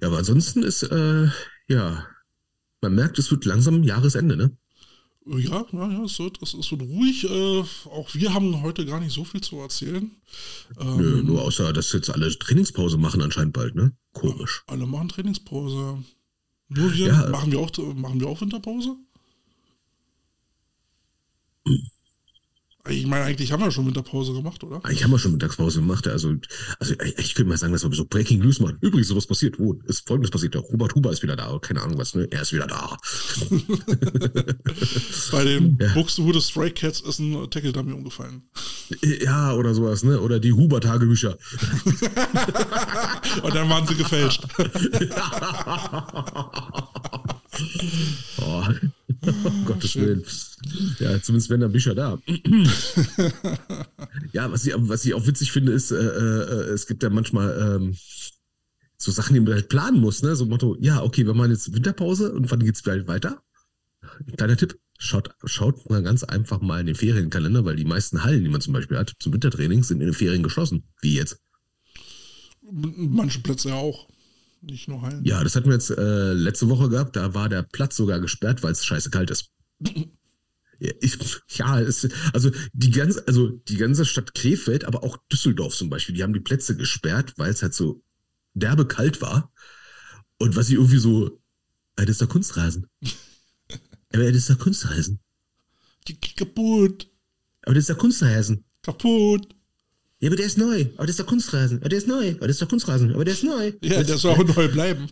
Ja, 0.02 0.08
aber 0.08 0.18
ansonsten 0.18 0.62
ist, 0.62 0.82
äh, 0.82 1.28
ja, 1.70 2.04
man 2.82 2.94
merkt, 2.94 3.18
es 3.18 3.30
wird 3.30 3.44
langsam 3.44 3.82
Jahresende, 3.84 4.36
ne? 4.36 4.56
Ja, 5.26 5.64
ja, 5.72 5.90
ja, 5.90 6.04
es 6.04 6.18
wird, 6.18 6.42
es, 6.42 6.54
es 6.54 6.70
wird 6.72 6.82
ruhig. 6.82 7.24
Äh, 7.24 7.60
auch 7.90 8.12
wir 8.14 8.34
haben 8.34 8.62
heute 8.62 8.84
gar 8.84 8.98
nicht 8.98 9.12
so 9.12 9.24
viel 9.24 9.40
zu 9.40 9.58
erzählen. 9.58 10.10
Ähm, 10.80 10.96
Nö, 10.96 11.22
nur 11.22 11.42
außer, 11.42 11.72
dass 11.72 11.92
jetzt 11.92 12.10
alle 12.10 12.36
Trainingspause 12.36 12.98
machen 12.98 13.22
anscheinend 13.22 13.52
bald, 13.52 13.76
ne? 13.76 13.92
Komisch. 14.12 14.64
Alle 14.66 14.86
machen 14.86 15.08
Trainingspause. 15.08 16.02
Nur 16.68 16.94
wir, 16.94 17.06
ja. 17.06 17.28
machen, 17.28 17.52
wir 17.52 17.60
auch, 17.60 17.70
machen 17.94 18.18
wir 18.18 18.28
auch 18.28 18.40
Winterpause? 18.40 18.96
Ich 22.88 23.06
meine, 23.06 23.24
eigentlich 23.24 23.52
haben 23.52 23.62
wir 23.62 23.70
schon 23.70 23.86
Winterpause 23.86 24.32
gemacht, 24.32 24.64
oder? 24.64 24.82
Eigentlich 24.84 25.04
haben 25.04 25.10
wir 25.10 25.18
schon 25.18 25.32
Mittagspause 25.32 25.80
gemacht. 25.80 26.08
Also, 26.08 26.34
also 26.78 26.94
ich 27.18 27.34
könnte 27.34 27.50
mal 27.50 27.58
sagen, 27.58 27.74
dass 27.74 27.82
wir 27.82 27.92
so 27.92 28.06
Breaking 28.06 28.40
News 28.40 28.58
machen. 28.58 28.78
Übrigens, 28.80 29.08
sowas 29.08 29.26
passiert. 29.26 29.58
Wo 29.58 29.74
ist 29.84 30.08
Folgendes 30.08 30.30
passiert? 30.30 30.54
Der 30.54 30.62
Robert 30.62 30.94
Huber 30.94 31.12
ist 31.12 31.22
wieder 31.22 31.36
da. 31.36 31.58
Keine 31.58 31.82
Ahnung 31.82 31.98
was, 31.98 32.14
ne? 32.14 32.26
Er 32.30 32.40
ist 32.40 32.54
wieder 32.54 32.66
da. 32.66 32.96
Bei 35.30 35.44
den 35.44 35.76
ja. 35.78 35.92
Buxtehude 35.92 36.40
Stray 36.40 36.70
Cats 36.70 37.02
ist 37.02 37.18
ein 37.18 37.50
Tackle-Dummy 37.50 37.92
umgefallen. 37.92 38.44
Ja, 39.02 39.52
oder 39.52 39.74
sowas, 39.74 40.02
ne? 40.02 40.18
Oder 40.18 40.40
die 40.40 40.54
Huber-Tagebücher. 40.54 41.32
Und 43.42 43.54
dann 43.54 43.68
waren 43.68 43.86
sie 43.86 43.94
gefälscht. 43.94 44.46
oh. 48.38 48.64
um 49.44 49.64
Gottes 49.64 49.96
Willen. 49.96 50.24
Ja, 50.98 51.20
zumindest 51.22 51.50
wären 51.50 51.60
da 51.60 51.68
Bücher 51.68 51.94
da. 51.94 52.18
ja, 54.32 54.50
was 54.50 54.66
ich, 54.66 54.74
was 54.76 55.04
ich 55.04 55.14
auch 55.14 55.26
witzig 55.26 55.52
finde, 55.52 55.72
ist, 55.72 55.90
äh, 55.90 55.96
äh, 55.96 56.72
es 56.72 56.86
gibt 56.86 57.02
ja 57.02 57.10
manchmal 57.10 57.78
ähm, 57.80 57.96
so 58.96 59.10
Sachen, 59.10 59.34
die 59.34 59.40
man 59.40 59.54
halt 59.54 59.68
planen 59.68 60.00
muss, 60.00 60.22
ne? 60.22 60.36
So 60.36 60.46
Motto, 60.46 60.76
ja, 60.80 61.02
okay, 61.02 61.26
wir 61.26 61.34
machen 61.34 61.50
jetzt 61.50 61.74
Winterpause 61.74 62.32
und 62.32 62.50
wann 62.50 62.60
geht's 62.60 62.82
vielleicht 62.82 63.08
weiter? 63.08 63.42
Kleiner 64.36 64.56
Tipp, 64.56 64.78
schaut, 64.98 65.30
schaut 65.44 65.88
mal 65.90 66.02
ganz 66.02 66.22
einfach 66.24 66.60
mal 66.60 66.80
in 66.80 66.86
den 66.86 66.94
Ferienkalender, 66.94 67.64
weil 67.64 67.76
die 67.76 67.84
meisten 67.84 68.22
Hallen, 68.24 68.44
die 68.44 68.50
man 68.50 68.60
zum 68.60 68.72
Beispiel 68.72 68.98
hat, 68.98 69.14
zum 69.18 69.32
Wintertraining, 69.32 69.82
sind 69.82 70.00
in 70.00 70.06
den 70.06 70.14
Ferien 70.14 70.42
geschlossen. 70.42 70.84
Wie 71.00 71.14
jetzt? 71.14 71.40
Manche 72.62 73.40
Plätze 73.40 73.70
ja 73.70 73.74
auch. 73.74 74.08
Nicht 74.62 74.88
nur 74.88 75.00
Hallen. 75.02 75.24
Ja, 75.24 75.42
das 75.42 75.56
hatten 75.56 75.66
wir 75.66 75.74
jetzt 75.74 75.90
äh, 75.90 76.32
letzte 76.32 76.68
Woche 76.68 76.88
gehabt. 76.88 77.16
Da 77.16 77.34
war 77.34 77.48
der 77.48 77.62
Platz 77.62 77.96
sogar 77.96 78.20
gesperrt, 78.20 78.62
weil 78.62 78.72
es 78.72 78.84
scheiße 78.84 79.10
kalt 79.10 79.30
ist. 79.30 79.50
ja, 80.78 80.92
ich, 81.00 81.18
ja 81.48 81.80
es, 81.80 82.08
also, 82.32 82.50
die 82.72 82.90
ganze, 82.90 83.26
also 83.26 83.48
die 83.48 83.76
ganze 83.76 84.04
Stadt 84.04 84.34
Krefeld, 84.34 84.84
aber 84.84 85.02
auch 85.02 85.16
Düsseldorf 85.32 85.74
zum 85.74 85.88
Beispiel, 85.88 86.14
die 86.14 86.22
haben 86.22 86.34
die 86.34 86.40
Plätze 86.40 86.76
gesperrt, 86.76 87.34
weil 87.36 87.50
es 87.50 87.62
halt 87.62 87.74
so 87.74 88.02
derbe 88.54 88.86
kalt 88.86 89.22
war. 89.22 89.52
Und 90.38 90.56
was 90.56 90.68
ich 90.68 90.74
irgendwie 90.74 90.98
so, 90.98 91.40
das 91.96 92.08
ist 92.08 92.20
der 92.20 92.28
Kunstrasen. 92.28 92.86
aber 94.12 94.24
das 94.24 94.36
ist 94.36 94.48
der 94.48 94.56
Kunstrasen. 94.56 95.20
Kaputt. 96.36 97.08
Aber 97.62 97.74
das 97.74 97.82
ist 97.82 97.88
der 97.88 97.96
Kunstrasen. 97.96 98.64
Kaputt. 98.82 99.54
Ja, 100.20 100.28
aber 100.28 100.36
der 100.36 100.46
ist 100.46 100.58
neu. 100.58 100.86
Aber 100.96 101.06
das 101.06 101.10
ist 101.10 101.18
der 101.18 101.26
Kunstrasen. 101.26 101.78
Aber 101.78 101.88
der 101.88 101.98
ist 101.98 102.06
neu. 102.06 102.30
Aber 102.32 102.46
das 102.46 102.56
ist 102.56 102.60
der 102.60 102.68
Kunstrasen. 102.68 103.14
Aber 103.14 103.24
der 103.24 103.34
ist 103.34 103.42
neu. 103.42 103.72
Ja, 103.82 104.02
der 104.02 104.18
soll 104.18 104.32
auch 104.32 104.56
neu 104.56 104.68
bleiben. 104.68 105.08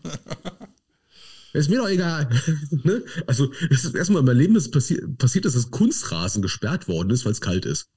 ist 1.54 1.70
mir 1.70 1.78
doch 1.78 1.88
egal. 1.88 2.28
ne? 2.84 3.02
Also, 3.26 3.50
das 3.70 3.84
ist 3.84 3.94
erstmal 3.94 4.20
in 4.20 4.26
meinem 4.26 4.38
Leben 4.38 4.56
ist 4.56 4.70
passi 4.70 5.00
passiert, 5.16 5.46
dass 5.46 5.54
das 5.54 5.70
Kunstrasen 5.70 6.42
gesperrt 6.42 6.88
worden 6.88 7.10
ist, 7.10 7.24
weil 7.24 7.32
es 7.32 7.40
kalt 7.40 7.64
ist. 7.64 7.88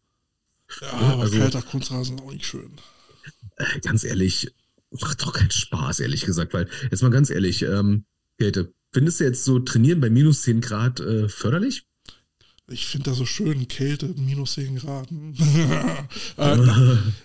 Ja, 0.82 0.90
aber 0.92 1.24
also, 1.24 1.38
kalter 1.38 1.62
Kunstrasen 1.62 2.18
ist 2.18 2.24
auch 2.24 2.32
nicht 2.32 2.46
schön. 2.46 2.72
Äh, 3.58 3.80
ganz 3.82 4.06
ehrlich, 4.06 4.54
macht 4.92 5.22
doch 5.22 5.34
keinen 5.34 5.52
Spaß, 5.52 6.00
ehrlich 6.00 6.26
gesagt, 6.26 6.54
weil, 6.54 6.70
jetzt 6.90 7.04
mal 7.04 7.12
ganz 7.12 7.30
ehrlich, 7.30 7.62
ähm, 7.64 8.06
Kälte, 8.38 8.74
findest 8.94 9.20
du 9.20 9.26
jetzt 9.26 9.44
so 9.44 9.60
trainieren 9.60 10.00
bei 10.00 10.10
minus 10.10 10.44
10 10.44 10.62
Grad 10.62 11.02
äh, 11.02 11.28
förderlich? 11.28 11.86
Ich 12.72 12.88
finde 12.88 13.10
das 13.10 13.18
so 13.18 13.26
schön, 13.26 13.68
Kälte, 13.68 14.14
minus 14.18 14.54
10 14.54 14.78
Grad. 14.78 15.10
äh, 16.38 16.58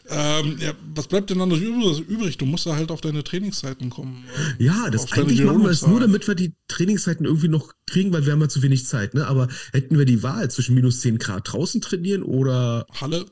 ähm, 0.09 0.57
ja, 0.59 0.75
was 0.95 1.07
bleibt 1.07 1.31
denn 1.31 1.39
dann 1.39 1.49
noch 1.49 1.61
übrig? 1.61 2.39
Du 2.39 2.47
musst 2.47 2.67
da 2.67 2.77
halt 2.77 2.91
auf 2.91 3.01
deine 3.01 3.25
Trainingszeiten 3.25 3.91
kommen. 3.91 4.25
Ja, 4.59 4.91
das 4.91 5.13
eigentlich 5.13 5.43
machen 5.43 5.63
wir 5.63 5.71
es 5.71 5.87
nur, 5.87 6.01
damit 6.01 6.27
wir 6.27 6.35
die 6.35 6.55
Trainingszeiten 6.69 7.27
irgendwie 7.27 7.49
noch 7.49 7.73
kriegen, 7.87 8.13
weil 8.13 8.27
wir 8.27 8.33
haben 8.33 8.41
ja 8.41 8.49
zu 8.49 8.63
wenig 8.63 8.87
Zeit. 8.87 9.15
Ne? 9.15 9.27
Aber 9.27 9.49
hätten 9.73 9.99
wir 9.99 10.05
die 10.05 10.23
Wahl 10.23 10.51
zwischen 10.51 10.75
minus 10.75 11.01
10 11.01 11.19
Grad 11.19 11.53
draußen 11.53 11.81
trainieren 11.81 12.23
oder 12.23 12.87
Halle? 13.01 13.27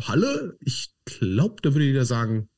Halle? 0.00 0.56
Ich 0.60 0.90
glaube, 1.04 1.56
da 1.62 1.74
würde 1.74 1.84
jeder 1.84 2.06
sagen, 2.06 2.48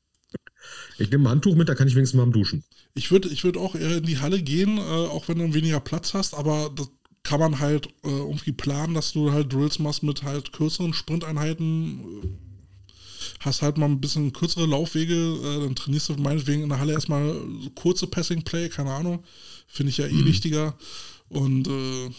ich 0.99 1.11
nehme 1.11 1.25
ein 1.25 1.31
Handtuch 1.33 1.55
mit, 1.55 1.69
da 1.69 1.75
kann 1.75 1.89
ich 1.89 1.95
wenigstens 1.95 2.17
mal 2.17 2.23
am 2.23 2.33
Duschen. 2.33 2.65
Ich 2.95 3.11
würde 3.11 3.29
ich 3.29 3.45
würd 3.45 3.57
auch 3.57 3.75
eher 3.75 3.99
in 3.99 4.05
die 4.05 4.19
Halle 4.19 4.41
gehen, 4.41 4.79
äh, 4.79 4.81
auch 4.81 5.29
wenn 5.29 5.39
du 5.39 5.55
weniger 5.55 5.81
Platz 5.81 6.15
hast, 6.15 6.35
aber 6.35 6.71
das, 6.75 6.91
kann 7.25 7.41
man 7.41 7.59
halt 7.59 7.89
äh, 8.05 8.11
irgendwie 8.11 8.53
planen, 8.53 8.95
dass 8.95 9.13
du 9.13 9.33
halt 9.33 9.53
Drills 9.53 9.79
machst 9.79 10.03
mit 10.03 10.23
halt 10.23 10.53
kürzeren 10.53 10.93
Sprinteinheiten. 10.93 12.39
Hast 13.41 13.63
halt 13.63 13.79
mal 13.79 13.87
ein 13.87 14.01
bisschen 14.01 14.33
kürzere 14.33 14.67
Laufwege, 14.67 15.15
äh, 15.15 15.61
dann 15.65 15.75
trainierst 15.75 16.11
du 16.11 16.15
meinetwegen 16.15 16.63
in 16.63 16.69
der 16.69 16.79
Halle 16.79 16.93
erstmal 16.93 17.35
kurze 17.75 18.07
Passing-Play, 18.07 18.69
keine 18.69 18.93
Ahnung. 18.93 19.25
Finde 19.67 19.91
ich 19.91 19.99
ja 19.99 20.07
eh 20.07 20.13
mhm. 20.13 20.27
wichtiger. 20.27 20.77
Und 21.31 21.67
äh, 21.67 22.11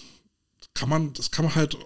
kann 0.75 0.89
man, 0.89 1.13
das 1.13 1.31
kann 1.31 1.45
man 1.45 1.55
halt 1.55 1.77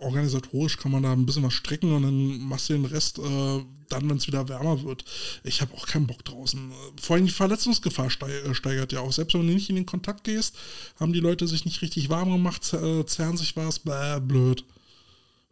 organisatorisch, 0.00 0.76
kann 0.76 0.90
man 0.90 1.04
da 1.04 1.12
ein 1.12 1.24
bisschen 1.24 1.44
was 1.44 1.54
strecken 1.54 1.94
und 1.94 2.02
dann 2.02 2.40
machst 2.40 2.68
du 2.68 2.72
den 2.74 2.84
Rest 2.84 3.20
äh, 3.20 3.64
dann, 3.88 4.10
wenn 4.10 4.16
es 4.16 4.26
wieder 4.26 4.48
wärmer 4.48 4.82
wird. 4.82 5.04
Ich 5.44 5.60
habe 5.60 5.72
auch 5.74 5.86
keinen 5.86 6.08
Bock 6.08 6.24
draußen. 6.24 6.72
Vor 7.00 7.16
allem 7.16 7.26
die 7.26 7.32
Verletzungsgefahr 7.32 8.06
äh, 8.06 8.54
steigert 8.54 8.92
ja 8.92 9.00
auch. 9.00 9.12
Selbst 9.12 9.34
wenn 9.34 9.46
du 9.46 9.52
nicht 9.52 9.70
in 9.70 9.76
den 9.76 9.86
Kontakt 9.86 10.24
gehst, 10.24 10.56
haben 10.98 11.12
die 11.12 11.20
Leute 11.20 11.46
sich 11.46 11.64
nicht 11.64 11.82
richtig 11.82 12.10
warm 12.10 12.32
gemacht, 12.32 12.72
äh, 12.74 13.06
zerren 13.06 13.36
sich 13.36 13.56
was, 13.56 13.78
bläh, 13.78 14.18
blöd. 14.20 14.64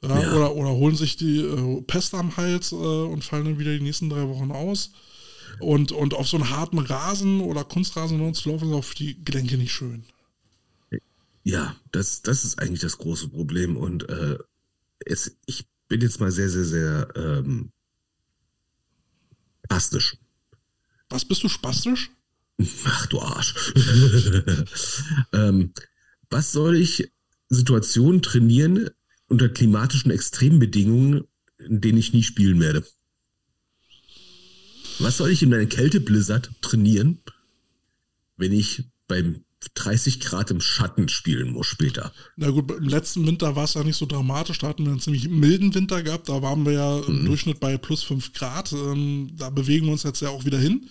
Ja, 0.03 0.21
ja. 0.21 0.33
Oder, 0.33 0.57
oder 0.57 0.71
holen 0.71 0.97
sich 0.97 1.17
die 1.17 1.43
äh, 1.43 1.83
Pest 1.83 2.15
am 2.15 2.37
Hals 2.37 2.73
äh, 2.73 2.75
und 2.75 3.23
fallen 3.23 3.45
dann 3.45 3.59
wieder 3.61 3.73
die 3.73 3.85
nächsten 3.85 4.11
drei 4.11 4.27
Wochen 4.27 4.51
aus. 4.51 4.91
Und, 5.61 5.93
und 5.93 6.15
auf 6.15 6.27
so 6.27 6.39
einen 6.39 6.51
harten 6.51 6.79
Rasen 6.79 7.41
oder 7.41 7.63
Kunstrasen 7.63 8.35
zu 8.35 8.51
laufen, 8.51 8.73
ist 8.73 8.87
für 8.87 8.97
die 8.97 9.25
Gelenke 9.25 9.59
nicht 9.59 9.73
schön. 9.73 10.05
Ja, 11.43 11.77
das, 11.93 12.23
das 12.23 12.45
ist 12.45 12.59
eigentlich 12.59 12.81
das 12.81 12.99
große 12.99 13.29
Problem. 13.29 13.77
Und 13.77 14.09
äh, 14.09 14.39
es, 15.07 15.37
ich 15.47 15.67
bin 15.89 16.01
jetzt 16.01 16.21
mal 16.21 16.31
sehr, 16.31 16.49
sehr, 16.49 16.65
sehr 16.65 17.09
ähm, 17.17 17.73
spastisch. 19.65 20.17
Was 21.09 21.25
bist 21.25 21.43
du 21.43 21.49
spastisch? 21.49 22.11
Ach 22.85 23.07
du 23.07 23.21
Arsch. 23.21 23.55
ähm, 25.33 25.73
was 26.29 26.53
soll 26.53 26.77
ich 26.77 27.11
Situationen 27.49 28.23
trainieren 28.23 28.91
unter 29.29 29.49
klimatischen 29.49 30.11
Extrembedingungen, 30.11 31.25
in 31.59 31.81
denen 31.81 31.99
ich 31.99 32.13
nie 32.13 32.23
spielen 32.23 32.61
werde? 32.61 32.85
Was 34.99 35.17
soll 35.17 35.31
ich 35.31 35.43
in 35.43 35.55
einer 35.55 35.67
Kälteblizzard 35.67 36.51
trainieren, 36.61 37.23
wenn 38.37 38.53
ich 38.53 38.85
beim 39.09 39.45
30 39.75 40.21
Grad 40.21 40.51
im 40.51 40.61
Schatten 40.61 41.09
spielen 41.09 41.53
muss 41.53 41.67
später. 41.67 42.13
Na 42.37 42.51
gut, 42.51 42.71
im 42.71 42.89
letzten 42.89 43.27
Winter 43.27 43.57
war 43.57 43.65
es 43.65 43.75
ja 43.75 43.85
nicht 43.85 43.97
so 43.97 44.07
dramatisch. 44.07 44.59
Da 44.59 44.69
hatten 44.69 44.85
wir 44.85 44.91
einen 44.91 45.01
ziemlich 45.01 45.29
milden 45.29 45.75
Winter 45.75 46.03
gehabt. 46.03 46.29
Da 46.29 46.41
waren 46.43 46.65
wir 46.65 46.73
ja 46.73 46.99
im 47.01 47.21
mhm. 47.21 47.27
Durchschnitt 47.27 47.61
bei 47.61 47.77
plus 47.77 48.03
5 48.03 48.33
Grad. 48.33 48.73
Ähm, 48.73 49.33
da 49.37 49.51
bewegen 49.51 49.87
wir 49.87 49.93
uns 49.93 50.03
jetzt 50.03 50.23
ja 50.23 50.31
auch 50.31 50.45
wieder 50.45 50.59
hin. 50.59 50.89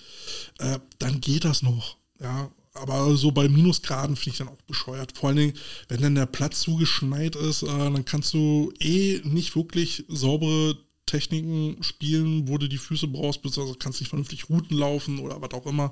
Äh, 0.59 0.79
dann 0.99 1.19
geht 1.19 1.45
das 1.45 1.63
noch. 1.63 1.97
Ja, 2.21 2.51
aber 2.73 3.15
so 3.17 3.31
bei 3.31 3.49
Minusgraden 3.49 4.15
finde 4.15 4.31
ich 4.31 4.37
dann 4.37 4.49
auch 4.49 4.61
bescheuert. 4.67 5.17
Vor 5.17 5.29
allen 5.29 5.37
Dingen, 5.37 5.53
wenn 5.87 6.01
dann 6.01 6.15
der 6.15 6.25
Platz 6.27 6.61
zugeschneit 6.61 7.35
ist, 7.35 7.63
äh, 7.63 7.67
dann 7.67 8.05
kannst 8.05 8.33
du 8.33 8.71
eh 8.79 9.21
nicht 9.23 9.55
wirklich 9.55 10.05
saubere 10.07 10.77
Techniken 11.09 11.81
spielen, 11.81 12.47
wo 12.47 12.57
du 12.57 12.67
die 12.67 12.77
Füße 12.77 13.07
brauchst, 13.07 13.41
beziehungsweise 13.41 13.79
kannst 13.79 13.99
nicht 13.99 14.09
vernünftig 14.09 14.49
Routen 14.49 14.77
laufen 14.77 15.19
oder 15.19 15.41
was 15.41 15.51
auch 15.51 15.65
immer. 15.65 15.91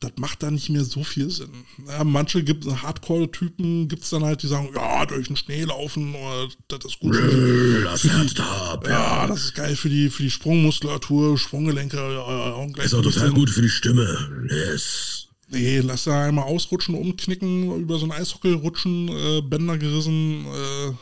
Das 0.00 0.12
macht 0.16 0.42
da 0.42 0.50
nicht 0.50 0.70
mehr 0.70 0.82
so 0.82 1.04
viel 1.04 1.30
Sinn. 1.30 1.50
Ja, 1.86 2.02
manche 2.02 2.42
gibt 2.42 2.64
Hardcore-Typen 2.66 3.86
gibt 3.88 4.02
es 4.02 4.10
dann 4.10 4.24
halt, 4.24 4.42
die 4.42 4.48
sagen, 4.48 4.70
ja, 4.74 5.06
durch 5.06 5.28
den 5.28 5.36
Schnee 5.36 5.64
laufen 5.64 6.14
oder 6.14 6.48
das 6.68 6.84
ist 6.86 7.00
gut. 7.00 7.14
Für 7.14 7.82
Das 7.84 8.04
Herz 8.04 8.40
ab, 8.40 8.86
ja, 8.88 9.26
das 9.26 9.44
ist 9.44 9.54
geil 9.54 9.76
für 9.76 9.88
die, 9.88 10.10
für 10.10 10.22
die 10.22 10.30
Sprungmuskulatur, 10.30 11.38
Sprunggelenke. 11.38 11.96
Ja, 11.96 12.82
Ist 12.82 12.94
auch 12.94 13.02
total 13.02 13.30
gut 13.30 13.50
für 13.50 13.62
die 13.62 13.68
Stimme. 13.68 14.48
Yes. 14.50 15.28
Nee, 15.52 15.80
lass 15.80 16.04
da 16.04 16.26
einmal 16.26 16.44
ausrutschen, 16.44 16.94
umknicken, 16.94 17.80
über 17.80 17.98
so 17.98 18.06
ein 18.06 18.12
Eishockey 18.12 18.52
rutschen, 18.52 19.08
äh, 19.08 19.42
Bänder 19.42 19.78
gerissen. 19.78 20.46
Äh, 20.46 20.92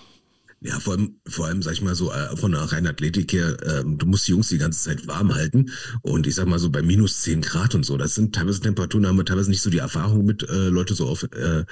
Ja, 0.61 0.81
vor 0.81 0.95
allem, 0.95 1.21
vor 1.25 1.47
allem, 1.47 1.63
sag 1.63 1.75
ich 1.75 1.83
mal 1.83 1.95
so, 1.95 2.13
äh, 2.13 2.37
von 2.37 2.51
der 2.51 2.61
reinen 2.63 2.89
Athletik 2.89 3.33
her, 3.33 3.57
ähm, 3.65 3.97
du 3.97 4.07
musst 4.07 4.27
die 4.27 4.33
Jungs 4.33 4.49
die 4.49 4.59
ganze 4.59 4.83
Zeit 4.83 5.07
warm 5.07 5.33
halten. 5.33 5.71
Und 6.03 6.27
ich 6.27 6.35
sag 6.35 6.49
mal 6.49 6.59
so, 6.59 6.69
bei 6.69 6.83
minus 6.83 7.21
10 7.23 7.43
Grad 7.43 7.77
und 7.77 7.85
so, 7.85 7.97
das 7.97 8.17
sind 8.17 8.35
teilweise 8.35 8.61
Temperaturen, 8.61 9.07
haben 9.07 9.17
wir 9.17 9.25
teilweise 9.25 9.51
nicht 9.51 9.63
so 9.63 9.71
die 9.71 9.79
Erfahrung 9.79 10.25
mit, 10.25 10.43
äh, 10.49 10.69
Leute 10.69 10.95
so 10.95 11.07
auf, 11.07 11.23
äh, 11.23 11.65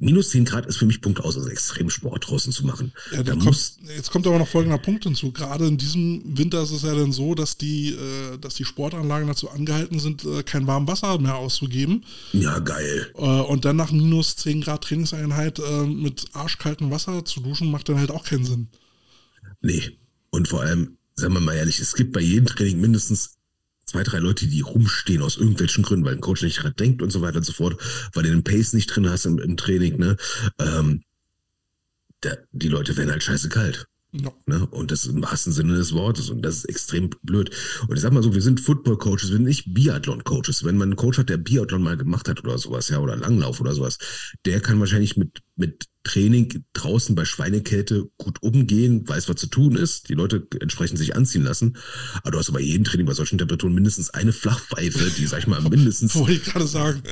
minus 0.00 0.30
10 0.30 0.44
Grad 0.44 0.66
ist 0.66 0.76
für 0.76 0.86
mich 0.86 1.00
Punkt 1.00 1.20
aus, 1.20 1.36
also 1.36 1.48
Extremsport 1.48 2.28
draußen 2.28 2.52
zu 2.52 2.66
machen. 2.66 2.92
Ja, 3.12 3.22
da 3.22 3.34
kommt, 3.34 3.72
jetzt 3.96 4.10
kommt 4.10 4.26
aber 4.26 4.38
noch 4.38 4.48
folgender 4.48 4.78
Punkt 4.78 5.04
hinzu. 5.04 5.32
Gerade 5.32 5.66
in 5.66 5.78
diesem 5.78 6.22
Winter 6.36 6.62
ist 6.62 6.70
es 6.70 6.82
ja 6.82 6.94
dann 6.94 7.12
so, 7.12 7.34
dass 7.34 7.56
die, 7.56 7.90
äh, 7.90 8.38
dass 8.38 8.54
die 8.54 8.64
Sportanlagen 8.64 9.26
dazu 9.26 9.48
angehalten 9.48 9.98
sind, 9.98 10.24
äh, 10.24 10.42
kein 10.42 10.66
warmes 10.66 10.88
Wasser 10.88 11.18
mehr 11.18 11.36
auszugeben. 11.36 12.04
ja, 12.32 12.58
geil. 12.58 13.10
Äh, 13.14 13.20
und 13.20 13.64
dann 13.64 13.76
nach 13.76 13.90
minus 13.90 14.36
10 14.36 14.60
Grad 14.60 14.84
Trainingseinheit 14.84 15.58
äh, 15.58 15.86
mit 15.86 16.26
arschkaltem 16.34 16.90
Wasser 16.90 17.24
zu 17.24 17.40
duschen, 17.40 17.70
macht 17.70 17.88
dann 17.88 17.98
halt 17.98 18.10
auch 18.10 18.24
keinen 18.24 18.44
Sinn. 18.44 18.68
Nee. 19.62 19.98
Und 20.30 20.48
vor 20.48 20.60
allem, 20.60 20.98
sagen 21.14 21.32
wir 21.32 21.40
mal 21.40 21.56
ehrlich, 21.56 21.80
es 21.80 21.94
gibt 21.94 22.12
bei 22.12 22.20
jedem 22.20 22.46
Training 22.46 22.80
mindestens 22.80 23.35
zwei, 23.86 24.02
drei 24.02 24.18
Leute, 24.18 24.46
die 24.46 24.60
rumstehen 24.60 25.22
aus 25.22 25.36
irgendwelchen 25.36 25.84
Gründen, 25.84 26.04
weil 26.04 26.14
ein 26.14 26.20
Coach 26.20 26.42
nicht 26.42 26.58
gerade 26.58 26.74
denkt 26.74 27.02
und 27.02 27.10
so 27.10 27.22
weiter 27.22 27.38
und 27.38 27.44
so 27.44 27.52
fort, 27.52 27.80
weil 28.12 28.24
du 28.24 28.30
den 28.30 28.44
Pace 28.44 28.72
nicht 28.72 28.88
drin 28.88 29.08
hast 29.08 29.26
im, 29.26 29.38
im 29.38 29.56
Training, 29.56 29.98
ne? 29.98 30.16
Ähm, 30.58 31.02
der, 32.22 32.44
die 32.52 32.68
Leute 32.68 32.96
werden 32.96 33.10
halt 33.10 33.22
scheiße 33.22 33.48
kalt. 33.48 33.86
Ja. 34.22 34.32
Ne? 34.46 34.66
Und 34.66 34.90
das 34.90 35.06
im 35.06 35.22
wahrsten 35.22 35.52
Sinne 35.52 35.76
des 35.76 35.92
Wortes. 35.92 36.30
Und 36.30 36.42
das 36.42 36.56
ist 36.56 36.64
extrem 36.66 37.10
blöd. 37.22 37.50
Und 37.88 37.96
ich 37.96 38.02
sag 38.02 38.12
mal 38.12 38.22
so, 38.22 38.34
wir 38.34 38.42
sind 38.42 38.60
Football-Coaches, 38.60 39.28
wir 39.30 39.36
sind 39.36 39.44
nicht 39.44 39.74
Biathlon-Coaches. 39.74 40.64
Wenn 40.64 40.76
man 40.76 40.88
einen 40.90 40.96
Coach 40.96 41.18
hat, 41.18 41.28
der 41.28 41.36
Biathlon 41.36 41.82
mal 41.82 41.96
gemacht 41.96 42.28
hat 42.28 42.42
oder 42.44 42.58
sowas, 42.58 42.88
ja, 42.88 42.98
oder 42.98 43.16
Langlauf 43.16 43.60
oder 43.60 43.74
sowas, 43.74 43.98
der 44.44 44.60
kann 44.60 44.80
wahrscheinlich 44.80 45.16
mit, 45.16 45.42
mit 45.56 45.86
Training 46.04 46.64
draußen 46.72 47.14
bei 47.14 47.24
Schweinekälte 47.24 48.08
gut 48.16 48.42
umgehen, 48.42 49.06
weiß, 49.08 49.28
was 49.28 49.36
zu 49.36 49.48
tun 49.48 49.76
ist, 49.76 50.08
die 50.08 50.14
Leute 50.14 50.46
entsprechend 50.60 50.98
sich 50.98 51.16
anziehen 51.16 51.42
lassen. 51.42 51.76
Aber 52.22 52.30
du 52.32 52.38
hast 52.38 52.52
bei 52.52 52.60
jedem 52.60 52.84
Training 52.84 53.06
bei 53.06 53.14
solchen 53.14 53.38
Temperaturen 53.38 53.74
mindestens 53.74 54.10
eine 54.10 54.32
Flachpfeife, 54.32 55.10
die, 55.16 55.26
sag 55.26 55.40
ich 55.40 55.46
mal, 55.46 55.60
mindestens 55.68 56.14
Wollte 56.14 56.34
ich 56.34 56.44
gerade 56.44 56.66
sagen. 56.66 57.02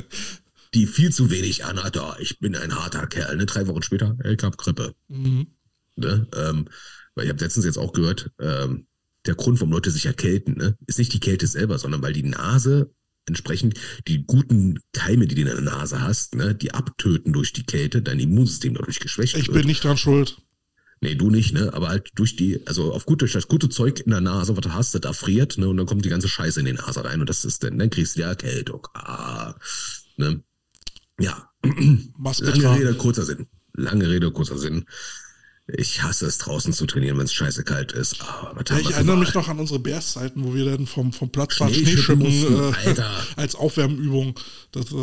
die 0.74 0.86
viel 0.86 1.12
zu 1.12 1.30
wenig 1.30 1.64
anhat. 1.64 1.96
Oh, 1.96 2.14
ich 2.20 2.38
bin 2.38 2.54
ein 2.56 2.74
harter 2.74 3.06
Kerl. 3.06 3.36
Ne? 3.36 3.46
Drei 3.46 3.66
Wochen 3.66 3.82
später, 3.82 4.16
ich 4.24 4.42
hab 4.42 4.56
Grippe. 4.58 4.94
Mhm. 5.08 5.48
Ne? 5.96 6.26
Ähm, 6.34 6.68
weil 7.14 7.24
ich 7.24 7.30
habe 7.30 7.42
letztens 7.42 7.64
jetzt 7.64 7.78
auch 7.78 7.92
gehört, 7.92 8.30
ähm, 8.40 8.86
der 9.26 9.34
Grund, 9.34 9.60
warum 9.60 9.72
Leute 9.72 9.90
sich 9.90 10.06
erkälten, 10.06 10.56
ne, 10.56 10.76
ist 10.86 10.98
nicht 10.98 11.12
die 11.12 11.20
Kälte 11.20 11.46
selber, 11.46 11.78
sondern 11.78 12.02
weil 12.02 12.12
die 12.12 12.22
Nase 12.24 12.92
entsprechend 13.26 13.78
die 14.06 14.24
guten 14.26 14.80
Keime, 14.92 15.26
die 15.26 15.34
du 15.34 15.40
in 15.40 15.46
der 15.46 15.60
Nase 15.62 16.02
hast, 16.02 16.34
ne, 16.34 16.54
die 16.54 16.74
abtöten 16.74 17.32
durch 17.32 17.52
die 17.52 17.64
Kälte, 17.64 18.02
dein 18.02 18.20
Immunsystem 18.20 18.74
dadurch 18.74 19.00
geschwächt 19.00 19.36
Ich 19.36 19.48
wird. 19.48 19.56
bin 19.56 19.66
nicht 19.66 19.82
dran 19.82 19.96
schuld. 19.96 20.38
Nee, 21.00 21.14
du 21.16 21.30
nicht, 21.30 21.52
ne? 21.52 21.72
Aber 21.74 21.88
halt 21.88 22.10
durch 22.14 22.36
die, 22.36 22.66
also 22.66 22.92
auf 22.92 23.04
gut 23.04 23.20
durch 23.20 23.32
das 23.32 23.48
gute 23.48 23.68
Zeug 23.68 24.00
in 24.00 24.10
der 24.10 24.20
Nase, 24.20 24.56
was 24.56 24.62
du 24.62 24.72
hast, 24.72 24.94
das 24.94 25.18
friert, 25.18 25.58
ne? 25.58 25.68
Und 25.68 25.76
dann 25.76 25.86
kommt 25.86 26.04
die 26.04 26.08
ganze 26.08 26.28
Scheiße 26.28 26.60
in 26.60 26.66
die 26.66 26.72
Nase 26.72 27.04
rein 27.04 27.20
und 27.20 27.28
das 27.28 27.44
ist 27.44 27.62
dann, 27.62 27.78
dann 27.78 27.90
kriegst 27.90 28.14
du 28.16 28.20
die 28.20 28.24
Erkältung. 28.24 28.86
Ah, 28.94 29.54
ne? 30.16 30.42
Ja. 31.18 31.50
Lange. 31.64 32.78
Rede, 32.78 32.94
kurzer 32.94 33.24
Sinn. 33.24 33.46
Lange 33.74 34.08
Rede, 34.08 34.30
kurzer 34.30 34.56
Sinn. 34.56 34.86
Ich 35.66 36.02
hasse 36.02 36.26
es 36.26 36.36
draußen 36.36 36.74
zu 36.74 36.84
trainieren, 36.84 37.16
wenn 37.16 37.24
es 37.24 37.32
scheiße 37.32 37.64
kalt 37.64 37.92
ist. 37.92 38.20
Was 38.20 38.68
Ja, 38.68 38.78
ich 38.78 38.90
erinnere 38.90 39.16
mich 39.16 39.32
noch 39.32 39.48
an 39.48 39.58
unsere 39.58 39.78
Bears-Zeiten, 39.78 40.44
wo 40.44 40.52
wir 40.54 40.66
dann 40.66 40.86
vom, 40.86 41.10
vom 41.14 41.30
Platz 41.30 41.58
waren, 41.58 41.72
Schneeschippen 41.72 42.26
äh, 42.26 42.94
als 43.36 43.54
Aufwärmübung. 43.54 44.38
Das, 44.72 44.92
äh, 44.92 44.94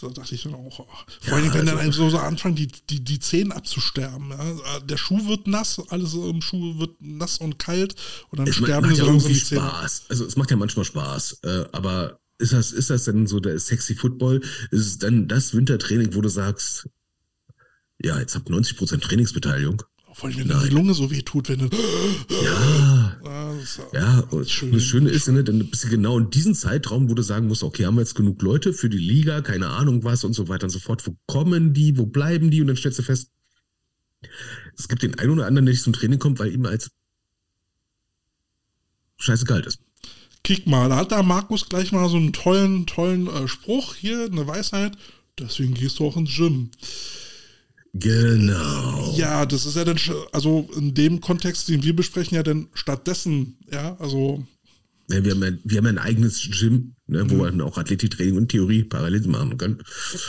da 0.00 0.08
dachte 0.08 0.34
ich 0.34 0.44
dann 0.44 0.54
auch. 0.54 0.78
oh. 0.80 0.86
Vor 0.86 1.06
Ja, 1.26 1.34
allem, 1.34 1.52
wenn 1.52 1.66
dann 1.66 1.76
also- 1.76 1.78
einem 1.80 1.92
so, 1.92 2.08
so 2.08 2.18
anfangen, 2.18 2.54
die, 2.56 2.68
die, 2.88 3.04
die 3.04 3.18
Zehen 3.18 3.52
abzusterben. 3.52 4.30
Ja? 4.30 4.80
Der 4.80 4.96
Schuh 4.96 5.28
wird 5.28 5.46
nass, 5.48 5.82
alles 5.90 6.14
im 6.14 6.40
Schuh 6.40 6.78
wird 6.78 6.96
nass 7.00 7.36
und 7.36 7.58
kalt 7.58 7.94
und 8.30 8.38
dann 8.38 8.46
Es 8.46 8.56
sterben 8.56 8.86
macht 8.86 8.94
die 8.94 8.98
ja 9.00 9.04
so 9.04 9.10
langsam 9.10 9.32
die 9.34 9.42
Zähne. 9.44 9.60
Spaß. 9.60 10.02
Also 10.08 10.24
es 10.24 10.36
macht 10.36 10.50
ja 10.50 10.56
manchmal 10.56 10.86
Spaß. 10.86 11.40
Äh, 11.42 11.64
aber 11.72 12.20
ist 12.38 12.54
das, 12.54 12.72
ist 12.72 12.88
das 12.88 13.04
denn 13.04 13.26
so 13.26 13.38
der 13.38 13.58
sexy 13.58 13.94
Football? 13.94 14.40
Ist 14.70 14.86
es 14.86 14.96
dann 14.98 15.28
das 15.28 15.52
Wintertraining, 15.52 16.14
wo 16.14 16.22
du 16.22 16.30
sagst, 16.30 16.88
ja, 18.02 18.18
jetzt 18.18 18.34
habt 18.34 18.48
90% 18.48 19.00
Trainingsbeteiligung? 19.02 19.82
Vor 20.16 20.30
allem, 20.30 20.38
wenn 20.38 20.48
dann 20.48 20.62
die 20.62 20.74
Lunge 20.74 20.94
so 20.94 21.10
weh 21.10 21.20
tut, 21.20 21.50
wenn 21.50 21.58
du. 21.58 21.68
Ja, 22.42 23.18
Ja, 23.22 23.54
das 23.54 23.62
ist, 23.62 23.80
ja. 23.92 24.20
Und 24.30 24.48
Schön. 24.48 24.72
das 24.72 24.82
Schöne 24.82 25.10
ist, 25.10 25.28
ne, 25.28 25.44
dann 25.44 25.68
bist 25.68 25.84
du 25.84 25.88
genau 25.90 26.18
in 26.18 26.30
diesem 26.30 26.54
Zeitraum, 26.54 27.10
wo 27.10 27.14
du 27.14 27.20
sagen 27.20 27.48
musst, 27.48 27.62
okay, 27.62 27.84
haben 27.84 27.96
wir 27.96 28.00
jetzt 28.00 28.14
genug 28.14 28.40
Leute 28.40 28.72
für 28.72 28.88
die 28.88 28.96
Liga, 28.96 29.42
keine 29.42 29.68
Ahnung 29.68 30.04
was 30.04 30.24
und 30.24 30.32
so 30.32 30.48
weiter 30.48 30.64
und 30.64 30.70
so 30.70 30.78
fort. 30.78 31.06
Wo 31.06 31.14
kommen 31.26 31.74
die? 31.74 31.98
Wo 31.98 32.06
bleiben 32.06 32.50
die? 32.50 32.62
Und 32.62 32.68
dann 32.68 32.78
stellst 32.78 32.98
du 32.98 33.02
fest, 33.02 33.30
es 34.78 34.88
gibt 34.88 35.02
den 35.02 35.18
einen 35.18 35.32
oder 35.32 35.44
anderen, 35.44 35.66
der 35.66 35.74
nicht 35.74 35.82
zum 35.82 35.92
Training 35.92 36.18
kommt, 36.18 36.38
weil 36.38 36.50
ihm 36.50 36.64
als 36.64 36.90
scheiße 39.18 39.44
kalt 39.44 39.66
ist. 39.66 39.80
Kick 40.44 40.66
mal, 40.66 40.88
da 40.88 40.96
hat 40.96 41.12
da 41.12 41.22
Markus 41.22 41.68
gleich 41.68 41.92
mal 41.92 42.08
so 42.08 42.16
einen 42.16 42.32
tollen, 42.32 42.86
tollen 42.86 43.26
äh, 43.26 43.48
Spruch 43.48 43.94
hier, 43.94 44.24
eine 44.24 44.46
Weisheit. 44.46 44.96
Deswegen 45.38 45.74
gehst 45.74 45.98
du 45.98 46.06
auch 46.06 46.16
ins 46.16 46.34
Gym. 46.34 46.70
Genau. 47.94 49.14
Ja, 49.16 49.46
das 49.46 49.64
ist 49.66 49.76
ja 49.76 49.84
dann, 49.84 49.98
also 50.32 50.68
in 50.76 50.94
dem 50.94 51.20
Kontext, 51.20 51.68
den 51.68 51.82
wir 51.82 51.96
besprechen, 51.96 52.34
ja 52.36 52.42
dann 52.42 52.68
stattdessen, 52.74 53.56
ja, 53.72 53.96
also, 53.98 54.44
Ja, 55.10 55.24
wir, 55.24 55.32
haben 55.32 55.42
ja, 55.42 55.50
wir 55.64 55.78
haben 55.78 55.84
ja 55.86 55.90
ein 55.92 55.98
eigenes 55.98 56.48
Gym, 56.50 56.94
ne, 57.06 57.28
wo 57.30 57.38
wir 57.38 57.46
dann 57.50 57.60
auch 57.62 57.78
Athletiktraining 57.78 58.36
und 58.36 58.48
Theorie 58.50 58.84
parallel 58.84 59.26
machen 59.28 59.56
können. 59.56 59.78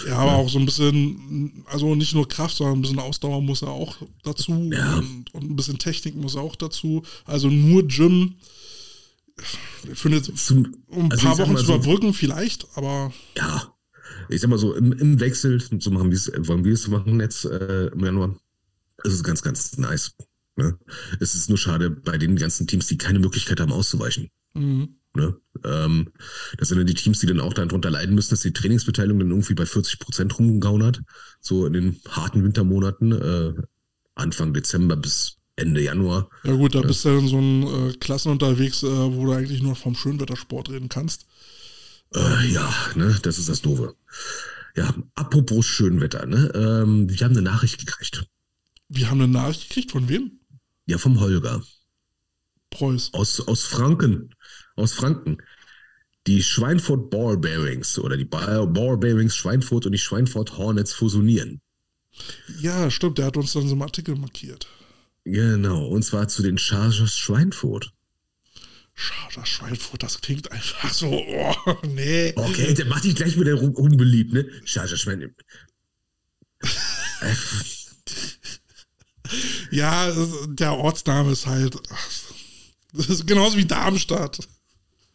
ja, 0.08 0.18
aber 0.18 0.36
auch 0.36 0.50
so 0.50 0.60
ein 0.60 0.66
bisschen, 0.66 1.66
also 1.68 1.94
nicht 1.96 2.14
nur 2.14 2.28
Kraft, 2.28 2.56
sondern 2.58 2.78
ein 2.80 2.82
bisschen 2.82 3.00
Ausdauer 3.00 3.42
muss 3.42 3.62
ja 3.62 3.68
auch 3.70 3.98
dazu 4.24 4.70
Ja. 4.72 4.98
und, 5.00 5.34
und 5.34 5.50
ein 5.52 5.56
bisschen 5.56 5.78
Technik 5.80 6.16
muss 6.16 6.36
auch 6.36 6.56
dazu. 6.56 7.04
Also 7.26 7.50
nur 7.50 7.88
Gym, 7.88 8.36
ich 9.92 10.00
finde, 10.00 10.22
Zum, 10.22 10.76
um 10.88 11.06
ein 11.06 11.12
also 11.12 11.28
paar 11.28 11.38
Wochen 11.40 11.58
zu 11.58 11.66
so, 11.66 11.76
überbrücken 11.76 12.14
vielleicht, 12.14 12.68
aber 12.76 13.12
Ja, 13.38 13.72
ich 14.30 14.42
sag 14.42 14.50
mal 14.50 14.60
so, 14.60 14.74
im, 14.74 14.92
im 14.94 15.20
Wechsel, 15.20 15.62
so 15.80 15.92
machen 15.92 16.12
wir 16.12 16.18
es, 16.18 16.32
wollen 16.48 16.64
wir 16.64 16.74
es 16.74 16.88
machen 16.88 17.20
jetzt 17.20 17.46
äh, 17.46 17.88
im 17.88 18.04
Januar. 18.04 18.36
Es 19.04 19.14
ist 19.14 19.24
ganz, 19.24 19.42
ganz 19.42 19.78
nice. 19.78 20.16
Ne? 20.56 20.78
Es 21.20 21.36
ist 21.36 21.50
nur 21.50 21.58
schade 21.58 21.90
bei 21.90 22.18
den 22.18 22.36
ganzen 22.36 22.68
Teams, 22.68 22.88
die 22.88 22.98
keine 22.98 23.20
Möglichkeit 23.20 23.60
haben, 23.60 23.72
auszuweichen. 23.72 24.30
mhm. 24.54 24.98
Ne? 25.16 25.36
Ähm, 25.66 26.10
das 26.58 26.68
sind 26.68 26.78
dann 26.78 26.86
die 26.86 26.94
Teams, 26.94 27.20
die 27.20 27.26
dann 27.26 27.40
auch 27.40 27.54
darunter 27.54 27.90
leiden 27.90 28.14
müssen, 28.14 28.32
dass 28.32 28.42
die 28.42 28.54
Trainingsbeteiligung 28.54 29.20
dann 29.20 29.32
irgendwie 29.32 29.56
bei 29.56 29.66
40 29.66 29.98
Prozent 29.98 30.38
rumgehauen 30.38 30.84
hat. 30.84 31.02
So 31.42 31.66
in 31.66 31.74
den 31.74 32.00
harten 32.08 32.44
Wintermonaten, 32.44 33.12
äh, 33.14 33.54
Anfang 34.14 34.54
Dezember 34.54 34.96
bis 34.96 35.38
Ende 35.56 35.82
Januar. 35.82 36.30
Ja 36.44 36.54
gut, 36.54 36.76
da 36.76 36.82
bist 36.82 37.04
du 37.04 37.10
dann 37.10 37.28
so 37.28 37.40
ein 37.40 37.64
äh, 37.64 37.94
Klassen 37.94 38.32
unterwegs, 38.32 38.84
äh, 38.84 38.88
wo 38.88 39.26
du 39.26 39.32
eigentlich 39.32 39.64
nur 39.64 39.76
vom 39.76 39.96
Schönwettersport 39.96 40.70
reden 40.70 40.88
kannst. 40.88 41.26
Äh, 42.16 42.48
ja, 42.48 42.74
ne, 42.96 43.18
das 43.22 43.38
ist 43.38 43.50
das 43.50 43.62
Doofe. 43.62 43.96
Ja, 44.76 44.94
apropos 45.16 45.66
Schönwetter, 45.66 46.26
ne? 46.26 46.52
Ähm, 46.54 47.10
wir 47.10 47.26
haben 47.26 47.32
eine 47.32 47.42
Nachricht 47.42 47.80
gekriegt. 47.80 48.26
Wir 48.90 49.10
haben 49.10 49.22
eine 49.22 49.32
Nachricht 49.32 49.70
gekriegt, 49.70 49.92
von 49.92 50.08
wem? 50.08 50.40
Ja, 50.86 50.98
vom 50.98 51.20
Holger. 51.20 51.64
Preuß. 52.70 53.14
Aus, 53.14 53.42
aus 53.42 53.64
Franken. 53.64 54.34
Aus 54.76 54.94
Franken. 54.94 55.38
Die 56.28 56.44
Schweinfurt 56.44 57.10
Ball 57.10 57.38
Bearings 57.38 57.98
oder 57.98 58.18
die 58.18 58.26
Ball 58.26 58.68
Ball 58.68 58.98
Bearings 58.98 59.36
Schweinfurt 59.36 59.86
und 59.86 59.94
die 59.94 59.98
Schweinfurt 59.98 60.58
Hornets 60.58 60.94
fusionieren. 60.94 61.62
Ja, 62.60 62.92
stimmt, 62.92 63.18
der 63.18 63.28
hat 63.28 63.38
uns 63.38 63.54
dann 63.54 63.68
so 63.68 63.74
einen 63.74 63.82
Artikel 63.82 64.16
markiert. 64.16 64.68
Genau, 65.24 65.88
und 65.88 66.04
zwar 66.04 66.28
zu 66.28 66.42
den 66.42 66.58
Chargers 66.58 67.18
Schweinfurt. 67.18 67.94
Schade, 69.00 69.46
Schweinfurt, 69.46 70.02
das 70.02 70.22
klingt 70.22 70.52
einfach 70.52 70.92
so, 70.92 71.12
oh, 71.12 71.78
nee. 71.88 72.34
Okay, 72.36 72.74
der 72.74 72.86
macht 72.86 73.04
dich 73.04 73.16
gleich 73.16 73.40
wieder 73.40 73.62
unbeliebt, 73.62 74.34
ne? 74.34 74.50
Chargers 74.66 75.00
Schwein. 75.00 75.22
Äh, 75.22 75.30
Ja, 79.72 80.12
der 80.48 80.74
Ortsname 80.74 81.32
ist 81.32 81.46
halt, 81.46 81.76
das 82.94 83.10
ist 83.10 83.28
genauso 83.28 83.58
wie 83.58 83.66
Darmstadt. 83.66 84.40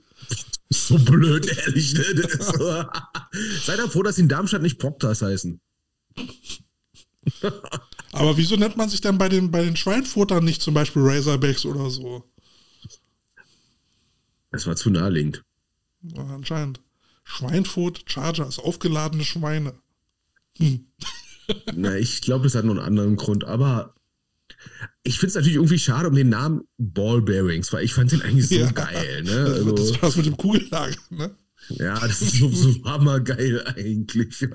so 0.70 0.98
blöd, 0.98 1.46
ehrlich, 1.46 1.94
ne? 1.94 2.04
So. 2.38 2.84
Sei 3.64 3.76
doch 3.76 3.90
froh, 3.90 4.02
dass 4.02 4.16
sie 4.16 4.22
in 4.22 4.28
Darmstadt 4.28 4.62
nicht 4.62 4.78
Proctors 4.78 5.22
heißen. 5.22 5.60
Aber 8.12 8.36
wieso 8.36 8.56
nennt 8.56 8.76
man 8.76 8.88
sich 8.88 9.00
dann 9.00 9.18
bei 9.18 9.28
den, 9.28 9.50
bei 9.50 9.64
den 9.64 9.76
Schweinfurtern 9.76 10.44
nicht 10.44 10.60
zum 10.60 10.74
Beispiel 10.74 11.02
Razorbacks 11.02 11.64
oder 11.64 11.88
so? 11.90 12.31
Das 14.52 14.66
war 14.66 14.76
zu 14.76 14.90
naheliegend. 14.90 15.42
Ja, 16.02 16.24
anscheinend. 16.26 16.80
Schweinfurt 17.24 18.04
Chargers, 18.06 18.58
aufgeladene 18.58 19.24
Schweine. 19.24 19.74
Hm. 20.58 20.86
Na, 21.74 21.96
ich 21.96 22.20
glaube, 22.20 22.44
das 22.44 22.54
hat 22.54 22.64
noch 22.64 22.76
einen 22.76 22.84
anderen 22.84 23.16
Grund, 23.16 23.44
aber 23.44 23.94
ich 25.02 25.18
finde 25.18 25.28
es 25.28 25.34
natürlich 25.34 25.56
irgendwie 25.56 25.78
schade 25.78 26.08
um 26.08 26.14
den 26.14 26.28
Namen 26.28 26.62
Ball 26.78 27.22
Bearings, 27.22 27.72
weil 27.72 27.84
ich 27.84 27.94
fand 27.94 28.12
den 28.12 28.22
eigentlich 28.22 28.48
so 28.48 28.56
ja, 28.56 28.70
geil. 28.70 29.22
Ne? 29.24 29.44
Also, 29.46 29.72
das 29.72 29.92
war 29.92 30.00
das 30.00 30.16
mit 30.16 30.26
dem 30.26 30.36
Kugellager, 30.36 30.96
ne? 31.10 31.34
Ja, 31.68 31.98
das 32.00 32.22
ist 32.22 32.38
so, 32.38 32.50
so 32.50 32.84
hammergeil 32.84 33.64
eigentlich. 33.76 34.48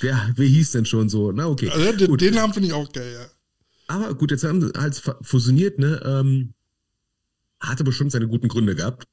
Wer, 0.00 0.32
wer 0.34 0.46
hieß 0.46 0.72
denn 0.72 0.86
schon 0.86 1.08
so? 1.08 1.30
Na, 1.30 1.46
okay. 1.46 1.70
Also, 1.70 1.92
den, 1.92 2.16
den 2.16 2.34
Namen 2.34 2.54
finde 2.54 2.68
ich 2.68 2.74
auch 2.74 2.90
geil, 2.92 3.12
ja. 3.12 3.26
Aber 3.86 4.14
gut, 4.14 4.30
jetzt 4.30 4.44
haben 4.44 4.62
sie 4.62 4.72
halt 4.76 5.00
fusioniert, 5.22 5.78
ne? 5.78 6.00
Ähm, 6.04 6.54
hatte 7.60 7.84
bestimmt 7.84 8.12
seine 8.12 8.28
guten 8.28 8.48
Gründe 8.48 8.74
gehabt. 8.74 9.06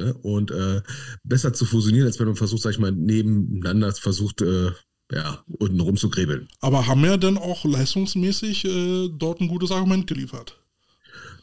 Ne? 0.00 0.14
Und 0.14 0.50
äh, 0.50 0.80
besser 1.24 1.52
zu 1.52 1.64
fusionieren, 1.66 2.06
als 2.06 2.18
wenn 2.18 2.26
man 2.26 2.36
versucht, 2.36 2.62
sag 2.62 2.70
ich 2.72 2.78
mal, 2.78 2.92
nebeneinander 2.92 3.92
versucht, 3.92 4.40
äh, 4.40 4.70
ja, 5.12 5.44
unten 5.58 5.80
rum 5.80 5.96
zu 5.96 6.08
gräbeln. 6.08 6.48
Aber 6.60 6.86
haben 6.86 7.04
ja 7.04 7.16
dann 7.16 7.36
auch 7.36 7.64
leistungsmäßig 7.64 8.64
äh, 8.64 9.08
dort 9.08 9.40
ein 9.40 9.48
gutes 9.48 9.70
Argument 9.70 10.06
geliefert. 10.06 10.56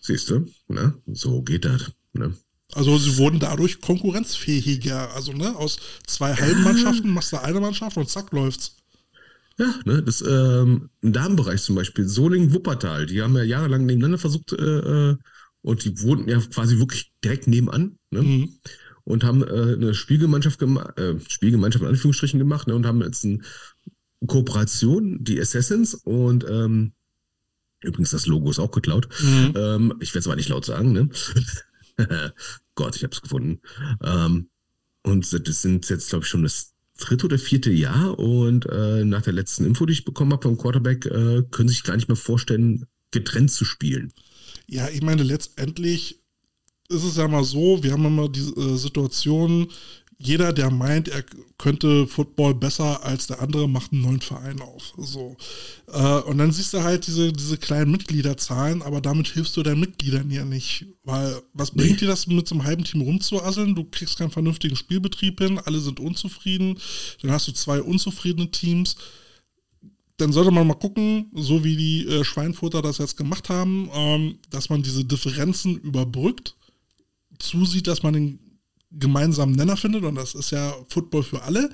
Siehst 0.01 0.29
du, 0.29 0.45
ne? 0.67 0.93
so 1.07 1.41
geht 1.41 1.65
das. 1.65 1.91
Ne? 2.13 2.33
Also 2.73 2.97
sie 2.97 3.17
wurden 3.17 3.39
dadurch 3.39 3.81
konkurrenzfähiger. 3.81 5.13
Also 5.13 5.33
ne, 5.33 5.55
aus 5.55 5.77
zwei 6.05 6.33
halben 6.33 6.63
Mannschaften 6.63 7.09
machst 7.09 7.31
du 7.31 7.41
eine 7.41 7.59
Mannschaft 7.59 7.97
und 7.97 8.09
zack 8.09 8.31
läuft's. 8.31 8.77
Ja, 9.59 9.73
ne, 9.85 10.03
das 10.03 10.21
ähm, 10.21 10.89
im 11.01 11.13
Damenbereich 11.13 11.61
zum 11.61 11.75
Beispiel, 11.75 12.07
Solingen 12.07 12.53
Wuppertal, 12.53 13.05
die 13.07 13.21
haben 13.21 13.35
ja 13.35 13.43
jahrelang 13.43 13.85
nebeneinander 13.85 14.19
versucht 14.19 14.53
äh, 14.53 15.11
äh 15.11 15.17
und 15.67 15.83
die 15.83 16.01
wohnten 16.01 16.29
ja 16.29 16.39
quasi 16.39 16.79
wirklich 16.79 17.11
direkt 17.23 17.47
nebenan. 17.47 17.97
Ne? 18.09 18.21
Mhm 18.21 18.57
und 19.07 19.23
haben 19.23 19.41
äh, 19.41 19.73
eine 19.73 19.93
Spielgemeinschaft, 19.93 20.59
gema 20.59 20.89
äh, 20.97 21.17
Spielgemeinschaft 21.29 21.81
in 21.81 21.87
Anführungsstrichen 21.87 22.39
gemacht 22.39 22.67
ne, 22.67 22.75
und 22.75 22.85
haben 22.85 23.01
jetzt 23.01 23.23
eine 23.23 23.39
Kooperation, 24.27 25.23
die 25.23 25.39
Assassins 25.39 25.93
und 25.93 26.45
ähm, 26.49 26.91
übrigens 27.81 28.11
das 28.11 28.27
Logo 28.27 28.51
ist 28.51 28.59
auch 28.59 28.71
geklaut. 28.71 29.07
Mhm. 29.21 29.53
Ähm, 29.55 29.93
ich 30.01 30.09
werde 30.09 30.19
es 30.19 30.27
aber 30.27 30.35
nicht 30.35 30.49
laut 30.49 30.65
sagen, 30.65 30.91
ne? 30.91 31.09
Gott, 32.75 32.97
ich 32.97 33.03
habe 33.03 33.13
es 33.13 33.21
gefunden. 33.21 33.61
Ähm, 34.03 34.49
und 35.03 35.47
das 35.47 35.61
sind 35.61 35.87
jetzt, 35.87 36.09
glaube 36.09 36.25
ich, 36.25 36.29
schon 36.29 36.43
das 36.43 36.73
dritte 36.97 37.27
oder 37.27 37.39
vierte 37.39 37.71
Jahr 37.71 38.19
und 38.19 38.65
äh, 38.65 39.05
nach 39.05 39.21
der 39.21 39.33
letzten 39.33 39.65
Info, 39.65 39.85
die 39.85 39.93
ich 39.93 40.03
bekommen 40.03 40.33
habe 40.33 40.43
vom 40.43 40.57
Quarterback, 40.57 41.05
äh, 41.05 41.43
können 41.49 41.69
sich 41.69 41.83
gar 41.83 41.95
nicht 41.95 42.09
mehr 42.09 42.17
vorstellen, 42.17 42.87
getrennt 43.11 43.51
zu 43.51 43.63
spielen. 43.63 44.11
Ja, 44.69 44.89
ich 44.89 45.01
meine, 45.01 45.23
letztendlich 45.23 46.21
ist 46.89 47.03
es 47.03 47.17
ja 47.17 47.27
mal 47.27 47.43
so, 47.43 47.83
wir 47.83 47.91
haben 47.91 48.05
immer 48.05 48.29
die 48.29 48.41
äh, 48.41 48.75
Situation, 48.77 49.67
jeder, 50.19 50.51
der 50.51 50.71
meint, 50.71 51.09
er 51.09 51.23
könnte 51.59 52.07
Football 52.07 52.55
besser 52.55 53.03
als 53.03 53.27
der 53.27 53.39
andere, 53.39 53.69
macht 53.69 53.93
einen 53.93 54.01
neuen 54.01 54.21
Verein 54.21 54.61
auf. 54.61 54.93
So. 54.97 55.37
Äh, 55.91 56.21
und 56.21 56.39
dann 56.39 56.51
siehst 56.51 56.73
du 56.73 56.81
halt 56.81 57.05
diese, 57.05 57.31
diese 57.31 57.57
kleinen 57.57 57.91
Mitgliederzahlen, 57.91 58.81
aber 58.81 58.99
damit 58.99 59.27
hilfst 59.27 59.55
du 59.57 59.63
deinen 59.63 59.79
Mitgliedern 59.79 60.31
ja 60.31 60.43
nicht. 60.43 60.87
Weil 61.03 61.39
was 61.53 61.71
bringt 61.71 61.91
nee. 61.91 61.97
dir 61.97 62.07
das, 62.07 62.25
mit 62.25 62.47
so 62.47 62.55
einem 62.55 62.63
halben 62.63 62.83
Team 62.83 63.01
rumzuasseln? 63.01 63.75
Du 63.75 63.83
kriegst 63.83 64.17
keinen 64.17 64.31
vernünftigen 64.31 64.75
Spielbetrieb 64.75 65.39
hin, 65.39 65.59
alle 65.59 65.79
sind 65.79 65.99
unzufrieden, 65.99 66.79
dann 67.21 67.31
hast 67.31 67.47
du 67.47 67.51
zwei 67.51 67.81
unzufriedene 67.81 68.49
Teams. 68.49 68.95
Dann 70.17 70.31
sollte 70.31 70.51
man 70.51 70.65
mal 70.65 70.73
gucken, 70.73 71.31
so 71.33 71.63
wie 71.63 71.77
die 71.77 72.07
äh, 72.07 72.23
Schweinfurter 72.23 72.81
das 72.81 72.97
jetzt 72.97 73.17
gemacht 73.17 73.49
haben, 73.49 73.89
ähm, 73.93 74.39
dass 74.49 74.69
man 74.69 74.81
diese 74.81 75.05
Differenzen 75.05 75.77
überbrückt 75.77 76.55
zusieht, 77.39 77.87
dass 77.87 78.03
man 78.03 78.13
den 78.13 78.39
gemeinsamen 78.91 79.55
Nenner 79.55 79.77
findet, 79.77 80.03
und 80.03 80.15
das 80.15 80.33
ist 80.33 80.51
ja 80.51 80.73
Football 80.89 81.23
für 81.23 81.43
alle, 81.43 81.69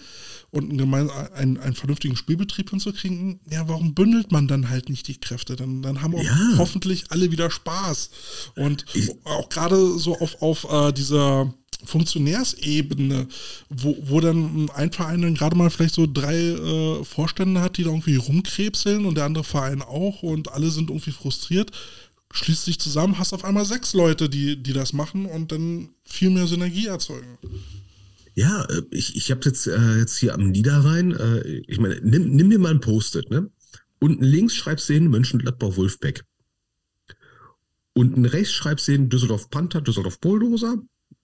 und 0.51 0.71
einen, 0.71 1.09
einen, 1.09 1.57
einen 1.57 1.75
vernünftigen 1.75 2.15
Spielbetrieb 2.15 2.69
hinzukriegen, 2.69 3.39
ja, 3.49 3.67
warum 3.67 3.93
bündelt 3.93 4.31
man 4.31 4.47
dann 4.47 4.69
halt 4.69 4.89
nicht 4.89 5.07
die 5.07 5.19
Kräfte? 5.19 5.55
Dann, 5.55 5.81
dann 5.81 6.01
haben 6.01 6.15
auch 6.15 6.23
ja. 6.23 6.53
hoffentlich 6.57 7.05
alle 7.09 7.31
wieder 7.31 7.49
Spaß. 7.49 8.09
Und 8.55 8.85
auch 9.23 9.49
gerade 9.49 9.97
so 9.97 10.17
auf, 10.19 10.41
auf 10.41 10.67
äh, 10.69 10.91
dieser 10.91 11.53
Funktionärsebene, 11.85 13.27
wo, 13.69 13.97
wo 14.01 14.19
dann 14.19 14.69
ein 14.71 14.91
Verein 14.91 15.21
dann 15.21 15.35
gerade 15.35 15.55
mal 15.55 15.69
vielleicht 15.69 15.95
so 15.95 16.07
drei 16.11 16.35
äh, 16.35 17.03
Vorstände 17.03 17.61
hat, 17.61 17.77
die 17.77 17.83
da 17.83 17.89
irgendwie 17.89 18.15
rumkrebseln 18.15 19.05
und 19.05 19.15
der 19.15 19.25
andere 19.25 19.43
Verein 19.43 19.81
auch 19.81 20.23
und 20.23 20.51
alle 20.51 20.69
sind 20.71 20.89
irgendwie 20.89 21.11
frustriert 21.11 21.71
schließt 22.33 22.65
sich 22.65 22.79
zusammen, 22.79 23.19
hast 23.19 23.33
auf 23.33 23.45
einmal 23.45 23.63
sechs 23.63 23.93
Leute, 23.93 24.27
die, 24.27 24.61
die 24.61 24.73
das 24.73 24.91
machen 24.91 25.25
und 25.25 25.51
dann 25.51 25.89
viel 26.03 26.31
mehr 26.31 26.47
Synergie 26.47 26.87
erzeugen. 26.87 27.37
Ja, 28.33 28.63
äh, 28.65 28.81
ich, 28.89 29.15
ich 29.15 29.29
habe 29.31 29.41
jetzt, 29.45 29.67
äh, 29.67 29.97
jetzt 29.97 30.17
hier 30.17 30.33
am 30.33 30.49
Niederrhein, 30.49 31.11
äh, 31.11 31.41
ich 31.67 31.79
meine, 31.79 31.99
nimm, 32.01 32.35
nimm 32.35 32.49
dir 32.49 32.59
mal 32.59 32.71
ein 32.71 32.81
Post-it, 32.81 33.29
ne? 33.29 33.49
Unten 33.99 34.23
links 34.23 34.55
schreibst 34.55 34.89
du 34.89 34.93
hin 34.93 35.09
Mönchengladbach 35.09 35.77
Wolfbeck. 35.77 36.25
Unten 37.93 38.25
rechts 38.25 38.53
schreibst 38.53 38.87
du 38.87 38.93
hin 38.93 39.09
Düsseldorf 39.09 39.49
Panther, 39.49 39.81
Düsseldorf 39.81 40.19
Bulldozer. 40.19 40.81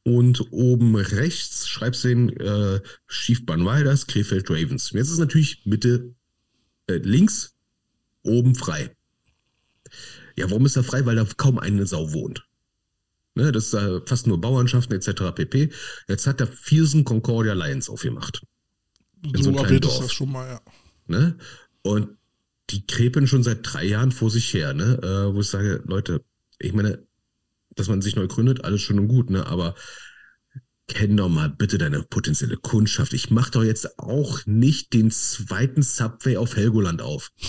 Und 0.10 0.52
oben 0.52 0.96
rechts 0.96 1.68
schreibst 1.68 2.04
du 2.04 2.08
hin 2.08 2.30
äh, 2.40 2.82
Schiefbahn 3.06 3.64
Wilders, 3.64 4.08
Krefeld 4.08 4.50
Ravens. 4.50 4.90
Jetzt 4.90 5.12
ist 5.12 5.20
natürlich 5.20 5.62
Mitte 5.66 6.16
äh, 6.88 6.96
links 6.96 7.54
oben 8.24 8.56
frei. 8.56 8.96
Ja, 10.36 10.50
warum 10.50 10.66
ist 10.66 10.76
er 10.76 10.84
frei? 10.84 11.06
Weil 11.06 11.16
da 11.16 11.28
kaum 11.38 11.60
eine 11.60 11.86
Sau 11.86 12.12
wohnt. 12.12 12.44
Ne, 13.36 13.52
das 13.52 13.66
ist 13.66 13.74
äh, 13.76 14.02
fast 14.04 14.26
nur 14.26 14.42
Bauernschaften 14.42 14.96
etc. 14.96 15.32
pp. 15.36 15.70
Jetzt 16.08 16.26
hat 16.26 16.40
der 16.40 16.48
Viersen 16.48 17.04
Concordia 17.04 17.54
Lions 17.54 17.88
aufgemacht. 17.88 18.42
In 19.22 19.44
so, 19.44 19.54
so 19.56 19.80
das 19.80 20.12
schon 20.12 20.32
mal, 20.32 20.48
ja. 20.48 20.62
Ne? 21.06 21.38
Und 21.84 22.18
die 22.72 22.88
krepen 22.88 23.28
schon 23.28 23.44
seit 23.44 23.60
drei 23.62 23.86
Jahren 23.86 24.12
vor 24.12 24.32
sich 24.32 24.52
her, 24.56 24.74
ne? 24.74 25.00
Äh, 25.04 25.36
wo 25.36 25.42
ich 25.42 25.48
sage, 25.48 25.84
Leute, 25.86 26.24
ich 26.58 26.74
meine, 26.74 27.06
dass 27.80 27.88
man 27.88 28.02
sich 28.02 28.16
neu 28.16 28.28
gründet, 28.28 28.64
alles 28.64 28.82
schön 28.82 29.00
und 29.00 29.08
gut, 29.08 29.30
ne? 29.30 29.46
Aber 29.48 29.76
kenn 30.88 31.16
doch 31.18 31.30
mal 31.30 31.50
bitte 31.50 31.78
deine 31.78 32.04
potenzielle 32.04 32.58
Kundschaft. 32.58 33.14
Ich 33.14 33.30
mach 33.30 33.50
doch 33.50 33.64
jetzt 33.64 34.00
auch 34.00 34.46
nicht 34.46 34.94
den 34.94 35.12
zweiten 35.12 35.82
Subway 35.84 36.38
auf 36.38 36.56
Helgoland 36.56 37.02
auf. 37.02 37.32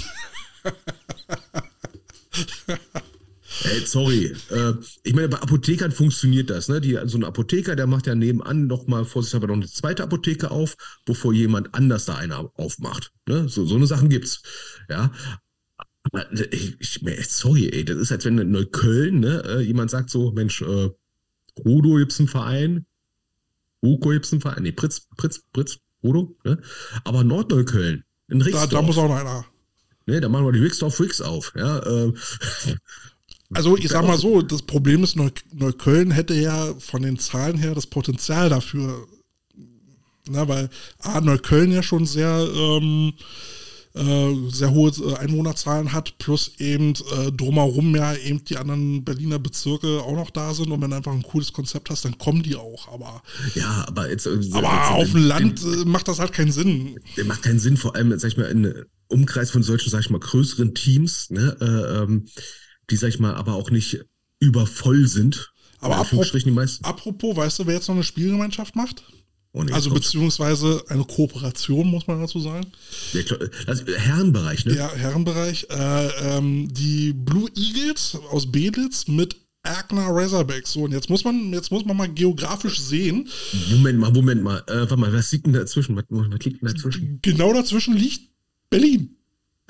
Ey, 3.65 3.81
sorry. 3.85 4.35
Äh, 4.51 4.75
ich 5.03 5.15
meine, 5.15 5.29
bei 5.29 5.39
Apothekern 5.39 5.91
funktioniert 5.91 6.51
das. 6.51 6.69
Ne? 6.69 6.81
Die, 6.81 6.99
so 7.05 7.19
ein 7.19 7.25
Apotheker, 7.25 7.77
der 7.77 7.87
macht 7.87 8.07
ja 8.07 8.15
nebenan 8.15 8.67
noch 8.67 8.87
mal 8.87 9.05
vorsichtshalber 9.05 9.49
noch 9.49 9.55
eine 9.55 9.67
zweite 9.67 10.03
Apotheke 10.03 10.51
auf, 10.51 10.77
bevor 11.05 11.33
jemand 11.33 11.75
anders 11.75 12.05
da 12.07 12.15
eine 12.17 12.37
aufmacht. 12.57 13.13
Ne? 13.27 13.49
So, 13.49 13.67
so 13.67 13.77
eine 13.77 13.87
Sachen 13.87 14.09
gibt's. 14.09 14.43
Ja. 14.89 15.13
Aber 16.13 16.31
äh, 16.33 16.49
ich, 16.55 17.01
sorry, 17.29 17.69
ey, 17.73 17.85
das 17.85 17.97
ist, 17.97 18.13
als 18.13 18.25
wenn 18.25 18.39
in 18.39 18.51
Neukölln 18.51 19.21
ne, 19.21 19.43
äh, 19.47 19.61
jemand 19.61 19.91
sagt 19.91 20.11
so, 20.11 20.33
Mensch, 20.33 20.63
äh, 20.63 20.91
Rudo 21.65 21.97
gibt's 21.97 22.19
einen 22.19 22.29
Verein, 22.29 22.87
Uko 23.83 24.11
gibt's 24.11 24.33
einen 24.33 24.41
Verein, 24.41 24.63
nee, 24.63 24.73
Pritz, 24.73 25.09
Pritz, 25.17 25.43
Pritz, 25.53 25.79
Rudo, 26.03 26.37
ne? 26.45 26.61
Aber 27.05 27.25
Nordneukölln, 27.25 28.05
in 28.29 28.43
Rixdorf. 28.43 28.69
Da, 28.69 28.77
da 28.77 28.83
muss 28.83 28.99
auch 28.99 29.09
noch 29.09 29.17
einer. 29.17 29.45
Ne, 30.07 30.21
da 30.21 30.29
machen 30.29 30.47
wir 30.47 30.53
die 30.53 30.63
Wixdorf 30.63 30.99
Wix 31.01 31.21
auf. 31.21 31.53
Ja, 31.57 31.79
äh, 31.79 32.13
also 33.53 33.77
ich 33.77 33.89
sag 33.89 34.07
mal 34.07 34.19
so, 34.19 34.43
das 34.43 34.63
Problem 34.63 35.03
ist, 35.03 35.17
Neukölln 35.17 36.11
hätte 36.13 36.35
ja 36.35 36.75
von 36.79 37.03
den 37.03 37.19
Zahlen 37.19 37.59
her 37.59 37.75
das 37.75 37.87
Potenzial 37.87 38.49
dafür. 38.49 39.07
Na, 40.29 40.47
weil 40.49 40.69
A, 40.99 41.21
Neukölln 41.21 41.73
ja 41.73 41.83
schon 41.83 42.07
sehr, 42.07 42.49
ähm, 42.55 43.13
äh, 43.19 43.23
sehr 43.93 44.71
hohe 44.71 44.91
äh, 44.91 45.17
Einwohnerzahlen 45.17 45.93
hat, 45.93 46.17
plus 46.19 46.53
eben 46.59 46.95
äh, 46.95 47.33
drumherum 47.33 47.95
ja 47.97 48.15
eben 48.15 48.45
die 48.45 48.57
anderen 48.57 49.05
Berliner 49.05 49.41
Bezirke 49.41 50.01
auch 50.03 50.15
noch 50.15 50.31
da 50.31 50.55
sind 50.55 50.71
und 50.71 50.81
wenn 50.81 50.91
du 50.91 50.97
einfach 50.97 51.13
ein 51.13 51.23
cooles 51.23 51.53
Konzept 51.53 51.91
hast, 51.91 52.05
dann 52.05 52.17
kommen 52.17 52.43
die 52.43 52.55
auch. 52.55 52.87
Aber 52.93 53.23
ja, 53.55 53.85
aber 53.89 54.09
jetzt, 54.09 54.27
äh, 54.27 54.39
aber 54.53 54.73
jetzt, 54.73 54.91
auf 54.93 55.11
dem 55.11 55.27
Land 55.27 55.63
in, 55.63 55.83
äh, 55.83 55.85
macht 55.87 56.07
das 56.07 56.21
halt 56.21 56.33
keinen 56.33 56.53
Sinn. 56.53 57.01
Der 57.17 57.25
macht 57.25 57.43
keinen 57.43 57.59
Sinn, 57.59 57.77
vor 57.77 57.97
allem, 57.97 58.17
sag 58.17 58.29
ich 58.29 58.37
mal, 58.37 58.45
in 58.45 58.85
Umkreis 59.09 59.51
von 59.51 59.65
solchen, 59.65 59.91
sag 59.91 60.01
ich 60.01 60.11
mal, 60.11 60.21
größeren 60.21 60.75
Teams, 60.75 61.31
ne, 61.31 61.57
äh, 61.61 62.03
ähm, 62.03 62.27
die, 62.91 62.97
sag 62.97 63.09
ich 63.09 63.19
mal, 63.19 63.35
aber 63.35 63.55
auch 63.55 63.71
nicht 63.71 64.05
übervoll 64.39 65.09
sind. 65.09 65.53
Aber 65.81 65.97
apropos, 65.97 66.33
apropos, 66.83 67.37
weißt 67.37 67.59
du, 67.59 67.67
wer 67.67 67.75
jetzt 67.75 67.89
noch 67.89 67.95
eine 67.95 68.05
Spielgemeinschaft 68.05 68.77
macht? 68.77 69.03
Oh 69.53 69.65
also 69.73 69.91
beziehungsweise 69.91 70.85
eine 70.89 71.05
Kooperation, 71.05 71.89
muss 71.89 72.07
man 72.07 72.21
dazu 72.21 72.39
sagen. 72.39 72.67
Ja, 73.13 73.23
also 73.67 73.85
Herrenbereich, 73.85 74.65
ne? 74.65 74.77
Ja, 74.77 74.93
Herrenbereich. 74.95 75.67
Äh, 75.71 76.37
ähm, 76.37 76.69
die 76.73 77.13
Blue 77.13 77.49
Eagles 77.57 78.17
aus 78.31 78.51
Beditz 78.51 79.09
mit 79.09 79.37
Erkner 79.65 80.07
Razorbacks. 80.09 80.73
So, 80.73 80.85
und 80.85 80.93
jetzt 80.93 81.11
muss 81.11 81.25
man, 81.25 81.53
jetzt 81.53 81.73
muss 81.73 81.85
man 81.85 81.97
mal 81.97 82.09
geografisch 82.09 82.79
sehen. 82.79 83.29
Moment 83.71 83.99
mal, 83.99 84.13
Moment 84.13 84.43
mal. 84.43 84.63
Äh, 84.69 84.81
warte 84.81 84.97
mal, 84.97 85.13
was 85.13 85.33
liegt 85.33 85.47
denn 85.47 85.53
dazwischen? 85.53 85.97
Was, 85.97 86.05
was 86.09 86.45
liegt 86.45 86.63
denn 86.63 86.69
dazwischen? 86.69 87.19
Genau 87.21 87.53
dazwischen 87.53 87.97
liegt 87.97 88.31
Berlin. 88.71 89.17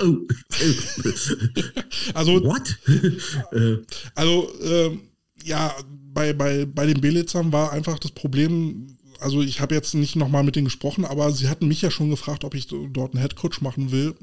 Oh. 0.01 0.16
also. 2.15 2.44
What? 2.44 2.78
also, 4.15 4.61
äh, 4.61 4.98
ja, 5.44 5.74
bei, 6.12 6.32
bei, 6.32 6.66
bei 6.66 6.86
den 6.86 7.01
Belitzern 7.01 7.52
war 7.52 7.73
einfach 7.73 7.98
das 7.98 8.12
Problem, 8.12 8.97
also 9.20 9.42
ich 9.42 9.60
habe 9.60 9.74
jetzt 9.74 9.94
nicht 9.94 10.16
nochmal 10.16 10.42
mit 10.42 10.56
denen 10.56 10.66
gesprochen, 10.66 11.05
aber 11.05 11.32
sie 11.32 11.48
hatten 11.48 11.68
mich 11.68 11.82
ja 11.82 11.90
schon 11.90 12.10
gefragt, 12.10 12.44
ob 12.44 12.55
ich 12.55 12.66
dort 12.68 13.14
einen 13.14 13.20
Headcoach 13.20 13.60
machen 13.60 13.90
will. 13.90 14.14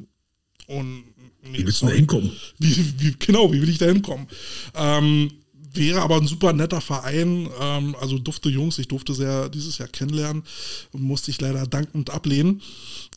Und 0.67 1.03
nee, 1.43 1.59
wie 1.59 1.65
willst 1.65 1.81
du 1.81 1.87
da 1.87 1.93
hinkommen? 1.93 2.31
Wie, 2.59 2.99
wie, 2.99 3.15
genau, 3.17 3.51
wie 3.53 3.61
will 3.61 3.69
ich 3.69 3.77
da 3.77 3.85
hinkommen? 3.85 4.27
Ähm, 4.75 5.31
wäre 5.73 6.01
aber 6.01 6.17
ein 6.17 6.27
super 6.27 6.53
netter 6.53 6.81
Verein. 6.81 7.49
Ähm, 7.59 7.95
also 7.99 8.17
dufte 8.17 8.49
Jungs, 8.49 8.79
ich 8.79 8.87
durfte 8.87 9.13
sehr 9.13 9.49
dieses 9.49 9.77
Jahr 9.77 9.87
kennenlernen, 9.87 10.43
musste 10.91 11.31
ich 11.31 11.39
leider 11.39 11.65
dankend 11.67 12.09
ablehnen. 12.09 12.61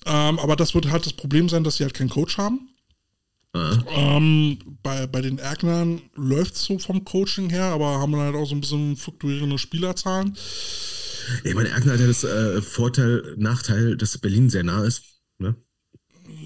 Ähm, 0.06 0.38
aber 0.38 0.56
das 0.56 0.74
wird 0.74 0.90
halt 0.90 1.06
das 1.06 1.12
Problem 1.12 1.48
sein, 1.48 1.64
dass 1.64 1.76
sie 1.76 1.84
halt 1.84 1.94
keinen 1.94 2.10
Coach 2.10 2.38
haben. 2.38 2.68
Ähm, 3.52 4.58
bei, 4.82 5.06
bei 5.08 5.20
den 5.20 5.38
Ergnern 5.38 6.00
läuft 6.14 6.54
es 6.54 6.64
so 6.64 6.78
vom 6.78 7.04
Coaching 7.04 7.50
her, 7.50 7.64
aber 7.64 7.98
haben 7.98 8.12
dann 8.12 8.20
halt 8.20 8.36
auch 8.36 8.46
so 8.46 8.54
ein 8.54 8.60
bisschen 8.60 8.96
fluktuierende 8.96 9.58
Spielerzahlen. 9.58 10.36
Ich 11.44 11.54
meine, 11.54 11.68
Erkner 11.70 11.92
hat 11.92 12.00
ja 12.00 12.06
das 12.06 12.24
äh, 12.24 12.62
Vorteil, 12.62 13.34
Nachteil, 13.36 13.96
dass 13.96 14.16
Berlin 14.18 14.50
sehr 14.50 14.62
nah 14.62 14.84
ist. 14.84 15.02
Ne? 15.38 15.56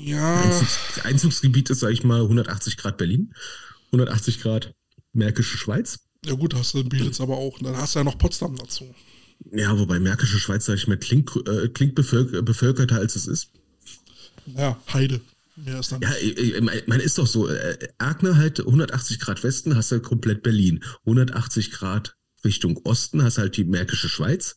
Ja. 0.05 0.43
Einzugs 0.43 0.79
Einzugsgebiet 1.03 1.71
ist, 1.71 1.81
sag 1.81 1.91
ich 1.91 2.05
mal, 2.05 2.23
180 2.23 2.77
Grad 2.77 2.97
Berlin, 2.97 3.35
180 3.87 4.41
Grad 4.41 4.75
Märkische 5.13 5.57
Schweiz. 5.57 6.01
Ja 6.25 6.35
gut, 6.35 6.55
hast 6.55 6.75
du 6.75 6.81
in 6.81 6.89
Bielitz 6.89 7.21
aber 7.21 7.37
auch. 7.37 7.59
Dann 7.59 7.77
hast 7.77 7.95
du 7.95 8.01
ja 8.01 8.05
noch 8.05 8.19
Potsdam 8.19 8.57
dazu. 8.57 8.95
Ja, 9.53 9.79
wobei 9.79 10.01
Märkische 10.01 10.39
Schweiz, 10.39 10.65
sag 10.65 10.77
ich 10.77 10.89
mal, 10.89 10.97
klingt, 10.97 11.31
äh, 11.47 11.69
klingt 11.69 11.95
bevölker 11.95 12.43
bevölkerter, 12.43 12.97
als 12.97 13.17
es 13.17 13.27
ist. 13.27 13.51
Ja, 14.47 14.81
Heide. 14.93 15.21
Ja, 15.65 15.79
ist 15.79 15.93
dann 15.93 16.01
ja 16.03 16.11
man 16.87 17.01
ist 17.01 17.19
doch 17.19 17.27
so, 17.27 17.49
äh, 17.49 17.79
Erkner 17.99 18.37
halt 18.37 18.59
180 18.61 19.21
Grad 19.21 19.45
Westen, 19.45 19.77
hast 19.77 19.93
du 19.93 20.01
komplett 20.01 20.43
Berlin. 20.43 20.83
180 21.07 21.71
Grad 21.71 22.17
Richtung 22.45 22.79
Osten 22.85 23.23
hast 23.23 23.39
halt 23.39 23.57
die 23.57 23.65
Märkische 23.65 24.09
Schweiz. 24.09 24.57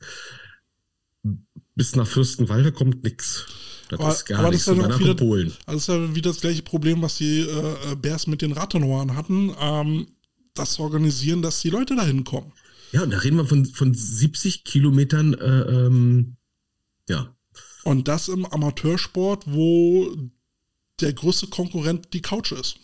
Bis 1.75 1.95
nach 1.95 2.07
Fürstenwalde 2.07 2.71
kommt 2.71 3.03
nichts. 3.03 3.45
Das 3.89 3.99
aber, 3.99 4.11
ist 4.11 4.25
gar 4.25 4.39
aber 4.39 4.49
nichts. 4.49 4.65
Das 4.65 4.77
ist 4.77 4.83
ja 4.83 4.99
wieder, 4.99 5.15
Polen. 5.15 5.53
Also 5.65 5.75
das 5.75 5.81
ist 5.81 5.87
ja 5.87 6.15
wieder 6.15 6.29
das 6.31 6.41
gleiche 6.41 6.63
Problem, 6.63 7.01
was 7.01 7.17
die 7.17 7.41
äh, 7.41 7.95
Bears 7.95 8.27
mit 8.27 8.41
den 8.41 8.51
Rathenohren 8.51 9.15
hatten. 9.15 9.53
Ähm, 9.59 10.07
das 10.53 10.73
zu 10.73 10.81
organisieren, 10.81 11.41
dass 11.41 11.61
die 11.61 11.69
Leute 11.69 11.95
da 11.95 12.03
hinkommen. 12.03 12.51
Ja, 12.91 13.03
und 13.03 13.11
da 13.11 13.17
reden 13.19 13.37
wir 13.37 13.45
von, 13.45 13.65
von 13.65 13.93
70 13.93 14.63
Kilometern, 14.63 15.33
äh, 15.33 15.61
ähm, 15.61 16.37
ja. 17.09 17.35
Und 17.83 18.07
das 18.07 18.27
im 18.27 18.45
Amateursport, 18.45 19.43
wo 19.47 20.15
der 20.99 21.13
größte 21.13 21.47
Konkurrent 21.47 22.13
die 22.13 22.21
Couch 22.21 22.51
ist. 22.51 22.77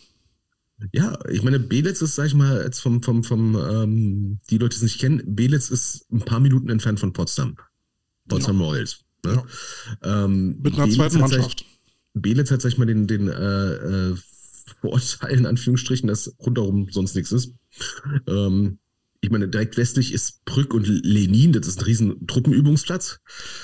Ja, 0.92 1.18
ich 1.28 1.42
meine, 1.42 1.60
Belitz 1.60 2.02
ist, 2.02 2.14
sag 2.14 2.26
ich 2.26 2.34
mal, 2.34 2.62
jetzt 2.62 2.80
vom, 2.80 3.02
vom, 3.02 3.24
vom 3.24 3.56
ähm, 3.56 4.38
die 4.50 4.58
Leute, 4.58 4.70
die 4.70 4.76
es 4.76 4.82
nicht 4.82 5.00
kennen, 5.00 5.22
Belitz 5.34 5.70
ist 5.70 6.06
ein 6.12 6.20
paar 6.20 6.40
Minuten 6.40 6.68
entfernt 6.68 7.00
von 7.00 7.12
Potsdam. 7.12 7.56
Potsdam 8.28 8.60
ja. 8.60 8.66
Royals. 8.66 9.04
Ne? 9.24 9.42
Ja. 10.02 10.24
Ähm, 10.24 10.60
Mit 10.62 10.74
einer 10.74 10.84
Belitz 10.84 10.96
zweiten 10.96 11.20
Mannschaft. 11.20 11.64
Belitz 12.14 12.50
hat, 12.50 12.62
sag 12.62 12.72
ich 12.72 12.78
mal, 12.78 12.86
den, 12.86 13.06
den 13.06 13.28
äh, 13.28 14.10
äh, 14.10 14.16
Vorteil, 14.80 15.38
in 15.38 15.46
Anführungsstrichen, 15.46 16.06
dass 16.06 16.34
rundherum 16.38 16.88
sonst 16.90 17.14
nichts 17.14 17.32
ist. 17.32 17.54
Ähm, 18.26 18.78
ich 19.24 19.30
meine, 19.30 19.48
direkt 19.48 19.78
westlich 19.78 20.12
ist 20.12 20.44
Brück 20.44 20.74
und 20.74 20.86
Lenin, 20.86 21.52
das 21.52 21.66
ist 21.66 21.78
ein 21.78 21.84
riesen 21.84 22.26
Truppenübungsplatz. 22.26 23.20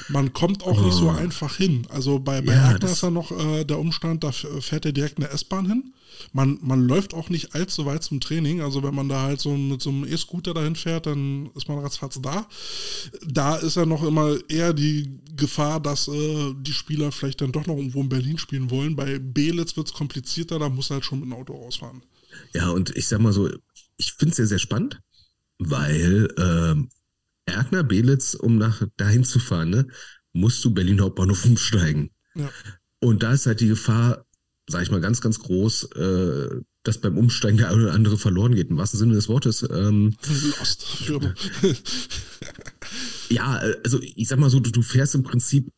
Man 0.08 0.32
kommt 0.32 0.62
auch 0.62 0.80
oh. 0.80 0.84
nicht 0.86 0.94
so 0.94 1.08
oh. 1.08 1.10
einfach 1.10 1.56
hin. 1.56 1.86
Also 1.90 2.18
bei, 2.18 2.40
bei 2.40 2.54
ja, 2.54 2.70
Erkner 2.72 2.90
ist 2.90 3.02
ja 3.02 3.10
noch 3.10 3.30
äh, 3.30 3.64
der 3.64 3.78
Umstand, 3.78 4.24
da 4.24 4.32
fährt 4.32 4.86
er 4.86 4.92
direkt 4.92 5.18
eine 5.18 5.28
S-Bahn 5.28 5.66
hin. 5.66 5.92
Man, 6.32 6.58
man 6.62 6.88
läuft 6.88 7.12
auch 7.12 7.28
nicht 7.28 7.54
allzu 7.54 7.84
weit 7.84 8.02
zum 8.02 8.20
Training. 8.20 8.62
Also 8.62 8.82
wenn 8.82 8.94
man 8.94 9.10
da 9.10 9.20
halt 9.20 9.40
so 9.40 9.54
mit 9.54 9.82
so 9.82 9.90
einem 9.90 10.04
E-Scooter 10.04 10.54
dahin 10.54 10.76
fährt, 10.76 11.04
dann 11.04 11.50
ist 11.54 11.68
man 11.68 11.78
ratzfatz 11.78 12.18
da. 12.22 12.48
Da 13.26 13.56
ist 13.56 13.76
ja 13.76 13.84
noch 13.84 14.02
immer 14.02 14.38
eher 14.48 14.72
die 14.72 15.20
Gefahr, 15.36 15.78
dass 15.78 16.08
äh, 16.08 16.54
die 16.58 16.72
Spieler 16.72 17.12
vielleicht 17.12 17.42
dann 17.42 17.52
doch 17.52 17.66
noch 17.66 17.76
irgendwo 17.76 18.00
in 18.00 18.08
Berlin 18.08 18.38
spielen 18.38 18.70
wollen. 18.70 18.96
Bei 18.96 19.18
Belitz 19.18 19.76
wird 19.76 19.88
es 19.88 19.92
komplizierter, 19.92 20.58
da 20.58 20.70
muss 20.70 20.88
halt 20.88 21.04
schon 21.04 21.20
mit 21.20 21.28
dem 21.28 21.34
Auto 21.34 21.52
rausfahren. 21.52 22.02
Ja, 22.54 22.70
und 22.70 22.96
ich 22.96 23.08
sag 23.08 23.20
mal 23.20 23.32
so, 23.32 23.50
ich 24.00 24.14
finde 24.14 24.30
es 24.30 24.36
sehr, 24.36 24.46
sehr 24.46 24.58
spannend, 24.58 25.00
weil 25.60 26.28
äh, 26.36 27.50
Erkner, 27.50 27.84
Belitz, 27.84 28.34
um 28.34 28.58
nach 28.58 28.82
dahin 28.96 29.24
zu 29.24 29.38
fahren, 29.38 29.70
ne, 29.70 29.86
musst 30.32 30.64
du 30.64 30.72
Berlin 30.72 31.00
Hauptbahnhof 31.00 31.44
umsteigen. 31.44 32.10
Ja. 32.34 32.50
Und 33.00 33.22
da 33.22 33.32
ist 33.32 33.46
halt 33.46 33.60
die 33.60 33.68
Gefahr, 33.68 34.24
sage 34.68 34.84
ich 34.84 34.90
mal, 34.90 35.00
ganz, 35.00 35.20
ganz 35.20 35.38
groß, 35.38 35.84
äh, 35.92 36.60
dass 36.82 36.98
beim 36.98 37.18
Umsteigen 37.18 37.58
der 37.58 37.68
eine 37.68 37.82
oder 37.82 37.92
andere 37.92 38.16
verloren 38.16 38.54
geht, 38.54 38.70
im 38.70 38.78
wahrsten 38.78 38.98
Sinne 38.98 39.14
des 39.14 39.28
Wortes. 39.28 39.62
Ähm, 39.70 40.16
Lost. 40.58 40.86
ja, 43.28 43.60
also 43.84 44.00
ich 44.02 44.28
sag 44.28 44.38
mal 44.38 44.50
so, 44.50 44.60
du, 44.60 44.70
du 44.70 44.82
fährst 44.82 45.14
im 45.14 45.22
Prinzip 45.22 45.70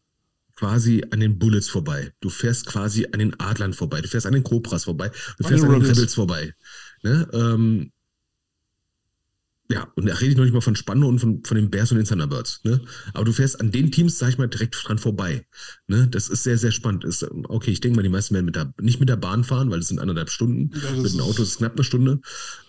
quasi 0.55 1.03
an 1.11 1.19
den 1.19 1.39
Bullets 1.39 1.69
vorbei. 1.69 2.13
Du 2.21 2.31
fährst 2.31 2.67
quasi 2.67 3.09
an 3.13 3.19
den 3.19 3.41
Adlern 3.41 3.73
vorbei. 3.73 4.01
Du 4.01 4.07
fährst 4.07 4.27
an 4.27 4.35
den 4.35 4.45
Cobras 4.45 4.85
vorbei. 4.85 5.11
Du 5.39 5.49
fährst 5.49 5.65
an 5.65 5.73
den 5.73 5.83
Rebels 5.83 6.15
vorbei. 6.15 6.55
Ne? 7.03 7.29
Ähm, 7.33 7.91
ja, 9.73 9.89
und 9.97 10.07
da 10.07 10.15
rede 10.15 10.33
ich 10.33 10.37
noch 10.37 10.45
nicht 10.45 10.53
mal 10.53 10.61
von 10.61 10.77
Spandau 10.77 11.09
und 11.09 11.19
von, 11.19 11.43
von 11.45 11.57
den 11.57 11.71
Bears 11.71 11.91
und 11.93 11.97
den 11.97 12.07
Thunderbirds. 12.07 12.61
Ne? 12.65 12.83
Aber 13.15 13.25
du 13.25 13.33
fährst 13.33 13.59
an 13.59 13.71
den 13.71 13.91
Teams, 13.91 14.19
sag 14.19 14.29
ich 14.29 14.39
mal, 14.39 14.47
direkt 14.47 14.77
dran 14.87 14.99
vorbei. 14.99 15.47
Ne? 15.87 16.09
Das 16.09 16.29
ist 16.29 16.43
sehr, 16.43 16.59
sehr 16.59 16.73
spannend. 16.73 17.05
Ist, 17.05 17.27
okay, 17.49 17.71
ich 17.71 17.81
denke 17.81 17.97
mal, 17.97 18.03
die 18.03 18.11
meisten 18.11 18.35
werden 18.35 18.45
mit 18.45 18.57
der, 18.57 18.75
nicht 18.81 19.01
mit 19.01 19.09
der 19.09 19.17
Bahn 19.17 19.45
fahren, 19.45 19.71
weil 19.71 19.79
es 19.79 19.89
sind 19.89 19.99
anderthalb 19.99 20.29
Stunden. 20.29 20.73
Ja, 20.75 21.01
mit 21.01 21.11
dem 21.11 21.21
Auto 21.21 21.43
ist 21.43 21.49
es 21.49 21.57
knapp 21.57 21.73
eine 21.73 21.85
Stunde. 21.85 22.21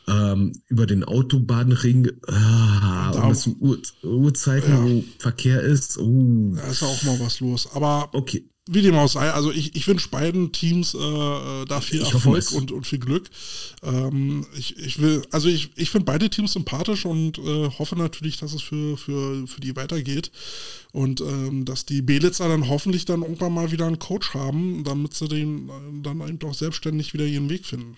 Ähm, 0.08 0.54
über 0.68 0.86
den 0.86 1.04
Autobahnring, 1.04 2.10
ah, 2.28 3.12
und 3.12 3.30
das 3.30 3.44
sind 3.44 3.58
Uhr, 3.60 3.80
Uhrzeiten, 4.04 4.72
ja. 4.72 4.84
wo 4.84 5.04
Verkehr 5.20 5.62
ist. 5.62 5.98
Uh. 5.98 6.56
Da 6.56 6.68
ist 6.68 6.84
auch 6.84 7.04
mal 7.04 7.20
was 7.20 7.42
los. 7.42 7.70
Aber 7.74 8.10
okay. 8.14 8.50
Wie 8.70 8.82
dem 8.82 8.96
auch 8.96 9.10
sei, 9.10 9.30
also 9.30 9.52
ich, 9.52 9.76
ich 9.76 9.86
wünsche 9.90 10.08
beiden 10.08 10.54
Teams 10.54 10.94
äh, 10.94 10.98
äh 10.98 11.66
da 11.66 11.82
viel 11.82 12.02
ich 12.02 12.14
Erfolg 12.14 12.50
und, 12.54 12.72
und 12.72 12.88
viel 12.88 13.00
Glück. 13.00 13.30
Ähm, 13.82 14.46
ich, 14.58 14.78
ich 14.78 15.02
will, 15.02 15.22
also 15.32 15.50
ich, 15.50 15.72
ich 15.76 15.90
finde 15.90 16.06
beide 16.06 16.30
Teams 16.30 16.54
sympathisch 16.54 17.06
und 17.06 17.40
äh, 17.40 17.70
hoffe 17.78 17.98
natürlich, 17.98 18.38
dass 18.38 18.54
es 18.54 18.62
für, 18.62 18.96
für, 18.96 19.46
für 19.48 19.60
die 19.60 19.76
weitergeht. 19.76 20.32
Und 20.94 21.20
ähm, 21.20 21.66
dass 21.66 21.86
die 21.86 22.02
Belitzer 22.02 22.48
dann 22.48 22.70
hoffentlich 22.70 23.04
dann 23.04 23.24
irgendwann 23.24 23.54
mal 23.54 23.72
wieder 23.72 23.86
einen 23.86 24.00
Coach 24.00 24.34
haben, 24.34 24.86
damit 24.86 25.14
sie 25.14 25.28
den 25.28 25.68
äh, 25.68 26.02
dann 26.02 26.22
eben 26.22 26.40
doch 26.40 26.54
selbstständig 26.54 27.14
wieder 27.14 27.26
ihren 27.26 27.50
Weg 27.50 27.66
finden. 27.66 27.98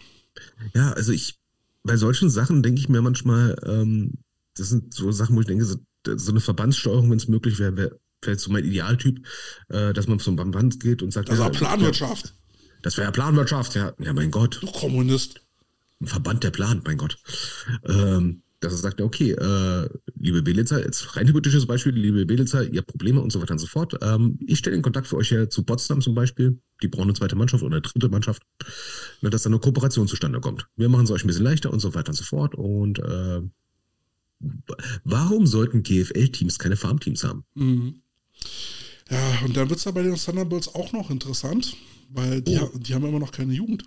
Ja, 0.74 0.94
also 0.94 1.12
ich, 1.12 1.36
bei 1.84 1.96
solchen 1.96 2.32
Sachen 2.32 2.64
denke 2.64 2.82
ich 2.82 2.90
mir 2.90 3.04
manchmal, 3.04 3.56
ähm, 3.68 4.14
das 4.56 4.70
sind 4.70 4.96
so 4.96 5.12
Sachen, 5.12 5.36
wo 5.36 5.42
ich 5.42 5.48
denke, 5.48 5.66
so, 5.66 5.78
so 6.16 6.32
eine 6.32 6.42
Verbandssteuerung, 6.42 7.12
wenn 7.12 7.18
es 7.18 7.28
möglich 7.28 7.60
wäre, 7.60 7.78
wäre 7.78 8.00
vielleicht 8.26 8.42
so 8.42 8.52
mein 8.52 8.66
Idealtyp, 8.66 9.26
äh, 9.70 9.94
dass 9.94 10.08
man 10.08 10.20
zum 10.20 10.36
Band 10.36 10.80
geht 10.80 11.02
und 11.02 11.12
sagt, 11.12 11.30
das 11.30 11.40
ja, 11.40 11.50
Planwirtschaft. 11.50 12.34
Das 12.82 12.98
wäre 12.98 13.08
ja 13.08 13.12
Planwirtschaft, 13.12 13.76
ja. 13.76 13.94
Ja, 14.00 14.14
mein 14.14 14.32
Gott. 14.32 14.60
Du 14.62 14.68
Kommunist. 14.68 15.42
Ein 16.02 16.08
Verband, 16.08 16.44
der 16.44 16.52
plant, 16.52 16.86
mein 16.86 16.98
Gott. 16.98 17.18
Ähm, 17.86 18.44
dass 18.60 18.74
er 18.74 18.80
sagt, 18.80 19.02
okay, 19.02 19.32
äh, 19.32 19.90
liebe 20.16 20.42
Belitzer, 20.42 20.84
jetzt 20.84 21.16
rein 21.16 21.28
hypothetisches 21.28 21.66
Beispiel, 21.66 21.94
liebe 21.94 22.26
Belitzer, 22.26 22.64
ihr 22.64 22.80
habt 22.80 22.88
Probleme 22.88 23.22
und 23.22 23.32
so 23.32 23.42
weiter 23.42 23.54
und 23.54 23.60
so 23.60 23.68
fort. 23.68 23.98
Ähm, 24.02 24.40
ich 24.46 24.60
stelle 24.60 24.76
den 24.76 24.82
Kontakt 24.82 25.08
für 25.08 25.18
euch 25.18 25.32
her 25.32 25.50
zu 25.50 25.64
Potsdam 25.64 26.02
zum 26.02 26.16
Beispiel, 26.16 26.60
die 26.82 26.88
brauchen 26.88 27.04
eine 27.04 27.14
zweite 27.14 27.36
Mannschaft 27.36 27.64
oder 27.64 27.76
eine 27.76 27.82
dritte 27.82 28.10
Mannschaft, 28.10 28.44
ne, 29.22 29.30
dass 29.30 29.44
da 29.44 29.50
eine 29.50 29.60
Kooperation 29.60 30.08
zustande 30.08 30.40
kommt. 30.40 30.68
Wir 30.76 30.90
machen 30.90 31.06
es 31.06 31.12
euch 31.12 31.24
ein 31.24 31.28
bisschen 31.28 31.44
leichter 31.46 31.72
und 31.72 31.80
so 31.80 31.94
weiter 31.94 32.10
und 32.10 32.16
so 32.16 32.24
fort. 32.24 32.56
Und 32.56 33.00
äh, 33.00 33.42
warum 35.04 35.48
sollten 35.48 35.84
GFL-Teams 35.84 36.60
keine 36.60 36.76
Farmteams 36.76 37.24
haben? 37.24 37.46
Mhm. 37.56 38.02
Ja, 39.10 39.46
und 39.46 39.56
dann 39.56 39.70
wird 39.70 39.80
es 39.80 39.86
ja 39.86 39.92
bei 39.92 40.02
den 40.02 40.16
Thunderbirds 40.16 40.74
auch 40.74 40.92
noch 40.92 41.10
interessant, 41.10 41.76
weil 42.10 42.42
die, 42.42 42.60
oh. 42.60 42.70
die 42.76 42.94
haben 42.94 43.06
immer 43.06 43.20
noch 43.20 43.32
keine 43.32 43.54
Jugend. 43.54 43.84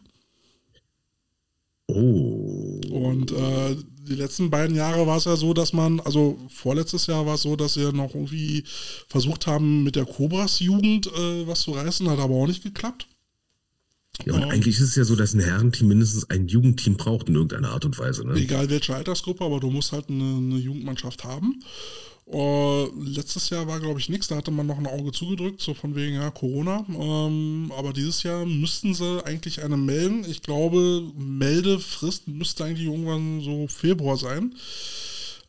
Oh. 1.89 2.80
Und 2.90 3.32
äh, 3.32 3.76
die 4.09 4.14
letzten 4.14 4.51
beiden 4.51 4.76
Jahre 4.76 5.06
war 5.06 5.16
es 5.16 5.24
ja 5.24 5.36
so, 5.36 5.55
dass 5.55 5.72
man, 5.72 6.01
also 6.01 6.39
vorletztes 6.48 7.06
Jahr 7.06 7.26
war 7.26 7.35
es 7.35 7.43
so, 7.43 7.56
dass 7.56 7.74
sie 7.74 7.93
noch 7.93 8.14
irgendwie 8.14 8.64
versucht 9.09 9.47
haben, 9.47 9.85
mit 9.85 9.97
der 9.97 10.05
Cobras-Jugend 10.05 11.06
äh, 11.09 11.47
was 11.47 11.60
zu 11.60 11.72
reißen, 11.72 12.09
hat 12.09 12.18
aber 12.18 12.35
auch 12.35 12.47
nicht 12.47 12.62
geklappt. 12.62 13.09
Ja, 14.24 14.35
und 14.35 14.43
ähm, 14.43 14.48
eigentlich 14.51 14.76
ist 14.76 14.82
es 14.82 14.97
ja 14.97 15.05
so, 15.05 15.14
dass 15.16 15.35
ein 15.35 15.40
Herrenteam 15.40 15.89
mindestens 15.89 16.28
ein 16.28 16.48
Jugendteam 16.48 16.97
braucht 16.97 17.28
in 17.28 17.35
irgendeiner 17.35 17.70
Art 17.70 17.85
und 17.85 17.98
Weise. 17.98 18.26
Ne? 18.26 18.35
Egal 18.35 18.68
welche 18.68 18.94
Altersgruppe, 18.94 19.44
aber 19.44 19.60
du 19.60 19.70
musst 19.70 19.93
halt 19.93 20.09
eine, 20.09 20.36
eine 20.39 20.56
Jugendmannschaft 20.56 21.24
haben. 21.24 21.62
Uh, 22.30 22.89
letztes 23.02 23.48
Jahr 23.48 23.66
war, 23.66 23.80
glaube 23.80 24.01
ich, 24.01 24.10
nichts. 24.10 24.28
Da 24.28 24.36
hatte 24.36 24.51
man 24.51 24.66
noch 24.66 24.76
ein 24.76 24.86
Auge 24.86 25.12
zugedrückt, 25.12 25.62
so 25.62 25.72
von 25.72 25.94
wegen 25.94 26.16
ja, 26.16 26.30
Corona. 26.30 26.85
Ähm, 26.89 27.72
aber 27.74 27.94
dieses 27.94 28.22
Jahr 28.22 28.44
müssten 28.44 28.93
sie 28.93 29.24
eigentlich 29.24 29.62
eine 29.62 29.78
melden. 29.78 30.26
Ich 30.28 30.43
glaube, 30.43 31.05
Meldefrist 31.16 32.28
müsste 32.28 32.64
eigentlich 32.64 32.86
irgendwann 32.86 33.40
so 33.40 33.66
Februar 33.66 34.18
sein. 34.18 34.55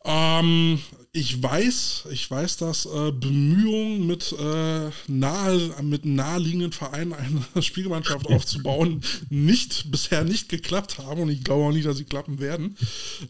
Ähm, 0.04 0.78
ich 1.12 1.42
weiß, 1.42 2.04
ich 2.12 2.30
weiß, 2.30 2.58
dass 2.58 2.86
äh, 2.86 3.10
Bemühungen 3.10 4.06
mit, 4.06 4.32
äh, 4.32 4.90
nahe, 5.08 5.74
mit 5.82 6.04
naheliegenden 6.04 6.70
Vereinen 6.70 7.14
eine 7.14 7.62
Spielgemeinschaft 7.62 8.26
aufzubauen 8.28 9.02
nicht 9.28 9.90
bisher 9.90 10.22
nicht 10.22 10.48
geklappt 10.48 10.98
haben 10.98 11.22
und 11.22 11.30
ich 11.30 11.42
glaube 11.42 11.64
auch 11.64 11.72
nicht, 11.72 11.86
dass 11.86 11.96
sie 11.96 12.04
klappen 12.04 12.38
werden. 12.38 12.76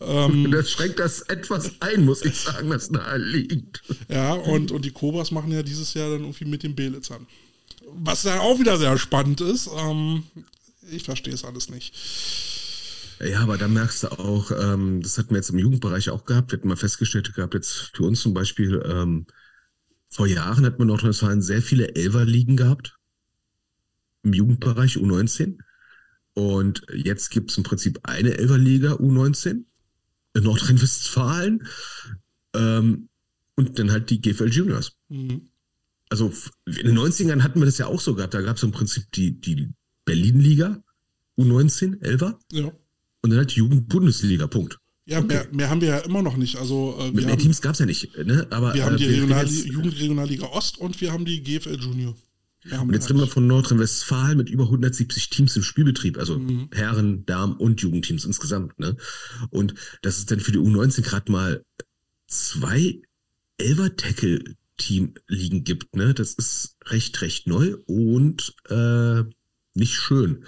Ähm, 0.00 0.50
das 0.52 0.70
schränkt 0.70 0.98
das 0.98 1.22
etwas 1.22 1.72
ein, 1.80 2.04
muss 2.04 2.22
ich 2.22 2.36
sagen, 2.36 2.68
das 2.68 2.90
nahe 2.90 3.16
liegt. 3.16 3.82
Ja, 4.10 4.34
und, 4.34 4.72
und 4.72 4.84
die 4.84 4.90
Kobas 4.90 5.30
machen 5.30 5.50
ja 5.50 5.62
dieses 5.62 5.94
Jahr 5.94 6.10
dann 6.10 6.20
irgendwie 6.20 6.44
mit 6.44 6.62
den 6.62 6.74
Belitzern. 6.74 7.26
Was 7.92 8.24
ja 8.24 8.40
auch 8.40 8.58
wieder 8.58 8.76
sehr 8.76 8.98
spannend 8.98 9.40
ist. 9.40 9.70
Ähm, 9.74 10.24
ich 10.90 11.04
verstehe 11.04 11.34
es 11.34 11.44
alles 11.44 11.70
nicht. 11.70 11.94
Ja, 13.22 13.40
aber 13.40 13.58
da 13.58 13.68
merkst 13.68 14.04
du 14.04 14.08
auch, 14.18 14.50
ähm, 14.50 15.02
das 15.02 15.18
hatten 15.18 15.30
wir 15.30 15.36
jetzt 15.36 15.50
im 15.50 15.58
Jugendbereich 15.58 16.08
auch 16.10 16.24
gehabt, 16.24 16.52
wir 16.52 16.58
hatten 16.58 16.68
mal 16.68 16.76
festgestellt 16.76 17.34
gehabt, 17.34 17.54
jetzt 17.54 17.90
für 17.94 18.04
uns 18.04 18.20
zum 18.22 18.32
Beispiel, 18.32 18.82
ähm, 18.84 19.26
vor 20.08 20.26
Jahren 20.26 20.64
hat 20.64 20.78
man 20.78 20.86
in 20.86 20.88
Nordrhein-Westfalen 20.88 21.42
sehr 21.42 21.62
viele 21.62 21.94
Elferligen 21.94 22.56
gehabt 22.56 22.96
im 24.22 24.32
Jugendbereich 24.32 24.96
U19. 24.96 25.58
Und 26.34 26.86
jetzt 26.92 27.30
gibt 27.30 27.50
es 27.50 27.58
im 27.58 27.64
Prinzip 27.64 28.00
eine 28.02 28.36
Elferliga 28.36 28.94
U19 28.94 29.64
in 30.34 30.42
Nordrhein-Westfalen 30.42 31.66
ähm, 32.54 33.08
und 33.54 33.78
dann 33.78 33.90
halt 33.90 34.10
die 34.10 34.20
GFL 34.20 34.48
Juniors. 34.50 34.92
Mhm. 35.08 35.48
Also 36.08 36.32
in 36.66 36.86
den 36.86 36.98
90ern 36.98 37.42
hatten 37.42 37.60
wir 37.60 37.66
das 37.66 37.78
ja 37.78 37.86
auch 37.86 38.00
so 38.00 38.14
gehabt. 38.14 38.34
Da 38.34 38.40
gab 38.42 38.56
es 38.56 38.62
im 38.62 38.72
Prinzip 38.72 39.10
die, 39.12 39.40
die 39.40 39.68
Berlin-Liga 40.04 40.82
U19, 41.38 42.02
Elfer. 42.02 42.38
Ja. 42.50 42.72
Und 43.22 43.30
dann 43.30 43.38
halt 43.38 43.52
Jugend-Bundesliga, 43.52 44.46
Punkt. 44.46 44.78
Ja, 45.04 45.18
okay. 45.18 45.26
mehr, 45.26 45.48
mehr, 45.52 45.70
haben 45.70 45.80
wir 45.80 45.88
ja 45.88 45.98
immer 45.98 46.22
noch 46.22 46.36
nicht. 46.36 46.56
Also, 46.56 46.96
äh, 46.98 47.06
Mit 47.06 47.24
mehr 47.24 47.32
haben, 47.32 47.38
Teams 47.38 47.60
gab 47.60 47.72
es 47.72 47.80
ja 47.80 47.86
nicht. 47.86 48.16
Ne? 48.16 48.46
Aber, 48.50 48.74
wir 48.74 48.84
haben 48.84 48.96
die 48.96 49.06
äh, 49.06 49.10
Regional 49.10 49.46
Jugendregionalliga 49.46 50.46
Ost 50.46 50.78
und 50.78 51.00
wir 51.00 51.12
haben 51.12 51.24
die 51.24 51.42
GFL 51.42 51.80
Junior. 51.80 52.14
Und 52.64 52.92
jetzt 52.92 53.08
reden 53.08 53.20
wir 53.20 53.26
von 53.26 53.46
Nordrhein-Westfalen 53.46 54.36
mit 54.36 54.50
über 54.50 54.64
170 54.64 55.30
Teams 55.30 55.56
im 55.56 55.62
Spielbetrieb, 55.62 56.18
also 56.18 56.38
mhm. 56.38 56.68
Herren, 56.72 57.24
Damen 57.24 57.54
und 57.54 57.80
Jugendteams 57.80 58.26
insgesamt. 58.26 58.78
Ne? 58.78 58.98
Und 59.48 59.72
dass 60.02 60.18
es 60.18 60.26
dann 60.26 60.40
für 60.40 60.52
die 60.52 60.58
U19 60.58 61.00
gerade 61.00 61.32
mal 61.32 61.64
zwei 62.26 63.00
Elver-Tackle-Team-Ligen 63.56 65.64
gibt, 65.64 65.96
ne? 65.96 66.12
das 66.12 66.34
ist 66.34 66.76
recht, 66.86 67.22
recht 67.22 67.46
neu 67.46 67.76
und 67.86 68.54
äh, 68.68 69.22
nicht 69.74 69.94
schön. 69.94 70.44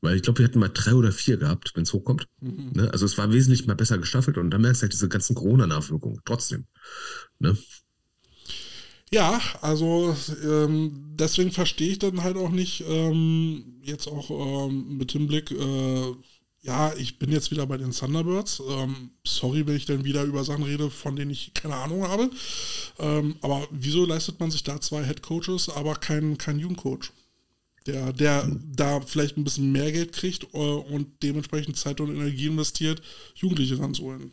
Weil 0.00 0.16
ich 0.16 0.22
glaube, 0.22 0.38
wir 0.38 0.46
hätten 0.46 0.58
mal 0.58 0.70
drei 0.72 0.94
oder 0.94 1.12
vier 1.12 1.36
gehabt, 1.36 1.72
wenn 1.74 1.84
es 1.84 1.92
hochkommt. 1.92 2.26
Mhm. 2.40 2.72
Ne? 2.74 2.90
Also 2.92 3.06
es 3.06 3.16
war 3.18 3.32
wesentlich 3.32 3.66
mal 3.66 3.76
besser 3.76 3.98
gestaffelt 3.98 4.38
und 4.38 4.50
dann 4.50 4.62
merkst 4.62 4.82
du 4.82 4.84
halt 4.84 4.92
diese 4.92 5.08
ganzen 5.08 5.34
Corona-Nachwirkungen 5.34 6.20
trotzdem. 6.24 6.66
Ne? 7.38 7.56
Ja, 9.12 9.40
also 9.60 10.16
ähm, 10.44 11.14
deswegen 11.14 11.52
verstehe 11.52 11.92
ich 11.92 11.98
dann 12.00 12.24
halt 12.24 12.36
auch 12.36 12.50
nicht, 12.50 12.84
ähm, 12.88 13.80
jetzt 13.82 14.08
auch 14.08 14.30
ähm, 14.68 14.98
mit 14.98 15.12
Hinblick, 15.12 15.52
äh, 15.52 16.12
ja, 16.66 16.92
ich 16.94 17.20
bin 17.20 17.30
jetzt 17.30 17.52
wieder 17.52 17.64
bei 17.66 17.76
den 17.76 17.92
Thunderbirds. 17.92 18.60
Ähm, 18.68 19.10
sorry, 19.24 19.66
wenn 19.66 19.76
ich 19.76 19.86
dann 19.86 20.04
wieder 20.04 20.24
über 20.24 20.42
Sachen 20.42 20.64
rede, 20.64 20.90
von 20.90 21.14
denen 21.14 21.30
ich 21.30 21.54
keine 21.54 21.76
Ahnung 21.76 22.02
habe. 22.02 22.28
Ähm, 22.98 23.36
aber 23.40 23.68
wieso 23.70 24.04
leistet 24.04 24.40
man 24.40 24.50
sich 24.50 24.64
da 24.64 24.80
zwei 24.80 25.04
Head 25.04 25.22
Coaches, 25.22 25.68
aber 25.68 25.94
kein, 25.94 26.36
kein 26.38 26.58
Jugendcoach? 26.58 27.12
Der, 27.86 28.12
der 28.12 28.50
da 28.74 29.00
vielleicht 29.00 29.36
ein 29.36 29.44
bisschen 29.44 29.72
mehr 29.72 29.92
Geld 29.92 30.12
kriegt 30.12 30.44
äh, 30.52 30.56
und 30.56 31.22
dementsprechend 31.22 31.76
Zeit 31.76 32.00
und 32.00 32.14
Energie 32.14 32.46
investiert, 32.46 33.00
Jugendliche 33.34 33.78
ranzuholen. 33.78 34.32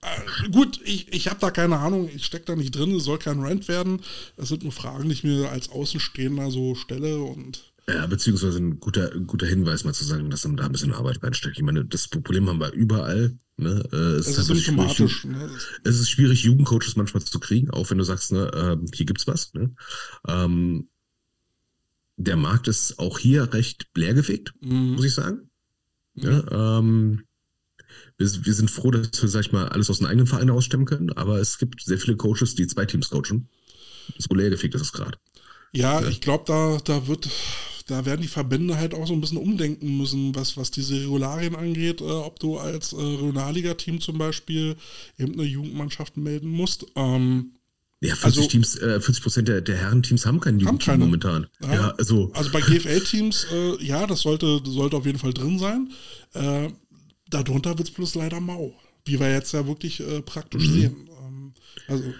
Äh, 0.00 0.48
gut, 0.50 0.80
ich, 0.84 1.12
ich 1.12 1.28
habe 1.28 1.40
da 1.40 1.50
keine 1.50 1.78
Ahnung, 1.78 2.08
ich 2.14 2.24
stecke 2.24 2.46
da 2.46 2.56
nicht 2.56 2.74
drin, 2.74 2.94
es 2.94 3.04
soll 3.04 3.18
kein 3.18 3.40
Rant 3.40 3.66
werden. 3.68 4.00
Das 4.36 4.48
sind 4.48 4.62
nur 4.62 4.72
Fragen, 4.72 5.08
die 5.08 5.14
ich 5.14 5.24
mir 5.24 5.50
als 5.50 5.70
Außenstehender 5.70 6.50
so 6.50 6.74
stelle 6.74 7.20
und. 7.20 7.72
Ja, 7.88 8.06
beziehungsweise 8.06 8.58
ein 8.58 8.80
guter, 8.80 9.08
guter 9.20 9.46
Hinweis 9.46 9.84
mal 9.84 9.94
zu 9.94 10.04
sagen, 10.04 10.30
dass 10.30 10.42
dann 10.42 10.56
da 10.56 10.66
ein 10.66 10.72
bisschen 10.72 10.92
Arbeit 10.92 11.22
reinsteckt. 11.22 11.56
Ich 11.56 11.62
meine, 11.62 11.84
das 11.84 12.06
Problem 12.08 12.48
haben 12.48 12.60
wir 12.60 12.72
überall. 12.72 13.38
Ne? 13.56 13.82
Äh, 13.92 13.96
es, 13.96 14.26
es 14.26 14.28
ist, 14.28 14.38
ist 14.38 14.48
halt 14.48 14.58
symptomatisch. 14.58 15.24
Ne? 15.24 15.50
Es 15.84 15.98
ist 15.98 16.10
schwierig, 16.10 16.44
Jugendcoaches 16.44 16.96
manchmal 16.96 17.24
zu 17.24 17.40
kriegen, 17.40 17.70
auch 17.70 17.90
wenn 17.90 17.98
du 17.98 18.04
sagst, 18.04 18.30
ne, 18.30 18.46
äh, 18.54 18.86
hier 18.94 19.06
gibt's 19.06 19.26
was. 19.26 19.52
Ne? 19.54 19.74
Ähm, 20.28 20.88
der 22.18 22.36
Markt 22.36 22.68
ist 22.68 22.98
auch 22.98 23.18
hier 23.18 23.52
recht 23.54 23.86
leergefegt, 23.94 24.52
mhm. 24.60 24.94
muss 24.94 25.04
ich 25.04 25.14
sagen. 25.14 25.48
Ja, 26.14 26.78
ähm, 26.78 27.24
wir, 28.18 28.26
wir, 28.44 28.54
sind 28.54 28.70
froh, 28.70 28.90
dass 28.90 29.22
wir, 29.22 29.28
sag 29.28 29.42
ich 29.42 29.52
mal, 29.52 29.68
alles 29.68 29.88
aus 29.88 29.98
dem 29.98 30.08
eigenen 30.08 30.26
Verein 30.26 30.50
ausstemmen 30.50 30.84
können, 30.84 31.12
aber 31.12 31.38
es 31.38 31.58
gibt 31.58 31.80
sehr 31.80 31.98
viele 31.98 32.16
Coaches, 32.16 32.56
die 32.56 32.66
zwei 32.66 32.84
Teams 32.86 33.08
coachen. 33.08 33.48
So 34.18 34.34
leergefegt 34.34 34.74
ist 34.74 34.82
es 34.82 34.92
gerade. 34.92 35.16
Ja, 35.72 36.00
ja, 36.00 36.08
ich 36.08 36.20
glaube, 36.20 36.44
da, 36.46 36.78
da 36.84 37.06
wird, 37.06 37.28
da 37.86 38.04
werden 38.04 38.22
die 38.22 38.28
Verbände 38.28 38.76
halt 38.76 38.94
auch 38.94 39.06
so 39.06 39.12
ein 39.12 39.20
bisschen 39.20 39.38
umdenken 39.38 39.96
müssen, 39.96 40.34
was, 40.34 40.56
was 40.56 40.72
diese 40.72 40.96
Regularien 40.96 41.54
angeht, 41.54 42.00
äh, 42.00 42.04
ob 42.04 42.40
du 42.40 42.58
als 42.58 42.92
äh, 42.92 42.96
Regionalliga-Team 42.96 44.00
zum 44.00 44.18
Beispiel 44.18 44.74
eben 45.18 45.34
eine 45.34 45.44
Jugendmannschaft 45.44 46.16
melden 46.16 46.48
musst. 46.48 46.86
Ähm, 46.96 47.52
ja, 48.00 48.14
40 48.14 48.24
also, 48.24 48.48
Teams, 48.48 48.76
äh, 48.76 49.00
40 49.00 49.22
Prozent 49.22 49.48
der, 49.48 49.60
der 49.60 49.76
Herren-Teams 49.76 50.24
haben 50.24 50.38
keinen 50.38 50.60
Jugendteam 50.60 51.00
momentan. 51.00 51.48
Ja, 51.60 51.74
ja, 51.74 51.94
also. 51.98 52.30
also 52.32 52.50
bei 52.52 52.60
GFL-Teams, 52.60 53.46
äh, 53.52 53.84
ja, 53.84 54.06
das 54.06 54.20
sollte, 54.20 54.60
sollte 54.64 54.96
auf 54.96 55.06
jeden 55.06 55.18
Fall 55.18 55.32
drin 55.32 55.58
sein. 55.58 55.90
Äh, 56.34 56.68
darunter 57.28 57.76
wird 57.76 57.88
es 57.88 57.94
bloß 57.94 58.14
leider 58.14 58.40
mau. 58.40 58.72
Wie 59.04 59.18
wir 59.18 59.32
jetzt 59.32 59.52
ja 59.52 59.66
wirklich 59.66 60.00
äh, 60.00 60.22
praktisch 60.22 60.68
mhm. 60.68 60.72
sehen. 60.72 61.10
Ähm, 61.20 61.54
also. 61.88 62.14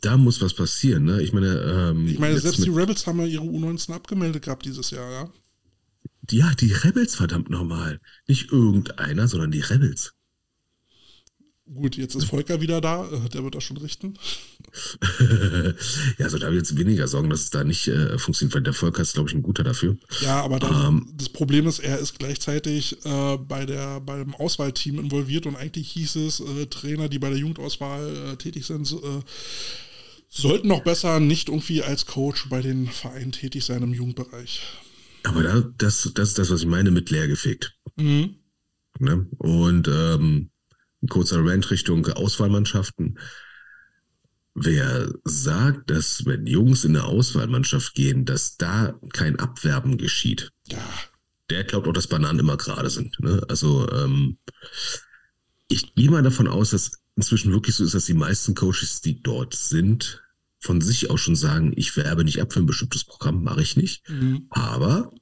Da 0.00 0.16
muss 0.16 0.40
was 0.40 0.54
passieren, 0.54 1.04
ne? 1.04 1.22
Ich 1.22 1.32
meine, 1.32 1.90
ähm, 1.90 2.06
ich 2.06 2.18
meine, 2.18 2.38
selbst 2.38 2.64
die 2.64 2.70
Rebels 2.70 3.06
haben 3.06 3.20
ja 3.20 3.26
ihre 3.26 3.44
U19 3.44 3.92
abgemeldet 3.92 4.42
gehabt 4.44 4.64
dieses 4.64 4.90
Jahr, 4.90 5.10
ja. 5.10 5.30
Ja, 6.30 6.54
die 6.54 6.72
Rebels, 6.72 7.16
verdammt 7.16 7.50
nochmal. 7.50 8.00
Nicht 8.26 8.50
irgendeiner, 8.50 9.28
sondern 9.28 9.50
die 9.50 9.60
Rebels. 9.60 10.14
Gut, 11.66 11.96
jetzt 11.96 12.14
ist 12.14 12.26
Volker 12.26 12.60
wieder 12.60 12.80
da, 12.80 13.04
äh, 13.10 13.28
der 13.30 13.42
wird 13.42 13.54
das 13.54 13.64
schon 13.64 13.76
richten. 13.76 14.18
ja, 16.18 16.24
also 16.24 16.38
da 16.38 16.46
habe 16.46 16.56
ich 16.56 16.62
jetzt 16.62 16.76
weniger 16.76 17.06
Sorgen, 17.08 17.30
dass 17.30 17.40
es 17.40 17.50
da 17.50 17.64
nicht 17.64 17.88
äh, 17.88 18.18
funktioniert, 18.18 18.54
weil 18.54 18.62
der 18.62 18.72
Volker 18.72 19.02
ist, 19.02 19.14
glaube 19.14 19.28
ich, 19.28 19.34
ein 19.34 19.42
guter 19.42 19.64
dafür. 19.64 19.96
Ja, 20.20 20.42
aber 20.42 20.58
dann, 20.58 20.86
ähm, 20.86 21.12
das 21.14 21.28
Problem 21.28 21.66
ist, 21.66 21.78
er 21.78 21.98
ist 21.98 22.18
gleichzeitig 22.18 23.04
äh, 23.04 23.36
bei 23.38 23.66
der, 23.66 24.00
beim 24.00 24.34
Auswahlteam 24.34 24.98
involviert 24.98 25.46
und 25.46 25.56
eigentlich 25.56 25.90
hieß 25.92 26.16
es, 26.16 26.40
äh, 26.40 26.66
Trainer, 26.66 27.08
die 27.08 27.18
bei 27.18 27.30
der 27.30 27.38
Jugendauswahl 27.38 28.32
äh, 28.32 28.36
tätig 28.36 28.66
sind, 28.66 28.90
äh, 28.92 29.22
sollten 30.28 30.68
noch 30.68 30.82
besser 30.82 31.20
nicht 31.20 31.48
irgendwie 31.48 31.82
als 31.82 32.06
Coach 32.06 32.48
bei 32.48 32.60
den 32.60 32.88
Vereinen 32.88 33.32
tätig 33.32 33.64
sein 33.64 33.82
im 33.82 33.94
Jugendbereich. 33.94 34.62
Aber 35.22 35.42
da, 35.42 35.60
das, 35.78 36.10
das 36.14 36.30
ist 36.30 36.38
das, 36.38 36.50
was 36.50 36.60
ich 36.60 36.66
meine 36.66 36.90
mit 36.90 37.10
leergefegt. 37.10 37.76
Mhm. 37.96 38.36
Ne? 38.98 39.26
Und 39.38 39.88
ähm, 39.88 40.50
ein 41.02 41.08
kurzer 41.08 41.44
Rant 41.44 41.70
Richtung 41.70 42.06
Auswahlmannschaften. 42.06 43.18
Wer 44.54 45.12
sagt, 45.24 45.90
dass 45.90 46.24
wenn 46.26 46.46
Jungs 46.46 46.84
in 46.84 46.96
eine 46.96 47.04
Auswahlmannschaft 47.04 47.94
gehen, 47.94 48.24
dass 48.24 48.56
da 48.56 48.98
kein 49.12 49.38
Abwerben 49.38 49.98
geschieht, 49.98 50.52
ja. 50.68 50.78
der 51.50 51.64
glaubt 51.64 51.88
auch, 51.88 51.92
dass 51.92 52.06
Bananen 52.06 52.38
immer 52.38 52.56
gerade 52.56 52.88
sind. 52.88 53.18
Ne? 53.20 53.42
Also 53.48 53.90
ähm, 53.90 54.38
ich 55.68 55.94
gehe 55.96 56.10
mal 56.10 56.22
davon 56.22 56.46
aus, 56.46 56.70
dass 56.70 56.92
inzwischen 57.16 57.52
wirklich 57.52 57.74
so 57.74 57.84
ist, 57.84 57.94
dass 57.94 58.06
die 58.06 58.14
meisten 58.14 58.54
Coaches, 58.54 59.00
die 59.00 59.20
dort 59.20 59.54
sind, 59.54 60.22
von 60.60 60.80
sich 60.80 61.10
aus 61.10 61.20
schon 61.20 61.36
sagen, 61.36 61.72
ich 61.76 61.96
werbe 61.96 62.24
nicht 62.24 62.40
ab 62.40 62.52
für 62.52 62.60
ein 62.60 62.66
bestimmtes 62.66 63.04
Programm, 63.04 63.42
mache 63.42 63.62
ich 63.62 63.76
nicht. 63.76 64.08
Mhm. 64.08 64.46
Aber 64.50 65.12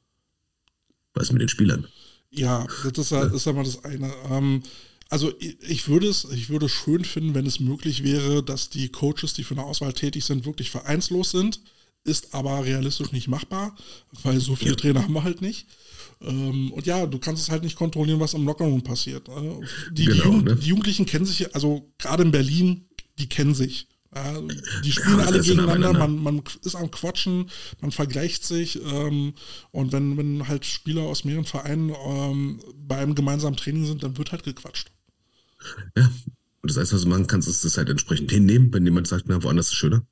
was 1.15 1.33
mit 1.33 1.43
den 1.43 1.49
Spielern? 1.49 1.87
Ja, 2.31 2.67
das 2.85 3.11
ist, 3.11 3.13
ist 3.35 3.49
aber 3.49 3.65
das 3.65 3.85
eine. 3.85 4.13
Ähm, 4.31 4.63
also 5.12 5.30
ich 5.39 5.89
würde 5.89 6.09
es, 6.09 6.26
ich 6.32 6.48
würde 6.48 6.66
es 6.66 6.72
schön 6.72 7.05
finden, 7.05 7.34
wenn 7.34 7.44
es 7.44 7.60
möglich 7.60 8.02
wäre, 8.02 8.43
dass 8.43 8.70
die 8.70 8.89
Coaches, 8.89 9.34
die 9.34 9.44
für 9.44 9.52
eine 9.52 9.64
Auswahl 9.64 9.93
tätig 9.93 10.24
sind, 10.24 10.47
wirklich 10.47 10.70
vereinslos 10.70 11.32
sind. 11.32 11.60
Ist 12.05 12.34
aber 12.34 12.64
realistisch 12.64 13.12
nicht 13.12 13.28
machbar, 13.28 13.76
weil 14.22 14.40
so 14.40 14.56
viele 14.56 14.70
ja. 14.70 14.76
Trainer 14.76 15.02
haben 15.02 15.12
wir 15.12 15.22
halt 15.22 15.43
nicht. 15.43 15.66
Ähm, 16.22 16.72
und 16.72 16.86
ja, 16.86 17.05
du 17.05 17.18
kannst 17.18 17.43
es 17.43 17.51
halt 17.51 17.62
nicht 17.62 17.76
kontrollieren, 17.76 18.20
was 18.20 18.32
im 18.32 18.47
Lockerroom 18.47 18.82
passiert. 18.82 19.28
Ne? 19.28 19.60
Die, 19.93 20.06
genau, 20.06 20.16
die, 20.16 20.28
Jugend, 20.28 20.44
ne? 20.47 20.56
die 20.56 20.68
Jugendlichen 20.68 21.05
kennen 21.05 21.26
sich, 21.26 21.55
also 21.55 21.93
gerade 21.98 22.22
in 22.22 22.30
Berlin, 22.30 22.89
die 23.18 23.28
kennen 23.28 23.55
sich. 23.55 23.89
Ja, 24.14 24.40
die 24.82 24.93
spielen 24.93 25.18
ja, 25.18 25.26
alle 25.26 25.40
gegeneinander, 25.40 25.93
man, 25.93 26.22
man 26.22 26.43
ist 26.64 26.74
am 26.74 26.90
Quatschen, 26.90 27.51
man 27.80 27.93
vergleicht 27.93 28.44
sich 28.44 28.82
ähm, 28.82 29.34
und 29.70 29.93
wenn, 29.93 30.16
wenn 30.16 30.48
halt 30.48 30.66
Spieler 30.66 31.02
aus 31.02 31.24
mehreren 31.24 31.47
Vereinen 31.47 31.94
ähm, 32.06 32.60
bei 32.76 32.97
einem 32.97 33.14
gemeinsamen 33.14 33.56
Training 33.56 33.86
sind, 33.86 34.02
dann 34.02 34.18
wird 34.18 34.32
halt 34.32 34.43
gequatscht. 34.43 34.91
Ja, 35.97 36.05
und 36.62 36.70
das 36.70 36.76
heißt, 36.76 36.93
was 36.93 37.02
du 37.02 37.09
machen 37.09 37.26
kannst, 37.26 37.48
ist 37.48 37.64
das 37.64 37.76
halt 37.76 37.89
entsprechend 37.90 38.30
hinnehmen, 38.30 38.72
wenn 38.72 38.84
jemand 38.84 39.09
sagt, 39.09 39.24
na, 39.28 39.43
woanders 39.43 39.68
ist 39.68 39.74
schöner. 39.74 40.06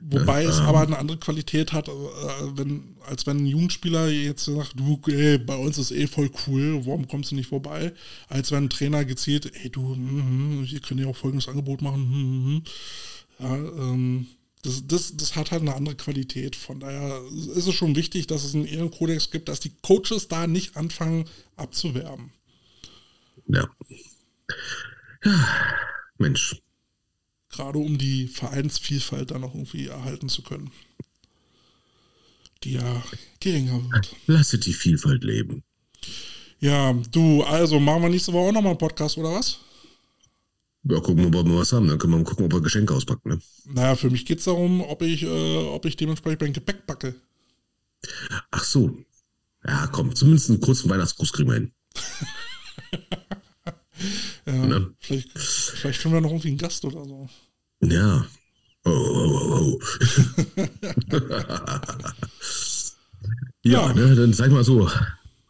Wobei 0.00 0.42
Ja, 0.42 0.50
es 0.50 0.58
ähm. 0.58 0.64
aber 0.66 0.80
eine 0.80 0.98
andere 0.98 1.18
Qualität 1.18 1.72
hat, 1.72 1.88
äh, 1.88 1.92
wenn, 2.54 2.96
als 3.06 3.26
wenn 3.26 3.38
ein 3.38 3.46
Jugendspieler 3.46 4.08
jetzt 4.08 4.44
sagt, 4.44 4.74
du, 4.78 5.00
ey, 5.06 5.38
bei 5.38 5.56
uns 5.56 5.78
ist 5.78 5.90
eh 5.90 6.06
voll 6.06 6.30
cool, 6.46 6.84
warum 6.84 7.08
kommst 7.08 7.30
du 7.30 7.34
nicht 7.34 7.48
vorbei? 7.48 7.92
Als 8.28 8.50
wenn 8.52 8.64
ein 8.64 8.70
Trainer 8.70 9.04
gezielt, 9.04 9.50
ey 9.62 9.70
du, 9.70 9.94
mm, 9.94 10.60
mm, 10.60 10.64
ihr 10.64 10.80
könnt 10.80 11.00
ja 11.00 11.06
auch 11.06 11.16
folgendes 11.16 11.48
Angebot 11.48 11.80
machen. 11.82 12.56
mm. 12.58 12.62
Ja, 13.38 13.54
ähm, 13.56 14.26
das, 14.62 14.86
das, 14.86 15.16
das 15.16 15.36
hat 15.36 15.50
halt 15.52 15.62
eine 15.62 15.74
andere 15.74 15.94
Qualität. 15.94 16.56
Von 16.56 16.80
daher 16.80 17.20
ist 17.54 17.66
es 17.66 17.74
schon 17.74 17.94
wichtig, 17.96 18.26
dass 18.26 18.44
es 18.44 18.54
einen 18.54 18.66
Ehrenkodex 18.66 19.30
gibt, 19.30 19.48
dass 19.48 19.60
die 19.60 19.72
Coaches 19.82 20.28
da 20.28 20.46
nicht 20.46 20.76
anfangen 20.76 21.26
abzuwerben. 21.56 22.32
Ja. 23.48 23.68
Ja, 25.26 25.48
Mensch. 26.18 26.62
Gerade 27.50 27.78
um 27.78 27.98
die 27.98 28.28
Vereinsvielfalt 28.28 29.32
dann 29.32 29.40
noch 29.40 29.54
irgendwie 29.54 29.88
erhalten 29.88 30.28
zu 30.28 30.42
können. 30.42 30.70
Die 32.62 32.74
ja 32.74 33.02
geringer 33.40 33.82
wird. 33.90 34.14
Lasse 34.26 34.58
die 34.58 34.72
Vielfalt 34.72 35.24
leben. 35.24 35.64
Ja, 36.60 36.92
du, 37.10 37.42
also 37.42 37.80
machen 37.80 38.02
wir 38.02 38.08
nächste 38.08 38.32
Woche 38.32 38.48
auch 38.48 38.52
nochmal 38.52 38.70
einen 38.70 38.78
Podcast, 38.78 39.18
oder 39.18 39.32
was? 39.32 39.58
Ja, 40.84 41.00
gucken 41.00 41.18
wir, 41.18 41.30
mal, 41.30 41.40
ob 41.40 41.46
wir 41.46 41.58
was 41.58 41.72
haben. 41.72 41.88
Dann 41.88 41.98
können 41.98 42.12
wir 42.12 42.18
mal 42.18 42.24
gucken, 42.24 42.46
ob 42.46 42.52
wir 42.52 42.60
Geschenke 42.60 42.94
auspacken. 42.94 43.30
Ne? 43.30 43.40
Naja, 43.64 43.96
für 43.96 44.10
mich 44.10 44.26
geht 44.26 44.38
es 44.38 44.44
darum, 44.44 44.80
ob 44.80 45.02
ich, 45.02 45.24
äh, 45.24 45.56
ob 45.66 45.84
ich 45.86 45.96
dementsprechend 45.96 46.40
mein 46.40 46.52
Gepäck 46.52 46.86
packe. 46.86 47.16
Ach 48.52 48.62
so. 48.62 48.96
Ja, 49.66 49.88
komm, 49.88 50.14
zumindest 50.14 50.50
einen 50.50 50.60
kurzen 50.60 50.88
Weihnachtsgruß 50.88 51.32
kriegen 51.32 51.48
wir 51.48 51.54
hin. 51.54 51.72
Ja, 54.46 54.52
Ne? 54.52 54.94
vielleicht, 55.00 55.30
vielleicht 55.38 56.00
finden 56.00 56.16
wir 56.16 56.20
noch 56.20 56.30
irgendwie 56.30 56.48
einen 56.48 56.58
Gast 56.58 56.84
oder 56.84 57.04
so. 57.04 57.28
Ja. 57.82 58.26
Oh, 58.84 58.90
oh, 58.90 59.40
oh, 59.50 59.78
oh. 59.78 59.80
ja, 63.64 63.88
Ja. 63.88 63.92
Ne, 63.92 64.14
dann 64.14 64.32
sag 64.32 64.50
mal 64.52 64.62
so, 64.64 64.88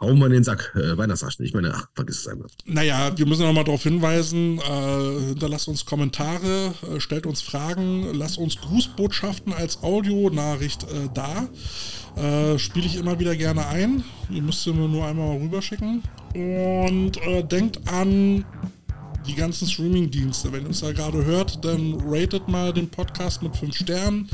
hauen 0.01 0.19
wir 0.19 0.27
in 0.27 0.33
den 0.33 0.45
Sack. 0.45 0.73
Äh, 0.75 0.97
Weihnachtsaschen. 0.97 1.45
Ich 1.45 1.53
meine, 1.55 1.75
ach, 1.75 1.89
vergiss 1.95 2.21
es 2.21 2.29
einmal. 2.29 2.49
Naja, 2.65 3.17
wir 3.17 3.27
müssen 3.27 3.43
noch 3.43 3.53
mal 3.53 3.65
darauf 3.65 3.83
hinweisen, 3.83 4.59
äh, 4.59 5.27
hinterlasst 5.29 5.69
uns 5.69 5.85
Kommentare, 5.85 6.73
äh, 6.95 7.01
stellt 7.01 7.27
uns 7.27 7.43
Fragen, 7.43 8.15
lasst 8.15 8.39
uns 8.39 8.57
Grußbotschaften 8.57 9.53
als 9.53 9.83
Audionachricht 9.83 10.85
äh, 10.85 11.09
da. 11.13 11.49
Äh, 12.17 12.59
Spiele 12.59 12.87
ich 12.87 12.97
immer 12.97 13.19
wieder 13.21 13.37
gerne 13.37 13.67
ein. 13.67 14.03
Ihr 14.31 14.41
müsst 14.43 14.63
sie 14.65 14.73
mir 14.73 14.89
nur 14.89 15.05
einmal 15.07 15.29
mal 15.37 15.45
rüberschicken. 15.45 16.03
Und 16.35 17.19
äh, 17.27 17.43
denkt 17.45 17.87
an 17.89 18.45
die 19.27 19.35
ganzen 19.35 19.69
Streaming-Dienste. 19.69 20.51
Wenn 20.53 20.63
ihr 20.63 20.69
uns 20.69 20.81
da 20.81 20.93
gerade 20.93 21.23
hört, 21.25 21.65
dann 21.65 22.01
ratet 22.07 22.47
mal 22.49 22.73
den 22.73 22.89
Podcast 22.89 23.43
mit 23.43 23.57
5 23.57 23.77
Sternen. 23.77 24.31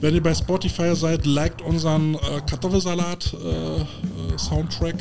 Wenn 0.00 0.14
ihr 0.14 0.22
bei 0.22 0.34
Spotify 0.34 0.94
seid, 0.94 1.26
liked 1.26 1.60
unseren 1.62 2.14
äh, 2.14 2.40
Kartoffelsalat-Soundtrack. 2.46 4.96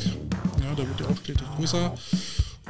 ja, 0.64 0.76
der 0.76 0.88
wird 0.88 0.99
ja 0.99 1.06
auch 1.08 1.18
stetig 1.18 1.48
größer. 1.58 1.94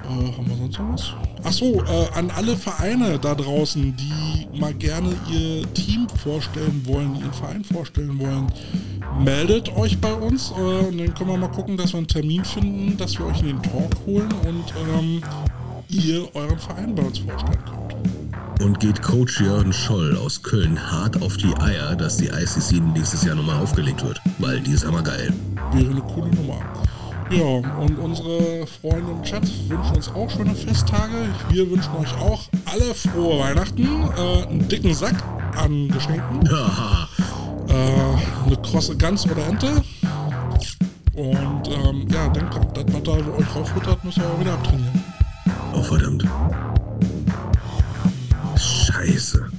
Äh, 0.03 0.07
haben 0.07 0.47
wir 0.47 0.57
sonst 0.57 0.79
noch 0.79 0.93
was? 0.93 1.13
Achso, 1.43 1.83
äh, 1.83 2.07
an 2.13 2.31
alle 2.31 2.55
Vereine 2.55 3.19
da 3.19 3.35
draußen, 3.35 3.95
die 3.95 4.47
mal 4.57 4.73
gerne 4.73 5.15
ihr 5.29 5.71
Team 5.73 6.07
vorstellen 6.09 6.81
wollen, 6.85 7.15
ihren 7.15 7.33
Verein 7.33 7.63
vorstellen 7.63 8.17
wollen, 8.19 8.47
meldet 9.23 9.69
euch 9.75 9.99
bei 9.99 10.13
uns 10.13 10.51
äh, 10.51 10.85
und 10.85 10.97
dann 10.97 11.13
können 11.13 11.29
wir 11.29 11.37
mal 11.37 11.51
gucken, 11.51 11.77
dass 11.77 11.93
wir 11.93 11.99
einen 11.99 12.07
Termin 12.07 12.43
finden, 12.43 12.97
dass 12.97 13.19
wir 13.19 13.27
euch 13.27 13.41
in 13.41 13.47
den 13.47 13.61
Talk 13.61 13.95
holen 14.05 14.31
und 14.45 14.73
ähm, 14.97 15.21
ihr 15.91 16.27
euren 16.35 16.57
Verein 16.57 16.95
bei 16.95 17.03
uns 17.03 17.19
vorstellen 17.19 17.59
könnt. 17.65 18.61
Und 18.61 18.79
geht 18.79 19.01
Coach 19.01 19.41
Jörn 19.41 19.73
Scholl 19.73 20.15
aus 20.17 20.41
Köln 20.41 20.79
hart 20.91 21.21
auf 21.21 21.35
die 21.37 21.53
Eier, 21.59 21.95
dass 21.95 22.17
die 22.17 22.27
ICC 22.27 22.79
nächstes 22.93 23.23
Jahr 23.23 23.35
nochmal 23.35 23.61
aufgelegt 23.61 24.03
wird. 24.03 24.19
Weil 24.37 24.61
die 24.61 24.71
ist 24.71 24.85
hammer 24.85 25.01
geil. 25.01 25.33
Wäre 25.73 25.89
eine 25.89 26.01
coole 26.01 26.29
Nummer. 26.29 26.59
Ja, 27.31 27.43
und 27.79 27.97
unsere 27.97 28.67
Freunde 28.67 29.11
im 29.11 29.23
Chat 29.23 29.43
wünschen 29.69 29.95
uns 29.95 30.09
auch 30.09 30.29
schöne 30.29 30.53
Festtage. 30.53 31.29
Wir 31.49 31.69
wünschen 31.71 31.95
euch 31.95 32.13
auch 32.19 32.41
alle 32.65 32.93
frohe 32.93 33.39
Weihnachten, 33.39 33.83
äh, 33.83 34.47
einen 34.47 34.67
dicken 34.67 34.93
Sack 34.93 35.15
an 35.55 35.87
Geschenken, 35.87 36.45
äh, 37.69 37.73
eine 38.45 38.57
krosse 38.61 38.97
Gans 38.97 39.25
oder 39.25 39.47
Ente. 39.47 39.81
Und 41.13 41.67
ähm, 41.67 42.07
ja, 42.11 42.27
denkt 42.29 42.53
dran, 42.53 42.67
das, 42.73 42.85
was 42.87 43.03
da 43.03 43.11
euch 43.11 43.55
rauffuttert, 43.55 44.03
müsst 44.03 44.17
ihr 44.17 44.25
auch 44.25 44.39
wieder 44.39 44.53
abtrainieren. 44.53 45.00
Oh, 45.73 45.81
verdammt. 45.83 46.25
Scheiße. 48.57 49.49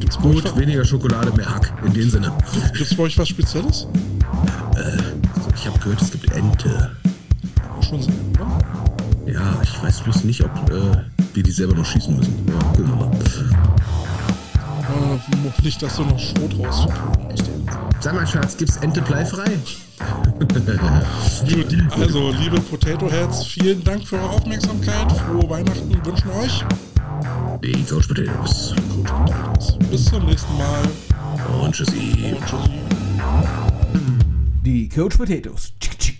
Gibt's 0.00 0.18
Gut, 0.18 0.56
weniger 0.56 0.84
Schokolade, 0.84 1.32
mehr 1.32 1.48
Hack. 1.48 1.72
In 1.84 1.92
dem 1.92 2.10
Sinne. 2.10 2.32
gibt's 2.76 2.94
bei 2.94 3.04
euch 3.04 3.18
was 3.18 3.28
Spezielles? 3.28 3.86
Ich 5.60 5.66
habe 5.66 5.78
gehört, 5.78 6.00
es 6.00 6.10
gibt 6.10 6.30
Ente. 6.32 6.90
Schon 7.86 8.02
sein, 8.02 8.14
oder? 8.32 8.58
Ja, 9.30 9.58
ich 9.62 9.82
weiß 9.82 10.00
bloß 10.00 10.24
nicht, 10.24 10.42
ob 10.42 10.70
äh, 10.70 11.04
wir 11.34 11.42
die 11.42 11.50
selber 11.50 11.74
noch 11.74 11.84
schießen 11.84 12.16
müssen. 12.16 12.34
Ja, 12.48 12.58
gucken 12.68 12.88
wir 12.88 12.96
mal. 12.96 13.10
Äh, 14.88 15.62
nicht, 15.62 15.82
dass 15.82 15.96
du 15.96 16.04
noch 16.04 16.18
Schrot 16.18 16.56
musst. 16.56 16.88
Sag 18.00 18.14
mal, 18.14 18.26
Schatz, 18.26 18.56
gibt's 18.56 18.76
Ente 18.78 19.02
bleifrei? 19.02 19.58
Gut, 20.00 21.76
also 22.00 22.30
liebe 22.32 22.60
Potato 22.60 23.10
Heads, 23.10 23.46
vielen 23.46 23.82
Dank 23.84 24.06
für 24.06 24.16
eure 24.16 24.30
Aufmerksamkeit. 24.30 25.12
Frohe 25.12 25.48
Weihnachten 25.50 26.04
wünschen 26.04 26.30
euch. 26.30 26.64
Die 27.62 27.84
Coach 27.84 28.08
Potatoes. 28.08 28.74
Coach 28.94 29.10
Potatoes. 29.12 29.78
Bis 29.90 30.04
zum 30.06 30.24
nächsten 30.26 30.56
Mal 30.56 30.82
Und 31.62 31.74
tschüssi. 31.74 32.34
und 32.34 32.46
tschüssi. 32.46 32.70
Die 34.64 34.88
Coach 34.88 35.16
Potatoes. 35.16 35.72
Tschick, 35.80 35.98
tschick. 35.98 36.19